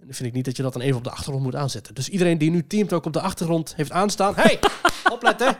En 0.00 0.06
dan 0.06 0.14
vind 0.14 0.28
ik 0.28 0.34
niet 0.34 0.44
dat 0.44 0.56
je 0.56 0.62
dat 0.62 0.72
dan 0.72 0.82
even 0.82 0.96
op 0.96 1.04
de 1.04 1.10
achtergrond 1.10 1.42
moet 1.42 1.54
aanzetten. 1.54 1.94
Dus 1.94 2.08
iedereen 2.08 2.38
die 2.38 2.50
nu 2.50 2.66
Teamt 2.66 2.92
ook 2.92 3.04
op 3.04 3.12
de 3.12 3.20
achtergrond 3.20 3.74
heeft 3.76 3.90
aanstaan... 3.90 4.34
hey, 4.34 4.58
opletten! 5.12 5.56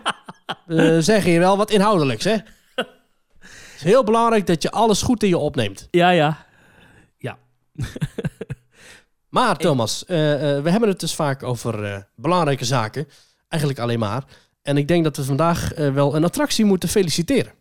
We 0.67 1.03
zeggen 1.03 1.31
je 1.31 1.39
wel 1.39 1.57
wat 1.57 1.71
inhoudelijks, 1.71 2.25
hè? 2.25 2.37
Het 2.75 3.77
is 3.77 3.83
heel 3.83 4.05
belangrijk 4.05 4.47
dat 4.47 4.63
je 4.63 4.71
alles 4.71 5.03
goed 5.03 5.23
in 5.23 5.29
je 5.29 5.39
opneemt. 5.39 5.89
ja, 5.91 6.11
ja. 6.11 6.47
Maar 9.29 9.57
Thomas, 9.57 10.05
eh, 10.05 10.57
eh, 10.57 10.63
we 10.63 10.71
hebben 10.71 10.89
het 10.89 11.01
dus 11.01 11.15
vaak 11.15 11.43
over 11.43 11.85
eh, 11.85 11.99
belangrijke 12.17 12.65
zaken. 12.65 13.09
Eigenlijk 13.49 13.83
alleen 13.83 13.99
maar. 13.99 14.25
En 14.63 14.77
ik 14.77 14.89
denk 14.89 15.05
dat 15.05 15.17
we 15.17 15.25
vandaag 15.25 15.73
wel 15.75 16.17
een 16.17 16.25
attractie 16.25 16.65
moeten 16.65 16.89
feliciteren. 16.89 17.53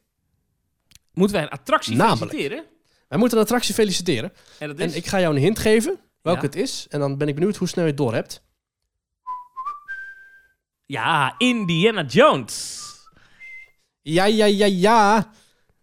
Moeten 1.13 1.35
wij 1.35 1.45
een 1.45 1.51
attractie 1.51 1.95
Namelijk. 1.95 2.31
feliciteren? 2.31 2.63
Wij 3.07 3.19
moeten 3.19 3.37
een 3.37 3.43
attractie 3.43 3.73
feliciteren. 3.73 4.33
En 4.59 4.67
dat 4.67 4.79
is... 4.79 4.91
En 4.91 4.97
ik 4.97 5.07
ga 5.07 5.19
jou 5.19 5.35
een 5.35 5.41
hint 5.41 5.59
geven 5.59 5.99
welke 6.21 6.39
Ja. 6.41 6.45
het 6.45 6.55
is. 6.55 6.85
En 6.89 6.99
dan 6.99 7.17
ben 7.17 7.27
ik 7.27 7.35
benieuwd 7.35 7.55
hoe 7.55 7.67
snel 7.67 7.83
je 7.83 7.89
het 7.89 7.99
door 7.99 8.13
hebt. 8.13 8.43
Ja, 10.85 11.35
Indiana 11.37 12.03
Jones. 12.03 12.83
Ja, 14.01 14.25
ja, 14.25 14.45
ja, 14.45 14.65
ja. 14.65 15.31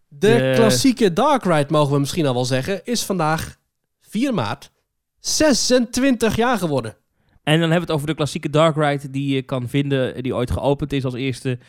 De, 0.07 0.27
De- 0.27 0.53
klassieke 0.55 1.13
Dark 1.13 1.43
Ride, 1.43 1.65
mogen 1.69 1.93
we 1.93 1.99
misschien 1.99 2.25
al 2.25 2.33
wel 2.33 2.45
zeggen, 2.45 2.85
is 2.85 3.03
vandaag 3.03 3.55
4 4.01 4.33
maart 4.33 4.71
26 5.19 6.35
jaar 6.35 6.57
geworden. 6.57 6.95
En 7.43 7.53
dan 7.59 7.69
hebben 7.69 7.79
we 7.79 7.85
het 7.85 7.91
over 7.91 8.07
de 8.07 8.13
klassieke 8.15 8.49
Dark 8.49 8.75
Ride 8.75 9.09
die 9.09 9.35
je 9.35 9.41
kan 9.41 9.69
vinden, 9.69 10.23
die 10.23 10.35
ooit 10.35 10.51
geopend 10.51 10.93
is 10.93 11.05
als 11.05 11.13
eerste 11.13 11.59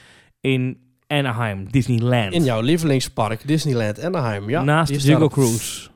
in 0.41 0.81
Anaheim, 1.07 1.71
Disneyland. 1.71 2.33
In 2.33 2.45
jouw 2.45 2.61
lievelingspark 2.61 3.47
Disneyland 3.47 4.01
Anaheim. 4.05 4.49
Ja, 4.51 4.62
Naast 4.62 5.03
Jungle 5.03 5.29
Cruise. 5.29 5.88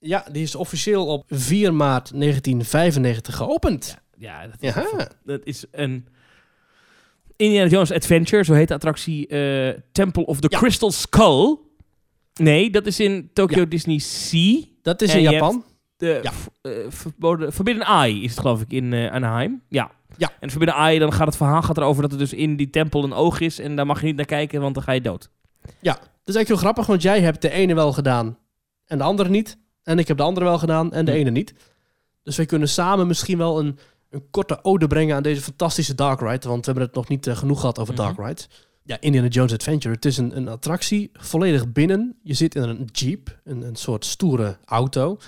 Ja, 0.00 0.24
die 0.32 0.42
is 0.42 0.54
officieel 0.54 1.06
op 1.06 1.24
4 1.28 1.74
maart 1.74 2.10
1995 2.14 3.36
geopend. 3.36 3.96
Ja, 4.18 4.46
dat 4.46 4.56
is, 4.60 4.74
Ja. 4.74 5.08
dat 5.24 5.40
is 5.44 5.64
een 5.70 6.06
Indiana 7.36 7.68
Jones 7.70 7.92
Adventure, 7.92 8.44
zo 8.44 8.52
heet 8.52 8.68
de 8.68 8.74
attractie 8.74 9.26
eh, 9.26 9.80
Temple 9.92 10.26
of 10.26 10.40
the 10.40 10.46
Ja. 10.50 10.58
Crystal 10.58 10.90
Skull. 10.90 11.56
Nee, 12.34 12.70
dat 12.70 12.86
is 12.86 13.00
in 13.00 13.30
Tokyo 13.32 13.60
Ja. 13.60 13.64
Disney 13.66 13.98
Sea. 13.98 14.60
Dat 14.82 15.02
is 15.02 15.10
En 15.12 15.16
in 15.16 15.30
Japan. 15.30 15.64
De 15.96 16.20
Ja. 16.22 16.32
eh, 16.62 16.72
verboden, 16.88 17.52
Forbidden 17.52 17.84
Eye 17.86 18.20
is 18.20 18.30
het 18.30 18.40
geloof 18.40 18.60
ik 18.60 18.72
in 18.72 18.92
eh, 18.92 19.12
Anaheim. 19.12 19.62
Ja. 19.68 19.90
Ja. 20.16 20.30
En 20.40 20.50
Forbidden 20.50 20.76
Eye, 20.76 20.98
dan 20.98 21.12
gaat 21.12 21.26
het 21.26 21.36
verhaal 21.36 21.62
gaat 21.62 21.76
erover 21.76 22.02
dat 22.02 22.12
er 22.12 22.18
dus 22.18 22.32
in 22.32 22.56
die 22.56 22.70
tempel 22.70 23.04
een 23.04 23.12
oog 23.12 23.40
is. 23.40 23.58
En 23.58 23.76
daar 23.76 23.86
mag 23.86 24.00
je 24.00 24.06
niet 24.06 24.16
naar 24.16 24.24
kijken, 24.24 24.60
want 24.60 24.74
dan 24.74 24.82
ga 24.82 24.92
je 24.92 25.00
dood. 25.00 25.30
Dat 25.82 26.36
is 26.36 26.42
eigenlijk 26.42 26.48
heel 26.48 26.56
grappig, 26.56 26.86
want 26.86 27.02
jij 27.02 27.20
hebt 27.20 27.42
de 27.42 27.50
ene 27.50 27.74
wel 27.74 27.92
gedaan 27.92 28.38
en 28.86 28.98
de 28.98 29.04
andere 29.04 29.28
niet. 29.28 29.58
En 29.88 29.98
ik 29.98 30.08
heb 30.08 30.16
de 30.16 30.22
andere 30.22 30.46
wel 30.46 30.58
gedaan 30.58 30.92
en 30.92 31.04
de 31.04 31.12
ene 31.12 31.30
niet. 31.30 31.54
Dus 32.22 32.36
wij 32.36 32.46
kunnen 32.46 32.68
samen 32.68 33.06
misschien 33.06 33.38
wel 33.38 33.58
een, 33.58 33.78
een 34.10 34.30
korte 34.30 34.64
ode 34.64 34.86
brengen 34.86 35.16
aan 35.16 35.22
deze 35.22 35.40
fantastische 35.40 35.94
Dark 35.94 36.20
Ride. 36.20 36.48
Want 36.48 36.58
we 36.58 36.64
hebben 36.64 36.82
het 36.82 36.94
nog 36.94 37.08
niet 37.08 37.26
eh, 37.26 37.36
genoeg 37.36 37.60
gehad 37.60 37.78
over 37.78 37.94
Mhm. 37.94 38.02
Dark 38.02 38.18
Rides. 38.18 38.48
Ja, 38.82 39.00
Indiana 39.00 39.28
Jones 39.28 39.52
Adventure. 39.52 39.94
Het 39.94 40.04
is 40.04 40.16
een, 40.16 40.36
een 40.36 40.48
attractie, 40.48 41.10
volledig 41.12 41.72
binnen. 41.72 42.16
Je 42.22 42.34
zit 42.34 42.54
in 42.54 42.62
een 42.62 42.88
jeep, 42.92 43.40
een, 43.44 43.62
een 43.62 43.76
soort 43.76 44.04
stoere 44.04 44.56
auto. 44.64 45.18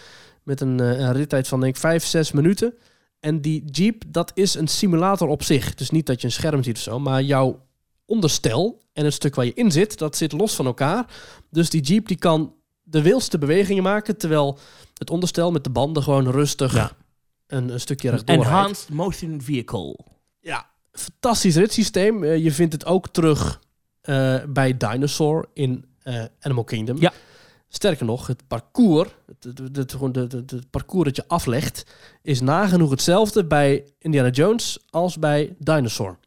Met 0.42 0.60
een, 0.60 0.80
eh, 0.80 0.98
een 0.98 1.12
rittijd 1.12 1.48
van 1.48 1.60
denk 1.60 1.74
ik 1.74 1.80
5, 1.80 2.04
6 2.04 2.32
minuten. 2.32 2.74
En 3.20 3.40
die 3.40 3.64
jeep, 3.64 4.02
dat 4.06 4.30
is 4.34 4.54
een 4.54 4.68
simulator 4.68 5.28
op 5.28 5.42
zich. 5.42 5.74
Dus 5.74 5.90
niet 5.90 6.06
dat 6.06 6.20
je 6.20 6.26
een 6.26 6.32
scherm 6.32 6.62
ziet 6.62 6.76
of 6.76 6.82
zo, 6.82 6.98
maar 6.98 7.22
jouw 7.22 7.66
onderstel 8.04 8.82
en 8.92 9.04
het 9.04 9.14
stuk 9.14 9.34
waar 9.34 9.44
je 9.44 9.54
in 9.54 9.70
zit, 9.70 9.98
dat 9.98 10.16
zit 10.16 10.32
los 10.32 10.54
van 10.54 10.66
elkaar. 10.66 11.06
Dus 11.50 11.70
die 11.70 11.80
jeep 11.80 12.08
die 12.08 12.18
kan 12.18 12.54
de 12.90 13.02
wildste 13.02 13.38
bewegingen 13.38 13.82
maken, 13.82 14.16
terwijl 14.16 14.58
het 14.94 15.10
onderstel 15.10 15.50
met 15.50 15.64
de 15.64 15.70
banden 15.70 16.02
gewoon 16.02 16.30
rustig 16.30 16.74
Ja. 16.74 16.90
een, 17.46 17.68
een 17.72 17.80
stukje 17.80 18.10
rechtdoor 18.10 18.36
rijdt. 18.36 18.50
Enhanced 18.50 18.88
Motion 18.88 19.40
Vehicle. 19.42 19.98
Ja, 20.40 20.66
fantastisch 20.92 21.56
ritssysteem. 21.56 22.24
Eh, 22.24 22.36
je 22.44 22.52
vindt 22.52 22.72
het 22.72 22.84
ook 22.86 23.08
terug 23.08 23.60
eh, 24.00 24.36
bij 24.48 24.76
Dinosaur 24.76 25.46
in 25.54 25.84
eh, 26.02 26.24
Animal 26.40 26.64
Kingdom. 26.64 26.96
Ja. 27.00 27.12
Sterker 27.68 28.04
nog, 28.06 28.26
het 28.26 28.42
parcours, 28.46 29.08
het, 29.26 29.44
het, 29.44 29.58
het, 30.00 30.32
het- 30.32 30.50
het 30.50 30.70
parcours 30.70 31.04
dat 31.04 31.16
je 31.16 31.24
aflegt, 31.28 31.84
is 32.22 32.40
nagenoeg 32.40 32.90
hetzelfde 32.90 33.44
bij 33.44 33.84
Indiana 33.98 34.28
Jones 34.28 34.78
als 34.90 35.18
bij 35.18 35.54
Dinosaur. 35.58 36.18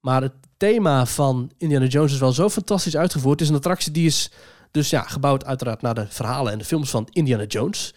Maar 0.00 0.22
het 0.22 0.32
thema 0.56 1.06
van 1.06 1.50
Indiana 1.56 1.86
Jones 1.86 2.12
is 2.12 2.18
wel 2.18 2.32
zo 2.32 2.48
fantastisch 2.48 2.96
uitgevoerd. 2.96 3.32
Het 3.32 3.40
is 3.40 3.48
een 3.48 3.54
attractie 3.60 3.92
die 3.92 4.06
is 4.06 4.30
dus 4.70 4.90
ja, 4.90 5.02
gebouwd 5.02 5.44
uiteraard 5.44 5.82
naar 5.82 5.94
de 5.94 6.06
verhalen 6.08 6.52
en 6.52 6.58
de 6.58 6.64
films 6.64 6.90
van 6.90 7.08
Indiana 7.10 7.44
Jones. 7.44 7.94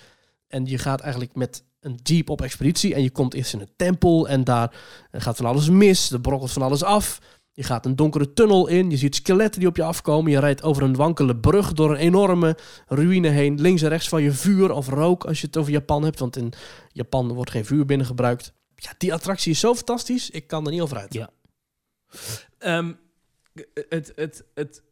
En 0.47 0.65
je 0.65 0.77
gaat 0.77 0.99
eigenlijk 0.99 1.35
met 1.35 1.63
een 1.79 1.99
jeep 2.03 2.29
op 2.29 2.41
expeditie 2.41 2.93
en 2.93 3.03
je 3.03 3.11
komt 3.11 3.33
eerst 3.33 3.53
in 3.53 3.59
een 3.59 3.73
tempel 3.75 4.27
en 4.27 4.43
daar 4.43 4.75
gaat 5.11 5.37
van 5.37 5.45
alles 5.45 5.69
mis, 5.69 6.11
er 6.11 6.21
brokkelt 6.21 6.51
van 6.51 6.61
alles 6.61 6.83
af. 6.83 7.19
Je 7.55 7.63
gaat 7.63 7.85
een 7.85 7.95
donkere 7.95 8.33
tunnel 8.33 8.67
in, 8.67 8.89
je 8.89 8.97
ziet 8.97 9.15
skeletten 9.15 9.59
die 9.59 9.69
op 9.69 9.75
je 9.75 9.83
afkomen, 9.83 10.31
je 10.31 10.39
rijdt 10.39 10.63
over 10.63 10.83
een 10.83 10.95
wankele 10.95 11.35
brug 11.35 11.73
door 11.73 11.91
een 11.91 11.97
enorme 11.97 12.57
ruïne 12.87 13.27
heen, 13.27 13.61
links 13.61 13.81
en 13.81 13.89
rechts 13.89 14.09
van 14.09 14.21
je 14.21 14.31
vuur 14.31 14.71
of 14.71 14.87
rook 14.87 15.25
als 15.25 15.41
je 15.41 15.47
het 15.47 15.57
over 15.57 15.71
Japan 15.71 16.03
hebt, 16.03 16.19
want 16.19 16.35
in 16.35 16.53
Japan 16.91 17.33
wordt 17.33 17.51
geen 17.51 17.65
vuur 17.65 17.85
binnen 17.85 18.07
gebruikt. 18.07 18.53
Ja, 18.75 18.93
die 18.97 19.13
attractie 19.13 19.51
is 19.51 19.59
zo 19.59 19.75
fantastisch, 19.75 20.29
ik 20.29 20.47
kan 20.47 20.65
er 20.65 20.71
niet 20.71 20.81
over 20.81 20.97
uit. 20.97 21.13
Ja. 21.13 21.29
Ehm, 22.57 22.93
het, 23.89 24.11
het, 24.15 24.43
het, 24.53 24.83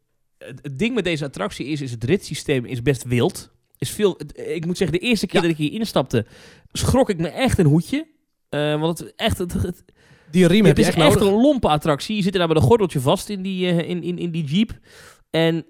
het, 0.44 0.78
ding 0.78 0.94
met 0.94 1.04
deze 1.04 1.24
attractie 1.24 1.66
is, 1.66 1.80
is 1.80 1.90
het 1.90 2.04
ritssysteem 2.04 2.64
is 2.64 2.82
best 2.82 3.04
wild. 3.04 3.50
Is 3.78 3.90
veel, 3.90 4.20
ik 4.34 4.66
moet 4.66 4.76
zeggen, 4.76 4.98
de 4.98 5.04
eerste 5.06 5.26
keer 5.26 5.42
Ja. 5.42 5.48
dat 5.48 5.58
ik 5.58 5.62
hier 5.70 5.78
instapte, 5.80 6.26
schrok 6.72 7.10
ik 7.10 7.18
me 7.18 7.28
echt 7.28 7.58
een 7.58 7.66
hoedje. 7.66 8.06
Eh, 8.48 8.80
want 8.80 8.98
het, 8.98 9.12
echt, 9.16 9.38
het, 9.38 9.52
het, 9.52 9.84
Die 10.30 10.46
riem 10.46 10.64
het 10.64 10.78
is 10.78 10.86
echt 10.86 11.20
een 11.20 11.32
lompe 11.32 11.68
attractie. 11.68 12.16
Je 12.16 12.22
zit 12.22 12.32
er 12.32 12.38
daar 12.38 12.48
met 12.48 12.56
een 12.56 12.62
gordeltje 12.62 13.00
vast 13.00 13.28
in 13.28 13.42
die, 13.42 13.68
eh, 13.68 13.88
in, 13.88 14.02
in, 14.02 14.18
in 14.18 14.30
die 14.30 14.44
jeep. 14.44 14.78
En 15.30 15.66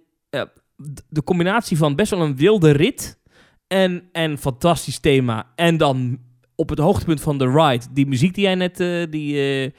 de 1.08 1.22
combinatie 1.24 1.76
van 1.76 1.96
best 1.96 2.10
wel 2.10 2.20
een 2.20 2.36
wilde 2.36 2.70
rit 2.70 3.18
en, 3.66 4.08
en 4.12 4.38
fantastisch 4.38 4.98
thema. 4.98 5.52
En 5.56 5.76
dan 5.76 6.18
op 6.54 6.68
het 6.68 6.78
hoogtepunt 6.78 7.20
van 7.20 7.38
de 7.38 7.50
ride, 7.50 7.84
die 7.90 8.06
muziek 8.06 8.34
die 8.34 8.44
jij 8.44 8.54
net, 8.54 8.80
eh, 8.80 9.02
die, 9.10 9.72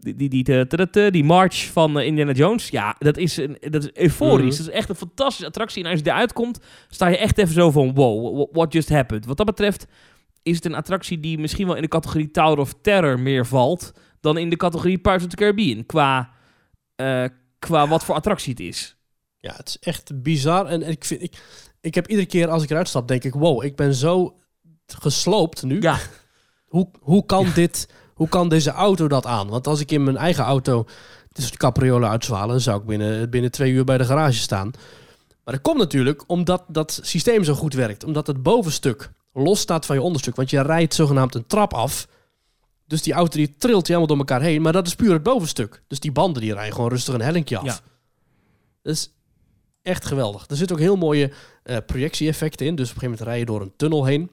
die, 0.00 0.14
die, 0.16 0.28
die, 0.28 0.44
die, 0.44 0.86
die, 0.90 1.10
die- 1.10 1.24
march 1.24 1.66
van 1.72 1.98
eh, 1.98 2.06
Indiana 2.06 2.32
Jones. 2.32 2.68
Ja, 2.68 2.96
dat 2.98 3.16
is, 3.16 3.36
een, 3.36 3.56
dat 3.60 3.82
is 3.84 3.90
euforisch. 3.92 4.56
Mhm. 4.58 4.64
Dat 4.64 4.74
is 4.74 4.78
echt 4.80 4.88
een 4.88 4.94
fantastische 4.94 5.46
attractie. 5.46 5.84
En 5.84 5.90
als 5.90 5.98
je 6.00 6.06
eruit 6.06 6.32
komt, 6.32 6.58
sta 6.88 7.06
je 7.06 7.16
echt 7.18 7.38
even 7.38 7.54
zo 7.54 7.70
van, 7.70 7.94
wow, 7.94 8.40
wh- 8.40 8.54
what 8.54 8.72
just 8.72 8.88
happened? 8.88 9.26
Wat 9.26 9.36
dat 9.36 9.46
betreft 9.46 9.86
is 10.42 10.56
het 10.56 10.64
een 10.64 10.74
attractie 10.74 11.20
die 11.20 11.38
misschien 11.38 11.66
wel 11.66 11.76
in 11.76 11.82
de 11.82 11.88
categorie 11.88 12.30
Tower 12.30 12.58
of 12.58 12.74
Terror 12.82 13.20
meer 13.20 13.46
valt 13.46 13.92
dan 14.20 14.38
in 14.38 14.50
de 14.50 14.56
categorie 14.56 14.98
Pirates 14.98 15.24
of 15.24 15.30
the 15.30 15.36
Caribbean. 15.36 15.86
Qua, 15.86 16.30
eh, 16.96 17.24
qua 17.58 17.88
wat 17.88 18.04
voor 18.04 18.14
attractie 18.14 18.50
het 18.50 18.60
is. 18.60 18.96
Ja, 19.38 19.54
het 19.56 19.68
is 19.68 19.78
echt 19.78 20.22
bizar. 20.22 20.66
En 20.66 20.82
ik, 20.88 21.04
vind, 21.04 21.22
ik, 21.22 21.34
ik 21.80 21.94
heb 21.94 22.06
iedere 22.08 22.26
keer 22.28 22.48
als 22.48 22.62
ik 22.62 22.70
eruit 22.70 22.88
stap, 22.88 23.08
denk 23.08 23.24
ik, 23.24 23.34
wow, 23.34 23.64
ik 23.64 23.76
ben 23.76 23.94
zo 23.94 24.36
gesloopt 24.86 25.62
nu. 25.62 25.80
Ja, 25.80 25.98
Hoe, 26.66 26.90
hoe, 27.00 27.26
kan 27.26 27.46
dit, 27.54 27.88
hoe 28.16 28.28
kan 28.28 28.48
deze 28.48 28.70
auto 28.70 29.08
dat 29.08 29.26
aan? 29.26 29.48
Want 29.48 29.66
als 29.66 29.80
ik 29.80 29.90
in 29.90 30.04
mijn 30.04 30.16
eigen 30.16 30.44
auto 30.44 30.86
is 31.32 31.50
de 31.50 31.56
capriolen 31.56 32.08
uitzwalen, 32.08 32.48
dan 32.48 32.60
zou 32.60 32.80
ik 32.80 32.86
binnen, 32.86 33.30
binnen 33.30 33.50
twee 33.50 33.72
uur 33.72 33.84
bij 33.84 33.98
de 33.98 34.04
garage 34.04 34.38
staan. 34.38 34.70
Maar 35.44 35.54
dat 35.54 35.62
komt 35.62 35.78
natuurlijk 35.78 36.24
omdat 36.26 36.64
dat 36.68 37.00
systeem 37.02 37.44
zo 37.44 37.54
goed 37.54 37.74
werkt. 37.74 38.04
Omdat 38.04 38.26
het 38.26 38.42
bovenstuk 38.42 39.10
los 39.32 39.60
staat 39.60 39.86
van 39.86 39.96
je 39.96 40.02
onderstuk. 40.02 40.36
Want 40.36 40.50
je 40.50 40.62
rijdt 40.62 40.94
zogenaamd 40.94 41.34
een 41.34 41.46
trap 41.46 41.74
af. 41.74 42.08
Dus 42.86 43.02
die 43.02 43.12
auto 43.12 43.36
die 43.36 43.54
trilt 43.56 43.86
helemaal 43.86 44.08
door 44.08 44.18
elkaar 44.18 44.40
heen. 44.40 44.62
Maar 44.62 44.72
dat 44.72 44.86
is 44.86 44.94
puur 44.94 45.12
het 45.12 45.22
bovenstuk. 45.22 45.82
Dus 45.86 46.00
die 46.00 46.12
banden 46.12 46.42
die 46.42 46.52
rijden 46.52 46.74
gewoon 46.74 46.90
rustig 46.90 47.14
een 47.14 47.20
hellinkje 47.20 47.58
af. 47.58 47.64
Ja. 47.64 47.80
Dat 48.82 48.94
is 48.94 49.12
echt 49.82 50.04
geweldig. 50.04 50.48
Er 50.48 50.56
zitten 50.56 50.76
ook 50.76 50.82
heel 50.82 50.96
mooie 50.96 51.32
eh, 51.62 51.76
projectie-effecten 51.86 52.66
in. 52.66 52.74
Dus 52.74 52.90
op 52.90 52.94
een 52.94 53.00
gegeven 53.00 53.18
moment 53.18 53.28
rij 53.28 53.38
je 53.38 53.44
door 53.44 53.60
een 53.60 53.76
tunnel 53.76 54.04
heen. 54.04 54.30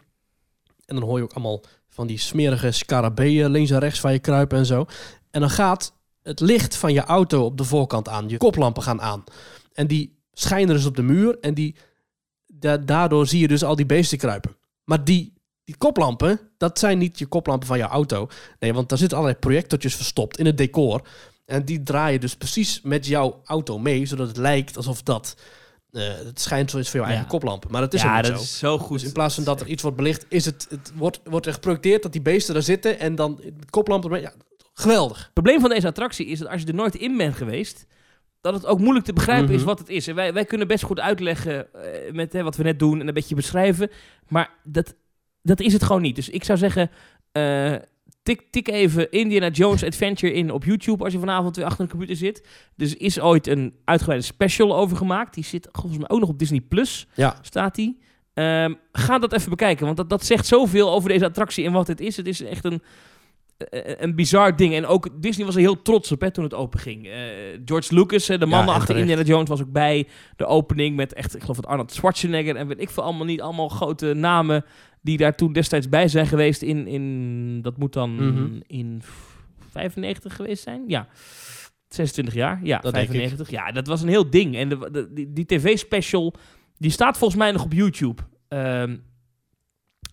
En 0.85 0.95
dan 0.95 1.03
hoor 1.03 1.17
je 1.17 1.23
ook 1.23 1.33
allemaal 1.33 1.61
van 1.93 2.07
die 2.07 2.17
smerige 2.17 2.71
scarabeeën 2.71 3.51
links 3.51 3.69
en 3.69 3.79
rechts 3.79 3.99
van 3.99 4.11
je 4.11 4.19
kruipen 4.19 4.57
en 4.57 4.65
zo. 4.65 4.85
En 5.31 5.39
dan 5.39 5.49
gaat 5.49 5.93
het 6.23 6.39
licht 6.39 6.75
van 6.75 6.93
je 6.93 7.03
auto 7.03 7.45
op 7.45 7.57
de 7.57 7.63
voorkant 7.63 8.09
aan. 8.09 8.29
Je 8.29 8.37
koplampen 8.37 8.83
gaan 8.83 9.01
aan. 9.01 9.23
En 9.73 9.87
die 9.87 10.17
schijnen 10.31 10.75
dus 10.75 10.85
op 10.85 10.95
de 10.95 11.01
muur. 11.01 11.37
En 11.39 11.53
die, 11.53 11.75
da- 12.47 12.77
daardoor 12.77 13.27
zie 13.27 13.39
je 13.39 13.47
dus 13.47 13.63
al 13.63 13.75
die 13.75 13.85
beesten 13.85 14.17
kruipen. 14.17 14.55
Maar 14.83 15.03
die, 15.03 15.33
die 15.63 15.77
koplampen, 15.77 16.39
dat 16.57 16.79
zijn 16.79 16.97
niet 16.97 17.19
je 17.19 17.25
koplampen 17.25 17.67
van 17.67 17.77
je 17.77 17.83
auto. 17.83 18.27
Nee, 18.59 18.73
want 18.73 18.89
daar 18.89 18.97
zitten 18.97 19.17
allerlei 19.17 19.39
projectortjes 19.39 19.95
verstopt 19.95 20.39
in 20.39 20.45
het 20.45 20.57
decor. 20.57 21.01
En 21.45 21.65
die 21.65 21.83
draaien 21.83 22.19
dus 22.19 22.35
precies 22.35 22.81
met 22.81 23.05
jouw 23.07 23.41
auto 23.45 23.79
mee, 23.79 24.05
zodat 24.05 24.27
het 24.27 24.37
lijkt 24.37 24.77
alsof 24.77 25.03
dat 25.03 25.35
eh, 25.93 26.03
het 26.25 26.39
schijnt 26.41 26.69
zoiets 26.71 26.89
voor 26.89 26.99
jouw 26.99 27.07
Ja. 27.09 27.13
eigen 27.15 27.31
koplampen. 27.31 27.71
Maar 27.71 27.81
dat 27.81 27.93
is 27.93 28.01
ja, 28.01 28.17
ook 28.17 28.23
dat 28.23 28.35
zo. 28.37 28.41
is 28.43 28.57
zo 28.57 28.77
goed. 28.77 28.97
Dus 28.99 29.07
in 29.07 29.13
plaats 29.13 29.35
van 29.35 29.43
dat 29.43 29.61
er 29.61 29.67
iets 29.67 29.81
wordt 29.81 29.97
belicht, 29.97 30.25
is 30.29 30.45
het, 30.45 30.67
het 30.69 30.91
wordt, 30.95 31.19
wordt 31.23 31.45
er 31.45 31.53
geprojecteerd 31.53 32.03
dat 32.03 32.11
die 32.11 32.21
beesten 32.21 32.53
daar 32.53 32.63
zitten 32.63 32.99
en 32.99 33.15
dan 33.15 33.39
koplampen. 33.69 34.21
Ja, 34.21 34.33
geweldig. 34.73 35.17
Het 35.23 35.33
probleem 35.33 35.59
van 35.59 35.69
deze 35.69 35.87
attractie 35.87 36.25
is 36.25 36.39
dat 36.39 36.47
als 36.47 36.61
je 36.61 36.67
er 36.67 36.73
nooit 36.73 36.95
in 36.95 37.17
bent 37.17 37.35
geweest, 37.35 37.85
dat 38.41 38.53
het 38.53 38.65
ook 38.65 38.79
moeilijk 38.79 39.05
te 39.05 39.13
begrijpen 39.13 39.49
is 39.49 39.55
Mhm. 39.59 39.65
wat 39.65 39.79
het 39.79 39.89
is. 39.89 40.07
En 40.07 40.15
wij, 40.15 40.33
wij 40.33 40.45
kunnen 40.45 40.67
best 40.67 40.83
goed 40.83 40.99
uitleggen 40.99 41.73
eh, 41.73 42.11
met 42.13 42.33
hè, 42.33 42.43
wat 42.43 42.55
we 42.55 42.63
net 42.63 42.79
doen 42.79 42.99
en 43.01 43.07
een 43.07 43.13
beetje 43.13 43.35
beschrijven, 43.35 43.89
maar 44.27 44.49
dat, 44.63 44.95
dat 45.41 45.59
is 45.59 45.73
het 45.73 45.83
gewoon 45.83 46.01
niet. 46.01 46.15
Dus 46.15 46.29
ik 46.29 46.43
zou 46.43 46.57
zeggen, 46.57 46.89
eh, 47.31 47.75
tik, 48.23 48.41
tik 48.51 48.67
even 48.67 49.11
Indiana 49.11 49.49
Jones 49.49 49.83
Adventure 49.83 50.33
in 50.33 50.51
op 50.51 50.63
YouTube 50.63 51.03
als 51.03 51.13
je 51.13 51.19
vanavond 51.19 51.55
weer 51.55 51.65
achter 51.65 51.83
een 51.83 51.89
computer 51.89 52.15
zit. 52.15 52.47
Dus 52.75 52.91
er 52.91 53.01
is 53.01 53.19
ooit 53.19 53.47
een 53.47 53.73
uitgebreide 53.85 54.25
special 54.25 54.75
over 54.75 54.97
gemaakt. 54.97 55.33
Die 55.33 55.43
zit 55.43 55.67
volgens 55.71 55.97
mij 55.97 56.09
ook 56.09 56.19
nog 56.19 56.29
op 56.29 56.39
Disney 56.39 56.61
Plus, 56.61 57.07
Ja. 57.15 57.37
staat 57.41 57.75
die. 57.75 57.99
Ehm, 58.33 58.73
ga 58.91 59.19
dat 59.19 59.33
even 59.33 59.49
bekijken, 59.49 59.85
want 59.85 59.97
dat, 59.97 60.09
dat 60.09 60.25
zegt 60.25 60.45
zoveel 60.45 60.91
over 60.91 61.09
deze 61.09 61.25
attractie 61.25 61.65
en 61.65 61.71
wat 61.71 61.87
het 61.87 61.99
is. 61.99 62.17
Het 62.17 62.27
is 62.27 62.41
echt 62.41 62.65
een, 62.65 62.81
een 63.69 64.15
bizar 64.15 64.55
ding. 64.55 64.73
En 64.73 64.85
ook 64.85 65.21
Disney 65.21 65.45
was 65.45 65.55
er 65.55 65.61
heel 65.61 65.81
trots 65.81 66.11
op 66.11 66.21
hè, 66.21 66.31
toen 66.31 66.43
het 66.43 66.53
open 66.53 66.79
ging. 66.79 67.05
Eh, 67.07 67.13
George 67.65 67.93
Lucas, 67.95 68.29
eh, 68.29 68.39
de 68.39 68.45
man 68.45 68.65
Ja, 68.65 68.71
achter 68.71 68.85
terecht. 68.85 69.01
Indiana 69.09 69.27
Jones, 69.29 69.49
was 69.49 69.61
ook 69.61 69.71
bij 69.71 70.07
de 70.35 70.45
opening 70.45 70.95
met 70.95 71.13
echt, 71.13 71.35
ik 71.35 71.41
geloof 71.41 71.57
het 71.57 71.65
Arnold 71.65 71.91
Schwarzenegger 71.91 72.55
en 72.55 72.67
weet 72.67 72.81
ik 72.81 72.89
veel 72.89 73.03
allemaal 73.03 73.25
niet, 73.25 73.41
allemaal 73.41 73.69
grote 73.69 74.13
namen 74.13 74.65
die 75.01 75.17
daar 75.17 75.35
toen 75.35 75.53
destijds 75.53 75.89
bij 75.89 76.07
zijn 76.07 76.27
geweest 76.27 76.61
in, 76.61 76.87
in 76.87 77.61
dat 77.61 77.77
moet 77.77 77.93
dan 77.93 78.15
Mhm. 78.15 78.59
in 78.67 79.01
95 79.69 80.35
geweest 80.35 80.63
zijn? 80.63 80.83
Ja. 80.87 81.07
26 81.87 82.33
jaar, 82.33 82.59
ja, 82.63 82.79
Dat 82.79 82.93
denk 82.93 83.05
ik. 83.05 83.11
95. 83.11 83.49
Ja, 83.49 83.71
dat 83.71 83.87
was 83.87 84.01
een 84.01 84.07
heel 84.07 84.29
ding. 84.29 84.55
En 84.55 84.69
de, 84.69 84.89
de- 84.91 85.13
die, 85.13 85.33
die 85.33 85.45
tv-special, 85.45 86.33
die 86.77 86.91
staat 86.91 87.17
volgens 87.17 87.39
mij 87.39 87.51
nog 87.51 87.63
op 87.63 87.73
YouTube. 87.73 88.21
Ehm, 88.47 88.95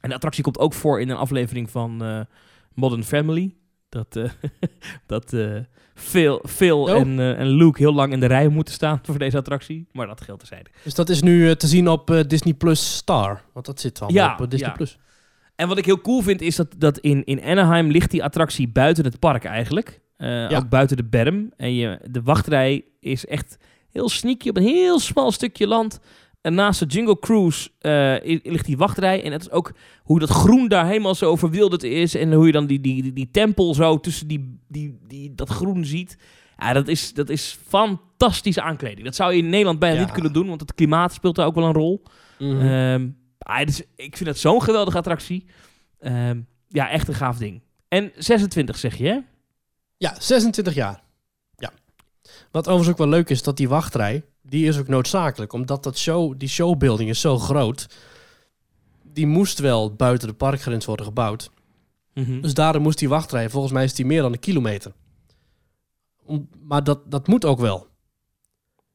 en 0.01 0.09
de 0.09 0.15
attractie 0.15 0.43
komt 0.43 0.59
ook 0.59 0.73
voor 0.75 1.01
in 1.01 1.09
een 1.09 1.17
aflevering 1.17 1.71
van 1.71 2.05
eh, 2.05 2.21
Modern 2.75 3.05
Family. 3.05 3.55
Dat, 3.89 4.17
eh 4.17 4.31
dat 5.07 5.33
eh, 5.33 5.57
Phil, 5.95 6.43
Phil 6.49 6.83
Oh. 6.83 6.91
en, 6.91 7.19
eh, 7.19 7.39
en 7.39 7.47
Luke 7.49 7.79
heel 7.79 7.95
lang 7.95 8.13
in 8.13 8.21
de 8.21 8.27
rij 8.27 8.49
moeten 8.49 8.75
staan 8.75 9.01
voor 9.03 9.19
deze 9.19 9.37
attractie. 9.37 9.87
Maar 9.93 10.07
dat 10.07 10.21
geldt 10.21 10.41
terzijde. 10.41 10.71
Dus 10.85 10.95
dat 10.95 11.09
is 11.09 11.23
nu 11.23 11.55
te 11.57 11.67
zien 11.67 11.89
op 11.89 12.25
Disney 12.27 12.55
Plus 12.55 12.97
Star. 12.97 13.43
Want 13.53 13.67
dat 13.67 13.81
zit 13.81 14.01
allemaal 14.01 14.23
Ja, 14.25 14.37
op 14.41 14.51
Disney 14.51 14.69
ja. 14.69 14.77
Plus. 14.77 14.99
En 15.57 15.69
wat 15.69 15.79
ik 15.79 15.85
heel 15.85 16.01
cool 16.01 16.21
vind, 16.23 16.41
is 16.41 16.57
dat, 16.57 16.75
dat 16.79 16.99
in, 16.99 17.25
in 17.25 17.43
Anaheim 17.43 17.91
ligt 17.91 18.11
die 18.11 18.25
attractie 18.25 18.69
buiten 18.69 19.05
het 19.05 19.19
park 19.19 19.45
eigenlijk. 19.45 20.01
Ja. 20.17 20.57
Ook 20.57 20.69
buiten 20.69 20.97
de 20.97 21.05
berm. 21.05 21.53
En 21.57 21.75
je, 21.75 21.99
de 22.11 22.23
wachtrij 22.23 22.85
is 23.01 23.27
echt 23.27 23.59
heel 23.91 24.09
sneaky 24.09 24.49
op 24.49 24.57
een 24.57 24.63
heel 24.63 24.99
smal 24.99 25.33
stukje 25.33 25.67
land. 25.67 26.01
En 26.41 26.55
naast 26.55 26.81
de 26.81 26.87
Jungle 26.87 27.19
Cruise 27.19 27.71
eh, 27.79 28.39
ligt 28.43 28.67
die 28.67 28.77
wachtrij. 28.77 29.23
En 29.25 29.33
het 29.33 29.41
is 29.41 29.51
ook 29.51 29.73
hoe 30.03 30.19
dat 30.19 30.31
groen 30.31 30.69
daar 30.69 30.87
helemaal 30.87 31.15
zo 31.15 31.37
verwilderd 31.37 31.83
is. 31.83 32.15
En 32.15 32.33
hoe 32.33 32.47
je 32.47 32.53
dan 32.53 32.67
die, 32.67 32.81
die, 32.81 33.03
die, 33.03 33.13
die 33.13 33.31
tempel 33.31 33.75
zo 33.75 34.01
tussen 34.01 34.27
die, 34.29 34.59
die, 34.69 34.99
die, 35.07 35.35
dat 35.35 35.49
groen 35.49 35.85
ziet. 35.85 36.19
Ja, 36.59 36.73
dat 36.73 36.89
is, 36.89 37.15
dat 37.15 37.29
is 37.29 37.59
fantastische 37.67 38.63
aankleding. 38.63 39.05
Dat 39.05 39.15
zou 39.15 39.33
je 39.33 39.39
in 39.43 39.49
Nederland 39.49 39.79
bijna 39.79 39.95
Ja. 39.99 40.03
niet 40.05 40.13
kunnen 40.13 40.33
doen. 40.33 40.49
Want 40.49 40.61
het 40.61 40.75
klimaat 40.75 41.13
speelt 41.13 41.37
daar 41.37 41.47
ook 41.47 41.55
wel 41.55 41.65
een 41.65 41.73
rol. 41.73 42.03
Ah, 43.39 43.61
is- 43.69 43.83
ik 43.97 44.17
vind 44.17 44.29
het 44.29 44.39
zo'n 44.39 44.63
geweldige 44.63 44.97
attractie. 44.99 45.45
Ehm, 45.99 46.41
ja, 46.69 46.91
echt 46.91 47.09
een 47.09 47.15
gaaf 47.15 47.37
ding. 47.39 47.63
En 47.89 48.13
26 48.17 48.79
zeg 48.79 48.97
je, 48.97 49.07
hè? 49.09 49.19
Ja, 49.97 50.15
26 50.19 50.75
jaar. 50.75 51.03
Ja. 51.57 51.71
Wat 52.51 52.65
overigens 52.69 52.89
ook 52.89 52.99
wel 52.99 53.09
leuk 53.19 53.31
is, 53.31 53.43
dat 53.43 53.57
die 53.57 53.69
wachtrij, 53.69 54.25
die 54.51 54.67
is 54.67 54.79
ook 54.79 54.89
noodzakelijk. 54.89 55.53
Omdat 55.53 55.83
dat 55.83 55.99
show, 55.99 56.35
die 56.39 56.49
showbuilding 56.49 57.09
is 57.09 57.21
zo 57.21 57.39
groot. 57.39 57.87
Die 59.03 59.27
moest 59.27 59.59
wel 59.59 59.95
buiten 59.95 60.29
de 60.29 60.35
parkgrens 60.35 60.85
worden 60.85 61.07
gebouwd. 61.07 61.51
Mhm. 62.15 62.41
Dus 62.41 62.55
daarom 62.55 62.83
moest 62.83 62.99
die 62.99 63.09
wachtrij, 63.09 63.51
volgens 63.51 63.73
mij 63.73 63.85
is 63.85 63.95
die 63.95 64.07
meer 64.07 64.23
dan 64.23 64.33
een 64.33 64.39
kilometer. 64.39 64.93
Om, 66.25 66.49
maar 66.63 66.85
dat, 66.85 67.11
dat 67.11 67.27
moet 67.27 67.45
ook 67.45 67.59
wel. 67.61 67.87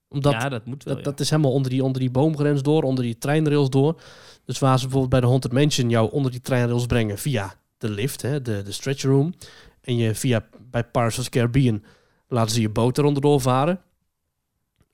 Omdat 0.08 0.34
ja, 0.34 0.50
dat 0.50 0.66
moet 0.66 0.84
wel. 0.84 0.96
dat, 0.96 1.04
dat 1.04 1.20
is 1.20 1.30
helemaal 1.30 1.52
onder 1.52 1.72
die, 1.72 1.84
onder 1.84 2.02
die 2.02 2.12
boomgrens 2.12 2.62
door, 2.62 2.84
onder 2.84 3.04
die 3.04 3.18
treinrails 3.18 3.70
door. 3.70 4.02
Dus 4.46 4.60
waar 4.60 4.78
ze 4.78 4.84
bijvoorbeeld 4.84 5.12
bij 5.12 5.22
de 5.22 5.28
Haunted 5.28 5.52
Mansion 5.52 5.90
jou 5.90 6.12
onder 6.12 6.32
die 6.32 6.42
treinrails 6.42 6.86
brengen 6.86 7.18
via 7.18 7.54
de 7.78 7.90
lift, 7.90 8.22
hè, 8.22 8.42
de, 8.42 8.62
de 8.62 8.72
stretch 8.72 9.04
room. 9.04 9.34
En 9.82 9.96
je 9.96 10.16
via 10.16 10.48
bij 10.72 10.84
the 10.92 11.30
Caribbean 11.30 11.84
laten 12.28 12.52
ze 12.52 12.62
je 12.62 12.70
boot 12.70 12.98
eronder 12.98 13.22
doorvaren. 13.22 13.82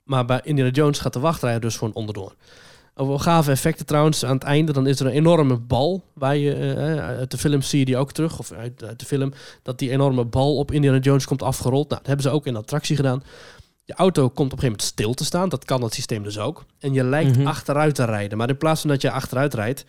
Maar 0.04 0.24
bij 0.24 0.40
Indiana 0.44 0.70
Jones 0.70 0.98
gaat 0.98 1.12
de 1.12 1.20
wachtrij 1.20 1.58
dus 1.58 1.76
gewoon 1.76 1.94
onderdoor. 1.94 2.34
Over 2.94 3.20
gave 3.20 3.50
effecten 3.50 3.86
trouwens, 3.86 4.24
aan 4.24 4.34
het 4.34 4.42
einde 4.42 4.72
dan 4.72 4.86
is 4.86 5.00
er 5.00 5.06
een 5.06 5.12
enorme 5.12 5.56
bal. 5.56 6.04
Waar 6.12 6.36
je, 6.36 6.54
eh, 6.54 6.98
uit 6.98 7.30
de 7.30 7.38
film 7.38 7.62
zie 7.62 7.78
je 7.78 7.84
die 7.84 7.96
ook 7.96 8.12
terug, 8.12 8.38
of 8.38 8.52
uit, 8.52 8.84
uit 8.84 8.98
de 9.00 9.06
film, 9.06 9.32
dat 9.62 9.78
die 9.78 9.90
enorme 9.90 10.24
bal 10.24 10.56
op 10.56 10.70
Indiana 10.72 10.98
Jones 10.98 11.26
komt 11.26 11.42
afgerold. 11.42 11.88
Nou, 11.88 11.98
dat 12.00 12.06
hebben 12.06 12.26
ze 12.26 12.30
ook 12.32 12.46
in 12.46 12.52
de 12.52 12.58
attractie 12.58 12.96
gedaan. 12.96 13.22
Je 13.84 13.94
auto 13.94 14.22
komt 14.22 14.32
op 14.32 14.38
een 14.42 14.48
gegeven 14.50 14.68
moment 14.70 14.82
stil 14.82 15.14
te 15.14 15.24
staan. 15.24 15.48
Dat 15.48 15.64
kan 15.64 15.82
het 15.82 15.94
systeem 15.94 16.22
dus 16.22 16.38
ook. 16.38 16.64
En 16.78 16.92
je 16.92 17.04
lijkt 17.04 17.36
Mhm. 17.36 17.46
achteruit 17.46 17.94
te 17.94 18.04
rijden. 18.04 18.38
Maar 18.38 18.48
in 18.48 18.56
plaats 18.56 18.80
van 18.80 18.90
dat 18.90 19.02
je 19.02 19.10
achteruit 19.10 19.54
rijdt, 19.54 19.84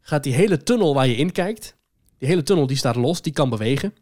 gaat 0.00 0.22
die 0.22 0.34
hele 0.34 0.62
tunnel 0.62 0.94
waar 0.94 1.06
je 1.06 1.16
in 1.16 1.32
kijkt, 1.32 1.76
die 2.18 2.28
hele 2.28 2.42
tunnel 2.42 2.66
die 2.66 2.76
staat 2.76 2.96
los, 2.96 3.22
die 3.22 3.32
kan 3.32 3.50
bewegen. 3.50 3.94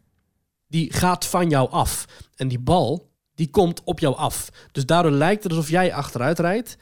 Die 0.67 0.93
gaat 0.93 1.25
van 1.25 1.49
jou 1.49 1.69
af. 1.69 2.05
En 2.35 2.47
die 2.47 2.59
bal, 2.59 3.09
die 3.41 3.49
komt 3.49 3.81
op 3.83 3.99
jou 3.99 4.15
af. 4.15 4.49
Dus 4.71 4.85
daardoor 4.85 5.11
lijkt 5.11 5.43
het 5.43 5.51
alsof 5.51 5.69
jij 5.69 5.93
achteruit 5.93 6.39
rijdt 6.39 6.77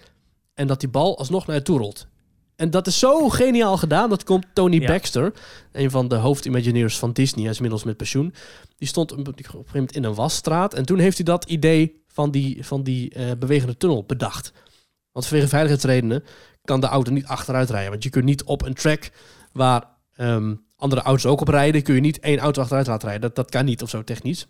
en 0.54 0.68
dat 0.68 0.80
die 0.80 0.90
bal 0.90 1.18
alsnog 1.18 1.48
naar 1.48 1.56
je 1.56 1.62
toe 1.62 1.78
rolt. 1.78 2.08
En 2.56 2.70
dat 2.70 2.88
is 2.88 3.00
zo 3.00 3.30
geniaal 3.30 3.78
gedaan. 3.78 4.10
Dat 4.10 4.24
komt 4.24 4.46
Tony 4.54 4.80
Ja. 4.80 4.88
Baxter, 4.88 5.34
een 5.72 5.92
van 5.92 6.08
de 6.08 6.16
hoofdimagineers 6.16 6.98
van 6.98 7.12
Disney. 7.12 7.42
Hij 7.42 7.52
is 7.52 7.56
inmiddels 7.56 7.84
met 7.84 7.98
pensioen. 7.98 8.34
Die 8.78 8.88
stond 8.88 9.12
op 9.12 9.18
een 9.18 9.34
gegeven 9.36 9.66
moment 9.74 9.96
in 9.96 10.04
een 10.04 10.14
wasstraat. 10.14 10.74
En 10.74 10.86
toen 10.86 11.00
heeft 11.00 11.16
hij 11.18 11.26
dat 11.26 11.46
idee 11.46 12.04
van 12.08 12.32
die, 12.32 12.66
van 12.66 12.84
die 12.84 13.14
eh, 13.14 13.32
bewegende 13.40 13.78
tunnel 13.78 14.04
bedacht. 14.04 14.54
Want 15.12 15.26
vanwege 15.26 15.50
veiligheidsredenen 15.50 16.24
kan 16.64 16.80
de 16.80 16.88
auto 16.88 17.12
niet 17.12 17.26
achteruit 17.26 17.70
rijden. 17.70 17.92
Want 17.92 18.04
je 18.04 18.10
kunt 18.10 18.26
niet 18.26 18.44
op 18.44 18.66
een 18.66 18.74
track 18.74 19.12
waar 19.52 19.84
ehm, 20.16 20.56
andere 20.76 21.02
auto's 21.02 21.26
ook 21.32 21.42
op 21.42 21.48
rijden... 21.48 21.84
kun 21.84 21.96
je 21.96 22.02
niet 22.02 22.20
één 22.20 22.40
auto 22.40 22.62
achteruit 22.62 22.88
laten 22.88 23.08
rijden. 23.08 23.28
Dat, 23.28 23.36
dat 23.36 23.50
kan 23.52 23.66
niet 23.66 23.82
of 23.82 23.90
zo 23.90 24.04
technisch. 24.04 24.48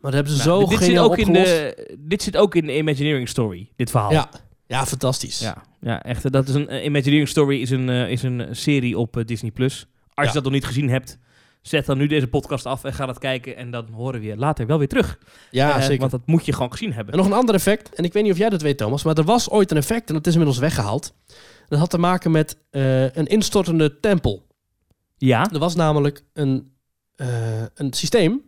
Maar 0.00 0.10
dat 0.10 0.20
hebben 0.20 0.32
ze 0.32 0.48
Nou, 0.48 0.62
zo 0.62 0.68
dit, 0.68 0.78
zit 0.82 0.98
ook 0.98 1.16
in 1.18 1.32
de, 1.32 1.96
dit 1.98 2.22
zit 2.22 2.36
ook 2.36 2.54
in 2.54 2.66
de 2.66 2.76
Imagineering 2.76 3.28
Story, 3.28 3.70
dit 3.76 3.90
verhaal. 3.90 4.12
Ja, 4.12 4.28
ja, 4.66 4.86
fantastisch. 4.86 5.38
ja, 5.40 5.62
ja 5.80 6.02
echt. 6.02 6.24
eh, 6.24 6.30
Dat 6.30 6.48
is 6.48 6.54
een, 6.54 6.68
eh, 6.68 6.84
Imagineering 6.84 7.28
Story 7.28 7.60
is 7.60 7.70
een, 7.70 7.88
eh, 7.88 8.10
is 8.10 8.22
een 8.22 8.46
serie 8.56 8.98
op 8.98 9.22
Disney+. 9.26 9.50
Plus. 9.50 9.86
Als 10.14 10.14
Ja. 10.14 10.24
je 10.24 10.32
dat 10.32 10.42
nog 10.42 10.52
niet 10.52 10.64
gezien 10.64 10.88
hebt, 10.90 11.18
zet 11.62 11.86
dan 11.86 11.98
nu 11.98 12.06
deze 12.06 12.26
podcast 12.26 12.66
af 12.66 12.84
en 12.84 12.92
ga 12.92 13.06
dat 13.06 13.18
kijken. 13.18 13.56
En 13.56 13.70
dan 13.70 13.86
horen 13.92 14.20
we 14.20 14.26
je 14.26 14.36
later 14.36 14.66
wel 14.66 14.78
weer 14.78 14.88
terug. 14.88 15.18
Ja, 15.50 15.80
zeker. 15.80 15.98
Want 15.98 16.10
dat 16.10 16.26
moet 16.26 16.46
je 16.46 16.52
gewoon 16.52 16.70
gezien 16.72 16.92
hebben. 16.92 17.12
En 17.12 17.18
nog 17.18 17.28
een 17.28 17.32
ander 17.38 17.54
effect, 17.54 17.94
en 17.94 18.04
ik 18.04 18.12
weet 18.12 18.22
niet 18.22 18.32
of 18.32 18.38
jij 18.38 18.48
dat 18.48 18.62
weet, 18.62 18.78
Thomas, 18.78 19.02
maar 19.02 19.16
er 19.18 19.24
was 19.24 19.50
ooit 19.50 19.70
een 19.70 19.76
effect 19.76 20.08
en 20.08 20.14
dat 20.14 20.26
is 20.26 20.32
inmiddels 20.32 20.58
weggehaald. 20.60 21.14
Dat 21.68 21.78
had 21.78 21.90
te 21.90 21.98
maken 21.98 22.30
met 22.30 22.56
een 22.70 23.26
instortende 23.26 24.00
tempel. 24.00 24.46
Ja? 25.16 25.50
Er 25.52 25.58
was 25.58 25.74
namelijk 25.74 26.22
een, 26.32 26.72
een 27.74 27.92
systeem 27.92 28.42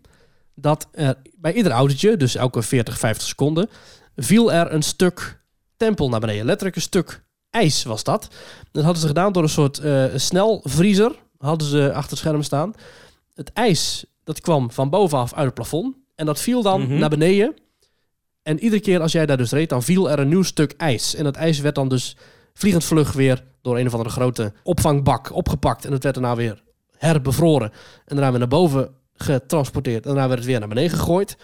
dat 0.55 0.89
er 0.93 1.17
bij 1.37 1.53
ieder 1.53 1.73
autootje, 1.73 2.17
dus 2.17 2.35
elke 2.35 2.63
40, 2.63 2.99
50 2.99 3.27
seconden, 3.29 3.69
viel 4.17 4.53
er 4.53 4.73
een 4.73 4.83
stuk 4.83 5.41
tempel 5.77 6.09
naar 6.09 6.21
beneden. 6.21 6.45
Letterlijk 6.45 6.77
een 6.77 6.83
stuk 6.83 7.25
ijs 7.51 7.83
was 7.85 8.05
dat. 8.05 8.29
Dat 8.73 8.83
hadden 8.85 9.01
ze 9.03 9.07
gedaan 9.09 9.33
door 9.33 9.43
een 9.43 9.49
soort 9.49 9.79
eh, 9.79 10.05
snelvriezer, 10.15 11.13
hadden 11.39 11.69
ze 11.69 11.93
achter 11.93 12.11
het 12.11 12.19
scherm 12.19 12.43
staan. 12.43 12.73
Het 13.35 13.53
ijs, 13.53 14.05
dat 14.25 14.41
kwam 14.41 14.71
van 14.71 14.91
bovenaf 14.91 15.35
uit 15.35 15.45
het 15.45 15.55
plafond 15.55 15.97
en 16.15 16.27
dat 16.27 16.41
viel 16.41 16.63
dan 16.63 16.81
Mhm. 16.83 16.99
naar 16.99 17.09
beneden. 17.11 17.55
En 18.43 18.59
iedere 18.61 18.83
keer 18.83 19.01
als 19.01 19.13
jij 19.13 19.27
daar 19.27 19.37
dus 19.37 19.51
reed, 19.51 19.69
dan 19.69 19.83
viel 19.83 20.11
er 20.11 20.19
een 20.19 20.29
nieuw 20.29 20.43
stuk 20.43 20.73
ijs. 20.77 21.15
En 21.15 21.25
dat 21.25 21.37
ijs 21.37 21.59
werd 21.61 21.75
dan 21.75 21.89
dus 21.89 22.17
vliegend 22.55 22.85
vlug 22.85 23.13
weer 23.13 23.45
door 23.63 23.79
een 23.79 23.87
of 23.87 23.93
andere 23.93 24.11
grote 24.11 24.53
opvangbak 24.63 25.33
opgepakt. 25.35 25.85
En 25.85 25.93
het 25.93 26.03
werd 26.03 26.15
daarna 26.15 26.37
weer 26.37 26.63
herbevroren. 26.97 27.71
En 28.05 28.17
daarna 28.17 28.31
weer 28.31 28.39
naar 28.39 28.49
boven 28.49 28.95
getransporteerd. 29.15 30.03
En 30.07 30.11
daarna 30.11 30.27
werd 30.27 30.39
het 30.39 30.49
weer 30.49 30.59
naar 30.59 30.69
beneden 30.69 30.91
gegooid. 30.99 31.37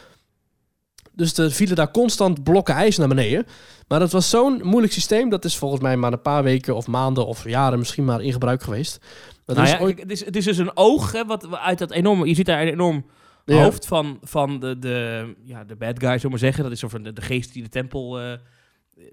Dus 1.13 1.39
er 1.39 1.51
vielen 1.53 1.77
daar 1.77 1.91
constant 1.91 2.43
blokken 2.43 2.75
ijs 2.75 2.97
naar 2.97 3.09
beneden. 3.09 3.47
Maar 3.89 3.99
dat 3.99 4.13
was 4.13 4.31
zo'n 4.31 4.61
moeilijk 4.65 4.93
systeem. 4.93 5.29
Dat 5.29 5.45
is 5.45 5.57
volgens 5.57 5.81
mij 5.81 5.97
maar 5.97 6.13
een 6.13 6.23
paar 6.23 6.43
weken 6.43 6.77
of 6.77 6.87
maanden 6.87 7.27
of 7.27 7.49
jaren 7.49 7.79
misschien 7.79 8.05
maar 8.05 8.23
in 8.23 8.33
gebruik 8.33 8.63
geweest. 8.63 8.99
Maar 9.47 9.57
Nou 9.57 9.69
ja, 9.69 9.79
ooit- 9.81 10.01
het, 10.01 10.11
is, 10.11 10.25
het 10.25 10.37
is 10.37 10.45
dus 10.45 10.59
een 10.59 10.77
oog, 10.77 11.13
hè, 11.13 11.25
wat 11.25 11.55
uit 11.57 11.79
dat 11.79 11.91
enorme... 11.91 12.27
Je 12.27 12.35
ziet 12.35 12.47
daar 12.47 12.63
een 12.63 12.69
enorm 12.69 13.07
Ja. 13.45 13.63
hoofd 13.63 13.87
van, 13.87 14.19
van 14.23 14.61
de, 14.61 14.79
de, 14.79 15.35
ja, 15.43 15.65
de 15.65 15.77
bad 15.77 15.99
guy, 15.99 16.13
zullen 16.15 16.31
maar 16.31 16.39
zeggen. 16.39 16.63
Dat 16.63 16.73
is 16.73 16.85
over 16.85 17.03
de, 17.03 17.13
de 17.13 17.23
geest 17.23 17.53
die 17.53 17.63
de 17.63 17.69
tempel... 17.69 18.21
eh 18.21 18.33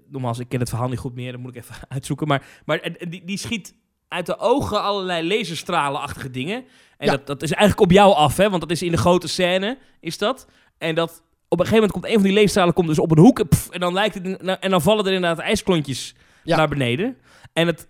nogmaals, 0.08 0.38
ik 0.38 0.48
ken 0.48 0.60
het 0.60 0.68
verhaal 0.68 0.88
niet 0.88 0.98
goed 0.98 1.14
meer, 1.14 1.32
dat 1.32 1.40
moet 1.40 1.56
ik 1.56 1.62
even 1.62 1.74
uitzoeken. 1.88 2.26
Maar, 2.28 2.46
maar 2.64 2.92
die, 3.08 3.24
die 3.24 3.38
schiet 3.38 3.74
uit 4.08 4.26
de 4.26 4.38
ogen 4.38 4.82
allerlei 4.82 5.28
laserstralenachtige 5.28 6.30
dingen. 6.30 6.64
En 6.98 7.06
Ja. 7.06 7.12
dat, 7.12 7.26
dat 7.26 7.42
is 7.42 7.50
eigenlijk 7.52 7.90
op 7.90 7.96
jou 7.96 8.14
af, 8.14 8.36
hè? 8.36 8.48
Want 8.50 8.60
dat 8.60 8.70
is 8.70 8.82
in 8.82 8.90
de 8.90 8.96
grote 8.96 9.28
scène, 9.28 9.78
is 10.00 10.18
dat. 10.18 10.46
En 10.78 10.94
dat 10.94 11.10
op 11.48 11.60
een 11.60 11.66
gegeven 11.66 11.74
moment 11.74 11.92
komt 11.92 12.04
een 12.06 12.12
van 12.12 12.22
die 12.22 12.32
leefstralen 12.32 12.74
komt 12.74 12.88
dus 12.88 12.98
op 12.98 13.10
een 13.10 13.18
hoek. 13.18 13.48
pff, 13.48 13.68
en 13.70 13.80
dan 13.80 13.92
lijkt 13.92 14.14
het 14.14 14.36
en 14.60 14.70
dan 14.70 14.82
vallen 14.82 15.06
er 15.06 15.12
inderdaad 15.12 15.38
ijsklontjes 15.44 16.14
Ja. 16.44 16.56
naar 16.56 16.68
beneden. 16.68 17.16
En 17.52 17.66
het, 17.66 17.88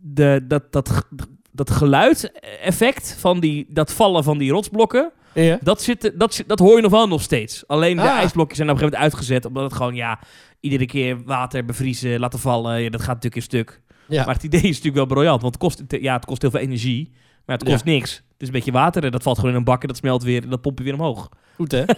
de, 0.00 0.44
dat, 0.48 0.72
dat, 0.72 1.06
dat 1.52 1.70
geluid-effect 1.70 3.16
van 3.18 3.40
die, 3.40 3.66
dat 3.68 3.92
vallen 3.92 4.24
van 4.24 4.38
die 4.38 4.50
rotsblokken. 4.52 5.12
Ja. 5.34 5.58
Dat, 5.62 5.82
zit, 5.82 6.12
dat, 6.14 6.42
dat 6.46 6.58
hoor 6.58 6.76
je 6.76 6.82
nog 6.82 6.90
wel 6.90 7.08
nog 7.08 7.22
steeds. 7.22 7.66
Alleen 7.66 7.96
de 7.96 8.02
Ah. 8.02 8.08
ijsblokjes 8.16 8.56
zijn 8.56 8.68
op 8.70 8.74
een 8.74 8.80
gegeven 8.80 9.00
moment 9.00 9.12
uitgezet. 9.14 9.44
Omdat 9.44 9.62
het 9.64 9.72
gewoon, 9.72 9.94
ja, 9.94 10.18
iedere 10.60 10.86
keer 10.86 11.22
water 11.24 11.64
bevriezen, 11.64 12.20
laten 12.20 12.38
vallen. 12.38 12.82
Ja, 12.82 12.90
dat 12.90 13.00
gaat 13.00 13.08
natuurlijk 13.14 13.36
in 13.36 13.42
stuk. 13.42 13.80
Ja. 14.08 14.24
Maar 14.24 14.34
het 14.34 14.42
idee 14.44 14.60
is 14.60 14.68
natuurlijk 14.68 14.94
wel 14.94 15.06
briljant. 15.06 15.42
Want 15.42 15.54
het 15.54 15.62
kost, 15.62 15.82
ja, 16.00 16.14
het 16.14 16.24
kost 16.24 16.42
heel 16.42 16.50
veel 16.50 16.60
energie. 16.60 17.12
Maar 17.46 17.58
het 17.58 17.68
kost 17.68 17.84
niks. 17.84 18.14
Het 18.14 18.22
is 18.42 18.46
een 18.46 18.52
beetje 18.52 18.72
water 18.72 19.04
en 19.04 19.10
dat 19.10 19.22
valt 19.22 19.36
gewoon 19.36 19.50
in 19.52 19.56
een 19.58 19.64
bak 19.64 19.82
en 19.82 19.88
dat 19.88 19.96
smelt 19.96 20.22
weer. 20.22 20.42
En 20.42 20.50
dat 20.50 20.60
pomp 20.60 20.78
je 20.78 20.84
weer 20.84 20.94
omhoog. 20.94 21.28
Goed 21.54 21.72
hè? 21.72 21.84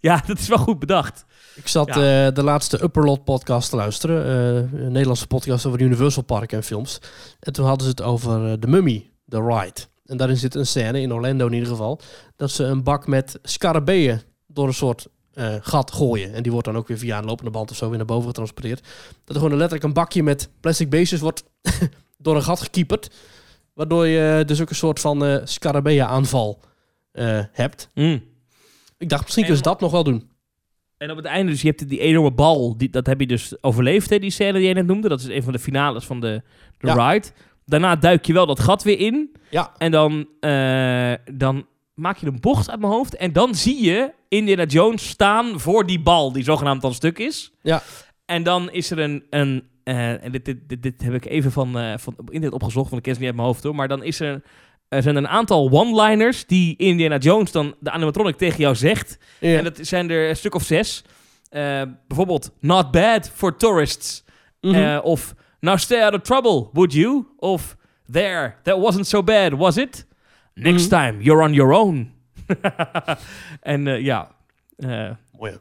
Ja, 0.00 0.22
dat 0.26 0.38
is 0.38 0.48
wel 0.48 0.58
goed 0.58 0.78
bedacht. 0.78 1.24
Ik 1.54 1.68
zat 1.68 1.86
Ja. 1.94 2.26
eh, 2.26 2.34
de 2.34 2.42
laatste 2.42 2.82
Upperlot 2.82 3.24
podcast 3.24 3.70
te 3.70 3.76
luisteren. 3.76 4.24
eh, 4.72 4.80
een 4.80 4.92
Nederlandse 4.92 5.26
podcast 5.26 5.66
over 5.66 5.80
Universal 5.80 6.22
Park 6.22 6.52
en 6.52 6.62
films. 6.62 6.98
En 7.40 7.52
toen 7.52 7.64
hadden 7.66 7.84
ze 7.84 7.90
het 7.90 8.02
over 8.02 8.46
eh, 8.46 8.52
The 8.52 8.66
Mummy, 8.66 9.10
The 9.28 9.42
Ride. 9.42 9.80
En 10.04 10.16
daarin 10.16 10.36
zit 10.36 10.54
een 10.54 10.66
scène, 10.66 11.00
in 11.00 11.12
Orlando 11.12 11.46
in 11.46 11.52
ieder 11.52 11.68
geval, 11.68 12.00
dat 12.36 12.50
ze 12.50 12.64
een 12.64 12.82
bak 12.82 13.06
met 13.06 13.38
scarabeeën 13.42 14.20
door 14.46 14.66
een 14.66 14.74
soort 14.74 15.06
eh, 15.32 15.54
gat 15.60 15.92
gooien. 15.92 16.34
En 16.34 16.42
die 16.42 16.52
wordt 16.52 16.66
dan 16.66 16.76
ook 16.76 16.88
weer 16.88 16.98
via 16.98 17.18
een 17.18 17.24
lopende 17.24 17.50
band 17.50 17.70
of 17.70 17.76
zo 17.76 17.88
weer 17.88 17.96
naar 17.96 18.06
boven 18.06 18.26
getransporteerd. 18.28 18.80
Dat 19.24 19.36
er 19.36 19.42
gewoon 19.42 19.50
letterlijk 19.50 19.84
een 19.84 19.92
bakje 19.92 20.22
met 20.22 20.48
plastic 20.60 20.90
beestjes 20.90 21.20
wordt 21.20 21.44
door 22.18 22.36
een 22.36 22.42
gat 22.42 22.60
gekieperd. 22.60 23.10
Waardoor 23.74 24.06
je 24.06 24.42
dus 24.46 24.60
ook 24.60 24.68
een 24.70 24.74
soort 24.76 25.00
van 25.00 25.24
eh 25.24 25.36
scarabeeën 25.44 26.04
aanval 26.04 26.60
eh, 27.12 27.40
hebt. 27.52 27.90
Mm. 27.94 28.22
Ik 28.98 29.08
dacht, 29.08 29.22
misschien 29.22 29.44
kunnen 29.44 29.62
ze 29.64 29.68
dat 29.70 29.80
nog 29.80 29.90
wel 29.92 30.04
doen. 30.04 30.28
En 30.96 31.10
op 31.10 31.16
het 31.16 31.26
einde, 31.26 31.50
dus 31.52 31.62
je 31.62 31.68
hebt 31.68 31.88
die 31.88 31.98
enorme 32.00 32.32
bal, 32.32 32.76
die, 32.76 32.90
dat 32.90 33.06
heb 33.06 33.20
je 33.20 33.26
dus 33.26 33.62
overleefd, 33.62 34.10
hè, 34.10 34.18
die 34.18 34.30
scène 34.30 34.58
die 34.58 34.68
je 34.68 34.74
net 34.74 34.86
noemde. 34.86 35.08
Dat 35.08 35.20
is 35.20 35.26
een 35.26 35.42
van 35.42 35.52
de 35.52 35.58
finales 35.58 36.04
van 36.04 36.20
de, 36.20 36.42
de 36.78 36.86
Ja. 36.86 37.10
ride. 37.10 37.26
Daarna 37.64 37.96
duik 37.96 38.26
je 38.26 38.32
wel 38.32 38.46
dat 38.46 38.60
gat 38.60 38.82
weer 38.82 38.98
in. 38.98 39.36
Ja, 39.50 39.72
En 39.78 39.90
dan, 39.90 40.28
eh, 40.40 41.12
dan 41.32 41.66
maak 41.94 42.16
je 42.16 42.26
een 42.26 42.40
bocht 42.40 42.70
uit 42.70 42.80
mijn 42.80 42.92
hoofd. 42.92 43.16
En 43.16 43.32
dan 43.32 43.54
zie 43.54 43.82
je 43.84 44.12
Indiana 44.28 44.64
Jones 44.64 45.08
staan 45.08 45.60
voor 45.60 45.86
die 45.86 46.00
bal, 46.00 46.32
die 46.32 46.44
zogenaamd 46.44 46.82
dan 46.82 46.94
stuk 46.94 47.18
is. 47.18 47.52
Ja. 47.62 47.82
En 48.24 48.42
dan 48.42 48.70
is 48.70 48.90
er 48.90 48.98
een... 48.98 49.24
een 49.30 49.68
eh, 49.90 50.24
en 50.24 50.32
dit, 50.32 50.44
dit, 50.44 50.68
dit, 50.68 50.82
dit 50.82 51.02
heb 51.02 51.14
ik 51.14 51.24
even 51.26 51.52
van, 51.52 51.78
eh, 51.78 51.98
van 51.98 52.14
internet 52.18 52.52
opgezocht, 52.52 52.90
want 52.90 52.96
ik 52.96 53.02
ken 53.02 53.12
ze 53.14 53.18
niet 53.20 53.28
uit 53.28 53.36
mijn 53.36 53.48
hoofd 53.48 53.62
hoor. 53.62 53.74
Maar 53.74 53.88
dan 53.88 54.02
is 54.02 54.20
er, 54.20 54.42
er 54.88 55.02
zijn 55.02 55.16
een 55.16 55.28
aantal 55.28 55.70
one-liners 55.70 56.46
die 56.46 56.76
Indiana 56.76 57.16
Jones 57.16 57.52
dan 57.52 57.74
de 57.80 57.90
animatronic 57.90 58.36
tegen 58.36 58.58
jou 58.58 58.74
zegt. 58.74 59.18
En 59.40 59.64
dat 59.64 59.78
zijn 59.80 60.10
er 60.10 60.28
een 60.28 60.36
stuk 60.36 60.54
of 60.54 60.62
zes. 60.62 61.04
Eh, 61.48 61.82
bijvoorbeeld, 62.08 62.52
not 62.60 62.90
bad 62.90 63.30
for 63.30 63.56
tourists. 63.56 64.24
Mhm. 64.60 64.98
Of, 65.02 65.34
now 65.60 65.76
stay 65.78 66.02
out 66.02 66.14
of 66.14 66.20
trouble, 66.20 66.68
would 66.72 66.92
you? 66.92 67.26
Of, 67.36 67.76
there, 68.12 68.54
that 68.62 68.78
wasn't 68.78 69.06
so 69.06 69.22
bad, 69.22 69.52
was 69.52 69.76
it? 69.76 70.06
Next 70.54 70.90
Mhm. 70.90 71.00
time, 71.00 71.22
you're 71.22 71.42
on 71.42 71.52
your 71.52 71.72
own. 71.72 72.12
en 73.60 73.84
ja, 74.02 74.30
Mooi. 75.38 75.58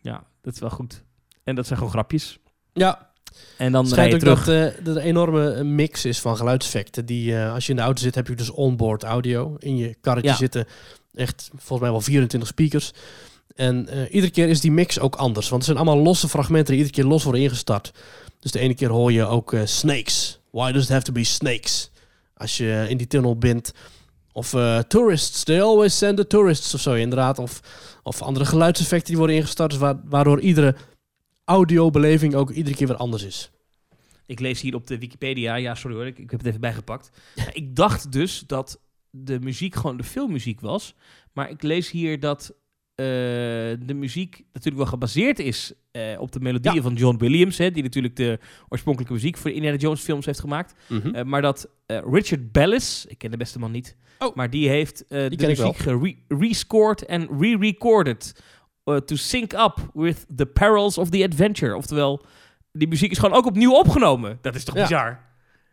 ja, 0.00 0.24
dat 0.42 0.54
is 0.54 0.60
wel 0.60 0.70
goed. 0.70 1.04
En 1.44 1.54
dat 1.54 1.66
zijn 1.66 1.78
gewoon 1.78 1.92
grapjes. 1.92 2.38
Ja, 2.72 3.10
En 3.56 3.72
dan 3.72 3.84
het 3.84 3.94
rij 3.94 4.04
schijnt 4.04 4.22
je 4.22 4.30
ook 4.30 4.38
terug. 4.38 4.74
dat 4.74 4.86
eh, 4.86 4.92
er 4.92 4.96
een 4.96 5.02
enorme 5.08 5.64
mix 5.64 6.04
is 6.04 6.20
van 6.20 6.36
geluidseffecten. 6.36 7.06
Die, 7.06 7.36
eh, 7.36 7.52
als 7.52 7.64
je 7.64 7.70
in 7.70 7.76
de 7.76 7.82
auto 7.84 8.02
zit, 8.02 8.14
heb 8.14 8.26
je 8.28 8.34
dus 8.34 8.50
onboard 8.50 9.02
audio. 9.02 9.56
In 9.58 9.76
je 9.76 9.96
karretje 10.00 10.30
Ja. 10.30 10.36
zitten 10.36 10.66
echt 11.14 11.48
volgens 11.56 11.80
mij 11.80 11.90
wel 11.90 12.00
24 12.00 12.48
speakers. 12.48 12.90
En 13.54 13.88
eh, 13.88 14.14
iedere 14.14 14.32
keer 14.32 14.48
is 14.48 14.60
die 14.60 14.72
mix 14.72 15.00
ook 15.00 15.16
anders. 15.16 15.48
Want 15.48 15.66
het 15.66 15.74
zijn 15.76 15.86
allemaal 15.86 16.04
losse 16.04 16.28
fragmenten 16.28 16.74
die 16.74 16.84
iedere 16.84 17.02
keer 17.02 17.10
los 17.10 17.22
worden 17.24 17.42
ingestart. 17.42 17.92
Dus 18.40 18.50
de 18.50 18.58
ene 18.58 18.74
keer 18.74 18.88
hoor 18.90 19.12
je 19.12 19.24
ook 19.26 19.52
eh, 19.52 19.60
snakes. 19.64 20.40
Why 20.50 20.72
does 20.72 20.82
it 20.82 20.88
have 20.88 21.02
to 21.04 21.12
be 21.12 21.24
snakes? 21.24 21.90
Als 22.36 22.56
je 22.56 22.86
in 22.88 22.96
die 22.96 23.06
tunnel 23.06 23.36
bent. 23.38 23.72
Of 24.32 24.54
eh, 24.54 24.78
tourists, 24.78 25.42
they 25.44 25.62
always 25.62 25.98
send 25.98 26.16
the 26.16 26.26
tourists 26.26 26.74
of 26.74 26.80
zo 26.80 26.92
inderdaad. 26.92 27.38
Of, 27.38 27.60
of 28.02 28.22
andere 28.22 28.44
geluidseffecten 28.44 29.06
die 29.08 29.16
worden 29.16 29.36
ingestart. 29.36 29.70
Dus 29.70 29.78
wa- 29.78 30.00
waardoor 30.04 30.40
iedere 30.40 30.74
audiobeleving 31.48 32.34
ook 32.34 32.50
iedere 32.50 32.76
keer 32.76 32.86
weer 32.86 32.96
anders 32.96 33.22
is. 33.24 33.50
Ik 34.26 34.40
lees 34.40 34.60
hier 34.60 34.74
op 34.74 34.86
de 34.86 34.98
Wikipedia, 34.98 35.54
ja 35.54 35.74
sorry 35.74 35.96
hoor, 35.96 36.06
ik, 36.06 36.18
ik 36.18 36.30
heb 36.30 36.38
het 36.40 36.48
even 36.48 36.60
bijgepakt. 36.60 37.10
ik 37.52 37.76
dacht 37.76 38.12
dus 38.12 38.44
dat 38.46 38.80
de 39.10 39.40
muziek 39.40 39.74
gewoon 39.74 39.96
de 39.96 40.04
filmmuziek 40.04 40.60
was. 40.60 40.94
Maar 41.32 41.50
ik 41.50 41.62
lees 41.62 41.90
hier 41.90 42.20
dat 42.20 42.50
eh, 42.94 43.04
de 43.86 43.94
muziek 43.94 44.36
natuurlijk 44.52 44.76
wel 44.76 44.86
gebaseerd 44.86 45.38
is 45.38 45.72
eh, 45.90 46.02
op 46.20 46.32
de 46.32 46.40
melodieën 46.40 46.74
Ja. 46.74 46.82
van 46.82 46.94
John 46.94 47.16
Williams. 47.18 47.58
Hè, 47.58 47.70
die 47.70 47.82
natuurlijk 47.82 48.16
de 48.16 48.38
oorspronkelijke 48.68 49.14
muziek 49.14 49.36
voor 49.36 49.50
de 49.50 49.56
Indiana 49.56 49.78
Jones 49.78 50.00
films 50.00 50.26
heeft 50.26 50.40
gemaakt. 50.40 50.74
Mhm. 50.88 51.14
Eh, 51.14 51.24
maar 51.24 51.42
dat 51.42 51.68
Richard 51.86 52.52
Bellis, 52.52 53.06
ik 53.08 53.18
ken 53.18 53.30
de 53.30 53.36
beste 53.36 53.58
man 53.58 53.70
niet, 53.70 53.96
Oh. 54.18 54.34
maar 54.34 54.50
die 54.50 54.68
heeft 54.68 55.06
eh, 55.06 55.28
de 55.30 55.46
muziek 55.46 55.76
gere- 55.76 56.16
rescored 56.28 57.04
en 57.04 57.28
re-recorded 57.40 58.42
eh, 58.94 58.96
to 58.96 59.16
sync 59.16 59.52
up 59.52 59.76
with 59.94 60.26
the 60.36 60.46
perils 60.46 60.98
of 60.98 61.08
the 61.10 61.24
adventure. 61.24 61.76
Oftewel, 61.76 62.24
die 62.72 62.88
muziek 62.88 63.10
is 63.10 63.18
gewoon 63.18 63.36
ook 63.36 63.46
opnieuw 63.46 63.72
opgenomen. 63.74 64.38
Dat 64.40 64.54
is 64.54 64.64
toch 64.64 64.74
Ja. 64.74 64.82
bizar? 64.82 65.20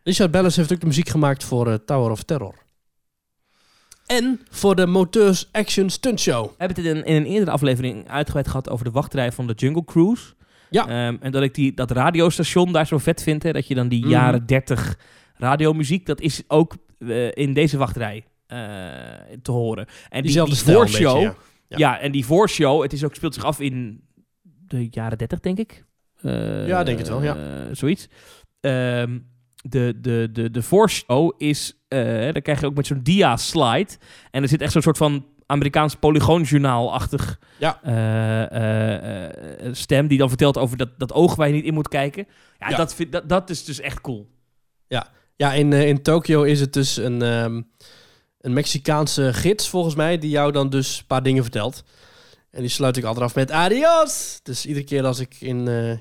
Richard 0.04 0.32
Bellis 0.32 0.56
heeft 0.56 0.74
ook 0.74 0.80
de 0.80 0.86
muziek 0.86 1.10
gemaakt 1.10 1.44
voor 1.44 1.68
eh, 1.68 1.74
Tower 1.86 2.12
of 2.12 2.24
Terror. 2.24 2.56
En 4.06 4.42
voor 4.50 4.76
de 4.76 4.86
Moteurs 4.86 5.50
Action 5.52 5.90
Stunt 5.90 6.20
Show. 6.20 6.46
We 6.46 6.54
hebben 6.58 6.78
het 6.78 6.86
in 6.86 6.96
een, 6.98 7.06
in 7.06 7.16
een 7.16 7.26
eerdere 7.26 7.52
aflevering 7.52 8.10
uitgebreid 8.10 8.48
gehad 8.48 8.70
over 8.70 8.86
de 8.86 8.92
wachtrij 8.92 9.32
van 9.32 9.48
de 9.48 9.54
Jungle 9.54 9.84
Cruise. 9.86 10.24
Ja. 10.70 10.88
Ehm, 10.88 11.16
en 11.20 11.32
dat 11.32 11.44
ik 11.44 11.54
die, 11.54 11.74
dat 11.74 11.92
radiostation 11.92 12.72
daar 12.72 12.88
zo 12.88 12.98
vet 12.98 13.24
vind. 13.24 13.44
Hè, 13.44 13.52
dat 13.52 13.68
je 13.68 13.76
dan 13.76 13.88
die 13.88 14.00
Mhm. 14.02 14.10
jaren 14.10 14.46
30 14.46 14.98
radiomuziek, 15.36 16.06
dat 16.06 16.22
is 16.22 16.42
ook 16.48 16.76
eh, 17.00 17.32
in 17.32 17.54
deze 17.54 17.78
wachtrij 17.78 18.24
te 19.42 19.52
horen. 19.52 19.86
En 19.86 19.94
die, 20.12 20.22
Diezelfde 20.22 20.56
die 20.66 20.74
voorshow, 20.74 21.14
beetje, 21.14 21.20
ja. 21.20 21.36
Ja. 21.68 21.78
Ja. 21.78 22.00
en 22.00 22.12
die 22.12 22.26
voorshow, 22.26 22.82
het 22.82 22.94
is 22.94 23.04
ook, 23.04 23.16
speelt 23.16 23.34
zich 23.34 23.44
af 23.46 23.60
in 23.60 24.04
de 24.44 24.88
jaren 24.92 25.18
30, 25.18 25.40
denk 25.40 25.58
ik. 25.58 25.84
Eh, 26.22 26.68
Ja, 26.68 26.84
denk 26.84 26.98
het 26.98 27.08
wel, 27.08 27.24
ja. 27.24 27.36
eh, 27.36 27.42
zoiets. 27.72 28.08
Ehm, 28.60 29.20
de, 29.70 29.94
de, 30.02 30.30
de, 30.32 30.52
de 30.52 30.62
voorshow 30.62 31.34
is, 31.38 31.84
eh, 31.88 32.32
dan 32.34 32.42
krijg 32.42 32.60
je 32.60 32.66
ook 32.66 32.76
met 32.76 32.88
zo'n 32.88 33.04
dia-slide. 33.04 33.92
En 34.32 34.42
er 34.42 34.48
zit 34.50 34.62
echt 34.62 34.72
zo'n 34.72 34.82
soort 34.82 34.98
van 34.98 35.26
Amerikaans 35.46 35.96
polygoonjournaal-achtig 35.96 37.40
Ja. 37.60 37.80
stem 39.72 40.08
die 40.08 40.18
dan 40.18 40.28
vertelt 40.30 40.58
over 40.58 40.78
dat, 40.78 40.90
dat 41.00 41.14
oog 41.14 41.36
waar 41.36 41.48
je 41.48 41.54
niet 41.54 41.64
in 41.66 41.74
moet 41.74 41.88
kijken. 41.88 42.28
Ja, 42.60 42.70
Ja. 42.70 42.76
Dat, 42.78 42.96
vind, 42.96 43.12
dat, 43.12 43.30
dat 43.30 43.50
is 43.50 43.64
dus 43.66 43.80
echt 43.80 44.02
cool. 44.02 44.34
Ja, 45.38 45.54
in, 45.54 45.74
eh, 45.74 45.88
in 45.88 46.02
Tokio 46.02 46.44
is 46.44 46.60
het 46.60 46.74
dus 46.74 46.98
een, 46.98 47.22
ehm, 47.22 47.62
een 48.46 48.54
Mexicaanse 48.54 49.34
gids, 49.34 49.70
volgens 49.70 49.96
mij, 49.96 50.18
die 50.18 50.30
jou 50.30 50.52
dan 50.52 50.70
dus 50.70 50.98
een 50.98 51.06
paar 51.06 51.24
dingen 51.24 51.44
vertelt. 51.44 51.84
En 52.52 52.62
die 52.62 52.70
sluit 52.70 52.98
ik 52.98 53.04
altijd 53.04 53.26
af 53.26 53.36
met 53.36 53.52
adios. 53.52 54.40
Dus 54.44 54.66
iedere 54.66 54.86
keer 54.86 55.06
als 55.06 55.20
ik, 55.20 55.36
in, 55.40 55.68
eh, 55.68 55.98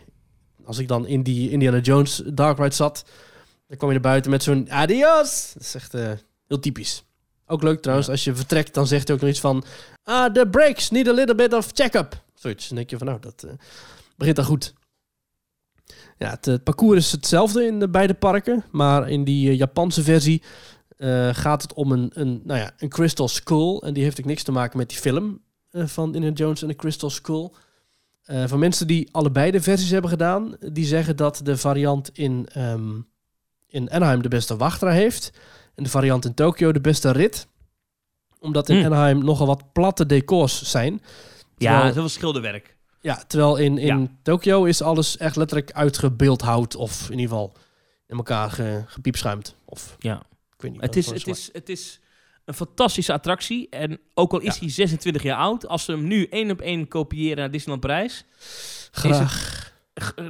als 0.67 0.79
ik 0.79 0.89
dan 0.89 1.07
in 1.07 1.23
die 1.23 1.51
Indiana 1.51 1.79
Jones 1.79 2.23
Dark 2.27 2.59
Ride 2.59 2.75
zat, 2.75 3.05
dan 3.67 3.77
kwam 3.77 3.89
je 3.89 3.95
naar 3.95 4.11
buiten 4.11 4.31
met 4.31 4.43
zo'n 4.43 4.71
adios. 4.71 5.51
Dat 5.55 5.63
is 5.63 5.75
echt 5.75 5.95
eh, 5.95 6.11
heel 6.47 6.59
typisch. 6.59 7.05
Ook 7.47 7.63
leuk 7.63 7.83
trouwens, 7.83 8.09
als 8.09 8.25
je 8.25 8.35
vertrekt, 8.35 8.75
dan 8.75 8.87
zegt 8.87 9.07
hij 9.07 9.17
ook 9.17 9.23
nog 9.23 9.31
iets 9.31 9.41
van... 9.41 9.65
Ah, 10.03 10.33
the 10.33 10.49
brakes 10.51 10.91
need 10.91 11.09
a 11.09 11.13
little 11.13 11.35
bit 11.35 11.53
of 11.53 11.71
check-up. 11.73 12.23
Zoiets. 12.35 12.69
Dan 12.69 12.77
denk 12.77 12.91
je 12.91 12.99
van, 12.99 13.07
nou, 13.07 13.21
dat 13.21 13.43
eh, 13.43 13.51
begint 14.17 14.37
dan 14.37 14.45
goed. 14.45 14.75
Ja, 16.19 16.31
het, 16.31 16.47
eh, 16.47 16.55
parcours 16.65 16.99
is 16.99 17.13
hetzelfde 17.13 17.67
in 17.67 17.79
de 17.79 17.89
beide 17.89 18.15
parken. 18.15 18.65
Maar 18.71 19.11
in 19.11 19.25
die 19.25 19.57
Japanse 19.57 20.03
versie 20.03 20.43
eh, 20.97 21.29
gaat 21.33 21.63
het 21.63 21.73
om 21.75 21.93
een, 21.93 22.11
een, 22.15 22.41
nou 22.45 22.61
ja, 22.61 22.71
een 22.79 22.89
Crystal 22.89 23.29
Skull. 23.29 23.79
En 23.79 23.95
die 23.95 24.03
heeft 24.03 24.19
ook 24.21 24.25
niks 24.27 24.43
te 24.43 24.53
maken 24.53 24.79
met 24.79 24.89
die 24.89 24.99
film 24.99 25.41
eh, 25.71 25.87
van 25.87 26.15
Indiana 26.15 26.37
Jones 26.37 26.63
en 26.63 26.69
de 26.69 26.77
Crystal 26.77 27.11
Skull. 27.11 27.51
Eh 28.25 28.45
van 28.47 28.59
mensen 28.59 28.87
die 28.87 29.09
allebei 29.13 29.51
de 29.51 29.61
versies 29.61 29.91
hebben 29.91 30.11
gedaan, 30.11 30.57
die 30.73 30.85
zeggen 30.85 31.17
dat 31.17 31.41
de 31.43 31.57
variant 31.57 32.11
in, 32.19 32.49
ehm, 32.53 32.91
in 33.67 33.91
Anaheim 33.91 34.23
de 34.23 34.29
beste 34.29 34.57
wachtrij 34.57 34.95
heeft. 34.95 35.33
En 35.75 35.83
de 35.85 35.91
variant 35.91 36.25
in 36.25 36.35
Tokio 36.35 36.73
de 36.73 36.81
beste 36.81 37.11
rit. 37.11 37.47
Omdat 38.41 38.69
in 38.69 38.77
Hmm. 38.77 38.85
Anaheim 38.87 39.25
nogal 39.25 39.47
wat 39.47 39.73
platte 39.73 40.07
decors 40.07 40.63
zijn. 40.71 40.93
Ja, 40.93 41.01
Terwijl- 41.71 41.83
heel 41.83 41.93
veel 41.93 42.09
schilderwerk. 42.09 42.77
ja, 43.01 43.23
terwijl 43.27 43.57
in, 43.57 43.79
in 43.79 44.01
Ja. 44.01 44.07
Tokio 44.23 44.65
is 44.65 44.83
alles 44.83 45.17
echt 45.17 45.37
letterlijk 45.37 45.73
uitgebeeldhouwd. 45.73 46.77
Of 46.77 47.05
in 47.11 47.19
ieder 47.19 47.29
geval 47.29 47.53
in 48.07 48.17
elkaar 48.17 48.51
ge, 48.51 48.83
gepiepschuimd. 48.87 49.55
Of 49.65 49.97
Ja. 49.99 50.23
Ik 50.65 50.71
weet 50.73 50.73
niet. 50.73 50.81
Het 50.81 50.97
is, 50.97 51.07
het, 51.07 51.27
is, 51.27 51.49
het 51.53 51.69
is 51.69 52.01
een 52.45 52.55
fantastische 52.55 53.13
attractie. 53.13 53.67
En 53.71 53.99
ook 54.15 54.33
al 54.33 54.41
is 54.41 54.55
Ja. 54.55 54.61
hij 54.61 54.69
26 54.71 55.23
jaar 55.23 55.39
oud, 55.39 55.67
als 55.69 55.85
ze 55.85 55.93
hem 55.93 56.07
nu 56.07 56.27
één 56.31 56.51
op 56.51 56.61
één 56.61 56.89
kopiëren 56.89 57.37
naar 57.37 57.51
Disneyland 57.51 57.81
Parijs, 57.87 58.25
Graag. 58.91 59.73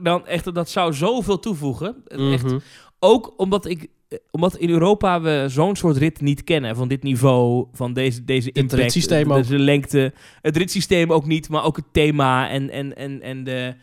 dan 0.03 0.27
echt, 0.27 0.55
dat 0.55 0.71
zou 0.71 0.93
zoveel 0.93 1.39
toevoegen. 1.39 2.03
Echt, 2.07 2.43
Mhm. 2.45 2.59
ook 2.99 3.35
omdat 3.37 3.65
ik 3.67 3.87
eh, 4.09 4.19
omdat 4.31 4.57
in 4.57 4.71
Europa 4.71 5.21
we 5.21 5.45
zo'n 5.49 5.77
soort 5.77 5.97
rit 5.97 6.21
niet 6.21 6.45
kennen. 6.45 6.77
Van 6.77 6.89
dit 6.89 7.03
niveau, 7.03 7.67
van 7.73 7.93
deze, 7.93 8.25
deze 8.25 8.49
Het 8.49 8.57
impact. 8.57 8.81
ritssysteem 8.83 9.29
de, 9.29 9.35
ook. 9.35 9.47
de 9.47 9.59
lengte. 9.59 10.13
Het 10.41 10.57
ritssysteem 10.57 11.13
ook 11.13 11.27
niet, 11.27 11.49
maar 11.49 11.65
ook 11.65 11.77
het 11.77 11.93
thema 11.93 12.49
en, 12.49 12.71
en, 12.71 12.97
en, 12.97 13.23
en 13.23 13.45
de, 13.45 13.75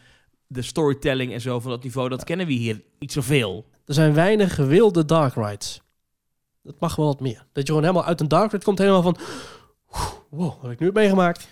de 0.47 0.61
storytelling 0.61 1.33
en 1.33 1.41
zo 1.41 1.59
van 1.59 1.71
dat 1.71 1.83
niveau. 1.83 2.09
Dat 2.09 2.23
kennen 2.23 2.45
we 2.47 2.53
hier 2.53 2.81
niet 2.99 3.11
zoveel. 3.11 3.65
Er 3.85 3.93
zijn 3.93 4.13
weinig 4.13 4.55
gewilde 4.55 5.05
dark 5.05 5.33
rides. 5.35 5.81
Dat 6.63 6.79
mag 6.79 6.95
wel 6.95 7.05
wat 7.05 7.19
meer. 7.19 7.45
Dat 7.51 7.63
je 7.67 7.73
gewoon 7.73 7.81
helemaal 7.81 8.05
uit 8.05 8.19
een 8.21 8.27
dark 8.27 8.51
ride 8.51 8.63
komt, 8.63 8.77
helemaal 8.77 9.01
van... 9.01 9.17
Wow, 10.29 10.47
wat 10.53 10.61
heb 10.61 10.71
ik 10.71 10.79
nu 10.79 10.91
meegemaakt? 10.93 11.47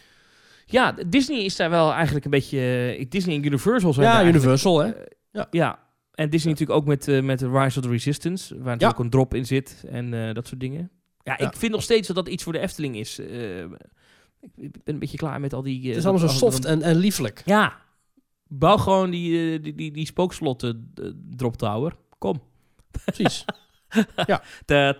Ja, 0.65 0.95
Disney 1.07 1.39
is 1.43 1.55
daar 1.55 1.69
wel 1.69 1.91
eigenlijk 1.93 2.25
een 2.25 2.31
beetje... 2.31 2.59
eh, 2.99 3.05
Disney 3.09 3.35
en 3.35 3.45
Universal 3.45 3.93
zijn 3.93 4.07
Ja, 4.07 4.23
Universal, 4.25 4.79
hè? 4.79 4.89
eh, 4.91 5.05
Ja. 5.31 5.47
ja. 5.51 5.79
En 6.13 6.29
Disney 6.29 6.51
natuurlijk 6.53 6.79
ook 6.79 6.85
met, 6.87 7.07
eh 7.07 7.21
met 7.21 7.41
Rise 7.41 7.79
of 7.79 7.83
the 7.85 7.89
Resistance, 7.89 8.55
waar 8.55 8.63
natuurlijk 8.65 8.99
ook 8.99 9.05
een 9.05 9.09
drop 9.11 9.33
in 9.33 9.45
zit 9.45 9.83
en 9.89 10.33
dat 10.33 10.47
soort 10.47 10.59
dingen. 10.59 10.91
Ja, 11.23 11.35
Ja. 11.37 11.47
ik 11.47 11.55
vind 11.55 11.71
nog 11.71 11.81
steeds 11.83 12.07
dat 12.07 12.15
dat 12.15 12.27
iets 12.27 12.43
voor 12.43 12.53
de 12.53 12.59
Efteling 12.59 12.95
is. 12.97 13.19
Ik, 13.19 14.83
ben 14.83 14.93
een 14.93 14.99
beetje 14.99 15.17
klaar 15.17 15.39
met 15.39 15.53
al 15.53 15.61
die... 15.61 15.87
Het 15.87 15.97
is 15.97 16.05
allemaal 16.05 16.29
zo 16.29 16.35
soft 16.35 16.65
en, 16.65 16.81
en 16.81 16.95
lieflijk. 16.95 17.41
Ja, 17.45 17.77
bouw 18.47 18.77
gewoon 18.77 19.09
die, 19.09 19.59
die, 19.59 19.75
die, 19.75 19.91
die 19.91 20.05
spookslotten 20.05 20.91
eh, 20.95 21.05
drop 21.35 21.57
tower. 21.57 21.95
Kom. 22.17 22.41
Precies. 23.05 23.45
Ta. 24.65 24.95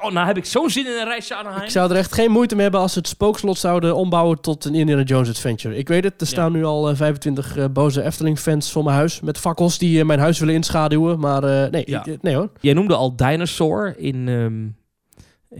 Oh, 0.00 0.10
nou 0.12 0.26
heb 0.26 0.36
ik 0.36 0.44
zo'n 0.44 0.70
zin 0.70 0.86
in 0.86 0.92
een 0.92 1.04
reisje 1.04 1.34
aan 1.34 1.44
Anaheim. 1.44 1.64
Ik 1.64 1.70
zou 1.70 1.90
er 1.90 1.96
echt 1.96 2.12
geen 2.14 2.30
moeite 2.30 2.54
mee 2.54 2.62
hebben 2.62 2.80
als 2.80 2.92
ze 2.92 2.98
het 2.98 3.08
spookslot 3.08 3.58
zouden 3.58 3.96
ombouwen 3.96 4.40
tot 4.40 4.64
een 4.64 4.74
Indiana 4.74 5.02
Jones 5.02 5.28
adventure. 5.28 5.76
Ik 5.76 5.88
weet 5.88 6.04
het, 6.04 6.12
er 6.20 6.26
Ja. 6.26 6.32
staan 6.32 6.52
nu 6.52 6.64
al 6.64 6.88
eh, 6.88 6.96
25 6.96 7.56
eh, 7.56 7.64
boze 7.72 8.02
Efteling-fans 8.02 8.72
voor 8.72 8.84
mijn 8.84 8.96
huis. 8.96 9.20
Met 9.20 9.38
fakkels 9.38 9.78
die 9.78 10.00
eh, 10.00 10.06
mijn 10.06 10.18
huis 10.18 10.38
willen 10.38 10.54
inschaduwen. 10.54 11.18
Maar 11.20 11.44
eh, 11.44 11.70
nee, 11.70 11.82
Ja. 11.86 12.00
ik- 12.00 12.06
eh, 12.06 12.18
nee 12.20 12.34
hoor. 12.34 12.50
Jij 12.60 12.72
noemde 12.74 12.94
al 12.94 13.16
Dinosaur 13.16 13.94
in, 13.98 14.28
ehm, 14.28 14.68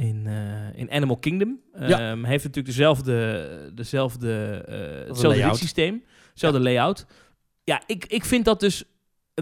in, 0.01 0.27
eh, 0.27 0.81
in 0.81 0.91
Animal 0.91 1.17
Kingdom. 1.17 1.61
Ja. 1.79 2.11
Ehm, 2.11 2.25
heeft 2.25 2.45
natuurlijk 2.45 2.75
dezelfde, 2.77 3.49
dezelfde, 3.75 4.63
eh 4.69 5.09
hetzelfde 5.09 5.55
systeem, 5.57 6.03
hetzelfde 6.31 6.61
layout. 6.61 7.07
Ja, 7.65 7.83
ik, 7.87 8.05
ik 8.07 8.25
vind 8.25 8.45
dat 8.45 8.61
dus 8.61 8.85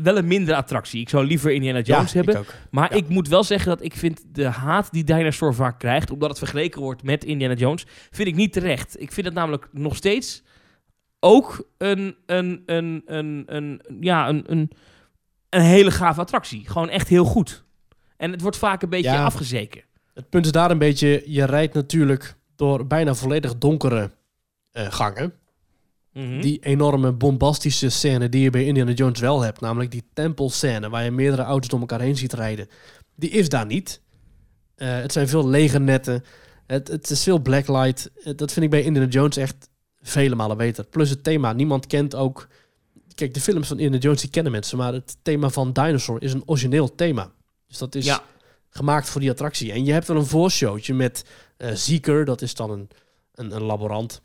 wel 0.02 0.16
een 0.16 0.26
mindere 0.26 0.56
attractie. 0.56 1.00
Ik 1.00 1.08
zou 1.08 1.26
liever 1.26 1.50
Indiana 1.52 1.80
Jones 1.80 2.12
hebben. 2.12 2.40
ik. 2.40 2.54
Maar 2.70 2.90
Ja. 2.92 2.96
ik 2.96 3.08
moet 3.08 3.28
wel 3.28 3.44
zeggen 3.44 3.68
dat 3.68 3.82
ik 3.84 3.94
vind 3.96 4.22
de 4.32 4.44
haat 4.46 4.92
die 4.92 5.04
Dinosaur 5.04 5.54
vaak 5.54 5.78
krijgt, 5.78 6.10
omdat 6.10 6.28
het 6.28 6.38
vergeleken 6.38 6.80
wordt 6.80 7.02
met 7.02 7.24
Indiana 7.24 7.54
Jones, 7.54 7.86
vind 8.10 8.28
ik 8.28 8.34
niet 8.34 8.52
terecht. 8.52 9.00
Ik 9.00 9.12
vind 9.12 9.26
het 9.26 9.34
namelijk 9.34 9.68
nog 9.72 9.96
steeds 9.96 10.42
ook 11.20 11.68
een, 11.78 12.16
een, 12.26 12.62
een, 12.66 13.02
een, 13.06 13.42
een, 13.46 13.80
ja, 14.00 14.28
een, 14.28 14.42
een, 14.46 14.70
een 15.48 15.60
hele 15.60 15.90
gave 15.90 16.20
attractie. 16.20 16.68
Gewoon 16.68 16.88
echt 16.88 17.08
heel 17.08 17.24
goed. 17.24 17.64
En 18.16 18.30
het 18.30 18.40
wordt 18.40 18.56
vaak 18.56 18.82
een 18.82 18.88
beetje 18.88 19.10
Ja. 19.10 19.24
afgezeken. 19.24 19.82
Het 20.14 20.28
punt 20.28 20.44
is 20.44 20.52
daar 20.52 20.70
een 20.70 20.78
beetje, 20.78 21.22
je 21.26 21.44
rijdt 21.44 21.74
natuurlijk 21.74 22.34
door 22.56 22.86
bijna 22.86 23.14
volledig 23.14 23.58
donkere 23.58 24.10
eh, 24.70 24.86
gangen. 24.92 25.32
Mhm. 26.18 26.40
Die 26.40 26.58
enorme 26.60 27.12
bombastische 27.12 27.88
scène 27.88 28.28
die 28.28 28.42
je 28.42 28.50
bij 28.50 28.64
Indiana 28.64 28.92
Jones 28.92 29.20
wel 29.20 29.40
hebt. 29.40 29.60
Namelijk 29.60 29.90
die 29.90 30.04
tempelscène 30.12 30.88
waar 30.88 31.04
je 31.04 31.10
meerdere 31.10 31.42
auto's 31.42 31.68
door 31.68 31.80
elkaar 31.80 32.00
heen 32.00 32.16
ziet 32.16 32.32
rijden. 32.32 32.68
Die 33.14 33.30
is 33.30 33.48
daar 33.48 33.66
niet. 33.66 34.00
Eh, 34.74 34.88
het 35.00 35.12
zijn 35.12 35.28
veel 35.28 35.48
lege 35.48 35.78
netten. 35.78 36.24
Het, 36.66 36.88
het 36.88 37.10
is 37.10 37.22
veel 37.22 37.38
blacklight. 37.38 38.10
Eh, 38.24 38.32
dat 38.36 38.52
vind 38.52 38.64
ik 38.64 38.70
bij 38.70 38.82
Indiana 38.82 39.08
Jones 39.08 39.36
echt 39.36 39.68
vele 40.00 40.34
malen 40.34 40.56
beter. 40.56 40.84
Plus 40.84 41.10
het 41.10 41.24
thema. 41.24 41.52
Niemand 41.52 41.86
kent 41.86 42.14
ook... 42.14 42.48
Kijk, 43.14 43.34
de 43.34 43.40
films 43.40 43.68
van 43.68 43.76
Indiana 43.78 44.02
Jones 44.02 44.20
die 44.20 44.30
kennen 44.30 44.52
mensen. 44.52 44.78
Maar 44.78 44.92
het 44.92 45.16
thema 45.22 45.48
van 45.50 45.72
Dinosaur 45.72 46.22
is 46.22 46.32
een 46.32 46.42
origineel 46.46 46.94
thema. 46.94 47.32
Dus 47.66 47.78
dat 47.78 47.94
is 47.94 48.04
Ja. 48.04 48.22
gemaakt 48.70 49.08
voor 49.08 49.20
die 49.20 49.30
attractie. 49.30 49.72
En 49.72 49.84
je 49.84 49.92
hebt 49.92 50.06
wel 50.06 50.16
een 50.16 50.26
voorshowtje 50.26 50.94
met 50.94 51.24
eh 51.56 51.72
Zieker. 51.72 52.24
Dat 52.24 52.42
is 52.42 52.54
dan 52.54 52.70
een, 52.70 52.88
een, 53.34 53.54
een 53.56 53.62
laborant. 53.62 54.22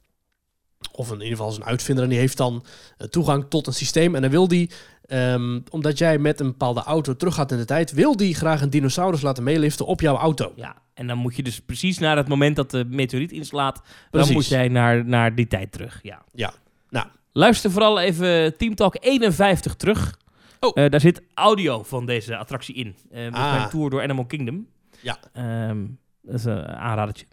Of 0.96 1.08
in 1.08 1.14
ieder 1.14 1.28
geval 1.38 1.52
zijn 1.52 1.66
uitvinder. 1.68 2.04
En 2.04 2.10
die 2.10 2.20
heeft 2.20 2.38
dan 2.38 2.64
eh, 2.98 3.08
toegang 3.08 3.46
tot 3.50 3.68
een 3.68 3.74
systeem. 3.74 4.16
En 4.16 4.22
dan 4.22 4.32
wil 4.32 4.48
die, 4.48 4.70
ehm, 5.06 5.60
omdat 5.70 5.98
jij 5.98 6.18
met 6.18 6.40
een 6.40 6.48
bepaalde 6.48 6.84
auto 6.84 7.16
teruggaat 7.16 7.52
in 7.52 7.58
de 7.58 7.66
tijd, 7.66 7.92
wil 7.92 8.16
die 8.18 8.36
graag 8.36 8.62
een 8.62 8.70
dinosaurus 8.70 9.22
laten 9.22 9.44
meeliften 9.44 9.86
op 9.86 10.02
jouw 10.02 10.16
auto. 10.18 10.52
Ja, 10.56 10.76
en 10.94 11.08
dan 11.08 11.18
moet 11.18 11.36
je 11.36 11.44
dus 11.44 11.60
precies 11.60 11.98
naar 12.00 12.18
het 12.18 12.28
moment 12.28 12.56
dat 12.56 12.72
de 12.72 12.86
meteoriet 12.86 13.32
inslaat, 13.32 13.82
Precies. 14.12 14.28
dan 14.28 14.38
moet 14.38 14.48
jij 14.48 14.68
naar, 14.68 15.06
naar 15.06 15.36
die 15.36 15.48
tijd 15.48 15.72
terug. 15.72 16.00
Ja. 16.04 16.24
Ja, 16.34 16.54
nou. 16.90 17.06
Luister 17.32 17.72
vooral 17.72 18.00
even 18.00 18.58
Team 18.58 18.76
Talk 18.76 18.96
51 19.00 19.76
terug. 19.76 20.18
Oh. 20.60 20.72
Eh, 20.84 20.90
daar 20.92 21.00
zit 21.00 21.22
audio 21.34 21.84
van 21.84 22.06
deze 22.06 22.38
attractie 22.38 22.76
in. 22.76 22.96
Eh 23.12 23.24
met 23.24 23.34
Ah. 23.34 23.56
mijn 23.56 23.70
tour 23.70 23.90
door 23.90 24.02
Animal 24.02 24.26
Kingdom. 24.26 24.68
Ja. 25.02 25.18
Ehm, 25.34 25.86
dat 26.22 26.36
is 26.36 26.46
een 26.46 26.66
aanradertje. 26.68 27.26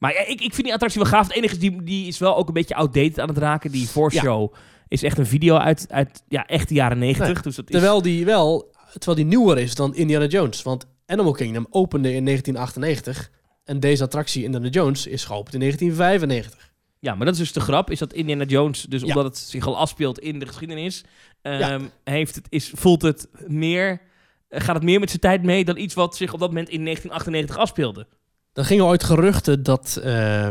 Maar 0.00 0.12
ja, 0.12 0.20
ik, 0.20 0.40
ik 0.40 0.54
vind 0.54 0.62
die 0.62 0.72
attractie 0.72 1.00
wel 1.00 1.10
gaaf. 1.10 1.26
Het 1.26 1.36
enige 1.36 1.52
is, 1.54 1.60
die, 1.60 1.82
die 1.82 2.06
is 2.06 2.18
wel 2.18 2.36
ook 2.36 2.48
een 2.48 2.54
beetje 2.54 2.74
outdated 2.74 3.20
aan 3.20 3.28
het 3.28 3.38
raken. 3.38 3.70
Die 3.70 3.88
voorshow 3.88 4.54
is 4.88 5.02
echt 5.02 5.18
een 5.18 5.26
video 5.26 5.56
uit, 5.56 5.86
uit 5.88 6.22
ja, 6.28 6.46
echt 6.46 6.68
de 6.68 6.74
jaren 6.74 6.98
90. 6.98 7.26
Nee, 7.26 7.42
Dus 7.42 7.56
dat 7.56 7.64
is... 7.68 7.72
Terwijl 7.72 8.02
die 8.02 8.24
wel, 8.24 8.72
terwijl 8.92 9.16
die 9.16 9.24
nieuwer 9.26 9.58
is 9.58 9.74
dan 9.74 9.94
Indiana 9.94 10.26
Jones. 10.26 10.62
Want 10.62 10.86
Animal 11.06 11.32
Kingdom 11.32 11.66
opende 11.70 12.12
in 12.14 12.24
1998. 12.24 13.30
En 13.64 13.80
deze 13.80 14.02
attractie 14.04 14.44
Indiana 14.44 14.68
Jones 14.68 15.06
is 15.06 15.24
geopend 15.24 15.54
in 15.54 15.60
1995. 15.60 16.72
Ja, 16.98 17.14
maar 17.14 17.24
dat 17.26 17.34
is 17.34 17.40
dus 17.40 17.52
de 17.52 17.60
grap. 17.60 17.90
Is 17.90 17.98
dat 17.98 18.12
Indiana 18.12 18.44
Jones, 18.44 18.82
dus 18.82 19.00
Ja. 19.00 19.06
omdat 19.06 19.24
het 19.24 19.38
zich 19.38 19.66
al 19.66 19.78
afspeelt 19.78 20.18
in 20.18 20.38
de 20.38 20.46
geschiedenis, 20.46 21.04
ehm, 21.42 21.58
Ja. 21.58 21.78
heeft 22.04 22.34
het, 22.34 22.46
is, 22.48 22.70
voelt 22.74 23.02
het 23.02 23.28
meer, 23.46 24.00
eh, 24.48 24.60
gaat 24.60 24.74
het 24.74 24.84
meer 24.84 25.00
met 25.00 25.08
zijn 25.08 25.20
tijd 25.20 25.42
mee 25.42 25.64
dan 25.64 25.76
iets 25.76 25.94
wat 25.94 26.16
zich 26.16 26.32
op 26.32 26.38
dat 26.40 26.48
moment 26.48 26.68
in 26.68 26.82
1998 26.82 27.56
afspeelde. 27.58 28.06
Er 28.52 28.64
gingen 28.64 28.84
ooit 28.84 29.04
geruchten 29.04 29.62
dat 29.62 30.00
eh 30.02 30.48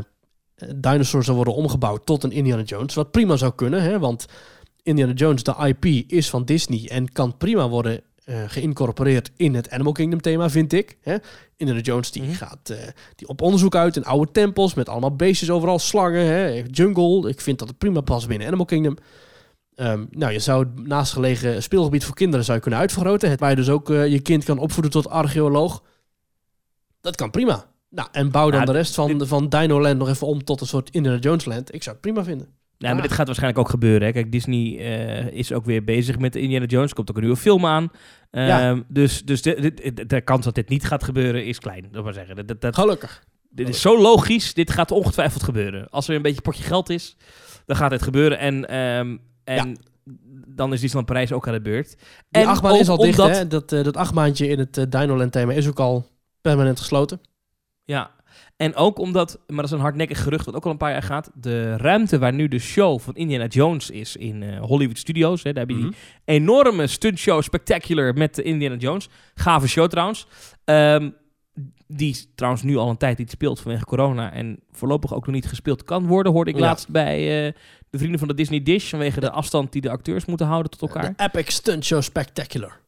Dinosaur 0.76 1.24
zou 1.24 1.36
worden 1.36 1.54
omgebouwd 1.54 2.06
tot 2.06 2.24
een 2.24 2.32
Indiana 2.32 2.62
Jones. 2.62 2.94
Wat 2.94 3.12
prima 3.12 3.36
zou 3.36 3.54
kunnen, 3.56 3.82
hè? 3.82 4.00
want 4.00 4.26
Indiana 4.84 5.14
Jones, 5.14 5.44
de 5.44 5.56
IP, 5.66 6.12
is 6.12 6.30
van 6.30 6.46
Disney 6.46 6.90
en 6.90 7.12
kan 7.12 7.38
prima 7.38 7.70
worden 7.70 8.02
eh, 8.24 8.44
geïncorporeerd 8.48 9.32
in 9.38 9.56
het 9.56 9.70
Animal 9.70 9.92
Kingdom 9.94 10.22
thema, 10.22 10.50
vind 10.50 10.74
ik. 10.74 10.98
Hè? 11.02 11.16
Indiana 11.56 11.82
Jones 11.82 12.12
die 12.12 12.22
Mhm. 12.24 12.32
gaat 12.32 12.70
eh, 12.70 12.78
die 13.16 13.28
op 13.28 13.42
onderzoek 13.42 13.76
uit 13.76 13.96
in 13.96 14.06
oude 14.06 14.32
tempels 14.32 14.74
met 14.74 14.90
allemaal 14.90 15.16
beestjes 15.16 15.50
overal, 15.50 15.80
slangen, 15.80 16.26
hè? 16.26 16.64
jungle. 16.72 17.30
Ik 17.30 17.42
vind 17.42 17.60
dat 17.60 17.68
het 17.68 17.78
prima 17.78 18.02
past 18.02 18.28
binnen 18.28 18.48
Animal 18.48 18.66
Kingdom. 18.66 18.98
Ehm, 19.76 20.06
nou, 20.10 20.34
je 20.34 20.40
zou 20.40 20.66
het 20.66 20.88
naastgelegen 20.88 21.64
speelgebied 21.64 22.06
voor 22.06 22.16
kinderen 22.16 22.46
zou 22.46 22.58
je 22.58 22.64
kunnen 22.64 22.80
uitvergroten. 22.80 23.30
Het, 23.30 23.40
waar 23.40 23.50
je 23.50 23.56
dus 23.56 23.70
ook 23.70 23.88
je 23.88 24.20
kind 24.20 24.44
kan 24.44 24.58
opvoeden 24.58 24.92
tot 24.92 25.10
archeoloog. 25.10 25.84
Dat 27.02 27.16
kan 27.16 27.30
prima. 27.30 27.69
Nou, 27.90 28.08
en 28.12 28.32
bouw 28.32 28.50
dan 28.50 28.60
Nou, 28.60 28.66
de 28.72 28.78
rest 28.78 28.96
van, 28.96 29.18
dit- 29.18 29.28
van 29.28 29.50
Dino 29.50 29.82
Land 29.82 29.98
nog 29.98 30.10
even 30.10 30.28
om 30.28 30.44
tot 30.44 30.62
een 30.62 30.68
soort 30.68 30.90
Indiana 30.90 31.20
Jones 31.20 31.46
Land. 31.46 31.74
Ik 31.74 31.84
zou 31.84 31.96
het 31.96 32.06
prima 32.06 32.24
vinden. 32.24 32.48
Ja, 32.78 32.94
maar 32.94 33.02
dit 33.02 33.12
gaat 33.12 33.26
waarschijnlijk 33.26 33.60
ook 33.62 33.70
gebeuren. 33.70 34.08
Hè. 34.08 34.14
Kijk, 34.14 34.32
Disney 34.32 34.78
eh, 34.78 35.28
is 35.32 35.54
ook 35.54 35.66
weer 35.66 35.84
bezig 35.84 36.20
met 36.20 36.36
Indiana 36.36 36.66
Jones. 36.66 36.94
Komt 36.94 37.10
ook 37.10 37.16
een 37.16 37.22
nieuwe 37.22 37.38
film 37.38 37.66
aan. 37.66 37.92
Ehm, 38.32 38.46
Ja. 38.48 38.84
Dus, 38.88 39.24
dus 39.26 39.42
de, 39.42 39.74
de, 40.08 40.22
kans 40.22 40.46
dat 40.46 40.56
dit 40.56 40.70
niet 40.70 40.86
gaat 40.86 41.04
gebeuren 41.04 41.46
is 41.46 41.60
klein. 41.60 41.88
Dat 41.92 42.04
maar 42.04 42.14
zeggen. 42.14 42.36
Dat, 42.36 42.48
dat, 42.48 42.62
dat- 42.62 42.76
Gelukkig. 42.76 43.24
dit 43.50 43.70
is 43.70 43.82
zo 43.82 44.02
logisch. 44.02 44.54
Dit 44.54 44.72
gaat 44.72 44.92
ongetwijfeld 44.92 45.44
gebeuren. 45.44 45.90
Als 45.90 46.08
er 46.08 46.16
een 46.16 46.22
beetje 46.22 46.42
potje 46.42 46.64
geld 46.64 46.90
is, 46.90 47.18
dan 47.66 47.76
gaat 47.76 47.92
het 47.92 48.02
gebeuren. 48.02 48.40
En, 48.40 48.68
ehm, 48.70 49.18
en 49.44 49.78
dan 50.48 50.68
is 50.74 50.80
Disneyland 50.80 51.06
Parijs 51.06 51.32
ook 51.32 51.48
aan 51.48 51.54
de 51.54 51.62
beurt. 51.62 51.88
Die 52.30 52.42
en 52.42 52.48
achtbaan 52.48 52.76
is 52.76 52.90
al 52.90 52.98
dicht, 52.98 53.20
omdat- 53.20 53.38
hè? 53.38 53.48
Dat, 53.48 53.72
eh, 53.72 53.84
dat 53.84 53.98
achtbaantje 53.98 54.48
in 54.48 54.60
het 54.60 54.78
eh, 54.78 54.86
Dino 54.90 55.18
Land 55.18 55.32
thema 55.32 55.54
is 55.54 55.68
ook 55.68 55.80
al 55.80 56.08
permanent 56.42 56.80
gesloten. 56.80 57.22
Ja, 57.90 58.12
en 58.58 58.76
ook 58.76 59.00
omdat, 59.00 59.40
maar 59.48 59.56
dat 59.56 59.66
is 59.66 59.72
een 59.72 59.80
hardnekkig 59.80 60.24
gerucht 60.24 60.46
dat 60.46 60.56
ook 60.56 60.66
al 60.66 60.72
een 60.72 60.78
paar 60.78 60.92
jaar 60.92 61.04
gaat, 61.04 61.32
de 61.34 61.78
ruimte 61.78 62.20
waar 62.20 62.34
nu 62.34 62.48
de 62.48 62.60
show 62.60 63.00
van 63.00 63.16
Indiana 63.16 63.46
Jones 63.46 63.90
is 63.90 64.16
in 64.16 64.44
eh, 64.44 64.60
Hollywood 64.62 64.98
Studios, 64.98 65.44
hè, 65.44 65.54
daar 65.54 65.66
heb 65.66 65.76
je 65.76 65.82
Mhm. 65.82 65.88
die 65.92 65.98
enorme 66.26 66.88
stuntshow 66.88 67.42
Spectacular 67.42 68.14
met 68.14 68.36
de 68.36 68.44
Indiana 68.44 68.76
Jones. 68.76 69.10
Gave 69.36 69.68
show 69.68 69.90
trouwens. 69.90 70.28
Ehm, 70.66 71.10
die 71.88 72.32
trouwens 72.36 72.64
nu 72.64 72.76
al 72.78 72.90
een 72.90 72.98
tijd 72.98 73.18
niet 73.18 73.32
speelt 73.32 73.60
vanwege 73.60 73.86
corona 73.86 74.32
en 74.32 74.60
voorlopig 74.72 75.14
ook 75.14 75.26
nog 75.26 75.36
niet 75.36 75.48
gespeeld 75.48 75.84
kan 75.84 76.06
worden, 76.08 76.32
hoorde 76.32 76.52
ik 76.52 76.58
Ja. 76.58 76.62
laatst 76.64 76.90
bij 76.90 77.46
eh, 77.48 77.54
de 77.90 77.98
vrienden 77.98 78.20
van 78.20 78.28
de 78.28 78.34
Disney 78.34 78.64
Dish, 78.64 78.90
vanwege 78.90 79.20
de 79.20 79.32
afstand 79.32 79.72
die 79.72 79.82
de 79.82 79.90
acteurs 79.90 80.26
moeten 80.26 80.48
houden 80.48 80.72
tot 80.72 80.82
elkaar. 80.82 81.14
De 81.18 81.24
Epic 81.24 81.54
Stunt 81.54 81.86
Show 81.86 82.02
Spectacular. 82.02 82.80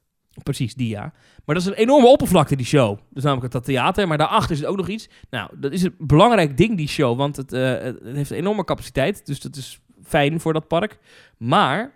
Precies, 0.43 0.73
die 0.73 0.87
ja. 0.87 1.13
Maar 1.45 1.55
dat 1.55 1.63
is 1.63 1.65
een 1.65 1.73
enorme 1.73 2.07
oppervlakte, 2.07 2.55
die 2.55 2.65
show. 2.65 2.99
Dus 3.09 3.23
namelijk 3.23 3.53
dat 3.53 3.63
theater. 3.63 4.07
Maar 4.07 4.17
daarachter 4.17 4.55
zit 4.55 4.65
ook 4.65 4.77
nog 4.77 4.87
iets. 4.87 5.09
Nou, 5.29 5.49
dat 5.57 5.71
is 5.71 5.83
een 5.83 5.95
belangrijk 5.97 6.57
ding, 6.57 6.77
die 6.77 6.87
show. 6.87 7.17
Want 7.17 7.35
het, 7.35 7.53
eh, 7.53 7.69
het 7.69 7.99
heeft 8.03 8.31
een 8.31 8.37
enorme 8.37 8.63
capaciteit. 8.63 9.25
Dus 9.25 9.39
dat 9.39 9.55
is 9.55 9.79
fijn 10.03 10.39
voor 10.39 10.53
dat 10.53 10.67
park. 10.67 10.99
Maar 11.37 11.93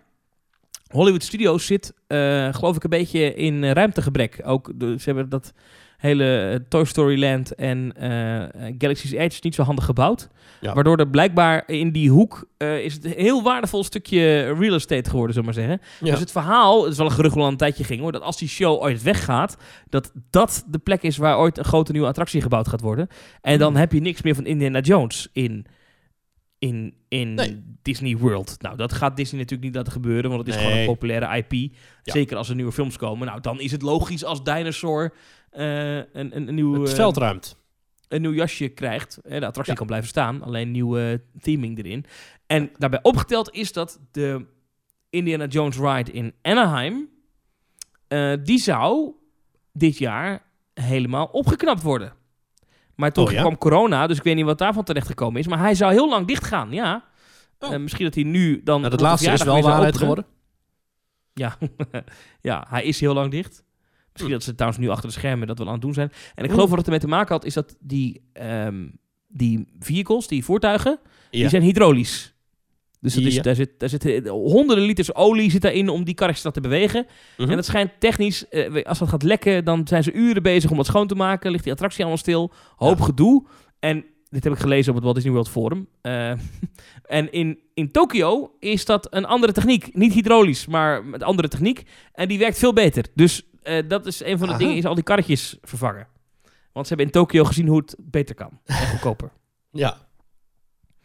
Hollywood 0.86 1.22
Studios 1.22 1.66
zit, 1.66 1.94
eh, 2.06 2.54
geloof 2.54 2.76
ik, 2.76 2.84
een 2.84 2.90
beetje 2.90 3.34
in 3.34 3.64
eh, 3.64 3.70
ruimtegebrek. 3.70 4.40
Ook 4.44 4.72
ze 4.78 5.02
hebben 5.04 5.28
dat 5.28 5.52
hele 5.96 6.50
eh, 6.50 6.58
Toy 6.68 6.84
Story 6.84 7.20
Land 7.20 7.54
en 7.54 7.92
eh, 7.96 8.42
eh, 8.42 8.74
Galaxy's 8.78 9.12
Edge 9.12 9.38
niet 9.42 9.54
zo 9.54 9.62
handig 9.62 9.84
gebouwd. 9.84 10.28
Ja. 10.60 10.74
Waardoor 10.74 10.96
er 10.96 11.08
blijkbaar 11.08 11.62
in 11.66 11.92
die 11.92 12.10
hoek 12.10 12.48
is 12.58 12.94
het 12.94 13.04
een 13.04 13.12
heel 13.16 13.42
waardevol 13.42 13.84
stukje 13.84 14.52
real 14.52 14.74
estate 14.74 15.10
geworden, 15.10 15.34
zullen 15.34 15.50
we 15.50 15.60
maar 15.60 15.68
zeggen. 15.68 15.86
Ja. 16.00 16.10
Dus 16.10 16.20
het 16.20 16.30
verhaal, 16.32 16.82
het 16.82 16.92
is 16.92 16.98
wel 16.98 17.06
een 17.06 17.12
gerucht 17.12 17.36
al 17.36 17.46
een 17.46 17.56
tijdje 17.56 17.84
ging 17.84 18.00
hoor, 18.00 18.12
dat 18.12 18.22
als 18.22 18.38
die 18.38 18.48
show 18.48 18.82
ooit 18.82 19.02
weggaat, 19.02 19.56
dat 19.88 20.12
dat 20.30 20.64
de 20.70 20.78
plek 20.78 21.02
is 21.02 21.16
waar 21.16 21.38
ooit 21.38 21.58
een 21.58 21.64
grote 21.64 21.92
nieuwe 21.92 22.06
attractie 22.06 22.40
gebouwd 22.40 22.68
gaat 22.68 22.80
worden. 22.80 23.08
En 23.40 23.58
dan 23.58 23.70
Hmm. 23.70 23.80
heb 23.80 23.92
je 23.92 24.00
niks 24.00 24.22
meer 24.22 24.34
van 24.34 24.46
Indiana 24.46 24.80
Jones 24.80 25.28
in, 25.32 25.66
in, 26.58 26.94
in 27.08 27.34
Nee. 27.34 27.62
Disney 27.82 28.16
World. 28.16 28.56
Nou, 28.58 28.76
dat 28.76 28.92
gaat 28.92 29.16
Disney 29.16 29.40
natuurlijk 29.40 29.68
niet 29.68 29.76
laten 29.76 29.92
gebeuren, 29.92 30.30
want 30.30 30.46
het 30.46 30.54
is 30.54 30.62
gewoon 30.62 30.78
een 30.78 30.86
populaire 30.86 31.36
IP. 31.36 31.52
Ja. 31.52 32.12
Zeker 32.12 32.36
als 32.36 32.48
er 32.48 32.54
nieuwe 32.54 32.72
films 32.72 32.96
komen. 32.96 33.26
Nou, 33.26 33.40
dan 33.40 33.60
is 33.60 33.72
het 33.72 33.82
logisch 33.82 34.24
als 34.24 34.44
Dinosaur 34.44 35.12
een, 35.62 36.06
een, 36.12 36.48
een, 36.48 36.54
nieuw, 36.54 36.80
Het 36.80 36.88
eh, 36.90 36.94
veld 36.94 37.16
ruimt. 37.16 37.56
een 38.08 38.20
nieuw 38.20 38.32
jasje 38.32 38.68
krijgt. 38.68 39.16
Eh, 39.16 39.40
de 39.40 39.46
attractie 39.46 39.72
Ja. 39.72 39.78
kan 39.78 39.86
blijven 39.86 40.08
staan, 40.08 40.42
alleen 40.42 40.70
nieuwe 40.70 41.22
theming 41.40 41.78
erin. 41.78 42.04
En 42.46 42.70
daarbij 42.78 42.98
opgeteld 43.02 43.50
is 43.54 43.72
dat 43.72 44.00
de 44.12 44.46
Indiana 45.10 45.46
Jones 45.46 45.76
ride 45.78 46.12
in 46.12 46.34
Anaheim, 46.42 47.08
eh, 48.08 48.32
die 48.42 48.58
zou 48.58 49.12
dit 49.72 49.98
jaar 49.98 50.42
helemaal 50.74 51.26
opgeknapt 51.26 51.82
worden. 51.82 52.12
Maar 52.94 53.12
toen 53.12 53.24
Oh, 53.26 53.32
ja? 53.32 53.40
kwam 53.40 53.58
corona, 53.58 54.06
dus 54.06 54.16
ik 54.16 54.22
weet 54.22 54.34
niet 54.34 54.44
wat 54.44 54.58
daarvan 54.58 54.84
terecht 54.84 55.06
gekomen 55.06 55.40
is. 55.40 55.46
Maar 55.46 55.58
hij 55.58 55.74
zou 55.74 55.92
heel 55.92 56.08
lang 56.08 56.26
dicht 56.26 56.44
gaan, 56.44 56.72
ja. 56.72 57.04
Oh. 57.58 57.72
Eh, 57.72 57.80
misschien 57.80 58.04
dat 58.04 58.14
hij 58.14 58.24
nu 58.24 58.62
dan... 58.64 58.78
Nou, 58.78 58.90
dat 58.90 59.00
laatste 59.00 59.30
is 59.30 59.42
wel 59.42 59.62
waarheid 59.62 59.96
geworden. 59.96 60.26
Ja. 61.32 61.58
ja, 62.40 62.64
hij 62.68 62.84
is 62.84 63.00
heel 63.00 63.14
lang 63.14 63.30
dicht. 63.30 63.64
Misschien 64.16 64.32
dat 64.32 64.42
ze 64.42 64.54
trouwens 64.54 64.82
nu 64.82 64.88
achter 64.88 65.08
de 65.08 65.14
schermen 65.14 65.46
dat 65.46 65.58
wel 65.58 65.66
aan 65.66 65.72
het 65.72 65.82
doen 65.82 65.94
zijn. 65.94 66.12
En 66.34 66.44
ik 66.44 66.50
geloof 66.50 66.68
wat 66.68 66.76
het 66.76 66.86
ermee 66.86 67.00
te 67.00 67.08
maken 67.08 67.34
had, 67.34 67.44
is 67.44 67.54
dat 67.54 67.76
die, 67.80 68.22
ehm, 68.32 68.86
die 69.28 69.66
vehicles, 69.78 70.26
die 70.26 70.44
voertuigen, 70.44 70.98
Ja. 71.30 71.40
die 71.40 71.48
zijn 71.48 71.62
hydraulisch. 71.62 72.34
Dus 73.00 73.14
dat 73.14 73.24
is, 73.24 73.34
Ja. 73.34 73.42
daar, 73.42 73.54
zit, 73.54 73.70
daar 73.78 73.88
zitten 73.88 74.28
honderden 74.28 74.84
liters 74.84 75.14
olie 75.14 75.50
zit 75.50 75.62
daarin 75.62 75.88
om 75.88 76.04
die 76.04 76.14
karretjes 76.14 76.52
te 76.52 76.60
bewegen. 76.60 77.06
Mhm. 77.36 77.50
En 77.50 77.56
dat 77.56 77.64
schijnt 77.64 77.90
technisch, 77.98 78.48
eh, 78.48 78.84
als 78.84 78.98
dat 78.98 79.08
gaat 79.08 79.22
lekken, 79.22 79.64
dan 79.64 79.86
zijn 79.88 80.02
ze 80.02 80.12
uren 80.12 80.42
bezig 80.42 80.70
om 80.70 80.78
het 80.78 80.86
schoon 80.86 81.06
te 81.06 81.14
maken. 81.14 81.50
Ligt 81.50 81.62
die 81.64 81.72
attractie 81.72 82.00
allemaal 82.00 82.18
stil. 82.18 82.52
Hoop 82.76 82.98
Ja. 82.98 83.04
gedoe. 83.04 83.44
En 83.80 84.04
dit 84.28 84.44
heb 84.44 84.52
ik 84.52 84.58
gelezen 84.58 84.88
op 84.88 84.94
het 84.94 85.02
Walt 85.04 85.14
Disney 85.16 85.32
World 85.32 85.48
Forum. 85.48 85.88
Eh, 86.00 86.30
en 87.18 87.32
in, 87.32 87.58
in 87.74 87.90
Tokio 87.90 88.52
is 88.58 88.84
dat 88.84 89.06
een 89.10 89.24
andere 89.24 89.52
techniek. 89.52 89.94
Niet 89.96 90.12
hydraulisch, 90.12 90.66
maar 90.66 91.04
met 91.04 91.22
andere 91.22 91.48
techniek. 91.48 91.82
En 92.12 92.28
die 92.28 92.38
werkt 92.38 92.58
veel 92.58 92.72
beter. 92.72 93.04
Dus 93.14 93.42
eh, 93.66 93.88
dat 93.88 94.06
is 94.06 94.24
een 94.24 94.38
van 94.38 94.46
de 94.46 94.52
Aha. 94.52 94.62
dingen, 94.62 94.76
is 94.76 94.84
al 94.84 94.94
die 94.94 95.04
karretjes 95.04 95.56
vervangen. 95.62 96.06
Want 96.72 96.86
ze 96.86 96.94
hebben 96.94 97.06
in 97.06 97.20
Tokio 97.20 97.44
gezien 97.44 97.66
hoe 97.66 97.78
het 97.78 97.96
beter 97.98 98.34
kan. 98.34 98.60
En 98.64 98.86
goedkoper. 98.92 99.30
Ja. 99.70 99.96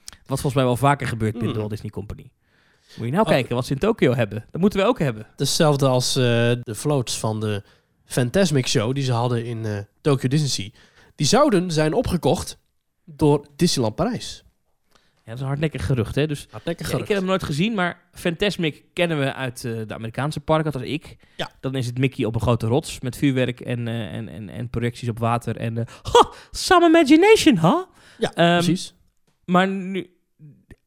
Wat 0.05 0.39
volgens 0.39 0.53
mij 0.53 0.64
wel 0.64 0.76
vaker 0.78 1.07
gebeurt 1.07 1.32
binnen 1.32 1.53
de 1.53 1.59
Hmm. 1.59 1.70
Walt 1.70 1.82
Disney 1.82 1.91
Company. 1.91 2.32
Moet 2.95 3.05
je 3.05 3.12
nou 3.12 3.24
Oh. 3.24 3.30
kijken 3.30 3.55
wat 3.55 3.66
ze 3.66 3.74
in 3.74 3.80
Tokio 3.80 4.14
hebben. 4.14 4.45
Dat 4.51 4.62
moeten 4.62 4.80
we 4.80 4.86
ook 4.86 4.99
hebben. 4.99 5.28
Hetzelfde 5.36 5.88
als 5.88 6.16
eh, 6.16 6.24
de 6.62 6.76
floats 6.76 7.20
van 7.20 7.39
de 7.39 7.64
Fantasmic 8.05 8.68
Show 8.68 8.93
die 8.95 9.03
ze 9.03 9.12
hadden 9.12 9.45
in 9.45 9.66
eh 9.66 9.78
Tokyo 10.01 10.30
Disney 10.30 10.49
Sea. 10.49 10.70
Die 11.16 11.28
zouden 11.28 11.72
zijn 11.72 11.93
opgekocht 11.93 12.57
door 13.05 13.45
Disneyland 13.55 13.95
Parijs. 13.95 14.43
Ja, 15.24 15.28
dat 15.28 15.36
is 15.36 15.42
een 15.42 15.48
hardnekkig 15.48 15.86
gerucht, 15.86 16.16
hè? 16.16 16.28
Dus 16.28 16.48
Hardnekkig 16.52 16.92
ik 16.92 17.08
heb 17.08 17.18
hem 17.18 17.26
nooit 17.26 17.44
gezien, 17.44 17.74
maar 17.74 18.02
Fantasmic 18.14 18.84
kennen 18.94 19.20
we 19.20 19.34
uit 19.34 19.66
eh, 19.66 19.72
de 19.88 19.94
Amerikaanse 19.94 20.40
parken, 20.40 20.72
dat 20.72 20.82
was 20.82 20.90
ik. 20.90 21.18
Ja. 21.38 21.52
Dan 21.60 21.76
is 21.76 21.86
het 21.86 21.98
Mickey 21.98 22.26
op 22.26 22.36
een 22.36 22.42
grote 22.42 22.68
rots 22.68 23.00
met 23.00 23.18
vuurwerk 23.18 23.60
en, 23.60 23.88
eh, 23.88 24.14
en, 24.14 24.30
en, 24.30 24.50
en 24.50 24.70
projecties 24.70 25.10
op 25.10 25.20
water. 25.20 25.58
En 25.58 25.78
eh 25.78 25.86
ha, 26.02 26.32
some 26.52 26.88
imagination, 26.88 27.60
huh? 27.60 27.82
Ja, 28.18 28.34
Ehm, 28.34 28.54
precies. 28.54 28.94
Maar 29.46 29.68
nu, 29.68 30.10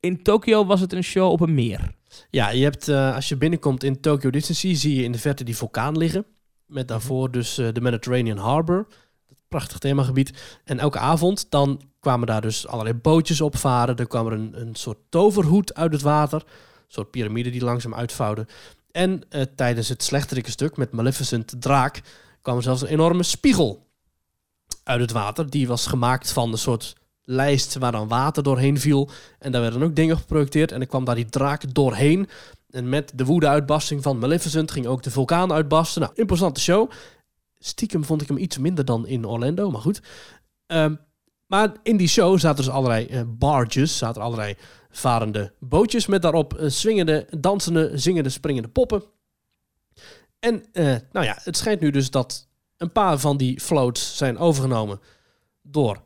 in 0.01 0.22
Tokio 0.22 0.66
was 0.66 0.80
het 0.80 0.93
een 0.93 1.05
show 1.05 1.30
op 1.30 1.41
een 1.41 1.55
meer. 1.55 1.95
Ja, 2.30 2.51
je 2.51 2.62
hebt, 2.62 2.89
als 2.89 3.28
je 3.28 3.37
binnenkomt 3.37 3.82
in 3.82 4.01
Tokyo 4.01 4.30
Disney 4.30 4.74
zie 4.76 4.97
je 4.97 5.03
in 5.03 5.12
de 5.12 5.18
verte 5.18 5.45
die 5.45 5.57
vulkaan 5.57 5.99
liggen. 5.99 6.26
Met 6.66 6.89
daarvoor 6.89 7.30
dus 7.30 7.55
de 7.55 7.80
Mediterranean 7.80 8.39
Harbor. 8.39 8.87
Prachtig 9.55 9.78
themagebied. 9.78 10.61
En 10.64 10.78
elke 10.78 10.98
avond 10.98 11.46
dan 11.48 11.80
kwamen 12.00 12.26
daar 12.26 12.40
dus 12.40 12.66
allerlei 12.66 12.96
bootjes 12.96 13.40
opvaren. 13.40 13.96
Er 13.96 14.07
kwam 14.07 14.26
er 14.26 14.32
een, 14.32 14.61
een 14.61 14.74
soort 14.74 14.98
toverhoed 15.09 15.74
uit 15.74 15.92
het 15.92 16.02
water. 16.02 16.42
Een 16.46 16.84
soort 16.88 17.11
piramide 17.11 17.50
die 17.50 17.64
langzaam 17.64 17.94
uitvouwde. 17.94 18.46
En 18.90 19.22
eh, 19.28 19.42
tijdens 19.57 19.88
het 19.88 20.02
slechterikke 20.02 20.50
stuk 20.50 20.76
met 20.76 20.92
Maleficent 20.92 21.55
draak 21.59 22.00
kwam 22.42 22.57
er 22.57 22.62
zelfs 22.62 22.82
een 22.82 22.88
enorme 22.88 23.22
spiegel 23.22 23.86
uit 24.84 25.00
het 25.00 25.12
water. 25.12 25.50
Die 25.50 25.68
was 25.68 25.86
gemaakt 25.86 26.32
van 26.32 26.52
een 26.52 26.59
soort 26.59 26.94
lijst 27.22 27.74
waar 27.74 27.92
dan 27.92 28.09
water 28.09 28.42
doorheen 28.42 28.80
viel. 28.80 29.11
En 29.38 29.52
daar 29.52 29.62
werden 29.62 29.82
ook 29.82 29.96
dingen 29.96 30.16
geprojecteerd. 30.16 30.72
En 30.72 30.80
er 30.80 30.86
kwam 30.86 31.05
daar 31.05 31.14
die 31.14 31.28
draak 31.28 31.74
doorheen. 31.74 32.28
En 32.70 32.88
met 32.88 33.12
de 33.14 33.24
woede-uitbarsting 33.24 34.02
van 34.02 34.18
Maleficent 34.18 34.70
ging 34.70 34.86
ook 34.86 35.02
de 35.02 35.11
vulkaan 35.11 35.52
uitbarsten. 35.52 36.02
Nou, 36.02 36.12
imposante 36.14 36.61
show. 36.61 36.90
Stiekem 37.64 38.04
vond 38.04 38.22
ik 38.22 38.28
hem 38.28 38.36
iets 38.36 38.58
minder 38.58 38.84
dan 38.84 39.06
in 39.06 39.26
Orlando, 39.26 39.70
maar 39.70 39.80
goed. 39.80 40.02
Ehm, 40.66 40.94
maar 41.46 41.72
in 41.82 41.96
die 41.96 42.08
show 42.08 42.38
zaten 42.38 42.64
dus 42.64 42.72
allerlei 42.72 43.06
eh, 43.06 43.22
barges, 43.26 43.98
zaten 43.98 44.22
allerlei 44.22 44.56
varende 44.90 45.52
bootjes 45.58 46.06
met 46.06 46.22
daarop 46.22 46.54
eh, 46.54 46.68
swingende, 46.68 47.26
dansende, 47.38 47.90
zingende, 47.94 48.28
springende 48.28 48.68
poppen. 48.68 49.02
En 50.38 50.64
eh, 50.72 50.96
nou 51.12 51.26
ja, 51.26 51.38
het 51.42 51.56
schijnt 51.56 51.80
nu 51.80 51.90
dus 51.90 52.10
dat 52.10 52.48
een 52.76 52.92
paar 52.92 53.18
van 53.18 53.36
die 53.36 53.60
floats 53.60 54.16
zijn 54.16 54.38
overgenomen 54.38 55.00
door 55.62 56.02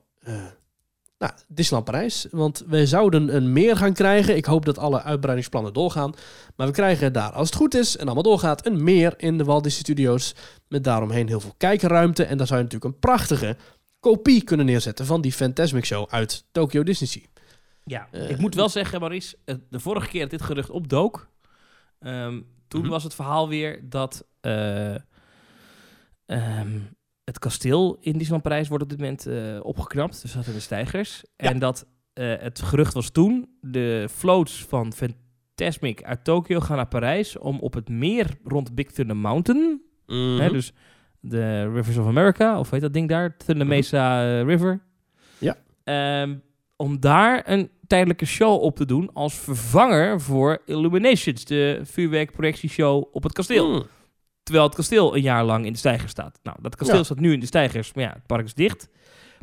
nou, 1.18 1.32
Disneyland 1.48 1.90
Parijs. 1.90 2.26
Want 2.30 2.64
wij 2.66 2.86
zouden 2.86 3.36
een 3.36 3.52
meer 3.52 3.76
gaan 3.76 3.92
krijgen. 3.92 4.36
Ik 4.36 4.44
hoop 4.44 4.64
dat 4.64 4.78
alle 4.78 5.02
uitbreidingsplannen 5.02 5.72
doorgaan. 5.72 6.12
Maar 6.56 6.66
we 6.66 6.72
krijgen 6.72 7.12
daar, 7.12 7.32
als 7.32 7.46
het 7.48 7.56
goed 7.56 7.74
is 7.74 7.96
en 7.96 8.04
allemaal 8.04 8.22
doorgaat, 8.22 8.66
een 8.66 8.84
meer 8.84 9.14
in 9.16 9.38
de 9.38 9.44
Walt 9.44 9.62
Disney 9.62 9.82
Studios. 9.82 10.34
Met 10.68 10.84
daaromheen 10.84 11.28
heel 11.28 11.40
veel 11.40 11.54
kijkerruimte. 11.56 12.24
En 12.24 12.36
daar 12.38 12.46
zou 12.46 12.58
je 12.58 12.64
natuurlijk 12.64 12.94
een 12.94 13.00
prachtige 13.00 13.56
kopie 14.00 14.44
kunnen 14.44 14.66
neerzetten 14.66 15.06
van 15.06 15.20
die 15.20 15.32
Fantasmic 15.32 15.84
Show 15.84 16.06
uit 16.10 16.44
Tokyo 16.52 16.82
Disney 16.82 17.08
Sea. 17.08 17.22
Ja, 17.84 18.08
Eh, 18.10 18.30
ik 18.30 18.38
moet 18.38 18.54
wel 18.54 18.68
zeggen, 18.68 19.00
Maurice, 19.00 19.36
eh, 19.44 19.54
de 19.70 19.80
vorige 19.80 20.08
keer 20.08 20.20
dat 20.20 20.30
dit 20.30 20.42
gerucht 20.42 20.70
opdook, 20.70 21.28
ehm, 21.98 22.40
toen 22.68 22.80
Mhm. 22.80 22.90
was 22.90 23.02
het 23.02 23.14
verhaal 23.14 23.48
weer 23.48 23.80
dat 23.88 24.26
eh, 24.40 24.94
ehm, 26.26 26.78
het 27.28 27.38
kasteel 27.38 27.96
in 28.00 28.12
Disneyland 28.12 28.42
Parijs 28.42 28.68
wordt 28.68 28.82
op 28.84 28.90
dit 28.90 28.98
moment 28.98 29.26
eh, 29.26 29.58
opgeknapt. 29.62 30.22
Dus 30.22 30.32
dat 30.32 30.44
zijn 30.44 30.56
de 30.56 30.62
stijgers. 30.62 31.22
Ja. 31.36 31.48
En 31.50 31.58
dat 31.58 31.86
eh, 32.12 32.34
het 32.38 32.62
gerucht 32.62 32.94
was 32.94 33.10
toen, 33.10 33.48
de 33.60 34.08
floats 34.10 34.64
van 34.64 34.92
Fantasmic 34.92 36.02
uit 36.02 36.24
Tokio 36.24 36.60
gaan 36.60 36.76
naar 36.76 36.86
Parijs 36.88 37.38
om 37.38 37.58
op 37.58 37.74
het 37.74 37.88
meer 37.88 38.26
rond 38.44 38.74
Big 38.74 38.86
Thunder 38.90 39.16
Mountain, 39.16 39.82
Mhm. 40.06 40.40
hè, 40.40 40.50
dus 40.50 40.72
de 41.20 41.72
Rivers 41.72 41.96
of 41.96 42.06
America, 42.06 42.58
of 42.58 42.70
weet 42.70 42.80
dat 42.80 42.92
ding 42.92 43.08
daar, 43.08 43.36
Thunder 43.36 43.66
Mhm. 43.66 43.74
Mesa 43.74 44.22
eh, 44.24 44.42
River. 44.44 44.80
Ja. 45.38 45.56
Ehm, 45.84 46.36
om 46.76 47.00
daar 47.00 47.42
een 47.50 47.70
tijdelijke 47.86 48.26
show 48.26 48.62
op 48.62 48.76
te 48.76 48.84
doen 48.84 49.10
als 49.12 49.34
vervanger 49.34 50.20
voor 50.20 50.62
Illuminations, 50.66 51.44
de 51.44 51.80
vuurwerkprojectieshow 51.82 53.04
op 53.12 53.22
het 53.22 53.32
kasteel. 53.32 53.68
Mm. 53.72 53.82
Terwijl 54.48 54.66
het 54.66 54.76
kasteel 54.76 55.16
een 55.16 55.22
jaar 55.22 55.44
lang 55.44 55.66
in 55.66 55.72
de 55.72 55.78
stijgers 55.78 56.10
staat. 56.10 56.38
Nou, 56.42 56.56
dat 56.60 56.76
kasteel 56.76 56.96
Ja. 56.96 57.02
staat 57.02 57.20
nu 57.20 57.32
in 57.32 57.40
de 57.40 57.46
stijgers, 57.46 57.92
maar 57.94 58.04
ja, 58.04 58.12
het 58.12 58.26
park 58.26 58.44
is 58.44 58.54
dicht. 58.54 58.88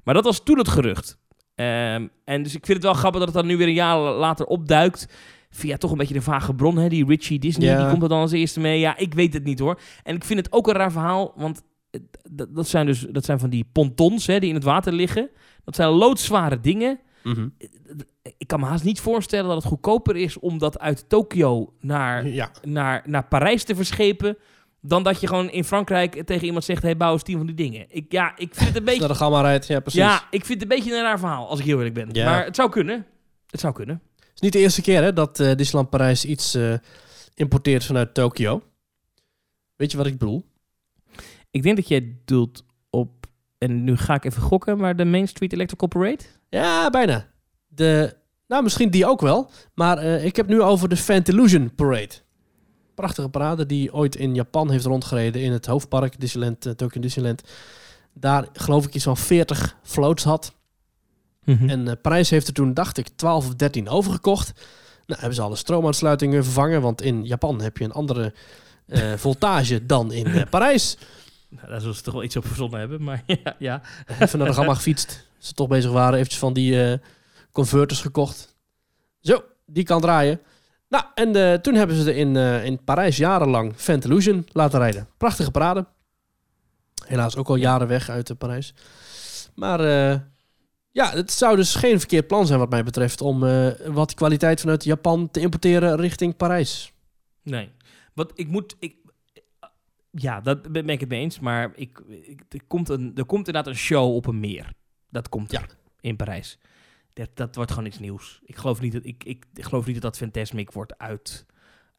Maar 0.03 0.13
dat 0.13 0.23
was 0.23 0.43
toen 0.43 0.57
het 0.57 0.67
gerucht. 0.67 1.17
Ehm, 1.55 2.07
en 2.25 2.43
dus 2.43 2.55
ik 2.55 2.65
vind 2.65 2.77
het 2.77 2.83
wel 2.85 2.93
grappig 2.93 3.19
dat 3.19 3.29
het 3.29 3.37
dan 3.37 3.47
nu 3.47 3.57
weer 3.57 3.67
een 3.67 3.73
jaar 3.73 3.97
later 3.99 4.45
opduikt. 4.45 5.07
Via 5.49 5.77
toch 5.77 5.91
een 5.91 5.97
beetje 5.97 6.13
de 6.13 6.21
vage 6.21 6.53
bron, 6.53 6.77
hè? 6.77 6.89
Die 6.89 7.05
Richie 7.05 7.39
Disney, 7.39 7.67
Ja. 7.67 7.79
die 7.81 7.89
komt 7.89 8.03
er 8.03 8.09
dan 8.09 8.19
als 8.19 8.31
eerste 8.31 8.59
mee. 8.59 8.79
Ja, 8.79 8.97
ik 8.97 9.13
weet 9.13 9.33
het 9.33 9.43
niet 9.43 9.59
hoor. 9.59 9.79
En 10.03 10.15
ik 10.15 10.23
vind 10.23 10.39
het 10.39 10.51
ook 10.53 10.67
een 10.67 10.73
raar 10.73 10.91
verhaal, 10.91 11.33
want 11.35 11.61
dat, 12.31 12.55
dat 12.55 12.67
zijn 12.67 12.85
dus 12.85 12.99
dat 12.99 13.25
zijn 13.25 13.39
van 13.39 13.49
die 13.49 13.69
pontons 13.71 14.27
hè, 14.27 14.39
die 14.39 14.49
in 14.49 14.55
het 14.55 14.63
water 14.63 14.93
liggen. 14.93 15.29
Dat 15.63 15.75
zijn 15.75 15.89
loodzware 15.89 16.59
dingen. 16.59 16.99
Mhm. 17.23 17.47
Ik 18.37 18.47
kan 18.47 18.59
me 18.59 18.65
haast 18.65 18.83
niet 18.83 18.99
voorstellen 18.99 19.47
dat 19.47 19.57
het 19.57 19.65
goedkoper 19.65 20.15
is 20.15 20.39
om 20.39 20.57
dat 20.57 20.79
uit 20.79 21.09
Tokio 21.09 21.73
naar 21.79 22.27
Ja, 22.27 22.51
naar, 22.63 23.03
naar 23.05 23.27
Parijs 23.27 23.63
te 23.63 23.75
verschepen. 23.75 24.37
Dan 24.87 25.03
dat 25.03 25.21
je 25.21 25.27
gewoon 25.27 25.49
in 25.49 25.63
Frankrijk 25.63 26.25
tegen 26.25 26.45
iemand 26.45 26.63
zegt: 26.63 26.81
hey, 26.81 26.97
bouw 26.97 27.13
eens 27.13 27.23
tien 27.23 27.37
van 27.37 27.45
die 27.45 27.55
dingen. 27.55 27.85
Ik, 27.89 28.11
ja, 28.11 28.37
ik 28.37 28.55
vind 28.55 28.67
het 28.67 28.77
een 28.77 28.83
beetje. 28.83 28.99
naar 28.99 29.09
de 29.09 29.15
gamma 29.15 29.41
rijdt. 29.41 29.67
Ja, 29.67 29.79
precies. 29.79 29.99
Ja, 29.99 30.27
ik 30.29 30.45
vind 30.45 30.61
het 30.61 30.71
een 30.71 30.77
beetje 30.77 30.95
een 30.95 31.03
raar 31.03 31.19
verhaal, 31.19 31.47
als 31.47 31.59
ik 31.59 31.65
heel 31.65 31.77
eerlijk 31.77 31.95
ben. 31.95 32.09
Ja. 32.11 32.25
Maar 32.25 32.45
het 32.45 32.55
zou 32.55 32.69
kunnen. 32.69 33.05
Het 33.49 33.59
zou 33.59 33.73
kunnen. 33.73 34.01
Het 34.15 34.33
is 34.33 34.41
niet 34.41 34.53
de 34.53 34.59
eerste 34.59 34.81
keer 34.81 35.03
hè, 35.03 35.13
dat 35.13 35.39
eh, 35.39 35.55
Disneyland 35.55 35.89
Parijs 35.89 36.25
iets 36.25 36.55
eh, 36.55 36.73
importeert 37.33 37.85
vanuit 37.85 38.13
Tokio. 38.13 38.63
Weet 39.75 39.91
je 39.91 39.97
wat 39.97 40.05
ik 40.05 40.17
bedoel? 40.17 40.45
Ik 41.51 41.63
denk 41.63 41.75
dat 41.75 41.87
jij 41.87 42.17
doelt 42.25 42.63
op. 42.89 43.25
En 43.57 43.83
nu 43.83 43.97
ga 43.97 44.13
ik 44.13 44.25
even 44.25 44.41
gokken, 44.41 44.77
maar 44.77 44.95
de 44.95 45.05
Main 45.05 45.27
Street 45.27 45.53
Electrical 45.53 45.87
Parade? 45.87 46.23
Ja, 46.49 46.89
bijna. 46.89 47.27
De, 47.67 48.13
nou, 48.47 48.63
misschien 48.63 48.89
die 48.89 49.05
ook 49.05 49.21
wel. 49.21 49.51
Maar 49.73 49.97
eh, 49.97 50.25
ik 50.25 50.35
heb 50.35 50.47
nu 50.47 50.61
over 50.61 50.89
de 50.89 50.97
Fantillusion 50.97 51.75
Parade. 51.75 52.13
Prachtige 52.95 53.29
parade 53.29 53.65
die 53.65 53.93
ooit 53.93 54.15
in 54.15 54.35
Japan 54.35 54.71
heeft 54.71 54.85
rondgereden 54.85 55.41
in 55.41 55.51
het 55.51 55.65
hoofdpark 55.65 56.19
Disneyland, 56.19 56.65
eh, 56.65 56.73
Tokyo 56.73 57.01
Disneyland. 57.01 57.43
daar 58.13 58.47
geloof 58.53 58.85
ik 58.85 58.93
iets 58.93 59.03
van 59.03 59.17
40 59.17 59.77
floats 59.83 60.23
had. 60.23 60.53
Mhm. 61.43 61.69
En 61.69 61.87
eh, 61.87 61.93
Parijs 62.01 62.29
heeft 62.29 62.47
er 62.47 62.53
toen, 62.53 62.73
dacht 62.73 62.97
ik, 62.97 63.07
12 63.15 63.47
of 63.47 63.55
13 63.55 63.89
overgekocht. 63.89 64.51
Nou, 65.05 65.19
hebben 65.19 65.35
ze 65.35 65.41
alle 65.41 65.55
stroomaansluitingen 65.55 66.43
vervangen, 66.43 66.81
want 66.81 67.01
in 67.01 67.25
Japan 67.25 67.61
heb 67.61 67.77
je 67.77 67.83
een 67.83 67.91
andere 67.91 68.33
eh, 68.87 69.13
voltage 69.25 69.85
dan 69.85 70.11
in 70.11 70.49
Parijs. 70.49 70.97
Nou, 71.49 71.67
daar 71.67 71.79
zullen 71.79 71.95
ze 71.95 72.01
toch 72.01 72.13
wel 72.13 72.23
iets 72.23 72.35
op 72.35 72.45
verzonnen 72.47 72.79
hebben, 72.79 73.03
maar 73.03 73.23
ja. 73.43 73.55
ja. 73.59 73.81
Even 74.19 74.39
naar 74.39 74.47
de 74.47 74.53
gamma 74.53 74.73
gefietst. 74.73 75.27
Ze 75.37 75.53
toch 75.53 75.67
bezig 75.67 75.91
waren, 75.91 76.13
eventjes 76.13 76.39
van 76.39 76.53
die 76.53 76.99
converters 77.51 78.01
gekocht. 78.01 78.55
Zo, 79.19 79.43
die 79.65 79.83
kan 79.83 80.01
draaien. 80.01 80.39
Nou, 80.89 81.03
en 81.15 81.35
eh, 81.35 81.53
toen 81.53 81.73
hebben 81.73 81.95
ze 81.95 82.09
er 82.11 82.17
in, 82.17 82.35
eh, 82.35 82.65
in 82.65 82.83
Parijs 82.83 83.17
jarenlang 83.17 83.73
Fentillusion 83.75 84.47
laten 84.51 84.79
rijden. 84.79 85.07
Prachtige 85.17 85.51
parade. 85.51 85.85
Helaas 87.05 87.35
ook 87.35 87.47
al 87.47 87.55
jaren 87.55 87.87
weg 87.87 88.09
uit 88.09 88.29
eh, 88.29 88.37
Parijs. 88.37 88.73
Maar 89.55 89.81
ja, 90.91 91.11
het 91.11 91.31
zou 91.31 91.55
dus 91.55 91.75
geen 91.75 91.99
verkeerd 91.99 92.27
plan 92.27 92.47
zijn 92.47 92.59
wat 92.59 92.69
mij 92.69 92.83
betreft... 92.83 93.21
om 93.21 93.39
wat 93.85 94.13
kwaliteit 94.13 94.59
vanuit 94.59 94.83
Japan 94.83 95.31
te 95.31 95.39
importeren 95.39 95.95
richting 95.97 96.35
Parijs. 96.35 96.93
Nee. 97.41 97.71
Wat 98.13 98.31
ik 98.35 98.47
moet. 98.47 98.75
Ik, 98.79 98.95
ja, 100.11 100.41
dat 100.41 100.71
ben 100.71 100.89
ik 100.89 100.99
het 100.99 101.09
mee 101.09 101.21
eens. 101.21 101.39
Maar 101.39 101.71
ik, 101.75 101.99
ik, 102.07 102.41
er, 102.49 102.59
komt 102.67 102.89
een, 102.89 103.11
er 103.15 103.25
komt 103.25 103.47
inderdaad 103.47 103.67
een 103.73 103.79
show 103.79 104.15
op 104.15 104.25
een 104.25 104.39
meer. 104.39 104.71
Dat 105.09 105.29
komt 105.29 105.51
Ja. 105.51 105.61
in 106.01 106.15
Parijs. 106.15 106.57
Dat, 107.15 107.29
dat 107.33 107.55
wordt 107.55 107.71
gewoon 107.71 107.85
iets 107.87 107.99
nieuws. 107.99 108.39
Ik 108.45 108.55
geloof 108.55 108.81
niet 108.81 108.93
dat, 108.93 109.05
ik, 109.05 109.23
ik, 109.23 109.45
ik 109.53 109.63
geloof 109.63 109.85
niet 109.85 109.93
dat 109.93 110.03
dat 110.03 110.17
Fantasmic 110.17 110.71
wordt 110.71 110.97
uit, 110.97 111.45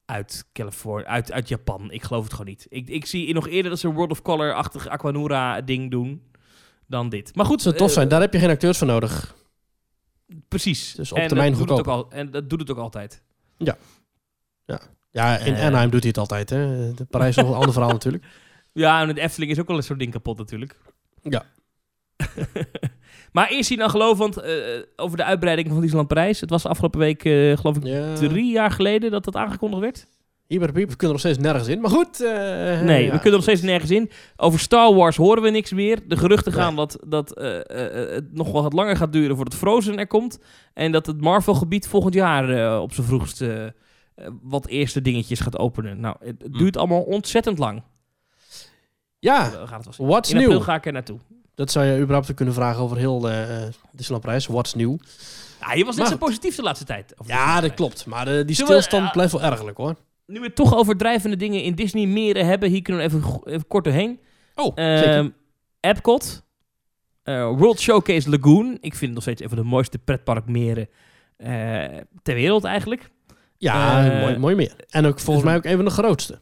uit 0.04 0.44
Californië, 0.52 1.04
uit, 1.04 1.32
uit 1.32 1.48
Japan. 1.48 1.90
Ik 1.90 2.02
geloof 2.02 2.22
het 2.22 2.32
gewoon 2.32 2.46
niet. 2.46 2.66
Ik, 2.68 2.88
ik 2.88 3.06
zie 3.06 3.34
nog 3.34 3.48
eerder 3.48 3.70
dat 3.70 3.80
ze 3.80 3.88
een 3.88 3.94
World 3.94 4.10
of 4.10 4.22
Color-achtig 4.22 4.88
Aquanura-ding 4.88 5.90
doen 5.90 6.22
dan 6.86 7.08
dit. 7.08 7.34
Maar 7.34 7.44
goed, 7.46 7.54
Het 7.54 7.62
zou 7.62 7.76
tof 7.76 7.88
eh, 7.88 7.94
zijn, 7.94 8.08
daar 8.08 8.20
heb 8.20 8.32
je 8.32 8.38
geen 8.38 8.50
acteurs 8.50 8.78
voor 8.78 8.86
nodig. 8.86 9.34
precies. 10.48 10.94
Dus 10.94 11.12
op 11.12 11.18
En 11.18 11.28
termijn 11.28 11.50
dat 11.50 11.58
doet 11.58 11.68
het 11.68 11.76
goedkoop. 11.78 12.04
ook 12.04 12.12
al, 12.12 12.18
En 12.18 12.30
dat 12.30 12.50
doet 12.50 12.60
het 12.60 12.70
ook 12.70 12.78
altijd. 12.78 13.22
Ja, 15.10 15.38
in 15.38 15.54
Eh. 15.54 15.64
Anaheim 15.66 15.90
doet 15.90 16.00
hij 16.00 16.08
het 16.08 16.18
altijd. 16.18 16.50
Hè. 16.50 16.94
De 16.94 17.04
Parijs 17.04 17.36
is 17.36 17.42
nog 17.42 17.50
een 17.50 17.56
ander 17.58 17.72
verhaal 17.72 17.90
natuurlijk. 18.00 18.24
Ja, 18.72 19.00
en 19.02 19.14
de 19.14 19.20
Efteling 19.20 19.50
is 19.52 19.60
ook 19.60 19.66
wel 19.66 19.76
een 19.76 19.82
soort 19.82 19.98
ding 19.98 20.12
kapot 20.12 20.38
natuurlijk. 20.38 20.76
Ja. 21.22 21.44
maar 23.32 23.48
eerst 23.48 23.68
zien 23.68 23.78
dan 23.78 23.90
geloof, 23.90 24.18
want 24.18 24.36
eh, 24.36 24.52
over 24.96 25.16
de 25.16 25.24
uitbreiding 25.24 25.68
van 25.68 25.76
Disneyland 25.80 26.08
Parijs. 26.08 26.40
Het 26.40 26.50
was 26.50 26.66
afgelopen 26.66 26.98
week, 27.00 27.24
eh, 27.24 27.56
geloof 27.56 27.76
ik, 27.76 27.84
Ja. 27.84 28.14
drie 28.14 28.52
jaar 28.52 28.70
geleden 28.70 29.10
dat 29.10 29.24
dat 29.24 29.36
aangekondigd 29.36 29.82
werd. 29.82 30.06
We 30.48 30.56
kunnen 30.72 30.86
er 31.00 31.08
nog 31.08 31.18
steeds 31.18 31.38
nergens 31.38 31.68
in. 31.68 31.80
Maar 31.80 31.90
goed. 31.90 32.20
eh, 32.20 32.80
nee, 32.80 33.04
ja. 33.04 33.10
we 33.10 33.16
kunnen 33.16 33.32
nog 33.32 33.42
steeds 33.42 33.62
nergens 33.62 33.90
in. 33.90 34.10
Over 34.36 34.60
Star 34.60 34.94
Wars 34.94 35.16
horen 35.16 35.42
we 35.42 35.50
niks 35.50 35.72
meer. 35.72 36.08
De 36.08 36.16
geruchten 36.16 36.52
Nee. 36.52 36.60
gaan 36.60 36.76
dat, 36.76 36.98
dat 37.06 37.28
het 37.68 38.32
nog 38.34 38.52
wel 38.52 38.62
wat 38.62 38.72
langer 38.72 38.96
gaat 38.96 39.12
duren 39.12 39.36
voordat 39.36 39.54
Frozen 39.54 39.98
er 39.98 40.06
komt. 40.06 40.38
En 40.74 40.92
dat 40.92 41.06
het 41.06 41.20
Marvel-gebied 41.20 41.88
volgend 41.88 42.14
jaar 42.14 42.80
op 42.80 42.92
zijn 42.92 43.06
vroegst 43.06 43.44
wat 44.42 44.66
eerste 44.66 45.02
dingetjes 45.02 45.40
gaat 45.40 45.58
openen. 45.58 46.00
Nou, 46.00 46.16
het, 46.20 46.42
het 46.42 46.52
Hm. 46.52 46.58
duurt 46.58 46.76
allemaal 46.76 47.02
ontzettend 47.02 47.58
lang. 47.58 47.82
Ja, 49.18 49.50
We 49.50 49.66
gaan 49.66 49.76
het 49.76 49.84
wel 49.84 49.92
zien. 49.92 50.06
what's 50.06 50.30
In 50.32 50.36
new? 50.36 50.62
ga 50.62 50.74
ik 50.74 50.86
er 50.86 50.92
naartoe. 50.92 51.18
Dat 51.56 51.70
zou 51.70 51.86
je 51.86 51.98
überhaupt 52.00 52.34
kunnen 52.34 52.54
vragen 52.54 52.82
over 52.82 52.96
heel 52.96 53.30
eh 53.30 53.62
Disneyland 53.92 54.24
Parijs. 54.24 54.46
What's 54.46 54.74
new? 54.74 54.96
Ja, 55.60 55.72
je 55.72 55.84
was 55.84 55.96
Maar 55.96 56.06
zo 56.06 56.12
goed. 56.12 56.20
positief 56.20 56.56
de 56.56 56.62
laatste 56.62 56.84
tijd. 56.84 57.14
over 57.18 57.32
Ja, 57.32 57.36
Disneyland 57.36 57.62
dat 57.62 57.74
klopt. 57.74 58.06
Maar 58.06 58.26
eh, 58.26 58.34
die 58.34 58.44
we, 58.56 58.64
stilstand 58.64 59.06
eh, 59.06 59.12
blijft 59.12 59.32
wel 59.32 59.42
ergerlijk 59.42 59.76
hoor. 59.76 59.96
Nu 60.26 60.40
we 60.40 60.52
toch 60.52 60.74
over 60.76 60.96
drijvende 60.96 61.36
dingen 61.36 61.62
in 61.62 61.74
Disney 61.74 62.06
meren 62.06 62.46
hebben, 62.46 62.68
hier 62.70 62.82
kunnen 62.82 63.02
we 63.10 63.16
even, 63.16 63.40
even 63.44 63.66
kort 63.66 63.84
doorheen. 63.84 64.20
Oh, 64.54 64.72
Ehm, 64.74 64.96
zeker. 64.98 65.32
Epcot, 65.80 66.42
eh, 67.22 67.48
World 67.56 67.80
Showcase 67.80 68.30
Lagoon. 68.30 68.72
Ik 68.72 68.90
vind 68.94 69.00
het 69.00 69.12
nog 69.12 69.22
steeds 69.22 69.42
een 69.42 69.48
van 69.48 69.58
de 69.58 69.64
mooiste 69.64 69.98
pretparkmeren 69.98 70.88
eh 71.36 71.84
ter 72.22 72.34
wereld 72.34 72.64
eigenlijk. 72.64 73.10
Ja, 73.58 74.04
eh, 74.10 74.20
mooi, 74.20 74.38
mooi 74.38 74.54
meer. 74.54 74.74
En 74.88 75.06
ook 75.06 75.20
volgens 75.20 75.44
mij 75.46 75.56
ook 75.56 75.64
een 75.64 75.76
van 75.76 75.84
de 75.84 75.90
grootste. 75.90 76.40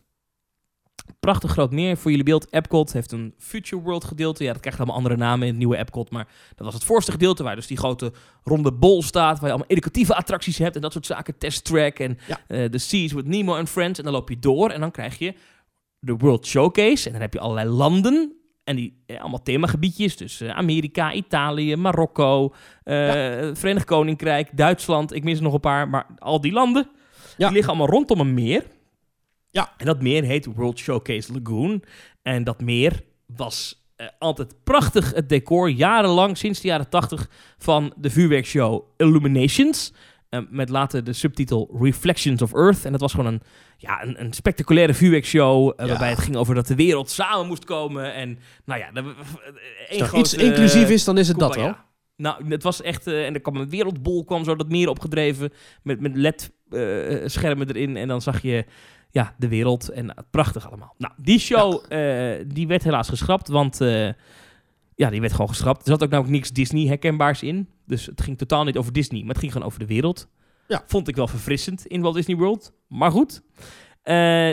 Prachtig 1.25 1.51
groot 1.51 1.71
meer 1.73 1.97
voor 1.97 2.11
jullie 2.11 2.25
beeld. 2.27 2.47
Epcot 2.53 2.93
heeft 2.93 3.13
een 3.13 3.35
Future 3.39 3.83
World 3.83 4.05
gedeelte. 4.05 4.45
Ja, 4.45 4.53
dat 4.53 4.61
krijgt 4.61 4.79
allemaal 4.79 4.97
andere 4.97 5.17
namen 5.17 5.41
in 5.43 5.49
het 5.49 5.57
nieuwe 5.59 5.77
Epcot. 5.77 6.11
Maar 6.11 6.27
dat 6.55 6.65
was 6.65 6.75
het 6.75 6.85
voorste 6.85 7.11
gedeelte 7.13 7.43
waar 7.43 7.55
dus 7.57 7.67
die 7.67 7.77
grote 7.77 8.13
ronde 8.43 8.73
bol 8.73 9.03
staat. 9.03 9.35
Waar 9.35 9.45
je 9.45 9.49
allemaal 9.55 9.69
educatieve 9.71 10.15
attracties 10.15 10.59
hebt 10.59 10.75
en 10.77 10.81
dat 10.81 10.93
soort 10.93 11.07
zaken. 11.07 11.39
Test 11.39 11.65
Track 11.65 11.99
en 11.99 12.19
Ja. 12.27 12.39
eh, 12.49 12.65
The 12.65 12.79
Seas 12.79 13.13
with 13.13 13.27
Nemo 13.27 13.55
and 13.57 13.69
Friends. 13.69 13.99
En 13.99 14.05
dan 14.05 14.13
loop 14.13 14.29
je 14.29 14.39
door 14.39 14.71
en 14.71 14.81
dan 14.81 14.91
krijg 14.91 15.19
je 15.19 15.35
de 15.99 16.17
World 16.17 16.47
Showcase. 16.47 17.07
En 17.07 17.13
dan 17.13 17.21
heb 17.21 17.33
je 17.33 17.41
allerlei 17.41 17.69
landen. 17.69 18.33
En 18.65 18.77
die 18.77 19.03
eh, 19.07 19.21
allemaal 19.21 19.43
themagebiedjes. 19.43 20.17
Dus 20.17 20.41
eh, 20.41 20.49
Amerika, 20.57 21.13
Italië, 21.13 21.77
Marokko, 21.77 22.55
eh, 22.83 22.95
Verenigd 23.53 23.85
Koninkrijk, 23.87 24.57
Duitsland. 24.57 25.13
Ik 25.15 25.25
mis 25.25 25.37
er 25.37 25.43
nog 25.43 25.55
een 25.55 25.61
paar. 25.61 25.89
Maar 25.89 26.07
al 26.19 26.41
die 26.41 26.53
landen, 26.53 26.89
Ja. 27.37 27.47
die 27.47 27.51
liggen 27.55 27.69
allemaal 27.73 27.89
rondom 27.95 28.21
een 28.21 28.35
meer. 28.35 28.65
Ja. 29.55 29.73
En 29.77 29.87
dat 29.87 30.03
meer 30.03 30.23
heet 30.23 30.47
World 30.55 30.79
Showcase 30.79 31.33
Lagoon. 31.33 31.83
En 32.23 32.45
dat 32.45 32.61
meer 32.61 33.03
was 33.27 33.85
eh, 33.97 34.07
altijd 34.19 34.55
prachtig 34.65 35.13
het 35.15 35.29
decor, 35.29 35.71
jarenlang, 35.71 36.37
sinds 36.37 36.61
de 36.61 36.69
jaren 36.69 36.89
80, 36.89 37.29
van 37.59 37.93
de 37.97 38.11
vuurwerkshow 38.11 38.83
Illuminations. 38.97 39.93
Eh, 40.29 40.41
met 40.51 40.69
later 40.69 41.05
de 41.05 41.13
subtitel 41.13 41.77
Reflections 41.81 42.43
of 42.43 42.55
Earth. 42.55 42.85
En 42.85 42.93
dat 42.93 43.01
was 43.01 43.11
gewoon 43.15 43.33
een, 43.33 43.43
ja, 43.77 44.03
een, 44.05 44.21
een 44.21 44.33
spectaculaire 44.33 44.95
vuurwerkshow. 44.95 45.69
eh, 45.77 45.85
Ja. 45.85 45.87
Waarbij 45.91 46.11
het 46.11 46.19
ging 46.19 46.37
over 46.37 46.55
dat 46.55 46.67
de 46.67 46.75
wereld 46.75 47.11
samen 47.11 47.47
moest 47.47 47.65
komen. 47.65 48.15
En 48.15 48.39
nou 48.65 48.81
ja, 48.81 48.91
Als 50.01 50.13
iets 50.13 50.35
inclusief 50.35 50.91
is, 50.91 51.05
dan 51.05 51.19
is 51.19 51.29
het 51.29 51.39
dat 51.39 51.55
wel. 51.55 51.65
ja. 51.65 51.85
Nou, 52.17 52.49
het 52.49 52.63
was 52.63 52.83
echt... 52.83 53.07
en 53.07 53.35
er 53.35 53.41
kwam 53.41 53.57
een 53.57 53.69
wereldbol, 53.71 54.25
kwam 54.25 54.45
zo 54.45 54.57
dat 54.57 54.69
meer 54.69 54.89
opgedreven. 54.89 55.53
Met, 55.83 56.01
met 56.01 56.17
LED-schermen 56.17 57.69
erin. 57.69 57.97
En 57.97 58.09
dan 58.09 58.23
zag 58.23 58.43
je 58.43 58.65
ja, 59.15 59.35
de 59.39 59.49
wereld. 59.49 59.89
En 59.89 60.15
prachtig 60.31 60.67
allemaal. 60.67 60.95
Nou, 60.99 61.13
die 61.17 61.39
show, 61.39 61.85
eh, 61.89 62.45
die 62.47 62.67
werd 62.67 62.83
helaas 62.83 63.09
geschrapt. 63.09 63.49
Want 63.49 63.81
eh, 63.81 64.09
ja, 64.95 65.11
die 65.11 65.21
werd 65.21 65.33
gewoon 65.33 65.49
geschrapt. 65.49 65.83
Er 65.83 65.93
zat 65.93 66.03
ook 66.03 66.11
namelijk 66.11 66.35
niks 66.35 66.51
Disney 66.51 66.87
herkenbaars 66.87 67.43
in. 67.43 67.69
Dus 67.87 68.07
het 68.07 68.23
ging 68.23 68.39
totaal 68.39 68.65
niet 68.65 68.77
over 68.77 68.93
Disney. 68.93 69.21
Maar 69.21 69.29
het 69.29 69.39
ging 69.39 69.53
gewoon 69.53 69.67
over 69.67 69.79
de 69.79 69.87
wereld. 69.87 70.29
Ja. 70.69 70.83
Vond 70.87 71.09
ik 71.09 71.17
wel 71.17 71.27
verfrissend 71.27 71.87
in 71.87 72.01
Walt 72.01 72.15
Disney 72.15 72.37
World. 72.37 72.73
Maar 72.89 73.11
goed. 73.11 73.43
Eh, 74.03 74.51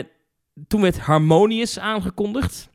toen 0.66 0.80
werd 0.80 0.98
Harmonious 0.98 1.78
aangekondigd. 1.78 2.70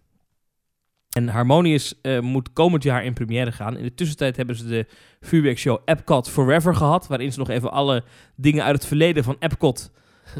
En 1.10 1.28
Harmonious 1.28 2.02
moet 2.22 2.54
komend 2.54 2.84
jaar 2.84 3.06
in 3.06 3.14
première 3.14 3.52
gaan. 3.52 3.78
In 3.78 3.84
de 3.84 3.94
tussentijd 3.94 4.38
hebben 4.38 4.56
ze 4.56 4.68
de 4.68 4.86
vuurwerkshow 5.20 5.82
Epcot 5.86 6.30
Forever 6.30 6.76
gehad. 6.76 7.08
Waarin 7.08 7.32
ze 7.32 7.40
nog 7.40 7.50
even 7.50 7.72
alle 7.72 8.04
dingen 8.36 8.64
uit 8.64 8.76
het 8.76 8.86
verleden 8.86 9.24
van 9.24 9.36
Epcot 9.40 9.92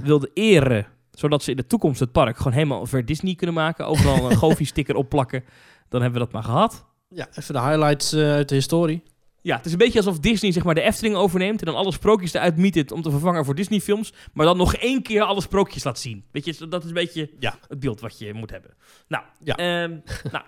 wilden 0.04 0.30
eren. 0.34 0.88
Zodat 1.18 1.44
ze 1.44 1.52
in 1.52 1.58
de 1.58 1.68
toekomst 1.68 2.00
het 2.00 2.12
park 2.12 2.38
gewoon 2.38 2.54
helemaal 2.54 2.86
ver 2.86 3.06
Disney 3.06 3.36
kunnen 3.36 3.56
maken. 3.56 3.86
Overal 3.88 4.32
een 4.32 4.38
Goofy-sticker 4.44 4.96
opplakken. 4.96 5.44
Dan 5.90 6.02
hebben 6.02 6.20
we 6.20 6.26
dat 6.26 6.34
maar 6.34 6.44
gehad. 6.44 6.86
Ja, 7.10 7.28
even 7.36 7.54
de 7.54 7.62
highlights 7.62 8.14
eh, 8.14 8.22
uit 8.32 8.50
de 8.50 8.56
historie. 8.56 9.04
Ja, 9.42 9.56
het 9.58 9.66
is 9.66 9.72
een 9.72 9.78
beetje 9.78 9.98
alsof 10.00 10.20
Disney 10.20 10.52
zeg 10.52 10.64
maar 10.64 10.76
de 10.76 10.82
Efteling 10.82 11.16
overneemt 11.16 11.60
en 11.60 11.66
dan 11.66 11.76
alle 11.76 11.92
sprookjes 11.92 12.34
eruit 12.34 12.58
mietet 12.58 12.92
om 12.92 13.02
te 13.02 13.10
vervangen 13.12 13.46
voor 13.46 13.56
Disney 13.56 13.80
films, 13.80 14.14
maar 14.34 14.46
dan 14.46 14.58
nog 14.58 14.76
één 14.76 15.02
keer 15.02 15.22
alle 15.22 15.42
sprookjes 15.42 15.84
laat 15.84 16.00
zien. 16.00 16.24
Weet 16.32 16.46
je, 16.46 16.68
dat 16.68 16.82
is 16.84 16.88
een 16.88 16.94
beetje 16.94 17.30
Ja. 17.40 17.56
het 17.68 17.80
beeld 17.80 18.00
wat 18.00 18.20
je 18.20 18.34
moet 18.34 18.50
hebben. 18.50 18.74
Nou, 19.08 19.24
Ja. 19.44 19.56
ehm, 19.56 19.98
nou 20.32 20.44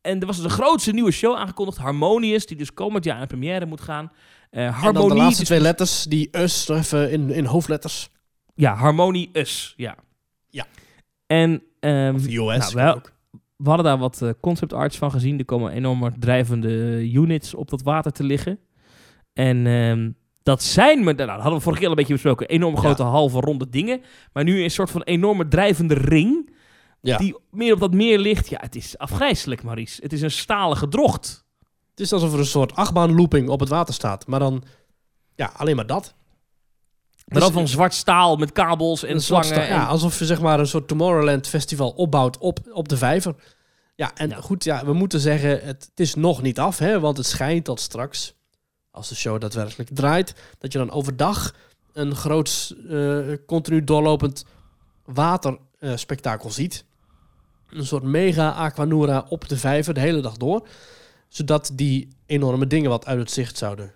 en 0.00 0.20
er 0.20 0.26
was 0.26 0.36
dus 0.36 0.44
een 0.44 0.50
grootste 0.50 0.92
nieuwe 0.92 1.10
show 1.10 1.36
aangekondigd, 1.36 1.78
Harmonious, 1.78 2.46
die 2.46 2.56
dus 2.56 2.74
komend 2.74 3.04
jaar 3.04 3.20
in 3.20 3.26
première 3.26 3.66
moet 3.66 3.80
gaan. 3.80 4.12
Eh 4.50 4.60
En 4.60 4.72
dan 4.72 4.80
Harmonie, 4.82 5.08
de 5.08 5.14
laatste 5.16 5.38
dus- 5.38 5.48
twee 5.48 5.60
letters, 5.60 6.04
die 6.04 6.28
us, 6.38 6.68
even 6.68 7.10
in, 7.10 7.30
in 7.30 7.44
hoofdletters. 7.44 8.10
Ja, 8.54 8.74
Harmonie 8.74 9.30
Us, 9.32 9.74
ja. 9.76 9.96
Ja. 10.52 10.66
En 11.26 11.62
Of 12.14 12.26
US. 12.26 12.72
nou, 12.72 12.72
wel, 12.74 13.00
we 13.56 13.68
hadden 13.68 13.84
daar 13.86 13.98
wat 13.98 14.22
eh, 14.22 14.30
concept 14.40 14.72
arts 14.72 14.98
van 14.98 15.10
gezien. 15.10 15.38
Er 15.38 15.44
komen 15.44 15.72
enorme 15.72 16.12
drijvende 16.18 16.68
units 17.12 17.54
op 17.54 17.70
dat 17.70 17.82
water 17.82 18.12
te 18.12 18.24
liggen. 18.24 18.58
En 19.32 19.66
ehm, 19.66 20.10
dat 20.42 20.62
zijn, 20.62 20.98
me, 20.98 21.12
nou, 21.12 21.16
dat 21.16 21.28
hadden 21.28 21.54
we 21.54 21.60
vorige 21.60 21.80
keer 21.80 21.84
al 21.90 21.94
een 21.94 21.98
beetje 21.98 22.12
besproken, 22.12 22.48
enorm 22.48 22.76
grote 22.76 23.02
halve 23.02 23.40
ronde 23.40 23.68
dingen. 23.68 24.00
Maar 24.32 24.44
nu 24.44 24.62
een 24.62 24.70
soort 24.70 24.90
van 24.90 25.02
enorme 25.02 25.48
drijvende 25.48 25.94
ring, 25.94 26.50
Ja. 27.00 27.16
die 27.16 27.36
meer 27.50 27.72
op 27.74 27.80
dat 27.80 27.94
meer 27.94 28.18
ligt. 28.18 28.48
Ja, 28.48 28.58
het 28.60 28.76
is 28.76 28.98
afgrijselijk, 28.98 29.62
Maurice. 29.62 30.02
Het 30.02 30.12
is 30.12 30.22
een 30.22 30.30
stalen 30.30 30.76
gedrocht. 30.76 31.44
Het 31.90 32.00
is 32.00 32.12
alsof 32.12 32.32
er 32.32 32.38
een 32.38 32.44
soort 32.44 32.74
achtbaanlooping 32.74 33.48
op 33.48 33.60
het 33.60 33.68
water 33.68 33.94
staat. 33.94 34.26
Maar 34.26 34.38
dan, 34.40 34.62
ja, 35.34 35.52
alleen 35.56 35.76
maar 35.76 35.86
dat. 35.86 36.14
Maar 37.26 37.40
dan 37.40 37.48
Dus- 37.48 37.58
van 37.58 37.68
zwart 37.68 37.94
staal 37.94 38.36
met 38.36 38.52
kabels 38.52 39.04
en 39.04 39.20
slangen. 39.22 39.66
ja, 39.66 39.84
alsof 39.86 40.18
je 40.18 40.24
zeg 40.26 40.40
maar 40.40 40.58
een 40.58 40.66
soort 40.66 40.88
Tomorrowland 40.88 41.46
festival 41.48 41.90
opbouwt 41.90 42.38
op, 42.38 42.58
op 42.72 42.88
de 42.88 42.96
vijver. 42.96 43.34
Ja, 43.94 44.10
en 44.14 44.28
Ja. 44.28 44.40
goed, 44.40 44.64
ja, 44.64 44.84
we 44.84 44.92
moeten 44.92 45.20
zeggen, 45.20 45.50
het, 45.50 45.64
het 45.90 46.00
is 46.00 46.14
nog 46.14 46.42
niet 46.42 46.58
af, 46.58 46.78
hè, 46.78 47.00
want 47.00 47.16
het 47.16 47.26
schijnt 47.26 47.64
dat 47.64 47.80
straks, 47.80 48.34
als 48.90 49.08
de 49.08 49.14
show 49.14 49.40
daadwerkelijk 49.40 49.90
draait, 49.92 50.34
dat 50.58 50.72
je 50.72 50.78
dan 50.78 50.90
overdag 50.90 51.54
een 51.92 52.14
groot, 52.14 52.74
eh, 52.90 53.18
continu 53.46 53.84
doorlopend 53.84 54.44
waterspektakel 55.04 56.50
ziet. 56.50 56.84
Een 57.70 57.86
soort 57.86 58.02
mega 58.02 58.50
aquanura 58.50 59.26
op 59.28 59.48
de 59.48 59.56
vijver 59.56 59.94
de 59.94 60.00
hele 60.00 60.20
dag 60.20 60.36
door. 60.36 60.66
zodat 61.28 61.70
die 61.74 62.08
enorme 62.26 62.66
dingen 62.66 62.90
wat 62.90 63.06
uit 63.06 63.18
het 63.18 63.30
zicht 63.30 63.58
zouden 63.58 63.92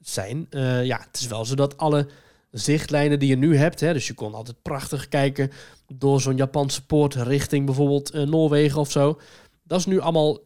zijn. 0.00 0.46
Eh, 0.50 0.84
ja, 0.84 0.98
het 1.10 1.20
is 1.20 1.26
wel 1.26 1.44
zo 1.44 1.54
dat 1.54 1.76
alle 1.76 2.08
zichtlijnen 2.50 3.18
die 3.18 3.28
je 3.28 3.36
nu 3.36 3.56
hebt, 3.56 3.80
hè, 3.80 3.92
dus 3.92 4.06
je 4.06 4.14
kon 4.14 4.34
altijd 4.34 4.62
prachtig 4.62 5.08
kijken 5.08 5.50
door 5.94 6.20
zo'n 6.20 6.36
Japanse 6.36 6.86
poort 6.86 7.14
richting 7.14 7.66
bijvoorbeeld 7.66 8.10
eh, 8.10 8.22
Noorwegen 8.22 8.80
of 8.80 8.90
zo. 8.90 9.20
Dat 9.62 9.78
is 9.78 9.86
nu 9.86 10.00
allemaal, 10.00 10.38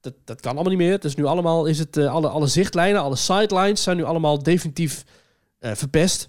dat, 0.00 0.14
dat 0.24 0.40
kan 0.40 0.52
allemaal 0.52 0.70
niet 0.70 0.78
meer. 0.78 0.92
Het 0.92 1.04
is 1.04 1.14
nu 1.14 1.24
allemaal, 1.24 1.66
is 1.66 1.78
het, 1.78 1.96
eh, 1.96 2.12
alle, 2.12 2.28
alle 2.28 2.46
zichtlijnen, 2.46 3.00
alle 3.00 3.16
sidelines 3.16 3.82
zijn 3.82 3.96
nu 3.96 4.04
allemaal 4.04 4.42
definitief 4.42 5.04
eh, 5.58 5.72
verpest. 5.74 6.28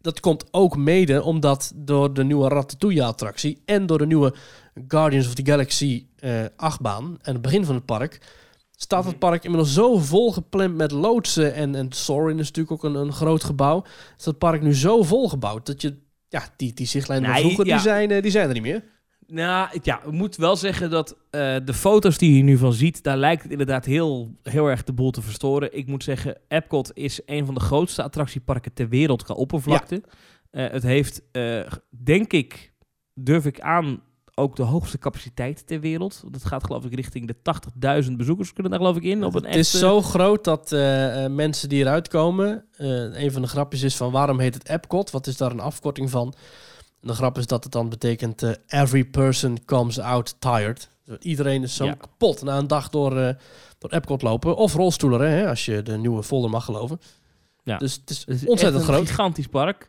Dat 0.00 0.20
komt 0.20 0.44
ook 0.50 0.76
mede 0.76 1.22
omdat 1.22 1.72
door 1.74 2.14
de 2.14 2.24
nieuwe 2.24 2.48
Ratatouille-attractie 2.48 3.62
en 3.64 3.86
door 3.86 3.98
de 3.98 4.06
nieuwe 4.06 4.34
Guardians 4.88 5.26
of 5.26 5.34
the 5.34 5.44
Galaxy 5.44 6.06
achtbaan 6.56 7.18
en 7.22 7.32
het 7.32 7.42
begin 7.42 7.64
van 7.64 7.74
het 7.74 7.84
park, 7.84 8.20
staat 8.82 9.04
het 9.04 9.18
park 9.18 9.44
inmiddels 9.44 9.74
zo 9.74 9.98
volgepland 9.98 10.74
met 10.74 10.90
loodsen 10.90 11.54
en, 11.54 11.74
en 11.74 11.92
Sorin 11.92 12.38
is 12.38 12.46
natuurlijk 12.46 12.72
ook 12.72 12.84
een, 12.84 12.94
een 12.94 13.12
groot 13.12 13.44
gebouw. 13.44 13.84
Is 14.18 14.24
dat 14.24 14.38
park 14.38 14.62
nu 14.62 14.74
zo 14.74 15.02
volgebouwd 15.02 15.66
dat 15.66 15.82
je, 15.82 15.96
ja, 16.28 16.48
die, 16.56 16.74
die 16.74 16.86
zichtlijnen 16.86 17.30
van 17.30 17.40
vroeger, 17.40 17.66
ja. 17.66 17.72
die, 17.72 17.82
zijn, 17.82 18.10
eh, 18.10 18.22
die 18.22 18.30
zijn 18.30 18.48
er 18.48 18.54
niet 18.54 18.62
meer. 18.62 18.84
Nou, 19.26 19.78
ja, 19.82 20.02
ik 20.04 20.10
moet 20.10 20.36
wel 20.36 20.56
zeggen 20.56 20.90
dat 20.90 21.16
eh, 21.30 21.56
de 21.64 21.74
foto's 21.74 22.18
die 22.18 22.36
je 22.36 22.42
nu 22.42 22.56
van 22.56 22.72
ziet, 22.72 23.02
daar 23.02 23.16
lijkt 23.16 23.42
het 23.42 23.52
inderdaad 23.52 23.84
heel, 23.84 24.36
heel 24.42 24.66
erg 24.66 24.84
de 24.84 24.92
boel 24.92 25.10
te 25.10 25.22
verstoren. 25.22 25.76
Ik 25.76 25.86
moet 25.86 26.04
zeggen, 26.04 26.38
Epcot 26.48 26.90
is 26.94 27.20
een 27.26 27.44
van 27.44 27.54
de 27.54 27.60
grootste 27.60 28.02
attractieparken 28.02 28.72
ter 28.72 28.88
wereld 28.88 29.22
qua 29.22 29.34
oppervlakte. 29.34 30.02
Eh, 30.50 30.70
het 30.70 30.82
heeft, 30.82 31.22
denk 31.88 32.32
ik, 32.32 32.72
durf 33.14 33.46
ik 33.46 33.60
aan, 33.60 34.02
ook 34.42 34.56
de 34.56 34.62
hoogste 34.62 34.98
capaciteit 34.98 35.66
ter 35.66 35.80
wereld. 35.80 36.22
Dat 36.30 36.44
gaat 36.44 36.64
geloof 36.64 36.84
ik 36.84 36.94
richting 36.94 37.26
de 37.26 38.02
80.000 38.04 38.12
bezoekers 38.16 38.52
kunnen 38.52 38.72
daar 38.72 38.80
geloof 38.80 38.96
ik 38.96 39.02
in. 39.02 39.24
Op 39.24 39.34
een 39.34 39.44
Het 39.44 39.54
is 39.54 39.66
echte- 39.74 39.78
zo 39.86 40.02
groot 40.02 40.44
dat 40.44 40.72
eh, 40.72 41.24
eh, 41.24 41.32
mensen 41.32 41.68
die 41.68 41.80
eruit 41.80 42.08
komen... 42.08 42.64
eh, 42.76 42.88
een 43.22 43.32
van 43.32 43.42
de 43.42 43.48
grapjes 43.48 43.82
is 43.82 43.96
van 43.96 44.10
waarom 44.10 44.38
heet 44.40 44.54
het 44.54 44.68
Epcot? 44.68 45.10
Wat 45.10 45.26
is 45.26 45.36
daar 45.36 45.50
een 45.50 45.60
afkorting 45.60 46.10
van? 46.10 46.34
En 47.00 47.08
de 47.08 47.14
grap 47.14 47.38
is 47.38 47.46
dat 47.46 47.62
het 47.64 47.72
dan 47.72 47.88
betekent... 47.88 48.42
every 48.66 49.04
person 49.04 49.64
comes 49.64 49.98
out 50.00 50.34
tired. 50.38 50.88
Dus 51.04 51.16
iedereen 51.18 51.62
is 51.62 51.74
zo 51.74 51.84
Ja. 51.84 51.94
kapot 51.94 52.42
na 52.42 52.58
een 52.58 52.66
dag 52.66 52.88
door, 52.88 53.10
door 53.78 53.90
Epcot 53.90 54.22
lopen. 54.22 54.56
Of 54.56 54.74
rolstoeleren, 54.74 55.30
hè, 55.30 55.48
als 55.48 55.64
je 55.64 55.82
de 55.82 55.96
nieuwe 55.96 56.22
folder 56.22 56.50
mag 56.50 56.64
geloven. 56.64 57.00
Ja. 57.64 57.78
Dus 57.78 58.00
het 58.04 58.24
is 58.26 58.46
ontzettend 58.46 58.84
groot. 58.84 59.08
gigantisch 59.08 59.46
park. 59.46 59.88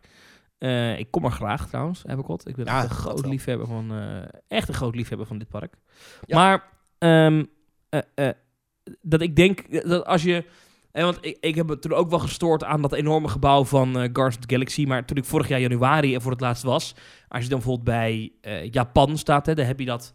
Eh, 0.63 0.99
ik 0.99 1.11
kom 1.11 1.25
er 1.25 1.31
graag 1.31 1.67
trouwens, 1.67 2.03
Epcot. 2.05 2.47
Ik 2.47 2.55
ben 2.55 2.65
Ja, 2.65 2.81
echt 2.81 2.89
een 2.89 2.95
groot 2.95 3.21
wel. 3.21 3.29
liefhebber 3.31 3.67
van, 3.67 3.91
eh, 3.91 4.39
echt 4.47 4.67
een 4.67 4.73
groot 4.73 4.95
liefhebber 4.95 5.27
van 5.27 5.37
dit 5.37 5.47
park. 5.49 5.75
Ja. 6.25 6.35
Maar 6.37 6.63
ehm, 6.97 7.43
eh, 8.15 8.29
dat 9.01 9.21
ik 9.21 9.35
denk 9.35 9.83
dat 9.87 10.05
als 10.05 10.23
je, 10.23 10.45
eh, 10.91 11.03
want 11.03 11.17
ik, 11.21 11.37
ik 11.39 11.55
heb 11.55 11.67
het 11.67 11.81
toen 11.81 11.93
ook 11.93 12.09
wel 12.09 12.19
gestoord 12.19 12.63
aan 12.63 12.81
dat 12.81 12.93
enorme 12.93 13.27
gebouw 13.27 13.63
van 13.65 13.93
Guardians 13.93 14.35
of 14.37 14.45
the 14.45 14.53
Galaxy, 14.53 14.85
maar 14.85 15.05
toen 15.05 15.17
ik 15.17 15.25
vorig 15.25 15.47
jaar 15.47 15.59
januari 15.59 16.15
er 16.15 16.21
voor 16.21 16.31
het 16.31 16.41
laatst 16.41 16.63
was, 16.63 16.95
als 17.27 17.43
je 17.43 17.49
dan 17.49 17.59
bijvoorbeeld 17.59 17.85
bij 17.97 18.31
Japan 18.71 19.17
staat, 19.17 19.45
hè, 19.45 19.55
dan 19.55 19.65
heb 19.65 19.79
je 19.79 19.85
dat. 19.85 20.13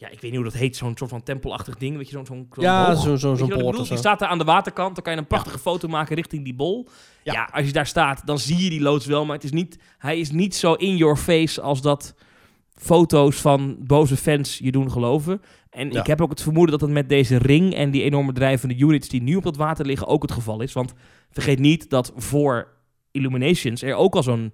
Ja, 0.00 0.06
ik 0.08 0.20
weet 0.20 0.30
niet 0.30 0.40
hoe 0.40 0.50
dat 0.50 0.58
heet, 0.60 0.76
zo'n 0.76 0.96
soort 0.96 1.10
van 1.10 1.22
tempelachtig 1.22 1.76
ding, 1.76 1.96
weet 1.96 2.06
je, 2.08 2.12
zo'n 2.12 2.26
zo'n 2.26 2.48
Ja, 2.58 2.94
zo- 2.94 3.16
zo- 3.16 3.34
zo'n 3.34 3.48
poort 3.48 3.76
zo. 3.86 3.92
Je 3.94 3.98
staat 3.98 4.18
daar 4.18 4.28
aan 4.28 4.38
de 4.38 4.44
waterkant, 4.44 4.94
dan 4.94 5.04
kan 5.04 5.12
je 5.12 5.18
een 5.18 5.26
prachtige 5.26 5.58
foto 5.58 5.88
maken 5.88 6.16
richting 6.16 6.44
die 6.44 6.54
bol. 6.54 6.88
Ja. 7.22 7.32
Ja. 7.32 7.48
als 7.52 7.66
je 7.66 7.72
daar 7.72 7.86
staat, 7.86 8.22
dan 8.26 8.38
zie 8.38 8.58
je 8.64 8.70
die 8.70 8.80
loods 8.80 9.06
wel, 9.06 9.24
maar 9.24 9.34
het 9.34 9.44
is 9.44 9.50
niet, 9.50 9.78
hij 9.98 10.18
is 10.18 10.30
niet 10.30 10.54
zo 10.54 10.72
in 10.72 10.96
your 10.96 11.16
face 11.16 11.60
als 11.60 11.82
dat 11.82 12.14
foto's 12.72 13.36
van 13.36 13.76
boze 13.80 14.16
fans 14.16 14.58
je 14.58 14.72
doen 14.72 14.90
geloven. 14.90 15.40
En 15.70 15.90
Ja. 15.90 16.00
ik 16.00 16.06
heb 16.06 16.20
ook 16.20 16.30
het 16.30 16.42
vermoeden 16.42 16.70
dat 16.78 16.80
het 16.80 16.90
met 16.90 17.08
deze 17.08 17.36
ring 17.38 17.74
en 17.74 17.90
die 17.90 18.02
enorme 18.02 18.32
drijvende 18.32 18.76
units 18.78 19.08
die 19.08 19.22
nu 19.22 19.36
op 19.36 19.42
dat 19.42 19.56
water 19.56 19.86
liggen 19.86 20.06
ook 20.06 20.22
het 20.22 20.32
geval 20.32 20.60
is. 20.60 20.72
Want 20.72 20.92
vergeet 21.30 21.58
niet 21.58 21.90
dat 21.90 22.12
voor 22.16 22.68
Illuminations 23.10 23.82
er 23.82 23.94
ook 23.94 24.14
al 24.14 24.22
zo'n 24.22 24.52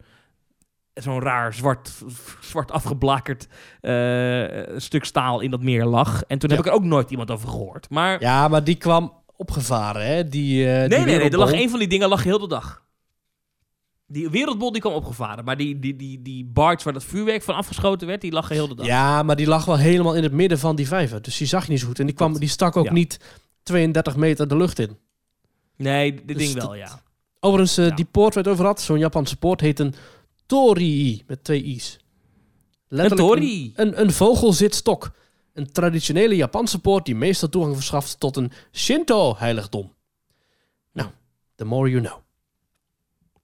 zo'n 0.94 1.20
raar 1.20 1.54
zwart, 1.54 1.92
zwart 2.40 2.70
afgeblakerd 2.70 3.46
eh, 3.80 4.76
stuk 4.76 5.04
staal 5.04 5.40
in 5.40 5.50
dat 5.50 5.62
meer 5.62 5.84
lag. 5.84 6.22
En 6.26 6.38
toen 6.38 6.50
Ja. 6.50 6.56
heb 6.56 6.64
ik 6.64 6.70
er 6.70 6.78
ook 6.78 6.84
nooit 6.84 7.10
iemand 7.10 7.30
over 7.30 7.48
gehoord. 7.48 7.90
Maar 7.90 8.20
Ja, 8.20 8.48
maar 8.48 8.64
die 8.64 8.74
kwam 8.76 9.12
opgevaren, 9.36 10.06
hè? 10.06 10.28
Die, 10.28 10.66
eh, 10.66 10.72
nee, 10.78 10.88
die 10.88 10.98
nee, 10.98 11.16
nee, 11.18 11.30
er 11.30 11.38
lag 11.38 11.52
een 11.52 11.70
van 11.70 11.78
die 11.78 11.88
dingen 11.88 12.08
lag 12.08 12.22
heel 12.24 12.38
de 12.38 12.48
dag. 12.48 12.82
Die 14.06 14.30
wereldbol 14.30 14.72
die 14.72 14.80
kwam 14.80 14.92
opgevaren, 14.92 15.44
maar 15.44 15.56
die, 15.56 15.78
die, 15.78 15.96
die, 15.96 16.22
die 16.22 16.44
barge 16.44 16.84
waar 16.84 16.92
dat 16.92 17.04
vuurwerk 17.04 17.42
van 17.42 17.54
afgeschoten 17.54 18.06
werd, 18.06 18.20
die 18.20 18.32
lag 18.32 18.48
heel 18.48 18.68
de 18.68 18.74
dag. 18.74 18.86
Ja, 18.86 19.22
maar 19.22 19.36
die 19.36 19.46
lag 19.46 19.64
wel 19.64 19.76
helemaal 19.78 20.14
in 20.14 20.22
het 20.22 20.32
midden 20.32 20.58
van 20.58 20.76
die 20.76 20.86
vijver. 20.86 21.22
Dus 21.22 21.36
die 21.36 21.46
zag 21.46 21.64
je 21.64 21.70
niet 21.70 21.80
zo 21.80 21.86
goed. 21.86 21.98
En 21.98 22.06
die, 22.06 22.14
kwam, 22.14 22.38
die 22.38 22.48
stak 22.48 22.76
ook 22.76 22.84
Ja. 22.84 22.92
niet 22.92 23.18
32 23.62 24.16
meter 24.16 24.48
de 24.48 24.56
lucht 24.56 24.78
in. 24.78 24.98
Nee, 25.76 26.14
dit 26.14 26.26
Dus 26.26 26.36
ding 26.36 26.54
wel, 26.62 26.74
ja. 26.74 27.02
Overigens, 27.40 27.76
eh, 27.78 27.86
Ja. 27.88 27.94
die 27.94 28.04
poort 28.04 28.34
waar 28.34 28.42
je 28.44 28.48
het 28.50 28.58
over 28.58 28.68
had, 28.70 28.80
zo'n 28.80 28.98
Japanse 28.98 29.36
poort, 29.36 29.60
heet 29.60 29.78
een 29.78 29.94
torii 30.46 31.22
met 31.26 31.44
twee 31.44 31.62
i's. 31.62 31.98
Een 32.88 32.96
Letterlijk 32.96 33.28
torii. 33.28 33.72
Een, 33.76 33.86
een, 33.88 34.00
een 34.00 34.12
vogelzitstok. 34.12 35.10
Een 35.52 35.72
traditionele 35.72 36.36
Japanse 36.36 36.80
poort 36.80 37.04
die 37.04 37.14
meestal 37.14 37.48
toegang 37.48 37.74
verschaft 37.74 38.20
tot 38.20 38.36
een 38.36 38.52
Shinto-heiligdom. 38.72 39.94
Nou, 40.92 41.08
the 41.54 41.64
more 41.64 41.90
you 41.90 42.02
know. 42.02 42.18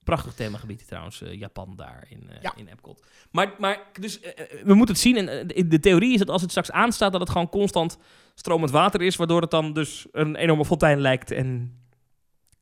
Prachtig 0.05 0.35
themagebied 0.35 0.87
trouwens, 0.87 1.23
eh, 1.23 1.33
Japan 1.39 1.77
daar 1.77 2.07
in, 2.09 2.31
eh, 2.31 2.43
Ja. 2.43 2.53
in 2.57 2.67
Epcot. 2.69 3.03
Maar, 3.31 3.55
maar 3.59 3.79
dus, 4.01 4.21
eh, 4.21 4.33
we 4.65 4.75
moeten 4.75 4.95
het 4.95 5.03
zien. 5.05 5.29
En 5.29 5.47
de- 5.47 5.67
de 5.69 5.81
theorie 5.81 6.13
is 6.13 6.19
dat 6.19 6.31
als 6.31 6.41
het 6.43 6.51
straks 6.51 6.71
aanstaat, 6.71 7.13
dat 7.13 7.21
het 7.21 7.31
gewoon 7.31 7.49
constant 7.49 7.99
stromend 8.35 8.71
water 8.71 9.03
is, 9.03 9.17
waardoor 9.17 9.41
het 9.41 9.51
dan 9.51 9.73
dus 9.73 10.07
een 10.13 10.37
enorme 10.37 10.65
fontein 10.65 11.01
lijkt 11.01 11.31
en 11.31 11.79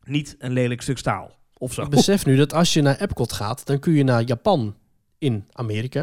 niet 0.05 0.37
een 0.39 0.53
lelijk 0.53 0.83
stuk 0.83 0.99
staal. 0.99 1.38
Of 1.59 1.73
zo. 1.73 1.83
Ik 1.83 1.89
besef 1.89 2.27
nu 2.27 2.37
dat 2.37 2.55
als 2.55 2.73
je 2.73 2.83
naar 2.83 2.97
Epcot 3.01 3.33
gaat, 3.33 3.67
dan 3.67 3.79
kun 3.79 3.93
je 3.93 4.05
naar 4.05 4.23
Japan 4.23 4.75
in 5.19 5.45
Amerika. 5.53 6.01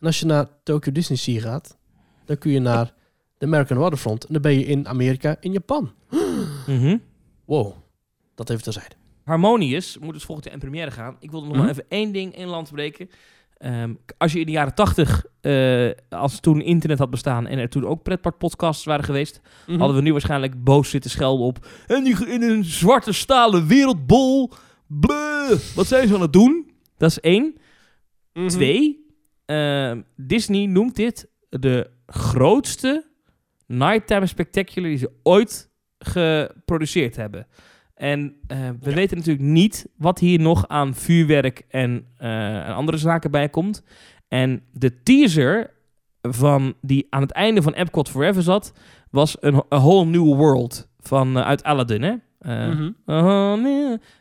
En 0.00 0.06
als 0.06 0.20
je 0.20 0.26
naar 0.26 0.46
Tokyo 0.62 0.92
Disney 0.92 1.18
Sea 1.18 1.40
gaat, 1.40 1.76
dan 2.24 2.38
kun 2.38 2.50
je 2.50 2.60
naar 2.60 2.92
de 3.38 3.46
American 3.46 3.78
Waterfront. 3.78 4.24
En 4.24 4.32
dan 4.32 4.42
ben 4.42 4.52
je 4.52 4.64
in 4.64 4.88
Amerika 4.88 5.36
in 5.40 5.52
Japan. 5.52 5.92
Mhm. 6.66 6.96
Wow, 7.44 7.72
dat 8.34 8.50
even 8.50 8.62
terzijde. 8.62 8.94
Harmonious 9.24 9.98
moet 9.98 10.12
dus 10.12 10.22
volgend 10.24 10.44
jaar 10.46 10.54
in 10.54 10.60
première 10.60 10.90
gaan. 10.90 11.16
Ik 11.20 11.30
wilde 11.30 11.46
nog 11.46 11.54
Mhm. 11.54 11.64
maar 11.64 11.72
even 11.74 11.84
één 11.88 12.12
ding 12.12 12.36
in 12.36 12.46
land 12.46 12.70
breken. 12.72 13.10
Ehm, 13.56 13.94
als 14.18 14.32
je 14.32 14.40
in 14.40 14.46
de 14.46 14.52
jaren 14.52 14.74
tachtig, 14.74 15.24
eh, 15.40 15.90
als 16.08 16.40
toen 16.40 16.60
internet 16.60 16.98
had 16.98 17.10
bestaan 17.10 17.46
en 17.46 17.58
er 17.58 17.68
toen 17.68 17.86
ook 17.86 18.02
pretparkpodcasts 18.02 18.84
waren 18.84 19.04
geweest, 19.04 19.40
Mhm. 19.66 19.78
hadden 19.78 19.96
we 19.96 20.02
nu 20.02 20.12
waarschijnlijk 20.12 20.64
boos 20.64 20.90
zitten 20.90 21.10
schelden 21.10 21.46
op. 21.46 21.66
En 21.86 22.04
die 22.04 22.26
in 22.28 22.42
een 22.42 22.64
zwarte 22.64 23.12
stalen 23.12 23.66
wereldbol. 23.66 24.52
Bleh, 24.86 25.50
wat 25.74 25.86
zijn 25.86 26.08
ze 26.08 26.14
aan 26.14 26.20
het 26.20 26.32
doen? 26.32 26.70
Dat 26.96 27.10
is 27.10 27.20
één. 27.20 27.54
Mhm. 28.32 28.48
Twee, 28.48 29.06
ehm, 29.44 30.02
Disney 30.16 30.66
noemt 30.66 30.96
dit 30.96 31.28
de 31.48 31.90
grootste 32.06 33.04
nighttime 33.66 34.26
spectacular 34.26 34.88
die 34.88 34.98
ze 34.98 35.10
ooit 35.22 35.70
geproduceerd 35.98 37.16
hebben. 37.16 37.46
En 37.94 38.36
eh, 38.46 38.58
we 38.80 38.90
Ja. 38.90 38.94
weten 38.94 39.16
natuurlijk 39.16 39.44
niet 39.46 39.88
wat 39.96 40.18
hier 40.18 40.40
nog 40.40 40.68
aan 40.68 40.94
vuurwerk 40.94 41.62
en, 41.68 42.06
eh, 42.16 42.66
en 42.68 42.74
andere 42.74 42.98
zaken 42.98 43.30
bij 43.30 43.48
komt. 43.48 43.82
En 44.28 44.62
de 44.72 45.02
teaser 45.02 45.70
van 46.22 46.74
die 46.80 47.06
aan 47.10 47.22
het 47.22 47.30
einde 47.32 47.62
van 47.62 47.72
Epcot 47.72 48.08
Forever 48.08 48.42
zat, 48.42 48.72
was 49.10 49.36
een 49.40 49.54
A 49.54 49.78
Whole 49.78 50.04
New 50.04 50.34
World 50.34 50.88
van, 50.98 51.36
eh, 51.36 51.44
uit 51.46 51.62
Aladdin, 51.62 52.02
hè? 52.02 52.14
Mhm. 52.40 52.90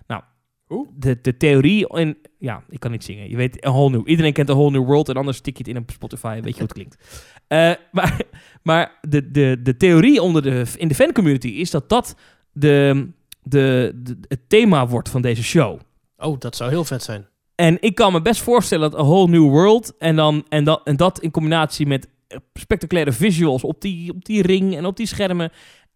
Nou, 0.08 0.22
Hoe? 0.66 0.88
de, 0.96 1.20
de 1.22 1.38
theorie 1.38 1.88
in... 1.88 2.18
Ja, 2.40 2.64
ik 2.70 2.80
kan 2.80 2.92
niet 2.92 3.04
zingen. 3.04 3.30
Je 3.30 3.36
weet, 3.36 3.66
A 3.66 3.72
Whole 3.72 3.90
New... 3.90 4.08
Iedereen 4.08 4.34
kent 4.34 4.50
A 4.50 4.54
Whole 4.54 4.72
New 4.72 4.86
World 4.86 5.10
en 5.10 5.16
anders 5.16 5.42
tik 5.42 5.58
je 5.58 5.64
het 5.64 5.76
in 5.76 5.82
op 5.82 5.92
Spotify. 5.92 6.34
Weet 6.42 6.58
je 6.58 6.60
hoe 6.60 6.62
het 6.62 6.74
klinkt. 6.74 6.98
Eh, 7.48 7.72
maar 7.92 8.22
maar 8.64 9.00
de, 9.02 9.32
de, 9.32 9.60
de 9.64 9.78
theorie 9.78 10.22
onder 10.22 10.42
de, 10.42 10.66
in 10.78 10.88
de 10.88 10.96
fancommunity 10.96 11.48
is 11.48 11.72
dat 11.72 11.90
dat 11.90 12.16
de, 12.52 13.08
de, 13.44 13.92
de, 13.96 14.18
het 14.28 14.50
thema 14.50 14.88
wordt 14.88 15.10
van 15.10 15.22
deze 15.22 15.44
show. 15.44 15.80
Oh, 16.18 16.40
dat 16.40 16.56
zou 16.56 16.70
heel 16.70 16.84
vet 16.84 17.04
zijn. 17.04 17.28
En 17.56 17.78
ik 17.80 17.96
kan 17.96 18.12
me 18.12 18.22
best 18.22 18.42
voorstellen 18.42 18.92
dat 18.92 19.00
A 19.00 19.04
Whole 19.04 19.28
New 19.28 19.50
World 19.50 19.98
en, 19.98 20.16
dan, 20.16 20.46
en, 20.50 20.64
dat, 20.64 20.82
en 20.84 20.96
dat 20.96 21.20
in 21.20 21.32
combinatie 21.32 21.88
met 21.88 22.08
spectaculaire 22.54 23.12
visuals 23.12 23.64
op 23.64 23.82
die, 23.82 24.12
op 24.12 24.26
die 24.26 24.42
ring 24.42 24.76
en 24.76 24.86
op 24.86 24.98
die 24.98 25.08
schermen 25.08 25.52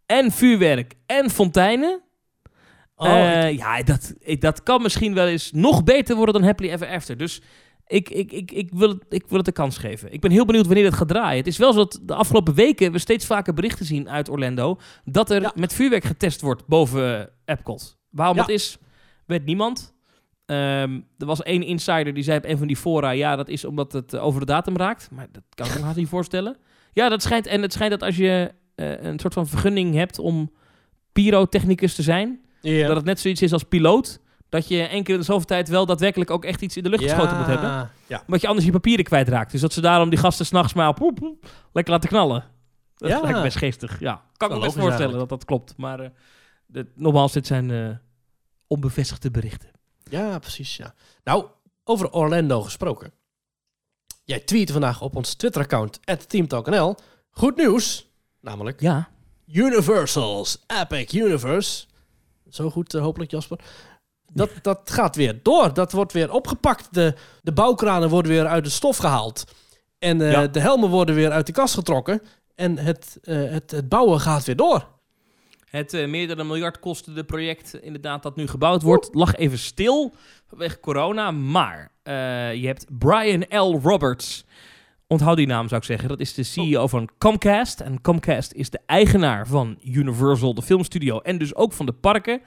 en 0.05 0.31
vuurwerk 0.31 0.93
en 1.05 1.29
fonteinen. 1.29 2.01
Oh, 3.01 3.07
Eh, 3.09 3.57
ja, 3.57 3.83
dat, 3.83 4.13
ik- 4.19 4.41
dat 4.41 4.63
kan 4.63 4.81
misschien 4.81 5.13
wel 5.13 5.27
eens 5.27 5.51
nog 5.51 5.83
beter 5.83 6.15
worden 6.15 6.33
dan 6.33 6.43
Happily 6.43 6.69
Ever 6.71 6.87
After. 6.87 7.17
Dus 7.17 7.41
ik, 7.87 8.09
ik, 8.09 8.31
ik, 8.31 8.51
ik, 8.51 8.69
wil 8.73 8.89
het, 8.89 9.03
ik 9.09 9.23
wil 9.27 9.37
het 9.37 9.47
een 9.47 9.53
kans 9.53 9.77
geven. 9.77 10.13
Ik 10.13 10.21
ben 10.21 10.31
heel 10.31 10.45
benieuwd 10.45 10.65
wanneer 10.65 10.85
het 10.85 10.93
gaat 10.93 11.07
draaien. 11.07 11.37
Het 11.37 11.47
is 11.47 11.57
wel 11.57 11.73
zo 11.73 11.77
dat 11.79 11.99
de 12.03 12.13
afgelopen 12.13 12.53
weken 12.53 12.91
we 12.91 12.99
steeds 12.99 13.25
vaker 13.25 13.53
berichten 13.53 13.85
zien 13.85 14.09
uit 14.09 14.29
Orlando... 14.29 14.79
dat 15.05 15.29
er 15.31 15.41
Ja. 15.41 15.51
met 15.55 15.73
vuurwerk 15.73 16.03
getest 16.03 16.41
wordt 16.41 16.67
boven 16.67 17.19
eh, 17.45 17.53
Epcot. 17.55 17.97
Waarom 18.09 18.35
Ja. 18.35 18.41
dat 18.41 18.49
is, 18.51 18.77
weet 19.25 19.45
niemand. 19.45 19.93
Ehm, 20.45 20.99
er 21.17 21.25
was 21.25 21.43
één 21.43 21.63
insider 21.63 22.13
die 22.13 22.23
zei 22.23 22.37
op 22.37 22.45
een 22.45 22.57
van 22.57 22.67
die 22.67 22.75
fora... 22.77 23.09
ja, 23.09 23.35
dat 23.35 23.47
is 23.49 23.65
omdat 23.65 23.91
het 23.91 24.13
eh, 24.13 24.25
over 24.25 24.39
de 24.39 24.45
datum 24.45 24.77
raakt. 24.77 25.09
Maar 25.11 25.27
dat 25.31 25.43
kan 25.49 25.65
ik 25.67 25.73
me 25.75 25.81
haast 25.81 25.97
niet 25.97 26.07
voorstellen. 26.09 26.57
Ja, 26.93 27.09
dat 27.09 27.21
schijnt. 27.21 27.47
En 27.47 27.61
het 27.61 27.73
schijnt 27.73 27.91
dat 27.91 28.03
als 28.03 28.15
je 28.15 28.51
een 28.75 29.19
soort 29.19 29.33
van 29.33 29.47
vergunning 29.47 29.93
hebt 29.95 30.19
om 30.19 30.51
pyrotechnicus 31.11 31.95
te 31.95 32.01
zijn. 32.01 32.41
Dat 32.61 32.95
het 32.95 33.05
net 33.05 33.19
zoiets 33.19 33.41
is 33.41 33.53
als 33.53 33.63
piloot. 33.63 34.19
Dat 34.49 34.67
je 34.67 34.81
één 34.81 35.03
keer 35.03 35.13
in 35.13 35.19
de 35.19 35.25
zoveel 35.25 35.45
tijd 35.45 35.67
wel 35.69 35.85
daadwerkelijk 35.85 36.29
ook 36.31 36.45
echt 36.45 36.61
iets 36.61 36.77
in 36.77 36.83
de 36.83 36.89
lucht 36.89 37.03
geschoten 37.03 37.37
moet 37.37 37.45
hebben. 37.45 37.91
Ja. 38.07 38.21
Omdat 38.25 38.41
je 38.41 38.47
anders 38.47 38.65
je 38.65 38.71
papieren 38.71 39.05
kwijtraakt. 39.05 39.51
Dus 39.51 39.61
dat 39.61 39.73
ze 39.73 39.81
daarom 39.81 40.09
die 40.09 40.19
gasten 40.19 40.45
s'nachts 40.45 40.73
maar 40.73 40.93
poep, 40.93 41.15
poep, 41.15 41.45
lekker 41.73 41.93
laten 41.93 42.09
knallen. 42.09 42.43
Dat 42.95 43.09
Ja. 43.09 43.21
lijkt 43.21 43.41
best 43.41 43.57
geestig. 43.57 43.99
Ja, 43.99 44.21
kan 44.37 44.49
ik 44.49 44.55
me 44.57 44.61
best 44.63 44.77
voorstellen 44.77 45.17
dat 45.17 45.29
dat 45.29 45.45
klopt. 45.45 45.73
Maar 45.77 46.11
dit- 46.67 46.87
nogmaals, 46.95 47.31
dit 47.33 47.47
zijn 47.47 47.71
eh, 47.71 47.89
onbevestigde 48.67 49.31
berichten. 49.31 49.69
ja, 50.03 50.39
precies. 50.39 50.75
Ja. 50.77 50.93
Nou, 51.23 51.45
over 51.83 52.11
Orlando 52.11 52.61
gesproken. 52.61 53.11
Jij 54.23 54.39
tweette 54.39 54.71
vandaag 54.71 55.01
op 55.01 55.15
ons 55.15 55.33
Twitter-account, 55.33 55.99
TeamTalkNL. 56.27 56.95
Goed 57.31 57.55
nieuws, 57.55 58.07
namelijk 58.41 58.81
Ja, 58.81 59.09
Universal's 59.47 60.63
Epic 60.67 61.13
Universe. 61.13 61.85
Zo 62.49 62.69
goed, 62.69 62.93
eh, 62.93 63.01
hopelijk, 63.01 63.31
Jasper. 63.31 63.59
Dat, 64.33 64.49
dat 64.61 64.91
gaat 64.91 65.15
weer 65.15 65.39
door. 65.43 65.73
Dat 65.73 65.91
wordt 65.91 66.13
weer 66.13 66.31
opgepakt. 66.31 66.87
De, 66.93 67.13
de 67.41 67.51
bouwkranen 67.51 68.09
worden 68.09 68.31
weer 68.31 68.47
uit 68.47 68.63
de 68.63 68.69
stof 68.69 68.97
gehaald. 68.97 69.43
En 69.99 70.21
eh, 70.21 70.31
Ja. 70.31 70.47
de 70.47 70.59
helmen 70.59 70.89
worden 70.89 71.15
weer 71.15 71.31
uit 71.31 71.45
de 71.45 71.51
kast 71.51 71.73
getrokken. 71.73 72.21
En 72.55 72.77
het, 72.77 73.17
eh, 73.23 73.35
het, 73.51 73.71
het 73.71 73.89
bouwen 73.89 74.19
gaat 74.19 74.45
weer 74.45 74.55
door. 74.55 74.87
het 75.69 75.91
meer 75.91 76.27
dan 76.27 76.39
een 76.39 76.47
miljard 76.47 76.79
kostende 76.79 77.23
project 77.23 77.73
inderdaad 77.73 78.23
dat 78.23 78.35
nu 78.35 78.47
gebouwd 78.47 78.81
wordt, 78.81 79.09
lag 79.13 79.35
even 79.35 79.57
stil 79.57 80.13
vanwege 80.47 80.79
corona. 80.79 81.31
Maar 81.31 81.91
je 82.55 82.63
hebt 82.67 82.85
Brian 82.99 83.45
L. 83.49 83.79
Roberts. 83.83 84.45
Onthoud 85.11 85.37
die 85.37 85.47
naam 85.47 85.67
zou 85.67 85.81
ik 85.81 85.87
zeggen. 85.87 86.09
Dat 86.09 86.19
is 86.19 86.33
de 86.33 86.43
CEO 86.43 86.87
van 86.87 87.09
Comcast. 87.17 87.79
En 87.79 88.01
Comcast 88.01 88.53
is 88.53 88.69
de 88.69 88.79
eigenaar 88.85 89.47
van 89.47 89.77
Universal, 89.83 90.53
de 90.53 90.61
filmstudio. 90.61 91.19
En 91.19 91.37
dus 91.37 91.55
ook 91.55 91.73
van 91.73 91.85
de 91.85 91.91
parken. 91.91 92.41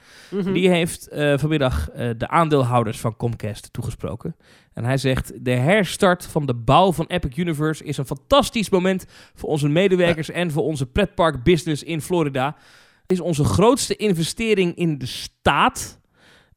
Die 0.53 0.69
heeft 0.69 1.07
eh, 1.07 1.37
vanmiddag 1.37 1.89
eh, 1.89 2.09
de 2.17 2.27
aandeelhouders 2.27 2.99
van 2.99 3.15
Comcast 3.15 3.73
toegesproken. 3.73 4.35
En 4.73 4.83
hij 4.83 4.97
zegt: 4.97 5.45
De 5.45 5.51
herstart 5.51 6.25
van 6.25 6.45
de 6.45 6.53
bouw 6.53 6.93
van 6.93 7.05
Epic 7.07 7.37
Universe 7.37 7.83
is 7.83 7.97
een 7.97 8.05
fantastisch 8.05 8.69
moment 8.69 9.05
voor 9.33 9.49
onze 9.49 9.69
medewerkers 9.69 10.29
en 10.29 10.51
voor 10.51 10.63
onze 10.63 10.85
pretpark 10.85 11.43
business 11.43 11.83
in 11.83 12.01
Florida. 12.01 12.55
Het 13.01 13.11
is 13.11 13.19
onze 13.19 13.43
grootste 13.43 13.95
investering 13.95 14.75
in 14.75 14.97
de 14.97 15.05
staat. 15.05 16.01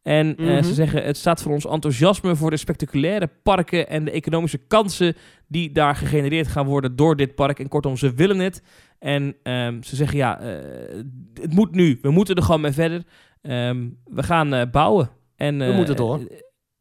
En 0.06 0.36
eh, 0.36 0.46
Mhm. 0.46 0.62
ze 0.62 0.74
zeggen: 0.74 1.02
Het 1.04 1.16
staat 1.16 1.42
voor 1.42 1.52
ons 1.52 1.66
enthousiasme 1.66 2.36
voor 2.36 2.50
de 2.50 2.56
spectaculaire 2.56 3.30
parken 3.42 3.88
en 3.88 4.04
de 4.04 4.10
economische 4.10 4.58
kansen 4.58 5.14
die 5.48 5.72
daar 5.72 5.96
gegenereerd 5.96 6.46
gaan 6.46 6.66
worden 6.66 6.96
door 6.96 7.16
dit 7.16 7.34
park. 7.34 7.58
En 7.58 7.68
kortom, 7.68 7.96
ze 7.96 8.14
willen 8.14 8.38
het. 8.38 8.62
En 8.98 9.36
ehm, 9.42 9.82
ze 9.82 9.96
zeggen: 9.96 10.16
Ja, 10.16 10.40
eh, 10.40 10.96
het 11.34 11.52
moet 11.52 11.74
nu. 11.74 11.98
We 12.02 12.10
moeten 12.10 12.34
er 12.36 12.42
gewoon 12.42 12.60
mee 12.60 12.72
verder. 12.72 13.02
Ehm, 13.42 13.88
we 14.04 14.22
gaan 14.22 14.54
eh, 14.54 14.70
bouwen. 14.70 15.10
En, 15.36 15.58
We 15.58 15.72
moeten 15.72 15.96
door. 15.96 16.20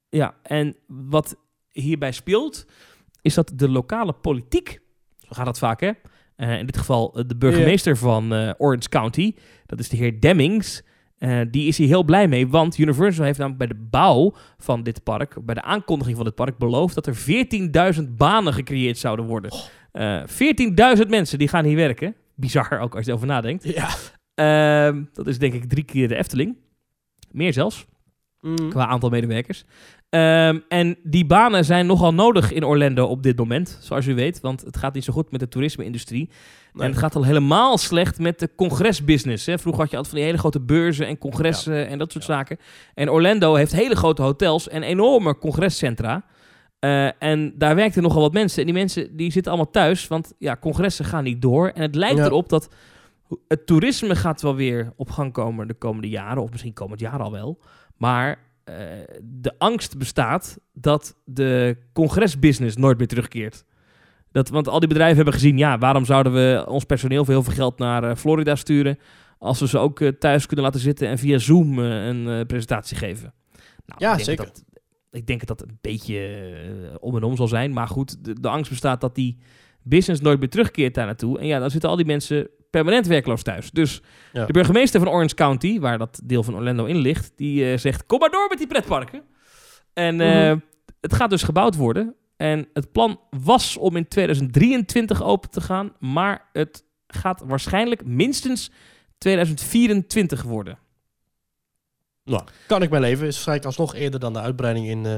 ja, 0.09 0.35
en 0.43 0.75
wat 0.87 1.35
hierbij 1.71 2.11
speelt, 2.11 2.65
is 3.21 3.33
dat 3.33 3.51
de 3.55 3.69
lokale 3.69 4.13
politiek, 4.13 4.79
zo 5.19 5.27
gaat 5.29 5.45
dat 5.45 5.57
vaak 5.57 5.79
hè, 5.79 5.91
in 6.57 6.65
dit 6.65 6.77
geval 6.77 7.11
de 7.27 7.35
burgemeester 7.37 7.97
van 7.97 8.33
Orange 8.57 8.89
County, 8.89 9.33
dat 9.65 9.79
is 9.79 9.89
de 9.89 9.97
heer 9.97 10.19
Demmings, 10.19 10.83
eh, 11.17 11.39
die 11.51 11.67
is 11.67 11.77
hier 11.77 11.87
heel 11.87 12.03
blij 12.03 12.27
mee, 12.27 12.47
want 12.47 12.77
Universal 12.77 13.25
heeft 13.25 13.37
namelijk 13.39 13.67
bij 13.67 13.77
de 13.77 13.87
bouw 13.89 14.33
van 14.57 14.83
dit 14.83 15.03
park, 15.03 15.45
bij 15.45 15.55
de 15.55 15.61
aankondiging 15.61 16.15
van 16.15 16.25
dit 16.25 16.35
park, 16.35 16.57
beloofd 16.57 16.95
dat 16.95 17.07
er 17.07 17.15
14.000 17.15 18.15
banen 18.17 18.53
gecreëerd 18.53 18.97
zouden 18.97 19.25
worden. 19.25 19.51
Eh 19.91 20.23
14.000 20.25 21.07
mensen 21.09 21.37
die 21.39 21.47
gaan 21.47 21.65
hier 21.65 21.75
werken. 21.75 22.15
Bizar 22.35 22.79
ook 22.79 22.95
als 22.95 23.03
je 23.05 23.09
erover 23.11 23.27
nadenkt. 23.27 23.63
Ja. 23.63 23.87
Ehm, 24.35 25.03
dat 25.13 25.27
is 25.27 25.37
denk 25.39 25.53
ik 25.53 25.65
drie 25.69 25.83
keer 25.83 26.07
de 26.07 26.15
Efteling. 26.15 26.55
Meer 27.31 27.53
zelfs 27.53 27.85
Mm. 28.41 28.69
qua 28.69 28.87
aantal 28.87 29.09
medewerkers. 29.09 29.65
Ehm, 30.09 30.59
en 30.67 30.97
die 31.03 31.25
banen 31.25 31.65
zijn 31.65 31.85
nogal 31.85 32.13
nodig 32.13 32.51
in 32.51 32.63
Orlando 32.65 33.05
op 33.05 33.23
dit 33.23 33.37
moment, 33.37 33.77
zoals 33.81 34.05
u 34.05 34.15
weet. 34.15 34.39
Want 34.39 34.61
het 34.61 34.77
gaat 34.77 34.93
niet 34.93 35.03
zo 35.03 35.13
goed 35.13 35.31
met 35.31 35.39
de 35.39 35.47
toerisme-industrie. 35.47 36.29
Nee. 36.75 36.85
En 36.85 36.91
het 36.91 36.99
gaat 36.99 37.15
al 37.15 37.23
helemaal 37.23 37.77
slecht 37.77 38.19
met 38.19 38.39
de 38.39 38.49
congresbusiness. 38.55 39.45
Hè. 39.45 39.57
Vroeger 39.59 39.81
had 39.81 39.91
je 39.91 39.97
altijd 39.97 40.13
van 40.13 40.23
die 40.23 40.31
hele 40.33 40.41
grote 40.41 40.59
beurzen 40.61 41.07
en 41.07 41.17
congressen 41.17 41.87
en 41.87 41.97
dat 41.97 42.11
soort 42.11 42.25
Ja. 42.25 42.33
zaken. 42.33 42.57
En 42.93 43.09
Orlando 43.09 43.53
heeft 43.55 43.71
hele 43.71 43.95
grote 43.95 44.21
hotels 44.21 44.67
en 44.69 44.83
enorme 44.83 45.37
congrescentra. 45.37 46.25
Eh, 46.79 47.23
en 47.23 47.53
daar 47.57 47.75
werkten 47.75 48.03
nogal 48.03 48.21
wat 48.21 48.33
mensen. 48.33 48.59
En 48.59 48.65
die 48.65 48.73
mensen 48.73 49.15
die 49.15 49.31
zitten 49.31 49.51
allemaal 49.51 49.71
thuis, 49.71 50.07
want 50.07 50.33
ja, 50.39 50.57
congressen 50.57 51.05
gaan 51.05 51.23
niet 51.23 51.41
door. 51.41 51.67
En 51.67 51.81
het 51.81 51.95
lijkt 51.95 52.17
Ja. 52.17 52.25
erop 52.25 52.49
dat 52.49 52.69
het 53.47 53.65
toerisme 53.65 54.15
gaat 54.15 54.41
wel 54.41 54.55
weer 54.55 54.93
op 54.95 55.09
gang 55.09 55.33
komen 55.33 55.67
de 55.67 55.73
komende 55.73 56.09
jaren. 56.09 56.43
Of 56.43 56.51
misschien 56.51 56.73
komend 56.73 56.99
jaar 56.99 57.19
al 57.19 57.31
wel. 57.31 57.59
Maar 57.97 58.39
eh, 58.63 58.75
de 59.23 59.53
angst 59.57 59.97
bestaat 59.97 60.57
dat 60.73 61.15
de 61.25 61.77
congresbusiness 61.93 62.75
nooit 62.77 62.97
meer 62.97 63.07
terugkeert. 63.07 63.65
Dat, 64.35 64.49
want 64.49 64.67
al 64.67 64.79
die 64.79 64.87
bedrijven 64.87 65.15
hebben 65.15 65.33
gezien, 65.33 65.57
ja, 65.57 65.77
waarom 65.77 66.05
zouden 66.05 66.33
we 66.33 66.65
ons 66.67 66.83
personeel 66.83 67.25
voor 67.25 67.33
heel 67.33 67.43
veel 67.43 67.53
geld 67.53 67.77
naar 67.77 68.03
eh, 68.03 68.15
Florida 68.15 68.55
sturen... 68.55 68.97
als 69.37 69.59
we 69.59 69.67
ze 69.67 69.77
ook 69.77 69.99
eh, 70.01 70.07
thuis 70.07 70.45
kunnen 70.45 70.65
laten 70.65 70.79
zitten 70.79 71.07
en 71.07 71.17
via 71.17 71.37
Zoom 71.37 71.79
eh, 71.79 72.05
een 72.07 72.45
presentatie 72.45 72.97
geven? 72.97 73.33
Nou, 73.85 73.99
Ja, 74.03 74.17
ik 74.17 74.23
zeker. 74.23 74.45
Dat, 74.45 74.63
ik 75.11 75.27
denk 75.27 75.45
dat 75.45 75.57
dat 75.57 75.67
een 75.69 75.77
beetje 75.81 76.43
om 76.99 77.15
en 77.15 77.23
om 77.23 77.35
zal 77.35 77.47
zijn. 77.47 77.73
Maar 77.73 77.87
goed, 77.87 78.25
de, 78.25 78.39
de 78.39 78.47
angst 78.49 78.69
bestaat 78.69 79.01
dat 79.01 79.15
die 79.15 79.37
business 79.83 80.21
nooit 80.21 80.39
meer 80.39 80.49
terugkeert 80.49 80.93
daar 80.95 81.05
naartoe. 81.05 81.39
En 81.39 81.47
ja, 81.47 81.59
dan 81.59 81.71
zitten 81.71 81.89
al 81.89 81.95
die 81.95 82.05
mensen 82.05 82.49
permanent 82.69 83.07
werkloos 83.07 83.43
thuis. 83.43 83.71
Dus 83.71 84.01
Ja. 84.33 84.45
de 84.45 84.53
burgemeester 84.53 84.99
van 84.99 85.09
Orange 85.09 85.35
County, 85.35 85.79
waar 85.79 85.97
dat 85.97 86.21
deel 86.23 86.43
van 86.43 86.55
Orlando 86.55 86.85
in 86.85 86.97
ligt, 86.97 87.31
die 87.35 87.77
zegt: 87.77 88.05
Kom 88.05 88.19
maar 88.19 88.29
door 88.29 88.45
met 88.49 88.57
die 88.57 88.67
pretparken. 88.67 89.21
En 89.93 90.15
Mhm. 90.15 90.57
het 91.01 91.13
gaat 91.13 91.29
dus 91.29 91.43
gebouwd 91.43 91.75
worden. 91.75 92.15
En 92.37 92.67
het 92.73 92.91
plan 92.91 93.19
was 93.29 93.77
om 93.77 93.95
in 93.95 94.07
2023 94.07 95.23
open 95.23 95.49
te 95.49 95.61
gaan, 95.61 95.93
maar 95.99 96.49
het 96.53 96.83
gaat 97.07 97.41
waarschijnlijk 97.45 98.05
minstens 98.05 98.71
2024 99.17 100.41
worden. 100.43 100.77
Nou, 102.23 102.43
kan 102.67 102.81
ik 102.81 102.89
mijn 102.89 103.01
leven. 103.01 103.27
Is 103.27 103.33
waarschijnlijk 103.33 103.65
alsnog 103.67 103.95
eerder 103.95 104.19
dan 104.19 104.33
de 104.33 104.39
uitbreiding 104.39 104.87
in 104.87 105.05
eh, 105.05 105.15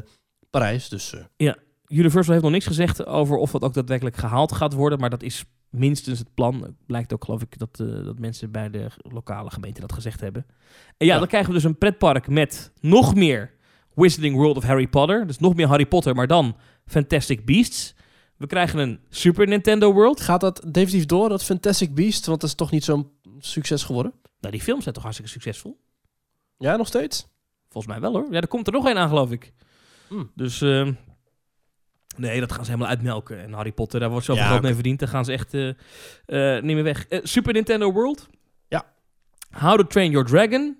Parijs. 0.49 0.89
Dus 0.89 1.13
eh, 1.37 1.53
Universal 1.87 2.31
heeft 2.31 2.43
nog 2.43 2.53
niks 2.53 2.65
gezegd 2.65 3.05
over 3.05 3.37
of 3.37 3.51
dat 3.51 3.61
ook 3.63 3.73
daadwerkelijk 3.73 4.15
gehaald 4.15 4.51
gaat 4.51 4.73
worden, 4.73 4.99
maar 4.99 5.09
dat 5.09 5.23
is 5.23 5.45
minstens 5.69 6.19
het 6.19 6.33
plan. 6.33 6.61
Het 6.61 6.85
blijkt 6.85 7.13
ook, 7.13 7.23
geloof 7.25 7.41
ik, 7.41 7.57
dat, 7.57 7.79
eh, 7.79 8.05
dat 8.05 8.19
mensen 8.19 8.51
bij 8.51 8.69
de 8.69 8.87
lokale 8.97 9.49
gemeente 9.49 9.81
dat 9.81 9.93
gezegd 9.93 10.21
hebben. 10.21 10.45
En 10.97 11.05
ja, 11.05 11.13
Ja. 11.13 11.19
dan 11.19 11.27
krijgen 11.27 11.49
we 11.49 11.55
dus 11.55 11.63
een 11.63 11.77
pretpark 11.77 12.27
met 12.27 12.71
nog 12.79 13.15
meer 13.15 13.51
Wizarding 13.97 14.35
World 14.35 14.57
of 14.57 14.63
Harry 14.63 14.87
Potter. 14.87 15.27
Dus 15.27 15.39
nog 15.39 15.55
meer 15.55 15.67
Harry 15.67 15.85
Potter, 15.85 16.15
maar 16.15 16.27
dan 16.27 16.55
Fantastic 16.85 17.45
Beasts. 17.45 17.95
We 18.37 18.47
krijgen 18.47 18.79
een 18.79 18.99
Super 19.09 19.47
Nintendo 19.47 19.93
World. 19.93 20.21
gaat 20.21 20.41
dat 20.41 20.61
definitief 20.71 21.05
door, 21.05 21.29
dat 21.29 21.43
Fantastic 21.43 21.95
Beast? 21.95 22.25
Want 22.25 22.41
dat 22.41 22.49
is 22.49 22.55
toch 22.55 22.71
niet 22.71 22.83
zo'n 22.83 23.11
succes 23.39 23.83
geworden? 23.83 24.13
Nou, 24.39 24.53
die 24.53 24.61
films 24.61 24.81
zijn 24.83 24.93
toch 24.93 25.03
hartstikke 25.03 25.31
succesvol? 25.31 25.79
Ja, 26.57 26.75
nog 26.75 26.87
steeds? 26.87 27.27
Volgens 27.69 27.93
mij 27.93 28.01
wel 28.01 28.13
hoor. 28.13 28.27
Ja, 28.31 28.41
er 28.41 28.47
komt 28.47 28.67
er 28.67 28.73
nog 28.73 28.87
één 28.87 28.97
aan, 28.97 29.09
geloof 29.09 29.31
ik. 29.31 29.53
Hmm. 30.07 30.31
Dus 30.35 30.61
ehm, 30.61 30.93
nee, 32.17 32.39
dat 32.39 32.51
gaan 32.51 32.65
ze 32.65 32.71
helemaal 32.71 32.91
uitmelken. 32.91 33.41
En 33.43 33.53
Harry 33.53 33.71
Potter, 33.71 33.99
daar 33.99 34.09
wordt 34.09 34.25
zoveel 34.25 34.43
Ja, 34.43 34.49
geld 34.49 34.61
mee 34.61 34.73
verdiend. 34.73 34.99
Daar 34.99 35.09
gaan 35.09 35.25
ze 35.25 35.31
echt 35.31 35.53
eh, 35.53 35.69
eh, 36.25 36.63
niet 36.63 36.75
meer 36.75 36.83
weg. 36.83 37.07
Eh, 37.07 37.19
Super 37.23 37.53
Nintendo 37.53 37.91
World. 37.91 38.27
Ja. 38.67 38.85
How 39.51 39.77
to 39.77 39.83
Train 39.87 40.11
Your 40.11 40.27
Dragon. 40.27 40.77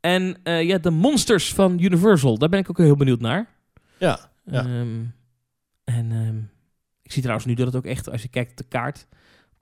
En 0.00 0.36
eh, 0.42 0.62
ja, 0.62 0.78
de 0.78 0.90
monsters 0.90 1.54
van 1.54 1.78
Universal. 1.78 2.38
Daar 2.38 2.48
ben 2.48 2.58
ik 2.58 2.70
ook 2.70 2.78
heel 2.78 2.96
benieuwd 2.96 3.20
naar. 3.20 3.54
Ja. 3.98 4.30
Ja. 4.44 4.60
Ehm, 4.60 5.04
en 5.84 6.12
ehm, 6.12 6.38
ik 7.02 7.12
zie 7.12 7.22
trouwens 7.22 7.46
nu 7.46 7.54
dat 7.54 7.66
het 7.66 7.76
ook 7.76 7.84
echt, 7.84 8.10
als 8.10 8.22
je 8.22 8.28
kijkt 8.28 8.50
op 8.50 8.56
de 8.56 8.64
kaart, 8.64 9.06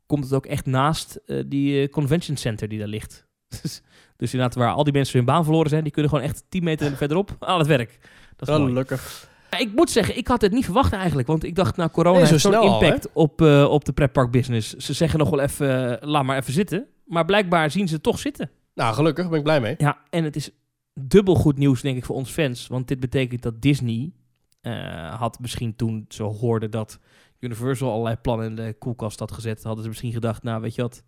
komt 0.06 0.24
het 0.24 0.32
ook 0.32 0.46
echt 0.46 0.66
naast 0.66 1.20
eh, 1.26 1.42
die 1.46 1.82
eh, 1.82 1.88
convention 1.90 2.36
center 2.36 2.68
die 2.68 2.78
daar 2.78 2.88
ligt. 2.88 3.26
dus, 3.62 3.82
dus 4.16 4.32
inderdaad, 4.32 4.54
waar 4.54 4.72
al 4.72 4.84
die 4.84 4.92
mensen 4.92 5.16
hun 5.16 5.26
baan 5.26 5.44
verloren 5.44 5.70
zijn, 5.70 5.82
die 5.82 5.92
kunnen 5.92 6.10
gewoon 6.10 6.26
echt 6.26 6.44
10 6.48 6.64
meter 6.64 6.96
verderop 6.96 7.36
aan 7.38 7.58
het 7.58 7.66
werk. 7.66 7.98
Dat 8.36 8.48
is 8.48 8.56
mooi. 8.56 8.68
Gelukkig. 8.68 9.28
Ik 9.58 9.72
moet 9.74 9.90
zeggen, 9.90 10.16
ik 10.16 10.28
had 10.28 10.40
het 10.40 10.52
niet 10.52 10.64
verwacht 10.64 10.92
eigenlijk. 10.92 11.28
Want 11.28 11.44
ik 11.44 11.54
dacht, 11.54 11.76
nou, 11.76 11.90
corona 11.90 12.16
Nee, 12.16 12.26
zo 12.26 12.32
heeft 12.32 12.42
zo'n 12.42 12.54
al, 12.54 12.82
impact 12.82 13.08
op, 13.12 13.42
eh, 13.42 13.66
op 13.70 13.84
de 13.84 13.92
pretpark 13.92 14.30
business. 14.30 14.74
Ze 14.74 14.92
zeggen 14.92 15.18
nog 15.18 15.30
wel 15.30 15.40
even, 15.40 15.98
laat 16.00 16.24
maar 16.24 16.36
even 16.36 16.52
zitten. 16.52 16.86
Maar 17.04 17.24
blijkbaar 17.24 17.70
zien 17.70 17.88
ze 17.88 17.94
het 17.94 18.02
toch 18.02 18.18
zitten. 18.18 18.50
Nou, 18.76 18.94
gelukkig. 18.94 19.28
Ben 19.28 19.38
ik 19.38 19.44
blij 19.44 19.60
mee. 19.60 19.74
Ja, 19.78 19.98
en 20.10 20.24
het 20.24 20.36
is 20.36 20.50
dubbel 20.94 21.34
goed 21.34 21.58
nieuws, 21.58 21.80
denk 21.80 21.96
ik, 21.96 22.04
voor 22.04 22.16
ons 22.16 22.30
fans. 22.30 22.66
Want 22.66 22.88
dit 22.88 23.00
betekent 23.00 23.42
dat 23.42 23.62
Disney 23.62 24.12
eh, 24.60 25.14
had 25.14 25.40
misschien 25.40 25.76
toen 25.76 26.04
ze 26.08 26.22
hoorden 26.22 26.70
dat 26.70 26.98
Universal 27.40 27.90
allerlei 27.90 28.16
plannen 28.16 28.46
in 28.46 28.56
de 28.56 28.74
koelkast 28.78 29.18
had 29.18 29.32
gezet, 29.32 29.62
hadden 29.62 29.82
ze 29.82 29.88
misschien 29.88 30.12
gedacht, 30.12 30.42
nou, 30.42 30.60
weet 30.60 30.74
je 30.74 30.82
wat, 30.82 31.04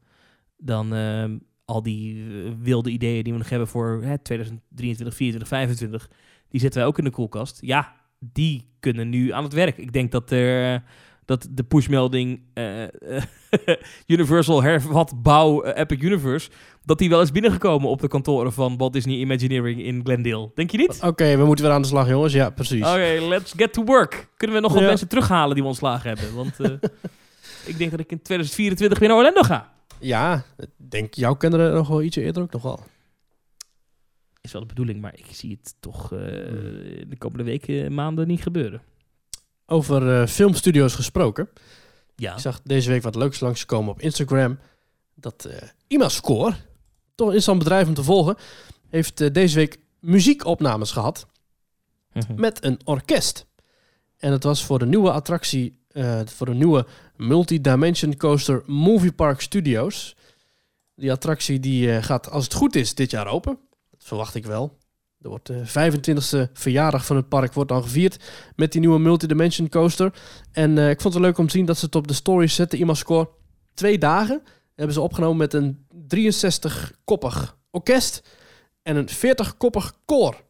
dan 0.57 0.95
ehm, 0.95 1.39
al 1.65 1.83
die 1.83 2.25
eh, 2.25 2.53
wilde 2.59 2.91
ideeën 2.91 3.25
die 3.25 3.33
we 3.33 3.39
nog 3.39 3.49
hebben 3.49 3.69
voor 3.69 4.03
hè, 4.03 4.19
2023, 4.19 5.15
2024, 5.15 5.49
2025, 5.49 6.11
die 6.49 6.61
zetten 6.61 6.81
wij 6.81 6.89
ook 6.89 6.99
in 6.99 7.05
de 7.05 7.11
koelkast. 7.11 7.59
Ja, 7.61 7.95
die 8.19 8.71
kunnen 8.81 9.09
nu 9.09 9.33
aan 9.33 9.45
het 9.45 9.53
werk. 9.53 9.79
Ik 9.79 9.93
denk 9.93 10.13
dat 10.13 10.31
er, 10.31 10.83
dat 11.29 11.49
de 11.51 11.63
pushmelding 11.63 12.41
eh, 12.55 12.83
Universal 14.07 14.63
hervat 14.63 15.23
bouw 15.23 15.63
eh, 15.63 15.81
Epic 15.81 16.03
Universe, 16.03 16.51
dat 16.85 16.99
die 16.99 17.09
wel 17.09 17.21
is 17.21 17.33
binnengekomen 17.33 17.89
op 17.89 18.01
de 18.01 18.09
kantoren 18.09 18.53
van 18.53 18.77
Walt 18.77 18.93
Disney 18.93 19.17
Imagineering 19.17 19.83
in 19.83 20.01
Glendale. 20.05 20.51
Denk 20.55 20.71
je 20.71 20.77
niet? 20.77 20.99
Oké, 21.03 21.37
we 21.37 21.45
moeten 21.45 21.65
weer 21.65 21.75
aan 21.75 21.83
de 21.83 21.89
slag, 21.89 22.09
jongens. 22.09 22.33
Ja, 22.33 22.51
precies. 22.51 22.87
Oké, 22.87 23.19
let's 23.29 23.53
get 23.57 23.73
to 23.73 23.85
work. 23.85 24.29
Kunnen 24.37 24.57
we 24.57 24.63
nog 24.63 24.73
wat 24.73 24.81
Ja. 24.83 24.89
mensen 24.89 25.09
terughalen 25.09 25.55
die 25.55 25.63
we 25.63 25.69
ontslagen 25.69 26.09
hebben? 26.09 26.35
Want 26.35 26.57
ik 27.71 27.79
denk 27.79 27.91
dat 27.91 28.01
ik 28.01 28.11
in 28.11 28.23
2024 28.23 28.99
weer 28.99 29.09
naar 29.09 29.19
Orlando 29.19 29.43
ga. 29.43 29.73
Ja, 30.01 30.45
denk 30.77 31.15
jouw 31.15 31.35
kinderen 31.35 31.75
nog 31.75 31.89
wel 31.89 32.03
ietsje 32.03 32.23
eerder 32.23 32.43
ook 32.43 32.53
nog 32.53 32.63
wel. 32.63 32.81
Is 34.41 34.53
wel 34.53 34.61
de 34.63 34.69
bedoeling, 34.69 35.01
maar 35.01 35.15
ik 35.17 35.27
zie 35.31 35.59
het 35.63 35.75
toch 35.81 36.13
eh, 36.13 36.19
de 37.09 37.17
komende 37.19 37.45
weken, 37.45 37.95
maanden 37.95 38.27
niet 38.27 38.43
gebeuren. 38.43 38.81
Over 39.71 40.21
eh, 40.21 40.27
filmstudio's 40.27 40.95
gesproken. 40.95 41.49
Ja. 42.17 42.33
Ik 42.33 42.39
zag 42.39 42.61
deze 42.65 42.91
week 42.91 43.03
wat 43.03 43.15
leuks 43.15 43.41
langskomen 43.41 43.91
op 43.93 44.01
Instagram. 44.01 44.59
Dat 45.15 45.45
eh 45.45 45.69
IMAScore, 45.87 46.51
toch 47.15 47.27
een 47.29 47.35
interessant 47.35 47.59
bedrijf 47.59 47.89
om 47.89 47.95
te 47.95 48.03
volgen, 48.03 48.37
heeft 48.89 49.21
eh, 49.21 49.33
deze 49.33 49.55
week 49.57 49.79
muziekopnames 50.01 50.91
gehad 50.91 51.27
Mhm. 52.13 52.41
met 52.41 52.65
een 52.65 52.81
orkest. 52.85 53.47
En 54.17 54.33
het 54.33 54.43
was 54.43 54.65
voor 54.65 54.79
de 54.79 54.87
nieuwe 54.87 55.11
attractie, 55.13 55.79
voor 56.25 56.47
de 56.47 56.55
nieuwe 56.55 56.87
Multi-Dimension 57.17 58.17
Coaster 58.17 58.63
Movie 58.67 59.13
Park 59.13 59.41
Studios. 59.41 60.17
Die 60.95 61.13
attractie 61.13 61.61
die 61.61 62.03
gaat, 62.03 62.31
als 62.31 62.45
het 62.45 62.55
goed 62.55 62.75
is, 62.77 62.95
dit 62.95 63.11
jaar 63.11 63.27
open. 63.27 63.59
Dat 63.91 64.05
verwacht 64.05 64.35
ik 64.35 64.47
wel. 64.47 64.79
Er 65.23 65.29
wordt 65.29 65.47
de 65.47 65.65
25e 65.67 66.53
verjaardag 66.53 67.07
van 67.07 67.17
het 67.17 67.29
park 67.29 67.53
wordt 67.53 67.71
dan 67.71 67.83
gevierd 67.83 68.25
met 68.57 68.73
die 68.73 68.81
nieuwe 68.81 68.99
Multi-Dimension 68.99 69.69
Coaster. 69.69 70.13
En 70.53 70.79
eh, 70.79 70.91
ik 70.91 71.01
vond 71.01 71.15
het 71.15 71.23
leuk 71.23 71.39
om 71.39 71.47
te 71.47 71.57
zien 71.57 71.67
dat 71.67 71.79
ze 71.79 71.85
het 71.85 71.95
op 71.95 72.09
de 72.09 72.15
story 72.15 72.47
zetten. 72.47 72.79
IMAScore 72.79 73.29
twee 73.75 73.99
dagen 73.99 74.43
hebben 74.75 74.95
ze 74.95 75.01
opgenomen 75.01 75.37
met 75.37 75.55
een 75.55 75.87
63-koppig 76.15 77.59
orkest 77.71 78.23
en 78.83 78.97
een 78.97 79.09
40-koppig 79.09 79.95
koor. 80.05 80.45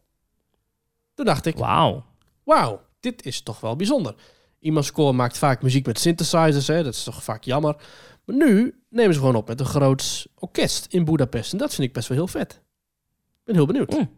Toen 1.15 1.27
dacht 1.27 1.47
ik, 1.47 1.57
Wauw. 1.57 2.05
wauw, 2.45 2.81
dit 3.01 3.25
is 3.25 3.43
toch 3.43 3.61
wel 3.61 3.77
bijzonder. 3.77 4.15
IMAScore 4.61 5.13
maakt 5.13 5.39
vaak 5.39 5.63
muziek 5.63 5.87
met 5.87 5.99
synthesizers, 5.99 6.67
hè, 6.67 6.83
dat 6.83 6.95
is 6.95 7.03
toch 7.03 7.23
vaak 7.23 7.45
jammer. 7.45 7.77
Maar 8.25 8.37
nu 8.37 8.83
nemen 8.89 9.15
ze 9.15 9.21
gewoon 9.21 9.35
op 9.35 9.49
met 9.49 9.61
een 9.61 9.67
groot 9.67 10.27
orkest 10.35 10.87
in 10.87 11.05
Budapest. 11.05 11.53
En 11.53 11.59
dat 11.59 11.75
vind 11.75 11.89
ik 11.89 11.95
best 11.95 12.09
wel 12.09 12.17
heel 12.17 12.27
vet. 12.27 12.53
Ik 12.53 13.45
ben 13.45 13.55
heel 13.55 13.67
benieuwd. 13.67 13.91
Mm. 13.91 14.18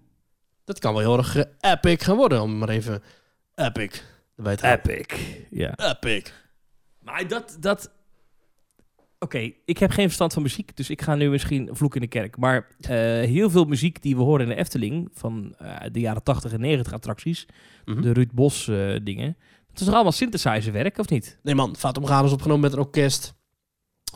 Dat 0.71 0.79
kan 0.79 0.93
wel 0.93 1.03
heel 1.03 1.17
erg 1.17 1.37
eh, 1.37 1.73
epic 1.73 2.03
gaan 2.05 2.17
worden, 2.17 2.43
om 2.43 2.59
maar 2.59 2.69
even 2.69 3.03
epic 3.55 4.03
erbij 4.37 4.57
te 4.57 4.67
houden. 4.67 4.91
Epic. 4.91 5.19
Ja. 5.51 5.73
Epic. 5.77 6.33
Maar 7.03 7.29
dat... 7.29 7.57
dat... 7.61 7.91
Oké, 9.19 9.53
ik 9.65 9.79
heb 9.79 9.91
geen 9.91 10.05
verstand 10.05 10.33
van 10.33 10.43
muziek, 10.43 10.77
dus 10.77 10.91
ik 10.91 11.03
ga 11.03 11.15
nu 11.15 11.31
misschien 11.31 11.69
vloek 11.73 11.95
in 11.95 12.01
de 12.01 12.07
kerk. 12.07 12.37
Maar 12.37 12.67
eh, 12.81 12.89
heel 13.29 13.51
veel 13.51 13.65
muziek 13.65 14.03
die 14.03 14.17
we 14.17 14.23
horen 14.23 14.43
in 14.43 14.49
de 14.49 14.55
Efteling, 14.55 15.09
van 15.13 15.55
eh, 15.59 15.77
de 15.93 16.01
jaren 16.01 16.23
80 16.23 16.53
en 16.53 16.61
90 16.61 16.93
attracties, 16.93 17.47
Mhm. 17.85 18.01
de 18.01 18.13
Ruud 18.13 18.31
Bos 18.33 18.69
eh, 18.69 18.97
dingen, 19.03 19.37
dat 19.69 19.81
is 19.81 19.85
toch 19.85 19.95
allemaal 19.95 20.13
synthesizerwerk, 20.13 20.99
of 20.99 21.09
niet? 21.09 21.39
Nee 21.43 21.55
man, 21.55 21.77
Fatum 21.77 22.07
Gaan 22.07 22.25
is 22.25 22.33
opgenomen 22.33 22.63
met 22.63 22.73
een 22.73 22.79
orkest. 22.79 23.35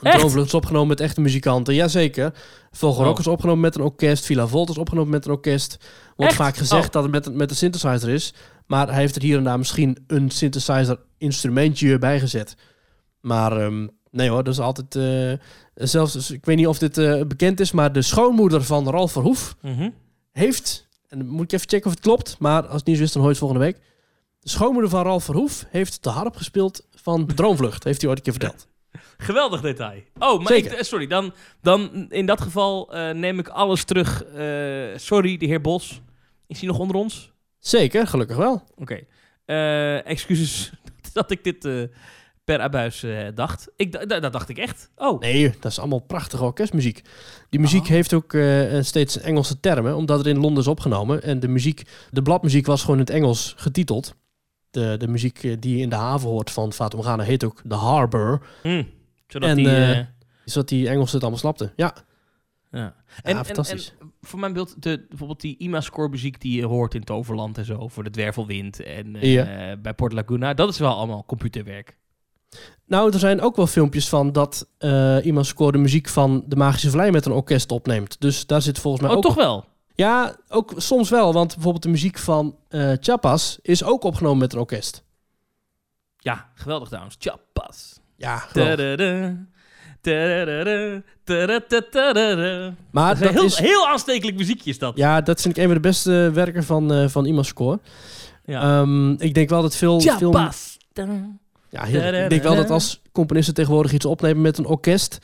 Droomvlucht 0.01 0.47
is 0.47 0.55
opgenomen 0.55 0.89
met 0.89 1.01
echte 1.01 1.21
muzikanten. 1.21 1.75
Jazeker. 1.75 2.35
Vogelrok 2.71 3.13
Oh. 3.15 3.19
is 3.21 3.27
opgenomen 3.27 3.61
met 3.61 3.75
een 3.75 3.81
orkest. 3.83 4.25
Villa 4.25 4.47
Volt 4.47 4.71
is 4.71 4.79
opgenomen 4.79 5.11
met 5.11 5.25
een 5.25 5.31
orkest. 5.31 5.77
Wordt 6.17 6.33
Echt? 6.33 6.41
vaak 6.43 6.57
gezegd 6.57 6.87
Oh. 6.87 6.93
dat 6.93 7.03
het 7.03 7.13
met, 7.13 7.35
met 7.35 7.51
een 7.51 7.57
synthesizer 7.57 8.09
is. 8.09 8.35
Maar 8.67 8.89
hij 8.89 8.97
heeft 9.01 9.17
er 9.17 9.23
hier 9.23 9.37
en 9.37 9.45
daar 9.45 9.59
misschien 9.59 10.05
een 10.07 10.31
synthesizer 10.31 10.99
instrumentje 11.19 11.99
bij 11.99 12.21
gezet. 12.21 12.55
Maar 13.21 13.61
ehm, 13.61 13.87
nee 14.11 14.29
hoor, 14.31 14.45
dat 14.45 14.53
is 14.53 14.61
altijd... 14.61 14.95
eh, 14.97 15.33
zelfs, 15.87 16.13
dus 16.13 16.31
ik 16.31 16.45
weet 16.45 16.57
niet 16.57 16.67
of 16.67 16.79
dit 16.79 16.99
eh, 16.99 17.21
bekend 17.27 17.61
is, 17.61 17.73
maar 17.73 17.93
de 17.93 18.03
schoonmoeder 18.03 18.65
van 18.65 18.89
Ralf 18.91 19.13
Verhoef 19.13 19.57
heeft... 20.33 20.89
En 21.09 21.19
dan 21.19 21.29
moet 21.29 21.45
ik 21.45 21.53
even 21.53 21.69
checken 21.69 21.87
of 21.87 21.93
het 21.93 22.03
klopt. 22.03 22.37
Maar 22.39 22.63
als 22.67 22.77
het 22.77 22.87
niet 22.87 22.97
zo 22.97 23.03
is, 23.03 23.13
dan 23.13 23.23
hoor 23.23 23.31
je 23.31 23.37
het 23.39 23.47
volgende 23.47 23.65
week. 23.73 23.77
De 24.41 24.49
schoonmoeder 24.51 24.91
van 24.91 25.03
Ralf 25.03 25.25
Verhoef 25.25 25.65
heeft 25.71 26.03
de 26.03 26.11
harp 26.11 26.37
gespeeld 26.37 26.87
van 26.95 27.27
Droomvlucht. 27.35 27.85
Heeft 27.85 28.01
hij 28.01 28.09
ooit 28.11 28.19
een 28.19 28.25
keer 28.25 28.33
verteld. 28.41 28.67
Geweldig 29.17 29.61
detail. 29.61 30.03
Oh, 30.19 30.43
maar 30.43 30.53
ik, 30.53 30.65
eh, 30.65 30.83
sorry, 30.83 31.07
dan, 31.07 31.33
dan 31.63 32.07
in 32.11 32.27
dat 32.27 32.41
geval 32.41 32.95
eh, 32.95 33.11
neem 33.15 33.39
ik 33.39 33.49
alles 33.49 33.85
terug. 33.85 34.25
Eh, 34.25 34.99
sorry, 34.99 35.37
de 35.37 35.47
heer 35.47 35.61
Bos. 35.61 36.01
Is 36.47 36.59
hij 36.59 36.69
nog 36.69 36.79
onder 36.79 36.97
ons? 36.97 37.33
Zeker, 37.59 38.07
gelukkig 38.07 38.37
wel. 38.37 38.63
Oké. 38.77 39.01
Excuses 40.05 40.73
dat 41.13 41.31
ik 41.31 41.45
dit 41.45 41.89
per 42.45 42.61
abuis 42.61 43.05
dacht. 43.35 43.69
Ik, 43.77 43.93
da- 43.93 44.05
da- 44.05 44.21
dat 44.21 44.33
dacht 44.33 44.49
ik 44.49 44.59
echt. 44.59 44.91
Oh, 44.97 45.21
Nee, 45.21 45.55
dat 45.61 45.71
is 45.71 45.79
allemaal 45.79 45.99
prachtige 45.99 46.45
orkestmuziek. 46.45 47.03
Die 47.51 47.61
muziek 47.61 47.83
Oh. 47.83 47.89
heeft 47.89 48.13
ook 48.15 48.37
steeds 48.81 49.19
Engelse 49.21 49.61
termen, 49.61 49.97
omdat 49.97 50.19
het 50.19 50.27
in 50.27 50.39
Londen 50.39 50.63
is 50.63 50.69
opgenomen. 50.69 51.23
En 51.23 51.41
de 51.41 51.49
muziek, 51.49 51.83
de 52.11 52.23
bladmuziek 52.23 52.67
was 52.67 52.81
gewoon 52.81 52.97
in 52.97 53.05
het 53.05 53.11
Engels 53.15 53.55
getiteld. 53.57 54.15
De, 54.75 54.97
de 54.99 55.09
muziek 55.09 55.45
eh, 55.45 55.57
die 55.59 55.77
je 55.77 55.83
in 55.83 55.89
de 55.89 55.97
haven 55.97 56.29
hoort 56.29 56.51
van 56.51 56.73
Fatum 56.73 57.03
Ghana 57.03 57.23
heet 57.23 57.45
ook 57.45 57.63
The 57.69 57.75
Harbour. 57.75 58.41
Hm. 58.63 58.83
Zodat 59.27 59.49
En, 59.49 59.57
die... 59.57 60.07
Zodat 60.45 60.69
die 60.69 60.89
Engelsen 60.89 61.13
het 61.13 61.21
allemaal 61.23 61.39
snapten. 61.41 61.73
Ja, 61.77 61.95
ja. 62.71 62.95
ja 63.23 63.45
fantastisch. 63.45 63.95
En, 64.01 64.13
voor 64.21 64.39
mijn 64.39 64.53
beeld, 64.53 64.83
de, 64.83 65.05
bijvoorbeeld 65.09 65.41
die 65.41 65.57
IMA-score 65.59 66.09
muziek 66.09 66.41
die 66.41 66.61
je 66.61 66.67
hoort 66.67 66.95
in 66.95 67.05
Toverland 67.05 67.59
en 67.59 67.65
zo, 67.65 67.89
voor 67.89 68.05
de 68.05 68.11
Dwervelwind 68.11 68.83
en 68.83 69.13
bij 69.83 69.95
Port 69.97 70.13
Laguna, 70.13 70.55
dat 70.55 70.69
is 70.69 70.79
wel 70.79 70.95
allemaal 70.95 71.25
computerwerk. 71.27 71.97
nou, 72.87 73.13
er 73.13 73.19
zijn 73.19 73.41
ook 73.41 73.57
wel 73.57 73.67
filmpjes 73.67 74.09
van 74.09 74.33
dat 74.33 74.69
eh, 74.79 75.17
iemand 75.23 75.47
scoorde 75.47 75.79
muziek 75.79 76.09
van 76.09 76.45
de 76.47 76.57
Magische 76.57 76.91
Vlei 76.91 77.11
met 77.11 77.27
een 77.27 77.33
orkest 77.33 77.71
opneemt. 77.73 78.21
Dus 78.21 78.47
daar 78.47 78.63
zit 78.63 78.79
volgens 78.79 79.03
mij 79.03 79.11
oh, 79.11 79.17
ook... 79.17 79.23
toch 79.23 79.35
wel? 79.35 79.65
Ja, 79.95 80.37
ook 80.49 80.73
soms 80.77 81.11
wel. 81.11 81.33
Want 81.33 81.53
bijvoorbeeld 81.55 81.83
de 81.83 81.89
muziek 81.89 82.19
van 82.19 82.57
eh 82.69 82.93
Chapas 83.01 83.59
is 83.63 83.85
ook 83.85 84.05
opgenomen 84.05 84.39
met 84.39 84.53
een 84.53 84.59
orkest. 84.59 85.05
Ja, 86.19 86.49
geweldig 86.55 86.89
trouwens. 86.89 87.17
Chapas. 87.19 88.01
Ja. 88.17 88.45
Maar 92.91 93.19
Dat 93.19 93.29
is 93.31 93.35
heel, 93.35 93.45
is... 93.45 93.59
heel 93.59 93.89
aanstekelijk 93.89 94.37
muziekje 94.37 94.71
is 94.71 94.79
dat. 94.79 94.97
Ja, 94.97 95.21
dat 95.21 95.41
vind 95.41 95.57
ik 95.57 95.63
een 95.63 95.69
van 95.69 95.83
de 95.83 95.89
beste 95.89 96.31
werken 96.33 96.65
van, 96.65 96.93
eh 96.93 97.09
van 97.09 97.27
Imascore. 97.27 97.81
Ja. 98.45 98.81
Ehm, 98.81 99.11
ik 99.11 99.35
denk 99.35 99.49
wel 99.49 99.63
dat 99.63 99.77
veel... 99.77 100.01
veel 100.01 100.33
Chapas. 100.33 100.77
ja, 101.71 101.85
heel, 101.85 102.15
ik 102.15 102.31
denk 102.31 102.43
wel 102.43 102.57
dat 102.57 102.71
als 102.71 103.03
componisten 103.13 103.55
tegenwoordig 103.55 103.93
iets 103.93 104.05
opnemen 104.05 104.43
met 104.43 104.59
een 104.59 104.67
orkest... 104.67 105.19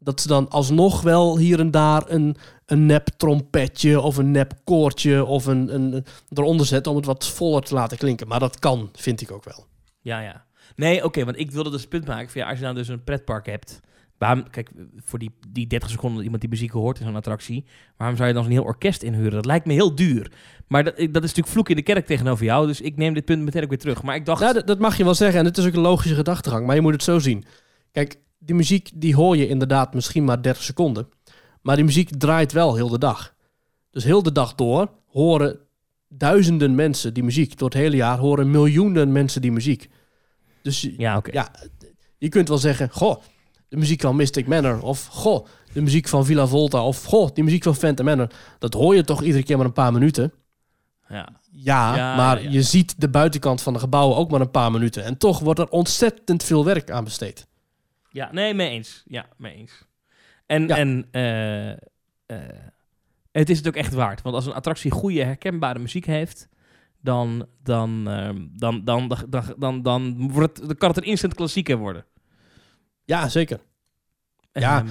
dat 0.00 0.20
ze 0.20 0.28
dan 0.28 0.48
alsnog 0.48 1.02
wel 1.02 1.38
hier 1.38 1.58
en 1.58 1.70
daar 1.70 2.02
een, 2.06 2.36
een 2.66 2.86
nep 2.86 3.08
trompetje... 3.16 4.00
of 4.00 4.16
een 4.16 4.30
nep 4.30 4.52
koortje 4.64 5.24
of 5.24 5.46
een, 5.46 5.74
een, 5.74 6.04
eronder 6.28 6.66
zetten... 6.66 6.92
om 6.92 6.98
het 6.98 7.06
wat 7.06 7.26
voller 7.26 7.62
te 7.62 7.74
laten 7.74 7.98
klinken. 7.98 8.28
Maar 8.28 8.40
dat 8.40 8.58
kan, 8.58 8.90
vind 8.92 9.20
ik 9.20 9.30
ook 9.30 9.44
wel. 9.44 9.66
Ja, 10.00 10.20
ja. 10.20 10.44
Nee, 10.76 11.04
oké, 11.04 11.24
want 11.24 11.38
ik 11.38 11.50
wilde 11.50 11.70
dus 11.70 11.80
het 11.80 11.90
punt 11.90 12.06
maken. 12.06 12.30
Van, 12.30 12.40
ja, 12.40 12.48
als 12.48 12.58
je 12.58 12.64
nou 12.64 12.76
dus 12.76 12.88
een 12.88 13.04
pretpark 13.04 13.46
hebt. 13.46 13.80
Waarom, 14.18 14.50
kijk, 14.50 14.70
voor 14.96 15.18
die, 15.18 15.30
die 15.48 15.66
30 15.66 15.90
seconden 15.90 16.14
dat 16.14 16.24
iemand 16.24 16.42
die 16.42 16.50
muziek 16.50 16.70
hoort 16.70 16.98
in 16.98 17.06
zo'n 17.06 17.16
attractie. 17.16 17.64
Waarom 17.96 18.16
zou 18.16 18.28
je 18.28 18.34
dan 18.34 18.42
zo'n 18.42 18.52
heel 18.52 18.62
orkest 18.62 19.02
inhuren? 19.02 19.32
Dat 19.32 19.46
lijkt 19.46 19.66
me 19.66 19.72
heel 19.72 19.94
duur. 19.94 20.32
Maar 20.66 20.84
dat, 20.84 20.96
dat 20.96 21.02
is 21.06 21.12
natuurlijk 21.12 21.48
vloek 21.48 21.68
in 21.68 21.76
de 21.76 21.82
kerk 21.82 22.06
tegenover 22.06 22.44
jou. 22.44 22.66
Dus 22.66 22.80
ik 22.80 22.96
neem 22.96 23.14
dit 23.14 23.24
punt 23.24 23.42
meteen 23.42 23.62
ook 23.62 23.68
weer 23.68 23.78
terug. 23.78 24.02
Maar 24.02 24.14
ik 24.14 24.26
dacht. 24.26 24.40
Nou, 24.40 24.54
dat, 24.54 24.66
dat 24.66 24.78
mag 24.78 24.96
je 24.96 25.04
wel 25.04 25.14
zeggen. 25.14 25.38
En 25.38 25.44
het 25.44 25.58
is 25.58 25.66
ook 25.66 25.74
een 25.74 25.80
logische 25.80 26.14
gedachtegang. 26.14 26.66
Maar 26.66 26.74
je 26.74 26.80
moet 26.80 26.92
het 26.92 27.02
zo 27.02 27.18
zien. 27.18 27.44
Kijk, 27.92 28.16
die 28.42 28.54
muziek 28.54 28.90
die 28.94 29.14
hoor 29.14 29.36
je 29.36 29.48
inderdaad 29.48 29.94
misschien 29.94 30.24
maar 30.24 30.42
30 30.42 30.62
seconden. 30.62 31.08
Maar 31.62 31.76
die 31.76 31.84
muziek 31.84 32.10
draait 32.18 32.52
wel 32.52 32.74
heel 32.74 32.88
de 32.88 32.98
dag. 32.98 33.34
Dus 33.90 34.04
heel 34.04 34.22
de 34.22 34.32
dag 34.32 34.54
door 34.54 34.90
horen 35.06 35.58
duizenden 36.08 36.74
mensen 36.74 37.14
die 37.14 37.22
muziek. 37.22 37.58
Door 37.58 37.68
het 37.68 37.78
hele 37.78 37.96
jaar 37.96 38.18
horen 38.18 38.50
miljoenen 38.50 39.12
mensen 39.12 39.40
die 39.40 39.52
muziek. 39.52 39.88
Dus 40.62 40.80
je- 40.80 40.94
ja, 40.96 41.16
oké. 41.16 41.30
ja, 41.32 41.50
je 42.18 42.28
kunt 42.28 42.48
wel 42.48 42.58
zeggen... 42.58 42.88
Goh, 42.92 43.16
de 43.68 43.76
muziek 43.76 44.00
van 44.00 44.16
Mystic 44.16 44.46
Manor. 44.46 44.82
Of 44.82 45.06
goh, 45.06 45.46
de 45.72 45.80
muziek 45.82 46.08
van 46.08 46.24
Villa 46.26 46.46
Volta. 46.46 46.84
Of 46.84 47.04
goh, 47.04 47.28
die 47.34 47.44
muziek 47.44 47.62
van 47.62 47.74
Phantom 47.76 48.04
Manor. 48.04 48.30
Dat 48.58 48.74
hoor 48.74 48.94
je 48.94 49.04
toch 49.04 49.22
iedere 49.22 49.42
keer 49.44 49.56
maar 49.56 49.66
een 49.66 49.72
paar 49.72 49.92
minuten. 49.92 50.32
Ja. 51.08 51.28
Ja, 51.52 51.96
Ja, 51.96 52.16
maar 52.16 52.36
ja, 52.38 52.44
ja. 52.44 52.50
je 52.50 52.62
ziet 52.62 52.94
de 53.00 53.08
buitenkant 53.08 53.62
van 53.62 53.72
de 53.72 53.78
gebouwen 53.78 54.16
ook 54.16 54.30
maar 54.30 54.40
een 54.40 54.50
paar 54.50 54.70
minuten. 54.70 55.04
En 55.04 55.16
toch 55.16 55.38
wordt 55.38 55.60
er 55.60 55.68
ontzettend 55.68 56.42
veel 56.42 56.64
werk 56.64 56.90
aan 56.90 57.04
besteed. 57.04 57.46
Ja, 58.12 58.32
nee, 58.32 58.54
mee 58.54 58.70
eens. 58.70 59.02
Ja, 59.06 59.28
mee 59.36 59.54
eens. 59.54 59.84
En, 60.46 60.66
Ja. 60.66 60.76
en 60.76 61.08
eh, 61.10 61.70
eh, 61.70 61.76
het 63.32 63.50
is 63.50 63.58
het 63.58 63.68
ook 63.68 63.74
echt 63.76 63.94
waard. 63.94 64.22
Want 64.22 64.34
als 64.34 64.46
een 64.46 64.52
attractie 64.52 64.90
goede, 64.90 65.22
herkenbare 65.24 65.78
muziek 65.78 66.06
heeft, 66.06 66.48
dan, 67.00 67.46
dan, 67.62 68.08
ehm, 68.08 68.46
dan, 68.50 68.84
dan, 68.84 69.08
dan, 69.08 69.26
dan, 69.28 69.54
dan, 69.58 69.82
dan, 69.82 70.30
wordt 70.32 70.56
het, 70.58 70.66
dan 70.66 70.76
kan 70.76 70.88
het 70.88 70.98
een 70.98 71.04
instant 71.04 71.34
klassieker 71.34 71.76
worden. 71.76 72.04
Ja, 73.04 73.28
zeker. 73.28 73.60
Ja. 74.52 74.78
Ehm, 74.78 74.88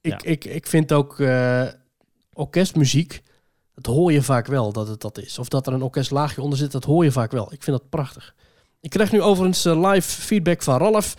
Ik, 0.00 0.22
ik, 0.22 0.44
ik 0.44 0.66
vind 0.66 0.92
ook 0.92 1.20
eh, 1.20 1.68
orkestmuziek, 2.32 3.22
dat 3.74 3.86
hoor 3.86 4.12
je 4.12 4.22
vaak 4.22 4.46
wel 4.46 4.72
dat 4.72 4.88
het 4.88 5.00
dat 5.00 5.18
is. 5.18 5.38
Of 5.38 5.48
dat 5.48 5.66
er 5.66 5.72
een 5.72 5.82
orkestlaagje 5.82 6.42
onder 6.42 6.58
zit, 6.58 6.72
dat 6.72 6.84
hoor 6.84 7.04
je 7.04 7.12
vaak 7.12 7.30
wel. 7.30 7.52
Ik 7.52 7.62
vind 7.62 7.78
dat 7.78 7.88
prachtig. 7.88 8.34
Ik 8.80 8.90
krijg 8.90 9.12
nu 9.12 9.22
overigens 9.22 9.64
live 9.64 10.00
feedback 10.22 10.62
van 10.62 10.78
Ralf. 10.78 11.14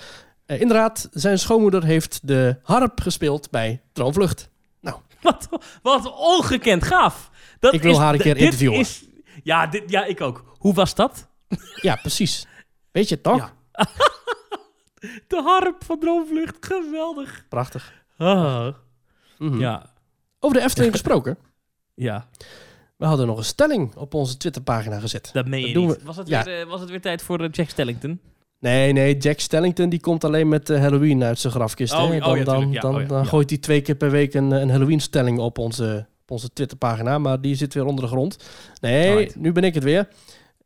Eh, 0.49 0.61
inderdaad, 0.61 1.09
zijn 1.11 1.39
schoonmoeder 1.39 1.83
heeft 1.83 2.19
de 2.27 2.57
harp 2.63 3.01
gespeeld 3.01 3.49
bij 3.49 3.81
Droomvlucht. 3.93 4.49
Wat, 5.21 5.47
wat 5.81 6.13
ongekend 6.17 6.83
gaaf. 6.83 7.29
Dat 7.59 7.73
Ik 7.73 7.81
wil 7.81 7.91
is- 7.91 7.97
haar 7.97 8.13
een 8.13 8.19
keer 8.19 8.33
dit 8.33 8.43
interviewen. 8.43 8.79
is- 8.79 9.03
ja, 9.43 9.67
dit, 9.67 9.89
ja, 9.89 10.05
ik 10.05 10.21
ook. 10.21 10.43
Hoe 10.57 10.73
was 10.73 10.95
dat? 10.95 11.27
Ja, 11.75 11.95
precies. 11.95 12.47
Weet 12.91 13.09
je 13.09 13.15
het 13.15 13.23
toch? 13.23 13.37
Ja. 13.37 13.53
De 15.27 15.41
harp 15.43 15.83
van 15.83 15.99
Droomvlucht, 15.99 16.57
geweldig. 16.59 17.45
Prachtig. 17.49 17.93
Ah. 18.17 18.67
Mhm. 19.37 19.59
Ja, 19.59 19.93
Over 20.39 20.57
de 20.57 20.63
Efteling 20.63 20.91
gesproken. 20.97 21.37
ja, 21.95 22.27
We 22.97 23.05
hadden 23.05 23.27
nog 23.27 23.37
een 23.37 23.43
stelling 23.43 23.95
op 23.95 24.13
onze 24.13 24.37
Twitterpagina 24.37 24.99
gezet. 24.99 25.29
dat 25.33 25.47
meen 25.47 25.67
je 25.67 25.73
Dat 25.73 25.83
niet. 25.83 25.97
we- 25.97 26.03
Was, 26.05 26.17
het 26.17 26.27
ja. 26.27 26.43
weer, 26.43 26.61
eh, 26.61 26.67
was 26.67 26.79
het 26.79 26.89
weer 26.89 27.01
tijd 27.01 27.21
voor 27.21 27.39
eh, 27.43 27.49
Jack 27.51 27.69
Stellington? 27.69 28.19
Nee, 28.59 28.93
nee, 28.93 29.17
Jack 29.17 29.39
Stellington 29.39 29.89
die 29.89 29.99
komt 29.99 30.23
alleen 30.23 30.47
met 30.47 30.69
eh, 30.69 30.79
Halloween 30.79 31.23
uit 31.23 31.39
zijn 31.39 31.53
grafkist. 31.53 31.93
Oh, 31.93 32.07
hè? 32.07 32.15
ja, 32.15 32.17
oh 32.17 32.23
Dan, 32.23 32.37
ja, 32.37 32.43
dan. 32.43 32.71
Ja, 32.71 32.81
dan, 32.81 32.95
oh 32.95 33.01
ja, 33.01 33.07
dan 33.07 33.25
gooit 33.25 33.49
hij 33.49 33.59
twee 33.59 33.81
keer 33.81 33.95
per 33.95 34.11
week 34.11 34.33
een, 34.33 34.51
een 34.51 34.69
Halloween-stelling 34.69 35.39
op 35.39 35.57
onze, 35.57 36.05
op 36.21 36.31
onze 36.31 36.49
Twitterpagina. 36.53 37.17
Maar 37.17 37.41
die 37.41 37.55
zit 37.55 37.73
weer 37.73 37.85
onder 37.85 38.03
de 38.03 38.09
grond. 38.09 38.37
Nee, 38.81 39.09
Alright. 39.11 39.35
nu 39.35 39.51
ben 39.51 39.63
ik 39.63 39.73
het 39.73 39.83
weer. 39.83 40.07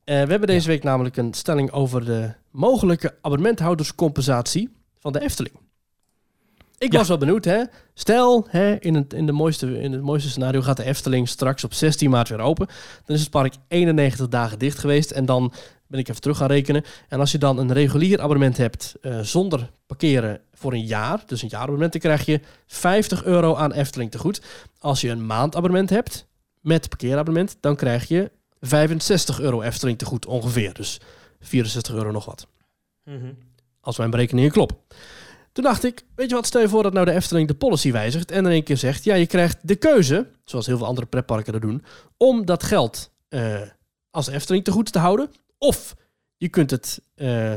Eh, 0.04 0.24
we 0.24 0.30
hebben 0.30 0.48
deze 0.48 0.68
week 0.68 0.84
namelijk 0.84 1.18
een 1.18 1.34
stelling 1.34 1.72
over 1.72 2.06
de 2.06 2.32
mogelijke 2.52 3.16
abonnementhouderscompensatie 3.22 4.70
van 5.00 5.14
de 5.14 5.22
Efteling. 5.22 5.56
Ik 6.78 6.94
was 6.94 7.08
wel 7.08 7.18
benieuwd, 7.18 7.46
hè. 7.46 7.64
Stel, 7.94 8.48
hè, 8.50 8.76
in, 8.80 8.96
het, 8.96 9.14
in, 9.14 9.26
de 9.26 9.32
mooiste, 9.32 9.82
in 9.82 9.92
het 9.92 10.02
mooiste 10.02 10.30
scenario 10.30 10.62
gaat 10.62 10.78
de 10.78 10.84
Efteling 10.84 11.30
straks 11.30 11.64
op 11.64 11.74
16 11.74 12.10
maart 12.10 12.30
weer 12.30 12.40
open. 12.40 12.68
Dan 13.06 13.16
is 13.16 13.22
het 13.22 13.30
park 13.30 13.54
91 13.68 14.28
dagen 14.28 14.60
dicht 14.60 14.80
geweest. 14.80 15.12
En 15.12 15.26
dan 15.26 15.54
ben 15.94 16.02
ik 16.02 16.10
even 16.10 16.22
terug 16.22 16.38
gaan 16.38 16.48
rekenen. 16.48 16.84
En 17.08 17.20
als 17.20 17.32
je 17.32 17.38
dan 17.38 17.58
een 17.58 17.74
regulier 17.74 18.22
abonnement 18.22 18.58
hebt 18.58 18.96
eh, 19.02 19.20
zonder 19.20 19.72
parkeren 19.86 20.42
voor 20.54 20.74
een 20.74 20.86
jaar, 20.86 21.24
dus 21.26 21.42
een 21.42 21.48
jaarabonnement, 21.48 21.92
dan 21.92 22.02
krijg 22.02 22.26
je 22.26 22.40
50 22.66 23.24
euro 23.24 23.56
aan 23.56 23.72
Efteling 23.72 24.12
te 24.12 24.18
goed. 24.18 24.42
Als 24.80 25.02
je 25.02 25.10
een 25.10 25.26
maandabonnement 25.26 25.90
hebt 25.90 26.28
met 26.62 26.90
parkeerabonnement, 26.90 27.58
dan 27.60 27.76
krijg 27.76 28.08
je 28.08 28.32
65 28.60 29.40
euro 29.40 29.62
Efteling 29.62 29.98
te 29.98 30.06
goed 30.06 30.26
ongeveer. 30.26 30.74
Dus 30.74 31.00
64 31.40 31.94
euro 31.94 32.12
nog 32.12 32.26
wat. 32.26 32.48
Als 33.82 33.98
mijn 33.98 34.10
berekeningen 34.10 34.52
kloppen. 34.52 34.78
Toen 35.52 35.64
dacht 35.64 35.84
ik, 35.84 36.04
weet 36.16 36.30
je 36.30 36.36
wat, 36.36 36.46
stel 36.46 36.62
je 36.62 36.70
voor 36.70 36.84
dat 36.84 36.94
nou 36.94 37.06
de 37.06 37.12
Efteling 37.12 37.48
de 37.48 37.56
policy 37.56 37.92
wijzigt 37.92 38.32
en 38.32 38.46
in 38.46 38.52
één 38.52 38.64
keer 38.64 38.78
zegt, 38.78 39.04
ja, 39.04 39.16
je 39.16 39.28
krijgt 39.28 39.58
de 39.62 39.76
keuze, 39.76 40.28
zoals 40.44 40.66
heel 40.66 40.78
veel 40.78 40.88
andere 40.88 41.08
pretparken 41.08 41.54
dat 41.54 41.62
doen, 41.62 41.84
om 42.18 42.46
dat 42.46 42.64
geld 42.64 43.12
eh, 43.30 43.62
als 44.10 44.28
Efteling 44.28 44.64
te 44.64 44.72
goed 44.72 44.92
te 44.92 45.00
houden. 45.00 45.30
Of 45.64 45.96
je 46.38 46.50
kunt 46.50 46.72
het 46.72 47.02
eh, 47.16 47.54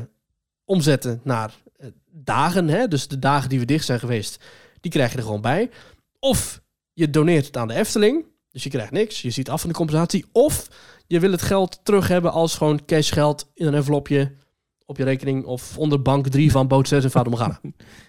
omzetten 0.65 1.20
naar 1.24 1.55
eh, 1.77 1.87
dagen, 2.11 2.69
hè? 2.69 2.89
dus 2.89 3.09
de 3.09 3.19
dagen 3.19 3.49
die 3.49 3.59
we 3.59 3.65
dicht 3.65 3.85
zijn 3.85 3.99
geweest, 3.99 4.45
die 4.81 4.91
krijg 4.91 5.11
je 5.11 5.16
er 5.16 5.23
gewoon 5.23 5.41
bij. 5.41 5.70
Of 6.19 6.61
je 6.93 7.11
doneert 7.11 7.47
het 7.47 7.57
aan 7.57 7.69
de 7.69 7.74
Efteling, 7.74 8.24
dus 8.51 8.62
je 8.62 8.70
krijgt 8.70 8.93
niks, 8.93 9.23
je 9.23 9.31
ziet 9.31 9.51
af 9.51 9.61
van 9.61 9.70
de 9.70 9.77
compensatie. 9.77 10.24
Of 10.33 10.69
je 11.07 11.20
wil 11.20 11.31
het 11.31 11.43
geld 11.43 11.81
terug 11.83 12.09
hebben 12.09 12.33
als 12.33 12.57
gewoon 12.57 12.85
cashgeld 12.85 13.51
in 13.55 13.66
een 13.66 13.74
envelopje 13.74 14.33
op 14.85 14.97
je 14.97 15.05
rekening 15.05 15.45
of 15.45 15.78
onder 15.78 16.03
bank 16.03 16.28
3 16.28 16.51
van 16.51 16.69
boot 16.69 16.89
6 16.89 17.05
en 17.05 17.11
Vader. 17.11 17.33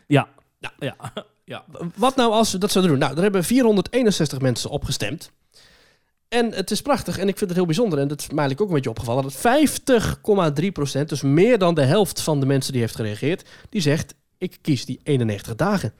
Ja. 0.07 0.29
Ja. 0.59 0.73
Ja. 0.79 0.95
ja. 1.43 1.65
Wat 1.95 2.15
nou 2.15 2.31
als 2.31 2.51
we 2.51 2.57
dat 2.57 2.71
zouden 2.71 2.91
doen? 2.91 3.01
Nou, 3.01 3.13
daar 3.13 3.23
hebben 3.23 3.43
461 3.43 4.39
mensen 4.39 4.69
op 4.69 4.83
gestemd. 4.83 5.31
En 6.29 6.53
het 6.53 6.71
is 6.71 6.81
prachtig 6.81 7.17
en 7.17 7.27
ik 7.27 7.37
vind 7.37 7.49
het 7.49 7.59
heel 7.59 7.65
bijzonder. 7.65 7.99
En 7.99 8.07
dat 8.07 8.19
is 8.19 8.29
mij 8.29 8.51
ook 8.51 8.59
een 8.67 8.73
beetje 8.73 8.89
opgevallen. 8.89 9.23
Dat 9.23 9.37
50,3%, 10.99 11.01
dus 11.05 11.21
meer 11.21 11.57
dan 11.57 11.75
de 11.75 11.83
helft 11.83 12.21
van 12.21 12.39
de 12.39 12.45
mensen 12.45 12.71
die 12.71 12.81
heeft 12.81 12.95
gereageerd, 12.95 13.49
die 13.69 13.81
zegt, 13.81 14.15
ik 14.37 14.57
kies 14.61 14.85
die 14.85 14.99
91 15.03 15.55
dagen. 15.55 15.93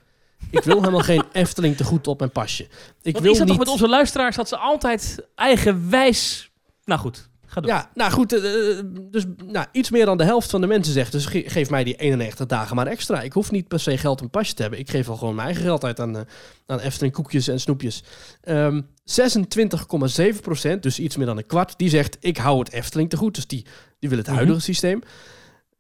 Ik 0.52 0.64
wil 0.64 0.80
helemaal 0.80 1.00
geen 1.00 1.24
Efteling 1.32 1.78
te 1.78 1.84
goed 1.84 2.08
op 2.08 2.20
mijn 2.20 2.32
pasje. 2.32 2.68
Ik 3.02 3.14
Wat 3.14 3.22
wil 3.22 3.32
is 3.32 3.38
dat 3.38 3.48
niet... 3.48 3.56
toch 3.56 3.66
met 3.66 3.74
onze 3.74 3.88
luisteraars 3.88 4.36
dat 4.36 4.48
ze 4.48 4.58
altijd 4.58 5.28
eigenwijs... 5.36 6.52
Nou 6.84 7.00
goed, 7.00 7.30
ga 7.58 7.62
door. 7.68 7.72
Ja, 7.72 7.92
nou 7.94 8.12
goed, 8.12 8.34
eh, 8.34 8.78
eh, 8.78 8.84
dus 9.12 9.26
nou, 9.46 9.66
iets 9.72 9.90
meer 9.90 10.06
dan 10.06 10.18
de 10.18 10.24
helft 10.24 10.50
van 10.50 10.62
de 10.62 10.68
mensen 10.68 10.94
zegt, 10.94 11.12
dus 11.12 11.26
ge- 11.26 11.44
geef 11.48 11.70
mij 11.70 11.84
die 11.84 11.96
91 11.96 12.46
dagen 12.46 12.76
maar 12.76 12.88
extra. 12.88 13.22
Ik 13.22 13.34
hoef 13.34 13.52
niet 13.52 13.68
per 13.68 13.80
se 13.80 13.98
geld 13.98 14.22
een 14.22 14.30
pasje 14.30 14.54
te 14.54 14.62
hebben. 14.62 14.80
Ik 14.80 14.90
geef 14.90 15.08
wel 15.08 15.16
gewoon 15.18 15.36
mijn 15.36 15.48
eigen 15.48 15.66
geld 15.66 15.84
uit 15.84 16.00
aan, 16.00 16.18
eh, 16.18 16.22
aan 16.66 16.80
Efteling 16.80 17.14
koekjes 17.14 17.48
en 17.48 17.60
snoepjes. 17.60 18.04
Ehm 18.42 18.82
26,7 19.04 20.42
procent, 20.42 20.84
dus 20.84 21.00
iets 21.00 21.18
meer 21.18 21.26
dan 21.26 21.38
een 21.38 21.46
kwart, 21.46 21.78
die 21.78 21.90
zegt, 21.90 22.18
ik 22.20 22.38
hou 22.38 22.60
het 22.60 22.72
Efteling 22.72 23.10
te 23.10 23.18
goed. 23.18 23.36
Dus 23.36 23.48
die, 23.48 23.66
die 24.00 24.10
wil 24.10 24.18
het 24.18 24.28
Mhm. 24.28 24.36
huidige 24.36 24.60
systeem. 24.62 25.02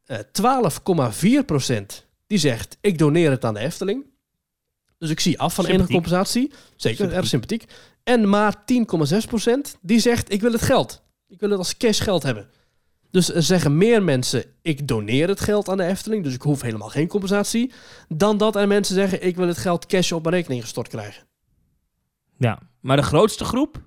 Eh 0.06 0.18
12,4 0.32 1.44
procent, 1.46 2.06
die 2.28 2.38
zegt, 2.38 2.78
ik 2.82 2.98
doneer 2.98 3.30
het 3.32 3.46
aan 3.46 3.54
de 3.54 3.60
Efteling. 3.60 4.06
Dus 4.98 5.10
ik 5.10 5.20
zie 5.20 5.40
af 5.40 5.54
van 5.54 5.66
enige 5.66 5.92
compensatie. 5.92 6.52
Zeker, 6.76 6.98
Sympathiek. 6.98 7.18
erg 7.18 7.28
sympathiek. 7.28 7.66
En 8.04 8.30
maar 8.30 8.66
10,6 8.66 9.26
procent, 9.28 9.78
die 9.82 10.00
zegt, 10.00 10.34
ik 10.34 10.42
wil 10.42 10.52
het 10.52 10.62
geld. 10.62 11.02
Ik 11.28 11.40
wil 11.40 11.50
het 11.50 11.58
als 11.58 11.78
cashgeld 11.78 12.24
hebben. 12.24 12.50
Dus 13.12 13.34
er 13.34 13.44
zeggen 13.44 13.78
meer 13.78 14.04
mensen, 14.04 14.44
ik 14.62 14.88
doneer 14.88 15.28
het 15.28 15.40
geld 15.40 15.70
aan 15.70 15.78
de 15.78 15.84
Efteling, 15.84 16.24
dus 16.24 16.34
ik 16.34 16.42
hoef 16.42 16.62
helemaal 16.62 16.90
geen 16.90 17.08
compensatie, 17.08 17.72
dan 18.08 18.38
dat 18.38 18.56
er 18.56 18.68
mensen 18.68 18.96
zeggen, 18.96 19.26
ik 19.26 19.36
wil 19.36 19.48
het 19.48 19.58
geld 19.58 19.86
cash 19.86 20.12
op 20.12 20.24
mijn 20.24 20.36
rekening 20.36 20.62
gestort 20.62 20.88
krijgen. 20.88 21.24
Ja. 22.38 22.60
Maar 22.80 22.98
de 22.98 23.04
grootste 23.04 23.46
groep? 23.46 23.82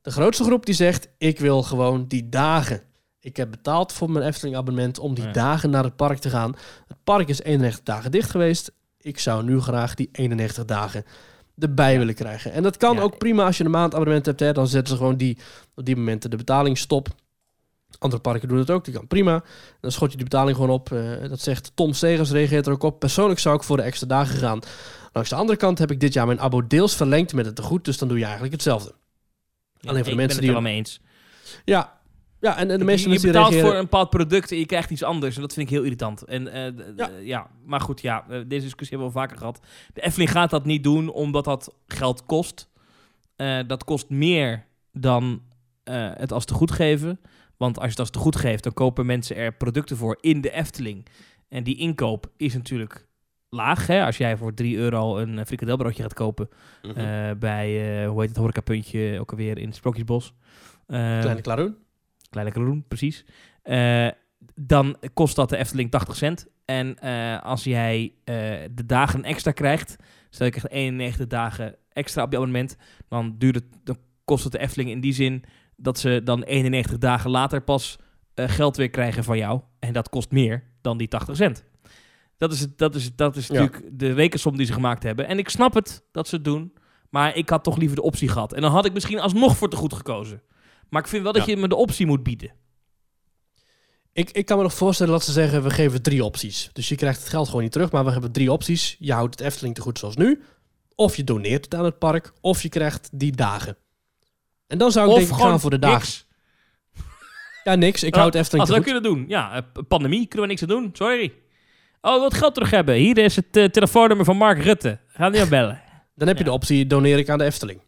De 0.00 0.10
grootste 0.10 0.44
groep 0.44 0.66
die 0.66 0.74
zegt, 0.74 1.08
ik 1.18 1.38
wil 1.38 1.62
gewoon 1.62 2.06
die 2.06 2.28
dagen. 2.28 2.82
Ik 3.20 3.36
heb 3.36 3.50
betaald 3.50 3.92
voor 3.92 4.10
mijn 4.10 4.26
Efteling 4.26 4.56
abonnement 4.56 4.98
om 4.98 5.14
die 5.14 5.24
Ja. 5.24 5.32
dagen 5.32 5.70
naar 5.70 5.84
het 5.84 5.96
park 5.96 6.18
te 6.18 6.30
gaan. 6.30 6.54
Het 6.86 6.96
park 7.04 7.28
is 7.28 7.42
91 7.42 7.82
dagen 7.82 8.10
dicht 8.10 8.30
geweest. 8.30 8.72
Ik 8.98 9.18
zou 9.18 9.44
nu 9.44 9.60
graag 9.60 9.94
die 9.94 10.08
91 10.12 10.64
dagen 10.64 11.04
erbij 11.58 11.98
willen 11.98 12.14
krijgen. 12.14 12.52
En 12.52 12.62
dat 12.62 12.76
kan 12.76 12.96
Ja. 12.96 13.02
ook 13.02 13.18
prima 13.18 13.44
als 13.44 13.58
je 13.58 13.64
een 13.64 13.70
maandabonnement 13.70 14.26
hebt. 14.26 14.40
Hè, 14.40 14.52
dan 14.52 14.68
zetten 14.68 14.92
ze 14.92 14.98
gewoon 14.98 15.16
die, 15.16 15.38
op 15.74 15.84
die 15.84 15.96
momenten 15.96 16.30
de 16.30 16.36
betaling 16.36 16.78
stop. 16.78 17.08
Andere 17.98 18.22
parken 18.22 18.48
doen 18.48 18.58
het 18.58 18.70
ook, 18.70 18.84
die 18.84 18.94
kan 18.94 19.06
prima. 19.06 19.42
Dan 19.80 19.92
schot 19.92 20.10
je 20.10 20.16
die 20.16 20.26
betaling 20.28 20.56
gewoon 20.56 20.70
op. 20.70 20.92
Eh, 20.92 21.28
dat 21.28 21.40
zegt 21.40 21.70
Tom 21.74 21.92
Segers, 21.92 22.30
reageert 22.30 22.66
er 22.66 22.72
ook 22.72 22.82
op. 22.82 22.98
Persoonlijk 22.98 23.40
zou 23.40 23.56
ik 23.56 23.62
voor 23.62 23.76
de 23.76 23.82
extra 23.82 24.06
dagen 24.06 24.36
gaan. 24.38 24.60
Langs 25.12 25.30
de 25.30 25.36
andere 25.36 25.58
kant 25.58 25.78
heb 25.78 25.90
ik 25.90 26.00
dit 26.00 26.12
jaar 26.12 26.26
mijn 26.26 26.40
abo 26.40 26.66
deels 26.66 26.96
verlengd 26.96 27.32
met 27.34 27.46
het 27.46 27.56
tegoed. 27.56 27.84
Dus 27.84 27.98
dan 27.98 28.08
doe 28.08 28.16
je 28.18 28.22
eigenlijk 28.24 28.52
hetzelfde. 28.52 28.92
Ja, 29.80 29.88
Alleen 29.90 30.04
voor 30.04 30.04
de 30.04 30.10
ik 30.10 30.16
mensen 30.16 30.40
ben 30.40 30.46
die- 30.46 30.56
het 30.56 30.56
er 30.58 30.62
wel 30.62 30.72
mee 30.72 30.74
eens. 30.76 31.00
Ja, 31.64 31.97
ja 32.40 32.56
en, 32.58 32.70
en 32.70 32.78
de 32.78 32.84
meeste 32.84 33.08
je, 33.10 33.14
betaalt 33.20 33.34
reageren... 33.34 33.64
voor 33.66 33.74
een 33.74 33.82
bepaald 33.82 34.10
product 34.10 34.50
en 34.52 34.58
je 34.58 34.66
krijgt 34.66 34.90
iets 34.90 35.02
anders. 35.02 35.34
En 35.36 35.40
dat 35.42 35.52
vind 35.52 35.66
ik 35.66 35.72
heel 35.74 35.82
irritant. 35.84 36.22
En, 36.24 36.52
eh, 36.52 36.72
Ja. 37.26 37.46
maar 37.64 37.80
goed, 37.80 38.00
ja, 38.00 38.22
eh, 38.28 38.28
deze 38.28 38.62
discussie 38.64 38.96
hebben 38.96 39.12
we 39.14 39.18
al 39.18 39.20
vaker 39.26 39.36
gehad. 39.38 39.60
De 39.94 40.00
Efteling 40.00 40.30
gaat 40.30 40.50
dat 40.50 40.64
niet 40.64 40.82
doen, 40.84 41.08
omdat 41.10 41.44
dat 41.44 41.74
geld 41.86 42.26
kost. 42.26 42.68
Eh, 43.36 43.58
dat 43.66 43.84
kost 43.84 44.08
meer 44.10 44.64
dan 44.92 45.42
eh, 45.84 46.10
het 46.14 46.32
als 46.32 46.44
te 46.44 46.54
goed 46.54 46.70
geven. 46.70 47.20
Want 47.56 47.74
als 47.76 47.84
je 47.84 47.90
het 47.90 47.98
als 48.00 48.10
te 48.10 48.18
goed 48.18 48.36
geeft, 48.36 48.62
dan 48.62 48.72
kopen 48.72 49.06
mensen 49.06 49.36
er 49.36 49.52
producten 49.52 49.96
voor 49.96 50.18
in 50.20 50.40
de 50.40 50.50
Efteling. 50.50 51.06
En 51.48 51.64
die 51.64 51.76
inkoop 51.76 52.26
is 52.36 52.54
natuurlijk 52.54 53.06
laag. 53.48 53.86
Hè? 53.86 54.04
Als 54.04 54.16
jij 54.16 54.36
voor 54.36 54.54
3 54.54 54.76
euro 54.76 55.16
een 55.18 55.46
frikandelbroodje 55.46 56.02
gaat 56.02 56.14
kopen 56.14 56.48
Mhm. 56.82 56.96
eh, 56.98 57.30
bij, 57.38 58.00
eh, 58.02 58.08
hoe 58.08 58.20
heet 58.20 58.28
het, 58.28 58.38
horecapuntje, 58.38 59.20
ook 59.20 59.30
alweer 59.30 59.58
in 59.58 59.72
Sprookjesbos. 59.72 60.32
Eh, 60.86 60.96
Kleine 61.20 61.40
Klaroen. 61.40 61.76
Kleine 62.30 62.52
Kroen, 62.52 62.84
precies. 62.88 63.24
Eh, 63.62 64.08
dan 64.54 64.96
kost 65.14 65.36
dat 65.36 65.48
de 65.48 65.56
Efteling 65.56 65.90
80 65.90 66.16
cent. 66.16 66.46
En 66.64 66.98
eh, 66.98 67.42
als 67.42 67.64
jij 67.64 68.12
eh, 68.24 68.34
de 68.70 68.86
dagen 68.86 69.24
extra 69.24 69.50
krijgt, 69.52 69.96
stel 70.30 70.46
je 70.46 70.52
krijgt 70.52 70.70
91 70.70 71.26
dagen 71.26 71.76
extra 71.92 72.22
op 72.22 72.30
je 72.30 72.36
abonnement, 72.36 72.76
dan, 73.08 73.34
duurt 73.38 73.54
het, 73.54 73.64
dan 73.84 73.96
kost 74.24 74.42
het 74.44 74.52
de 74.52 74.58
Efteling 74.58 74.90
in 74.90 75.00
die 75.00 75.12
zin 75.12 75.44
dat 75.76 75.98
ze 75.98 76.20
dan 76.24 76.42
91 76.42 76.98
dagen 76.98 77.30
later 77.30 77.60
pas 77.62 77.98
geld 78.34 78.76
weer 78.76 78.90
krijgen 78.90 79.24
van 79.24 79.38
jou. 79.38 79.60
En 79.78 79.92
dat 79.92 80.08
kost 80.08 80.30
meer 80.30 80.62
dan 80.80 80.98
die 80.98 81.08
80 81.08 81.36
cent. 81.36 81.64
Dat 82.36 82.52
is, 82.52 82.60
het- 82.60 82.78
dat 82.78 82.94
is, 82.94 83.14
dat 83.16 83.36
is 83.36 83.46
Ja. 83.46 83.52
natuurlijk 83.60 83.98
de 83.98 84.12
rekensom 84.12 84.56
die 84.56 84.66
ze 84.66 84.72
gemaakt 84.72 85.02
hebben. 85.02 85.26
En 85.28 85.38
ik 85.38 85.48
snap 85.48 85.74
het 85.74 86.04
dat 86.12 86.28
ze 86.28 86.34
het 86.34 86.44
doen, 86.44 86.72
maar 87.10 87.36
ik 87.36 87.48
had 87.48 87.64
toch 87.64 87.76
liever 87.76 87.96
de 87.96 88.02
optie 88.02 88.28
gehad. 88.28 88.52
En 88.52 88.60
dan 88.62 88.70
had 88.70 88.84
ik 88.84 88.92
misschien 88.92 89.20
alsnog 89.20 89.56
voor 89.56 89.68
te 89.70 89.76
goed 89.76 89.92
gekozen. 89.92 90.42
Maar 90.90 91.02
ik 91.02 91.08
vind 91.08 91.22
wel 91.22 91.32
dat 91.32 91.46
Ja. 91.46 91.52
je 91.54 91.60
me 91.60 91.68
de 91.68 91.76
optie 91.76 92.06
moet 92.06 92.22
bieden. 92.22 92.52
Ik, 94.12 94.30
ik 94.30 94.46
kan 94.46 94.56
me 94.56 94.62
nog 94.62 94.74
voorstellen 94.74 95.12
dat 95.12 95.24
ze 95.24 95.32
zeggen, 95.32 95.62
we 95.62 95.70
geven 95.70 96.02
drie 96.02 96.24
opties. 96.24 96.70
Dus 96.72 96.88
je 96.88 96.94
krijgt 96.96 97.18
het 97.20 97.28
geld 97.28 97.46
gewoon 97.46 97.62
niet 97.62 97.72
terug, 97.72 97.90
maar 97.92 98.04
we 98.04 98.10
hebben 98.10 98.32
drie 98.32 98.52
opties. 98.52 98.96
Je 98.98 99.12
houdt 99.12 99.38
het 99.38 99.48
Efteling 99.48 99.74
te 99.74 99.80
goed 99.80 99.98
zoals 99.98 100.16
nu. 100.16 100.42
Of 100.94 101.16
je 101.16 101.24
doneert 101.24 101.64
het 101.64 101.74
aan 101.74 101.84
het 101.84 101.98
park. 101.98 102.32
Of 102.40 102.62
je 102.62 102.68
krijgt 102.68 103.08
die 103.12 103.32
dagen. 103.32 103.76
En 104.66 104.78
dan 104.78 104.92
zou 104.92 105.04
ik 105.06 105.10
of 105.12 105.18
denk 105.18 105.28
ik 105.30 105.34
gewoon 105.36 105.50
gaan 105.50 105.60
voor 105.60 105.70
de 105.70 105.78
dagen. 105.78 105.98
niks. 105.98 106.26
Ja, 107.64 107.74
niks. 107.74 108.02
Ik 108.02 108.14
houd 108.14 108.26
het 108.26 108.34
Efteling 108.42 108.60
Als 108.68 108.74
te 108.74 108.78
we 108.78 108.84
goed. 108.84 108.92
dat 108.94 109.02
kunnen 109.02 109.18
doen. 109.18 109.28
Ja, 109.28 109.52
eh, 109.54 109.82
pandemie 109.88 110.26
kunnen 110.26 110.40
we 110.40 110.46
niks 110.54 110.62
aan 110.62 110.68
doen. 110.68 110.90
Sorry. 110.92 111.32
Oh, 112.00 112.20
wat 112.20 112.34
geld 112.34 112.54
terug 112.54 112.70
hebben. 112.70 112.94
Hier 112.94 113.18
is 113.18 113.36
het 113.36 113.56
eh, 113.56 113.64
telefoonnummer 113.64 114.24
van 114.26 114.36
Mark 114.36 114.62
Rutte. 114.62 114.98
Ga 115.08 115.28
niet 115.28 115.40
aan 115.40 115.48
bellen. 115.48 115.82
Dan 116.14 116.28
heb 116.28 116.36
je 116.36 116.42
Ja. 116.44 116.48
de 116.50 116.56
optie, 116.56 116.86
doneer 116.86 117.18
ik 117.18 117.28
aan 117.28 117.38
de 117.38 117.44
Efteling. 117.44 117.78
Ja, 117.80 117.84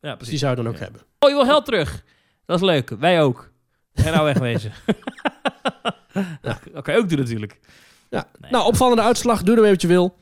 Dus 0.00 0.08
die 0.10 0.16
precies. 0.16 0.38
zou 0.40 0.50
je 0.56 0.62
dan 0.62 0.68
ook 0.72 0.78
Ja. 0.78 0.82
hebben. 0.84 1.00
Oh, 1.18 1.28
je 1.30 1.34
wil 1.36 1.44
geld 1.44 1.64
terug. 1.64 2.04
Dat 2.50 2.60
is 2.60 2.66
leuk. 2.66 2.90
Wij 2.90 3.22
ook. 3.22 3.50
En 3.92 4.12
nou 4.12 4.24
wegwezen. 4.24 4.72
Dat 6.42 6.82
kan 6.82 6.94
je 6.94 7.00
ook 7.00 7.08
doen 7.08 7.18
natuurlijk. 7.18 7.60
Ja. 8.08 8.26
Nee. 8.40 8.50
Nou, 8.50 8.66
opvallende 8.66 9.02
uitslag. 9.02 9.42
Doe 9.42 9.54
ermee 9.56 9.70
wat 9.70 9.82
je 9.82 9.88
wil. 9.88 10.18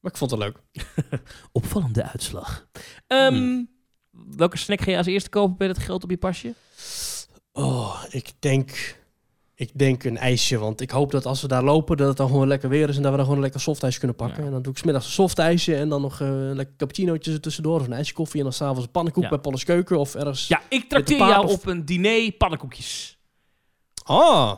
Maar 0.00 0.10
ik 0.12 0.16
vond 0.16 0.30
het 0.30 0.40
leuk. 0.40 0.56
Opvallende 1.52 2.02
uitslag. 2.02 2.66
Ehm, 3.06 3.34
Hmm. 3.34 3.70
Welke 4.36 4.56
snack 4.56 4.80
ga 4.80 4.90
je 4.90 4.96
als 4.96 5.06
eerste 5.06 5.30
kopen 5.30 5.56
bij 5.56 5.66
dat 5.66 5.78
geld 5.78 6.04
op 6.04 6.10
je 6.10 6.16
pasje? 6.16 6.54
Oh, 7.52 8.04
ik 8.10 8.32
denk, 8.38 8.96
ik 9.54 9.70
denk 9.78 10.04
een 10.04 10.18
ijsje. 10.18 10.58
Want 10.58 10.80
ik 10.80 10.90
hoop 10.90 11.10
dat 11.10 11.26
als 11.26 11.42
we 11.42 11.48
daar 11.48 11.62
lopen, 11.64 11.96
dat 11.96 12.08
het 12.08 12.16
dan 12.16 12.26
gewoon 12.28 12.48
lekker 12.48 12.68
weer 12.68 12.88
is. 12.88 12.96
En 12.96 13.02
dat 13.02 13.10
we 13.10 13.16
dan 13.16 13.20
gewoon 13.20 13.36
een 13.36 13.42
lekker 13.44 13.60
softijsje 13.60 13.98
kunnen 13.98 14.16
pakken. 14.16 14.38
Ja. 14.40 14.46
En 14.46 14.52
dan 14.52 14.62
doe 14.62 14.72
ik 14.72 14.78
smiddags 14.78 15.06
een 15.06 15.12
softijsje. 15.12 15.76
En 15.76 15.88
dan 15.88 16.00
nog 16.00 16.20
eh, 16.20 16.26
een 16.28 16.56
lekker 16.56 16.76
cappuccinootje 16.76 17.40
tussendoor. 17.40 17.80
Of 17.80 17.86
een 17.86 17.92
ijsje 17.92 18.12
koffie. 18.14 18.38
En 18.38 18.44
dan 18.44 18.52
s'avonds 18.52 18.84
een 18.84 18.90
pannenkoek 18.90 19.22
Ja. 19.22 19.28
bij 19.28 19.38
Polles 19.38 19.64
Keuken. 19.64 19.98
Of 19.98 20.14
ergens. 20.14 20.48
Ja, 20.48 20.60
ik 20.68 20.88
trakteer 20.88 21.16
jou 21.18 21.44
of- 21.44 21.52
op 21.52 21.66
een 21.66 21.84
diner 21.84 22.32
pannenkoekjes. 22.32 23.18
Oh, 24.06 24.52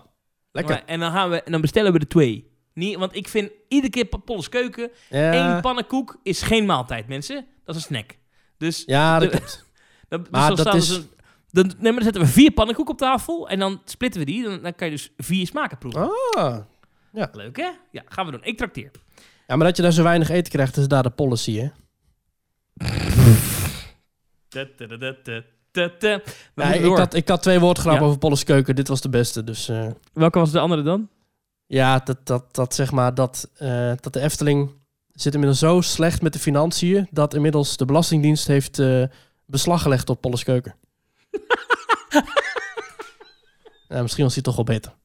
lekker. 0.52 0.74
Maar- 0.74 0.84
en, 0.86 1.00
dan 1.00 1.12
gaan 1.12 1.30
we, 1.30 1.42
en 1.42 1.52
dan 1.52 1.60
bestellen 1.60 1.92
we 1.92 1.98
er 1.98 2.08
twee. 2.08 2.52
Niet, 2.74 2.96
want 2.96 3.16
ik 3.16 3.28
vind 3.28 3.50
iedere 3.68 3.90
keer 3.92 4.04
Polles 4.24 4.48
Keuken... 4.48 4.90
Ja, 5.10 5.32
één 5.52 5.60
pannenkoek 5.60 6.18
is 6.22 6.42
geen 6.42 6.66
maaltijd, 6.66 7.08
mensen. 7.08 7.46
Dat 7.64 7.76
is 7.76 7.82
een 7.82 7.86
snack. 7.88 8.16
Dus, 8.58 8.82
ja 8.86 9.18
dat 9.18 9.30
de- 9.32 9.36
klopt. 9.38 9.64
dus 10.08 10.18
Maar 10.30 10.56
dat 10.56 10.74
is- 10.74 10.86
ze- 10.94 11.02
dan, 11.54 11.66
nee, 11.66 11.92
maar 11.92 11.92
dan 11.92 12.02
zetten 12.02 12.22
we 12.22 12.28
vier 12.28 12.50
pannenkoeken 12.50 12.94
op 12.94 13.00
tafel. 13.00 13.48
En 13.48 13.58
dan 13.58 13.80
splitten 13.84 14.20
we 14.20 14.26
die. 14.26 14.42
Dan, 14.42 14.62
dan 14.62 14.74
kan 14.74 14.86
je 14.86 14.92
dus 14.92 15.10
vier 15.16 15.46
smaken 15.46 15.78
proeven. 15.78 16.10
Ah. 16.36 16.58
Leuk, 17.32 17.56
hè? 17.56 17.70
Ja, 17.90 18.02
gaan 18.06 18.26
we 18.26 18.32
doen. 18.32 18.44
Ik 18.44 18.56
trakteer. 18.56 18.90
Ja, 19.46 19.56
maar 19.56 19.66
dat 19.66 19.76
je 19.76 19.82
daar 19.82 19.92
zo 19.92 20.02
weinig 20.02 20.28
eten 20.28 20.52
krijgt, 20.52 20.76
is 20.76 20.88
daar 20.88 21.02
de 21.02 21.10
policy, 21.10 21.56
hè? 21.58 21.68
Ja, 26.54 26.72
ik, 26.72 26.96
had, 26.96 27.14
ik 27.14 27.28
had 27.28 27.42
twee 27.42 27.60
woordgrappen 27.60 28.00
Ja. 28.02 28.06
over 28.06 28.18
Polles 28.18 28.44
Keuken. 28.44 28.74
Dit 28.76 28.88
was 28.88 29.00
de 29.00 29.08
beste. 29.08 29.44
Dus 29.44 29.68
eh, 29.68 29.86
Welke 30.12 30.38
was 30.38 30.50
de 30.50 30.58
andere 30.58 30.82
dan? 30.82 31.08
ja, 31.66 31.98
dat, 31.98 32.26
dat, 32.26 32.54
dat 32.54 32.74
zeg 32.74 32.92
maar 32.92 33.14
dat, 33.14 33.50
eh, 33.56 33.92
dat 34.00 34.12
de 34.12 34.20
Efteling 34.20 34.70
zit 35.12 35.32
inmiddels 35.32 35.60
zo 35.60 35.80
slecht 35.80 36.22
met 36.22 36.32
de 36.32 36.38
financiën 36.38 37.08
dat 37.10 37.34
inmiddels 37.34 37.76
de 37.76 37.84
Belastingdienst 37.84 38.46
heeft 38.46 38.78
eh, 38.78 39.02
beslag 39.46 39.82
gelegd 39.82 40.10
op 40.10 40.20
Polles 40.20 40.44
Keuken. 40.44 40.74
ja, 43.88 44.02
misschien 44.02 44.24
was 44.24 44.34
hij 44.34 44.42
toch 44.42 44.56
wel 44.56 44.64
beter. 44.64 44.94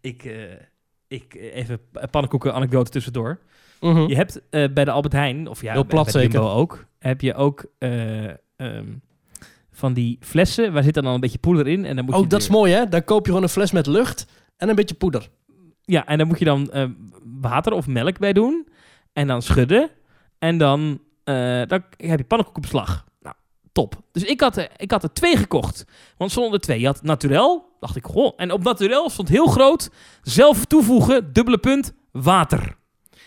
Ik, 0.00 0.24
eh, 0.24 0.52
ik 1.08 1.34
eh, 1.34 1.56
even 1.56 1.80
pannenkoeken 2.10 2.54
anekdote 2.54 2.90
tussendoor. 2.90 3.38
Mhm. 3.80 4.06
Je 4.08 4.14
hebt 4.16 4.40
eh, 4.50 4.72
bij 4.72 4.84
de 4.84 4.90
Albert 4.90 5.12
Heijn, 5.12 5.48
of 5.48 5.60
ja, 5.62 5.72
Heel 5.72 5.80
bij- 5.86 5.90
plat 5.90 6.12
bij 6.12 6.38
ook, 6.40 6.86
heb 6.98 7.20
je 7.20 7.34
ook 7.34 7.66
eh, 7.78 8.28
ehm, 8.56 8.92
van 9.70 9.92
die 9.92 10.18
flessen, 10.20 10.72
waar 10.72 10.82
zit 10.82 10.94
dan 10.94 11.06
al 11.06 11.14
een 11.14 11.20
beetje 11.20 11.38
poeder 11.38 11.66
in. 11.66 11.84
En 11.84 11.96
dan 11.96 12.04
moet 12.04 12.14
je 12.14 12.20
Oh, 12.20 12.28
dat 12.28 12.40
is 12.40 12.48
mooi 12.48 12.72
hè? 12.72 12.88
Daar 12.88 13.02
koop 13.02 13.20
je 13.20 13.26
gewoon 13.26 13.42
een 13.42 13.48
fles 13.48 13.70
met 13.72 13.86
lucht 13.86 14.26
en 14.56 14.68
een 14.68 14.74
beetje 14.74 14.94
poeder. 14.94 15.28
Ja, 15.82 16.06
en 16.06 16.18
dan 16.18 16.26
moet 16.26 16.38
je 16.38 16.44
dan 16.44 16.70
water 17.40 17.72
of 17.72 17.86
melk 17.86 18.18
bij 18.18 18.32
doen. 18.32 18.68
En 19.12 19.26
dan 19.26 19.42
schudden. 19.42 19.90
En 20.38 20.58
dan, 20.58 21.00
dan 21.24 21.82
heb 21.96 22.18
je 22.18 22.24
pannenkoek 22.24 22.56
op 22.56 22.62
beslag. 22.62 23.04
Top. 23.76 24.02
Dus 24.12 24.22
ik 24.22 24.40
had, 24.40 24.56
er, 24.56 24.68
ik 24.76 24.90
had 24.90 25.02
er 25.02 25.12
twee 25.12 25.36
gekocht. 25.36 25.84
Want 26.16 26.32
zonder 26.32 26.52
de 26.52 26.58
twee. 26.58 26.80
Je 26.80 26.86
had 26.86 27.02
naturel. 27.02 27.76
Dacht 27.80 27.96
ik, 27.96 28.04
goh. 28.04 28.32
En 28.36 28.52
op 28.52 28.62
naturel 28.62 29.10
stond 29.10 29.28
heel 29.28 29.46
groot. 29.46 29.90
Zelf 30.22 30.64
toevoegen, 30.64 31.32
dubbele 31.32 31.58
punt, 31.58 31.92
water. 32.12 32.76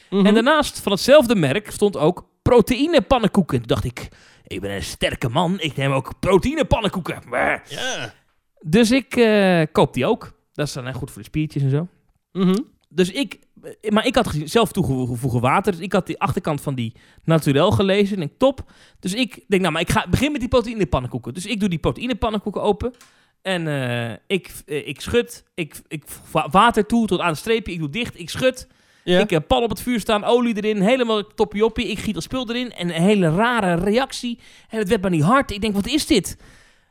Mhm. 0.10 0.26
En 0.26 0.34
daarnaast 0.34 0.80
van 0.80 0.92
hetzelfde 0.92 1.36
merk 1.36 1.72
stond 1.72 1.98
ook 1.98 2.30
proteïne 2.42 3.02
pannenkoeken. 3.02 3.58
Toen 3.58 3.68
dacht 3.68 3.84
ik, 3.84 4.08
ik 4.48 4.62
ben 4.62 4.72
een 4.72 4.84
sterke 4.84 5.30
man. 5.30 5.60
Ik 5.60 5.76
neem 5.76 5.92
ook 5.92 6.20
proteïne 6.20 6.66
pannenkoeken. 6.66 7.22
Brr. 7.30 7.62
Ja. 7.66 8.14
Dus 8.60 8.92
ik 8.92 9.16
eh, 9.16 9.64
koop 9.72 9.94
die 9.94 10.06
ook. 10.06 10.32
Dat 10.54 10.68
is 10.68 10.74
dan 10.74 10.94
goed 10.94 11.12
voor 11.12 11.22
de 11.22 11.28
spiertjes 11.28 11.64
en 11.64 11.70
zo. 11.70 11.88
Mhm. 12.32 12.60
Dus 12.90 13.12
ik, 13.12 13.40
eh, 13.62 13.92
maar 13.92 14.06
ik 14.06 14.16
had 14.16 14.36
zelf 14.44 14.72
toegevoegen 14.72 15.42
water. 15.42 15.72
Dus 15.72 15.82
ik 15.82 15.94
had 15.94 16.08
die 16.08 16.20
achterkant 16.20 16.62
van 16.62 16.76
die 16.76 16.94
naturel 17.24 17.72
gelezen. 17.72 18.18
En 18.18 18.24
ik 18.24 18.38
top. 18.38 18.72
Dus 19.00 19.14
ik 19.14 19.44
denk, 19.48 19.62
nou, 19.62 19.74
maar 19.74 19.82
ik 19.82 19.92
ga 19.92 20.06
begin 20.10 20.32
met 20.32 20.40
die 20.40 20.50
proteïne 20.50 20.86
pannenkoeken. 20.86 21.34
Dus 21.34 21.46
ik 21.46 21.60
doe 21.60 21.70
die 21.70 21.80
proteïne 21.80 22.16
pannenkoeken 22.16 22.62
open. 22.62 22.94
En 23.42 23.68
eh, 23.68 24.18
ik, 24.28 24.52
eh, 24.66 24.88
ik 24.88 25.02
schud. 25.02 25.44
Ik, 25.54 25.82
ik 25.88 26.04
water 26.52 26.86
toe 26.86 27.08
tot 27.08 27.20
aan 27.20 27.30
het 27.30 27.38
streepje. 27.38 27.74
Ik 27.74 27.80
doe 27.80 27.90
dicht. 27.90 28.20
Ik 28.20 28.30
schud. 28.30 28.68
Ja. 29.04 29.20
Ik 29.20 29.30
heb 29.30 29.48
pan 29.48 29.64
op 29.64 29.70
het 29.70 29.82
vuur 29.82 30.00
staan. 30.00 30.24
Olie 30.24 30.56
erin. 30.56 30.82
Helemaal 30.82 31.28
toppie 31.28 31.88
Ik 31.88 32.00
giet 32.00 32.14
dat 32.14 32.24
spul 32.24 32.50
erin. 32.50 32.72
En 32.72 32.88
een 32.96 33.02
hele 33.02 33.36
rare 33.36 33.84
reactie. 33.84 34.40
En 34.70 34.78
het 34.78 34.90
werd 34.90 35.02
maar 35.02 35.12
niet 35.12 35.24
hard. 35.24 35.52
Ik 35.52 35.62
denk, 35.62 35.74
wat 35.74 35.88
is 35.88 36.06
dit? 36.06 36.38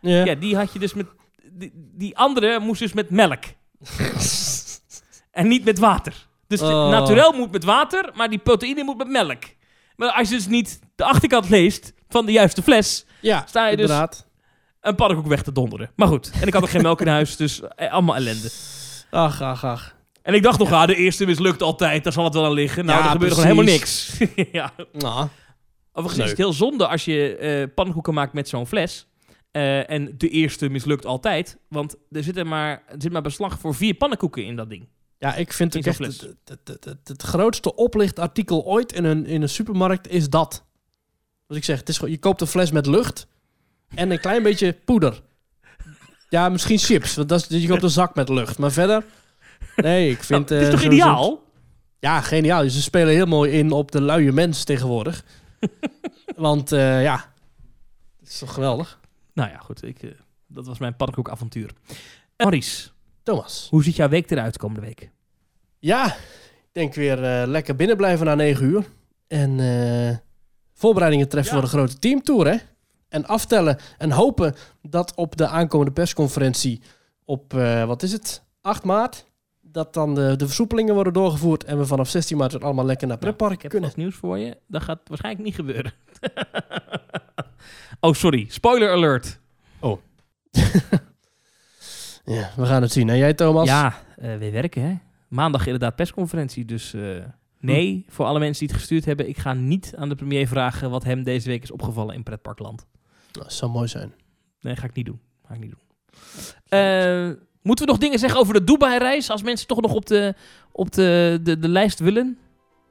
ja. 0.01 0.25
Ja, 0.25 0.35
die 0.35 0.57
had 0.57 0.73
je 0.73 0.79
dus 0.79 0.95
met... 0.95 1.07
Die, 1.53 1.73
die 1.75 2.16
andere 2.16 2.61
moest 2.61 2.81
dus 2.81 2.93
met 2.93 3.11
melk. 3.11 3.45
En 5.39 5.48
niet 5.48 5.65
met 5.65 5.78
water. 5.78 6.27
Dus 6.47 6.60
Oh. 6.62 6.89
naturel 6.90 7.32
moet 7.32 7.51
met 7.52 7.65
water, 7.65 8.10
maar 8.15 8.28
die 8.31 8.39
proteïne 8.39 8.82
moet 8.85 8.97
met 8.97 9.09
melk. 9.09 9.43
Maar 9.97 10.10
als 10.12 10.28
je 10.28 10.35
dus 10.35 10.47
niet 10.47 10.81
de 10.97 11.05
achterkant 11.05 11.48
leest 11.48 11.93
van 12.09 12.27
de 12.27 12.32
juiste 12.32 12.62
fles, 12.62 13.06
Ja, 13.20 13.44
sta 13.48 13.66
je 13.69 13.77
dus- 13.77 13.85
inderdaad. 13.85 14.27
een 14.81 14.94
pannenkoek 14.94 15.27
weg 15.27 15.43
te 15.43 15.52
donderen. 15.52 15.90
Maar 15.97 16.09
goed, 16.09 16.31
en 16.40 16.47
ik 16.47 16.52
had 16.52 16.62
ook 16.62 16.69
geen 16.70 16.82
melk 16.82 17.01
in 17.01 17.06
huis, 17.09 17.36
dus 17.36 17.60
eh, 17.77 17.93
allemaal 17.93 18.16
ellende. 18.16 18.51
Ach, 19.10 19.40
ach, 19.43 19.65
ach. 19.65 19.94
En 20.23 20.35
ik 20.35 20.43
dacht 20.43 20.59
nog, 20.59 20.73
ah, 20.73 20.86
de 20.86 20.94
eerste 20.97 21.27
mislukt 21.27 21.62
altijd, 21.62 22.05
daar 22.05 22.12
zal 22.12 22.24
het 22.24 22.35
wel 22.35 22.44
aan 22.44 22.52
liggen. 22.52 22.85
Nou, 22.85 22.98
Ja, 22.98 23.05
er 23.05 23.10
gebeurde 23.10 23.35
gewoon 23.35 23.51
helemaal 23.51 23.73
niks. 23.74 24.19
ja. 24.52 24.70
Nou, 24.93 25.28
Overigens 25.93 26.24
is 26.24 26.31
het 26.31 26.39
heel 26.39 26.52
zonde 26.52 26.86
als 26.89 27.05
je 27.05 27.36
eh, 27.36 27.74
pannenkoeken 27.74 28.15
maakt 28.15 28.32
met 28.32 28.48
zo'n 28.48 28.66
fles. 28.66 29.06
Eh, 29.51 29.90
en 29.90 30.15
de 30.19 30.28
eerste 30.28 30.69
mislukt 30.69 31.06
altijd. 31.06 31.59
Want 31.69 31.97
er 32.10 32.23
zit, 32.23 32.36
er 32.36 32.47
maar, 32.47 32.70
er 32.70 32.94
zit 32.98 33.12
maar 33.12 33.23
beslag 33.23 33.59
voor 33.59 33.74
vier 33.74 33.94
pannenkoeken 33.94 34.44
in 34.44 34.56
dat 34.56 34.70
ding. 34.70 34.89
Ja, 35.19 35.35
ik 35.35 35.53
vind 35.53 35.73
zo'n 35.73 35.82
echt 35.82 35.99
het, 35.99 36.20
het, 36.45 36.61
het, 36.65 36.85
het, 36.85 37.09
het 37.09 37.23
grootste 37.23 37.74
oplichtartikel 37.74 38.65
ooit 38.65 38.93
in 38.93 39.05
een, 39.05 39.27
in 39.27 39.43
een 39.43 39.49
supermarkt 39.49 40.09
is 40.09 40.31
dat. 40.31 40.65
Dus 41.47 41.57
ik 41.57 41.65
zeg, 41.65 41.78
het 41.78 41.89
is 41.89 41.99
je 41.99 42.19
koopt 42.19 42.40
een 42.40 42.47
fles 42.47 42.70
met 42.70 42.86
lucht 42.86 43.27
en 43.95 44.11
een 44.11 44.20
klein 44.20 44.43
beetje 44.43 44.73
poeder. 44.73 45.23
Ja, 46.28 46.49
misschien 46.49 46.78
chips, 46.78 47.15
want 47.15 47.28
dat 47.28 47.51
is, 47.51 47.62
je 47.62 47.69
koopt 47.69 47.82
een 47.82 47.90
zak 47.90 48.15
met 48.15 48.28
lucht. 48.28 48.59
Maar 48.59 48.73
verder, 48.73 49.05
nee, 49.77 50.11
ik 50.11 50.23
vind... 50.23 50.49
Nou, 50.49 50.61
het 50.62 50.69
is 50.69 50.74
eh, 50.74 50.81
toch 50.81 50.93
ideaal? 50.93 51.43
Ja, 51.99 52.20
geniaal. 52.20 52.70
Ze 52.70 52.82
spelen 52.82 53.15
heel 53.15 53.27
mooi 53.27 53.53
in 53.53 53.73
op 53.73 53.93
de 53.93 54.01
luie 54.01 54.32
mens 54.32 54.65
tegenwoordig. 54.65 55.24
Want 56.36 56.73
eh, 56.73 57.03
ja, 57.03 57.32
het 58.20 58.28
is 58.28 58.39
toch 58.39 58.55
geweldig. 58.55 59.01
Nou 59.32 59.51
ja, 59.51 59.59
goed. 59.59 59.85
Ik, 59.85 60.03
eh, 60.03 60.11
dat 60.47 60.66
was 60.66 60.78
mijn 60.78 60.97
pannenkoekavontuur. 60.97 61.70
Uh, 61.89 61.97
Maurice, 62.36 62.89
Thomas. 63.29 63.67
hoe 63.71 63.83
ziet 63.83 63.97
jouw 63.97 64.09
week 64.09 64.31
eruit 64.31 64.59
komende 64.59 64.87
week? 64.87 65.11
Ja, 65.79 66.07
ik 66.07 66.69
denk 66.73 66.95
weer 66.95 67.25
eh, 67.25 67.47
lekker 67.47 67.77
binnen 67.77 67.97
blijven 67.97 68.27
na 68.27 68.35
9 68.35 68.65
uur. 68.67 68.85
En 69.27 69.61
eh, 69.61 70.17
voorbereidingen 70.75 71.29
treffen 71.29 71.55
Ja. 71.55 71.61
voor 71.61 71.71
de 71.71 71.77
grote 71.77 71.99
teamtour, 71.99 72.47
hè? 72.47 72.57
En 73.09 73.27
aftellen 73.27 73.79
en 73.99 74.11
hopen 74.11 74.55
dat 74.83 75.15
op 75.15 75.37
de 75.37 75.47
aankomende 75.47 75.93
persconferentie 75.93 76.83
op, 77.25 77.55
eh, 77.55 77.85
wat 77.85 78.03
is 78.03 78.13
het, 78.13 78.43
8 78.61 78.85
maart... 78.85 79.27
dat 79.61 79.95
dan 79.95 80.15
de, 80.15 80.37
de 80.37 80.47
versoepelingen 80.47 80.95
worden 80.95 81.13
doorgevoerd... 81.13 81.65
en 81.65 81.79
we 81.79 81.87
vanaf 81.87 82.09
16 82.09 82.37
maart 82.37 82.53
weer 82.53 82.65
allemaal 82.65 82.85
lekker 82.85 83.07
naar 83.07 83.19
Nou, 83.21 83.29
pretpark 83.29 83.57
ik 83.57 83.63
heb 83.63 83.71
kunnen. 83.71 83.91
nieuws 83.97 84.15
voor 84.15 84.39
je. 84.39 84.57
Dat 84.67 84.83
gaat 84.83 85.01
waarschijnlijk 85.05 85.45
niet 85.45 85.55
gebeuren. 85.55 85.93
oh, 88.01 88.13
sorry. 88.13 88.47
Spoiler 88.49 88.93
alert. 88.93 89.39
Ja, 92.29 92.51
we 92.57 92.67
gaan 92.67 92.83
het 92.83 92.93
zien. 92.93 93.09
En 93.09 93.17
jij, 93.17 93.35
Thomas? 93.35 93.69
Ja, 93.69 93.95
eh 94.17 94.37
weer 94.37 94.53
werken, 94.53 94.83
hè? 94.83 94.99
Maandag 95.29 95.65
inderdaad 95.65 95.97
persconferentie. 95.97 96.65
Dus 96.65 96.95
eh, 96.95 97.03
nee, 97.61 98.05
voor 98.09 98.27
alle 98.27 98.39
mensen 98.39 98.59
die 98.59 98.69
het 98.69 98.79
gestuurd 98.79 99.05
hebben... 99.05 99.29
ik 99.29 99.39
ga 99.39 99.53
niet 99.53 99.93
aan 99.97 100.09
de 100.09 100.15
premier 100.15 100.49
vragen... 100.49 100.91
wat 100.91 101.05
hem 101.05 101.23
deze 101.23 101.49
week 101.49 101.63
is 101.63 101.71
opgevallen 101.71 102.15
in 102.15 102.23
pretparkland. 102.23 102.87
Dat 103.31 103.53
zou 103.53 103.71
mooi 103.71 103.89
zijn. 103.89 104.13
Nee, 104.61 104.77
ga 104.77 104.85
ik 104.85 104.95
niet 104.95 105.07
doen. 105.07 105.21
Ga 105.47 105.55
ik 105.55 105.61
niet 105.61 105.71
doen. 105.71 105.81
Eh, 106.69 107.31
moeten 107.63 107.85
we 107.85 107.91
nog 107.91 108.01
dingen 108.01 108.19
zeggen 108.19 108.41
over 108.41 108.55
de 108.55 108.65
Dubai-reis? 108.65 109.31
Als 109.31 109.43
mensen 109.43 109.67
toch 109.67 109.81
nog 109.81 109.95
op 109.95 110.07
de, 110.07 110.35
op 110.73 110.93
de, 110.93 111.39
de, 111.43 111.59
de 111.59 111.69
lijst 111.69 111.99
willen? 111.99 112.39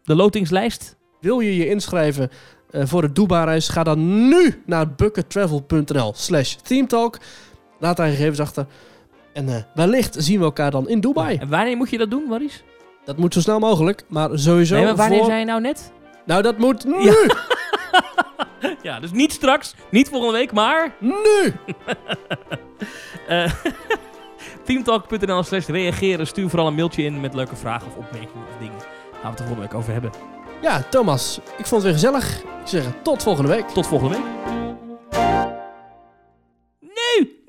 De 0.04 0.16
lotingslijst? 0.16 0.98
Wil 1.22 1.40
je 1.40 1.56
je 1.56 1.70
inschrijven 1.70 2.30
voor 2.72 3.02
de 3.02 3.12
Dubai-reis? 3.12 3.70
Ga 3.70 3.84
dan 3.84 4.28
nu 4.28 4.62
naar 4.66 4.96
buckettravel.nl 4.96 6.14
slash 6.16 6.54
themetalk. 6.54 7.20
Laat 7.80 7.98
daar 7.98 8.10
gegevens 8.10 8.40
achter. 8.40 8.68
En 9.38 9.50
eh, 9.50 9.56
wellicht 9.74 10.16
zien 10.18 10.40
we 10.40 10.46
elkaar 10.46 10.72
dan 10.72 10.90
in 10.90 11.00
Dubai. 11.00 11.38
En 11.38 11.50
wanneer 11.50 11.78
moet 11.78 11.90
je 11.90 11.98
dat 11.98 12.10
doen, 12.10 12.24
Maurice? 12.28 12.60
Dat 13.06 13.18
moet 13.18 13.34
zo 13.34 13.42
snel 13.42 13.60
mogelijk, 13.60 14.04
maar 14.08 14.30
sowieso 14.34 14.76
nee, 14.76 14.86
maar 14.86 14.96
wanneer 14.96 15.18
voor... 15.18 15.28
zei 15.28 15.40
je 15.40 15.46
nou 15.46 15.62
net? 15.62 15.92
Nou, 16.26 16.42
dat 16.42 16.58
moet 16.58 16.86
nu! 16.86 17.04
Ja. 17.04 17.14
ja, 18.82 19.00
dus 19.00 19.12
niet 19.12 19.32
straks, 19.32 19.76
niet 19.92 20.10
volgende 20.10 20.38
week, 20.38 20.52
maar... 20.52 20.96
Nu! 21.00 21.54
eh 23.28 23.54
teamtalk.nl 24.66 25.44
slash 25.44 25.68
reageren. 25.68 26.28
Stuur 26.28 26.50
vooral 26.50 26.68
een 26.68 26.76
mailtje 26.76 27.04
in 27.04 27.22
met 27.22 27.34
leuke 27.34 27.56
vragen 27.56 27.88
of 27.88 27.96
opmerkingen 27.96 28.48
of 28.48 28.58
dingen. 28.60 28.80
Gaan 28.80 29.22
we 29.22 29.28
het 29.28 29.40
er 29.40 29.46
volgende 29.46 29.68
week 29.68 29.74
over 29.74 29.92
hebben. 29.92 30.12
Ja, 30.62 30.82
Thomas, 30.90 31.40
ik 31.58 31.66
vond 31.66 31.84
het 31.84 31.84
weer 31.84 31.94
gezellig. 31.94 32.42
Ik 32.42 32.68
zeg 32.68 32.84
tot 33.04 33.24
volgende 33.24 33.50
week. 33.50 33.68
Tot 33.68 33.88
volgende 33.88 34.18
week. 34.18 34.26
Nu! 36.80 37.46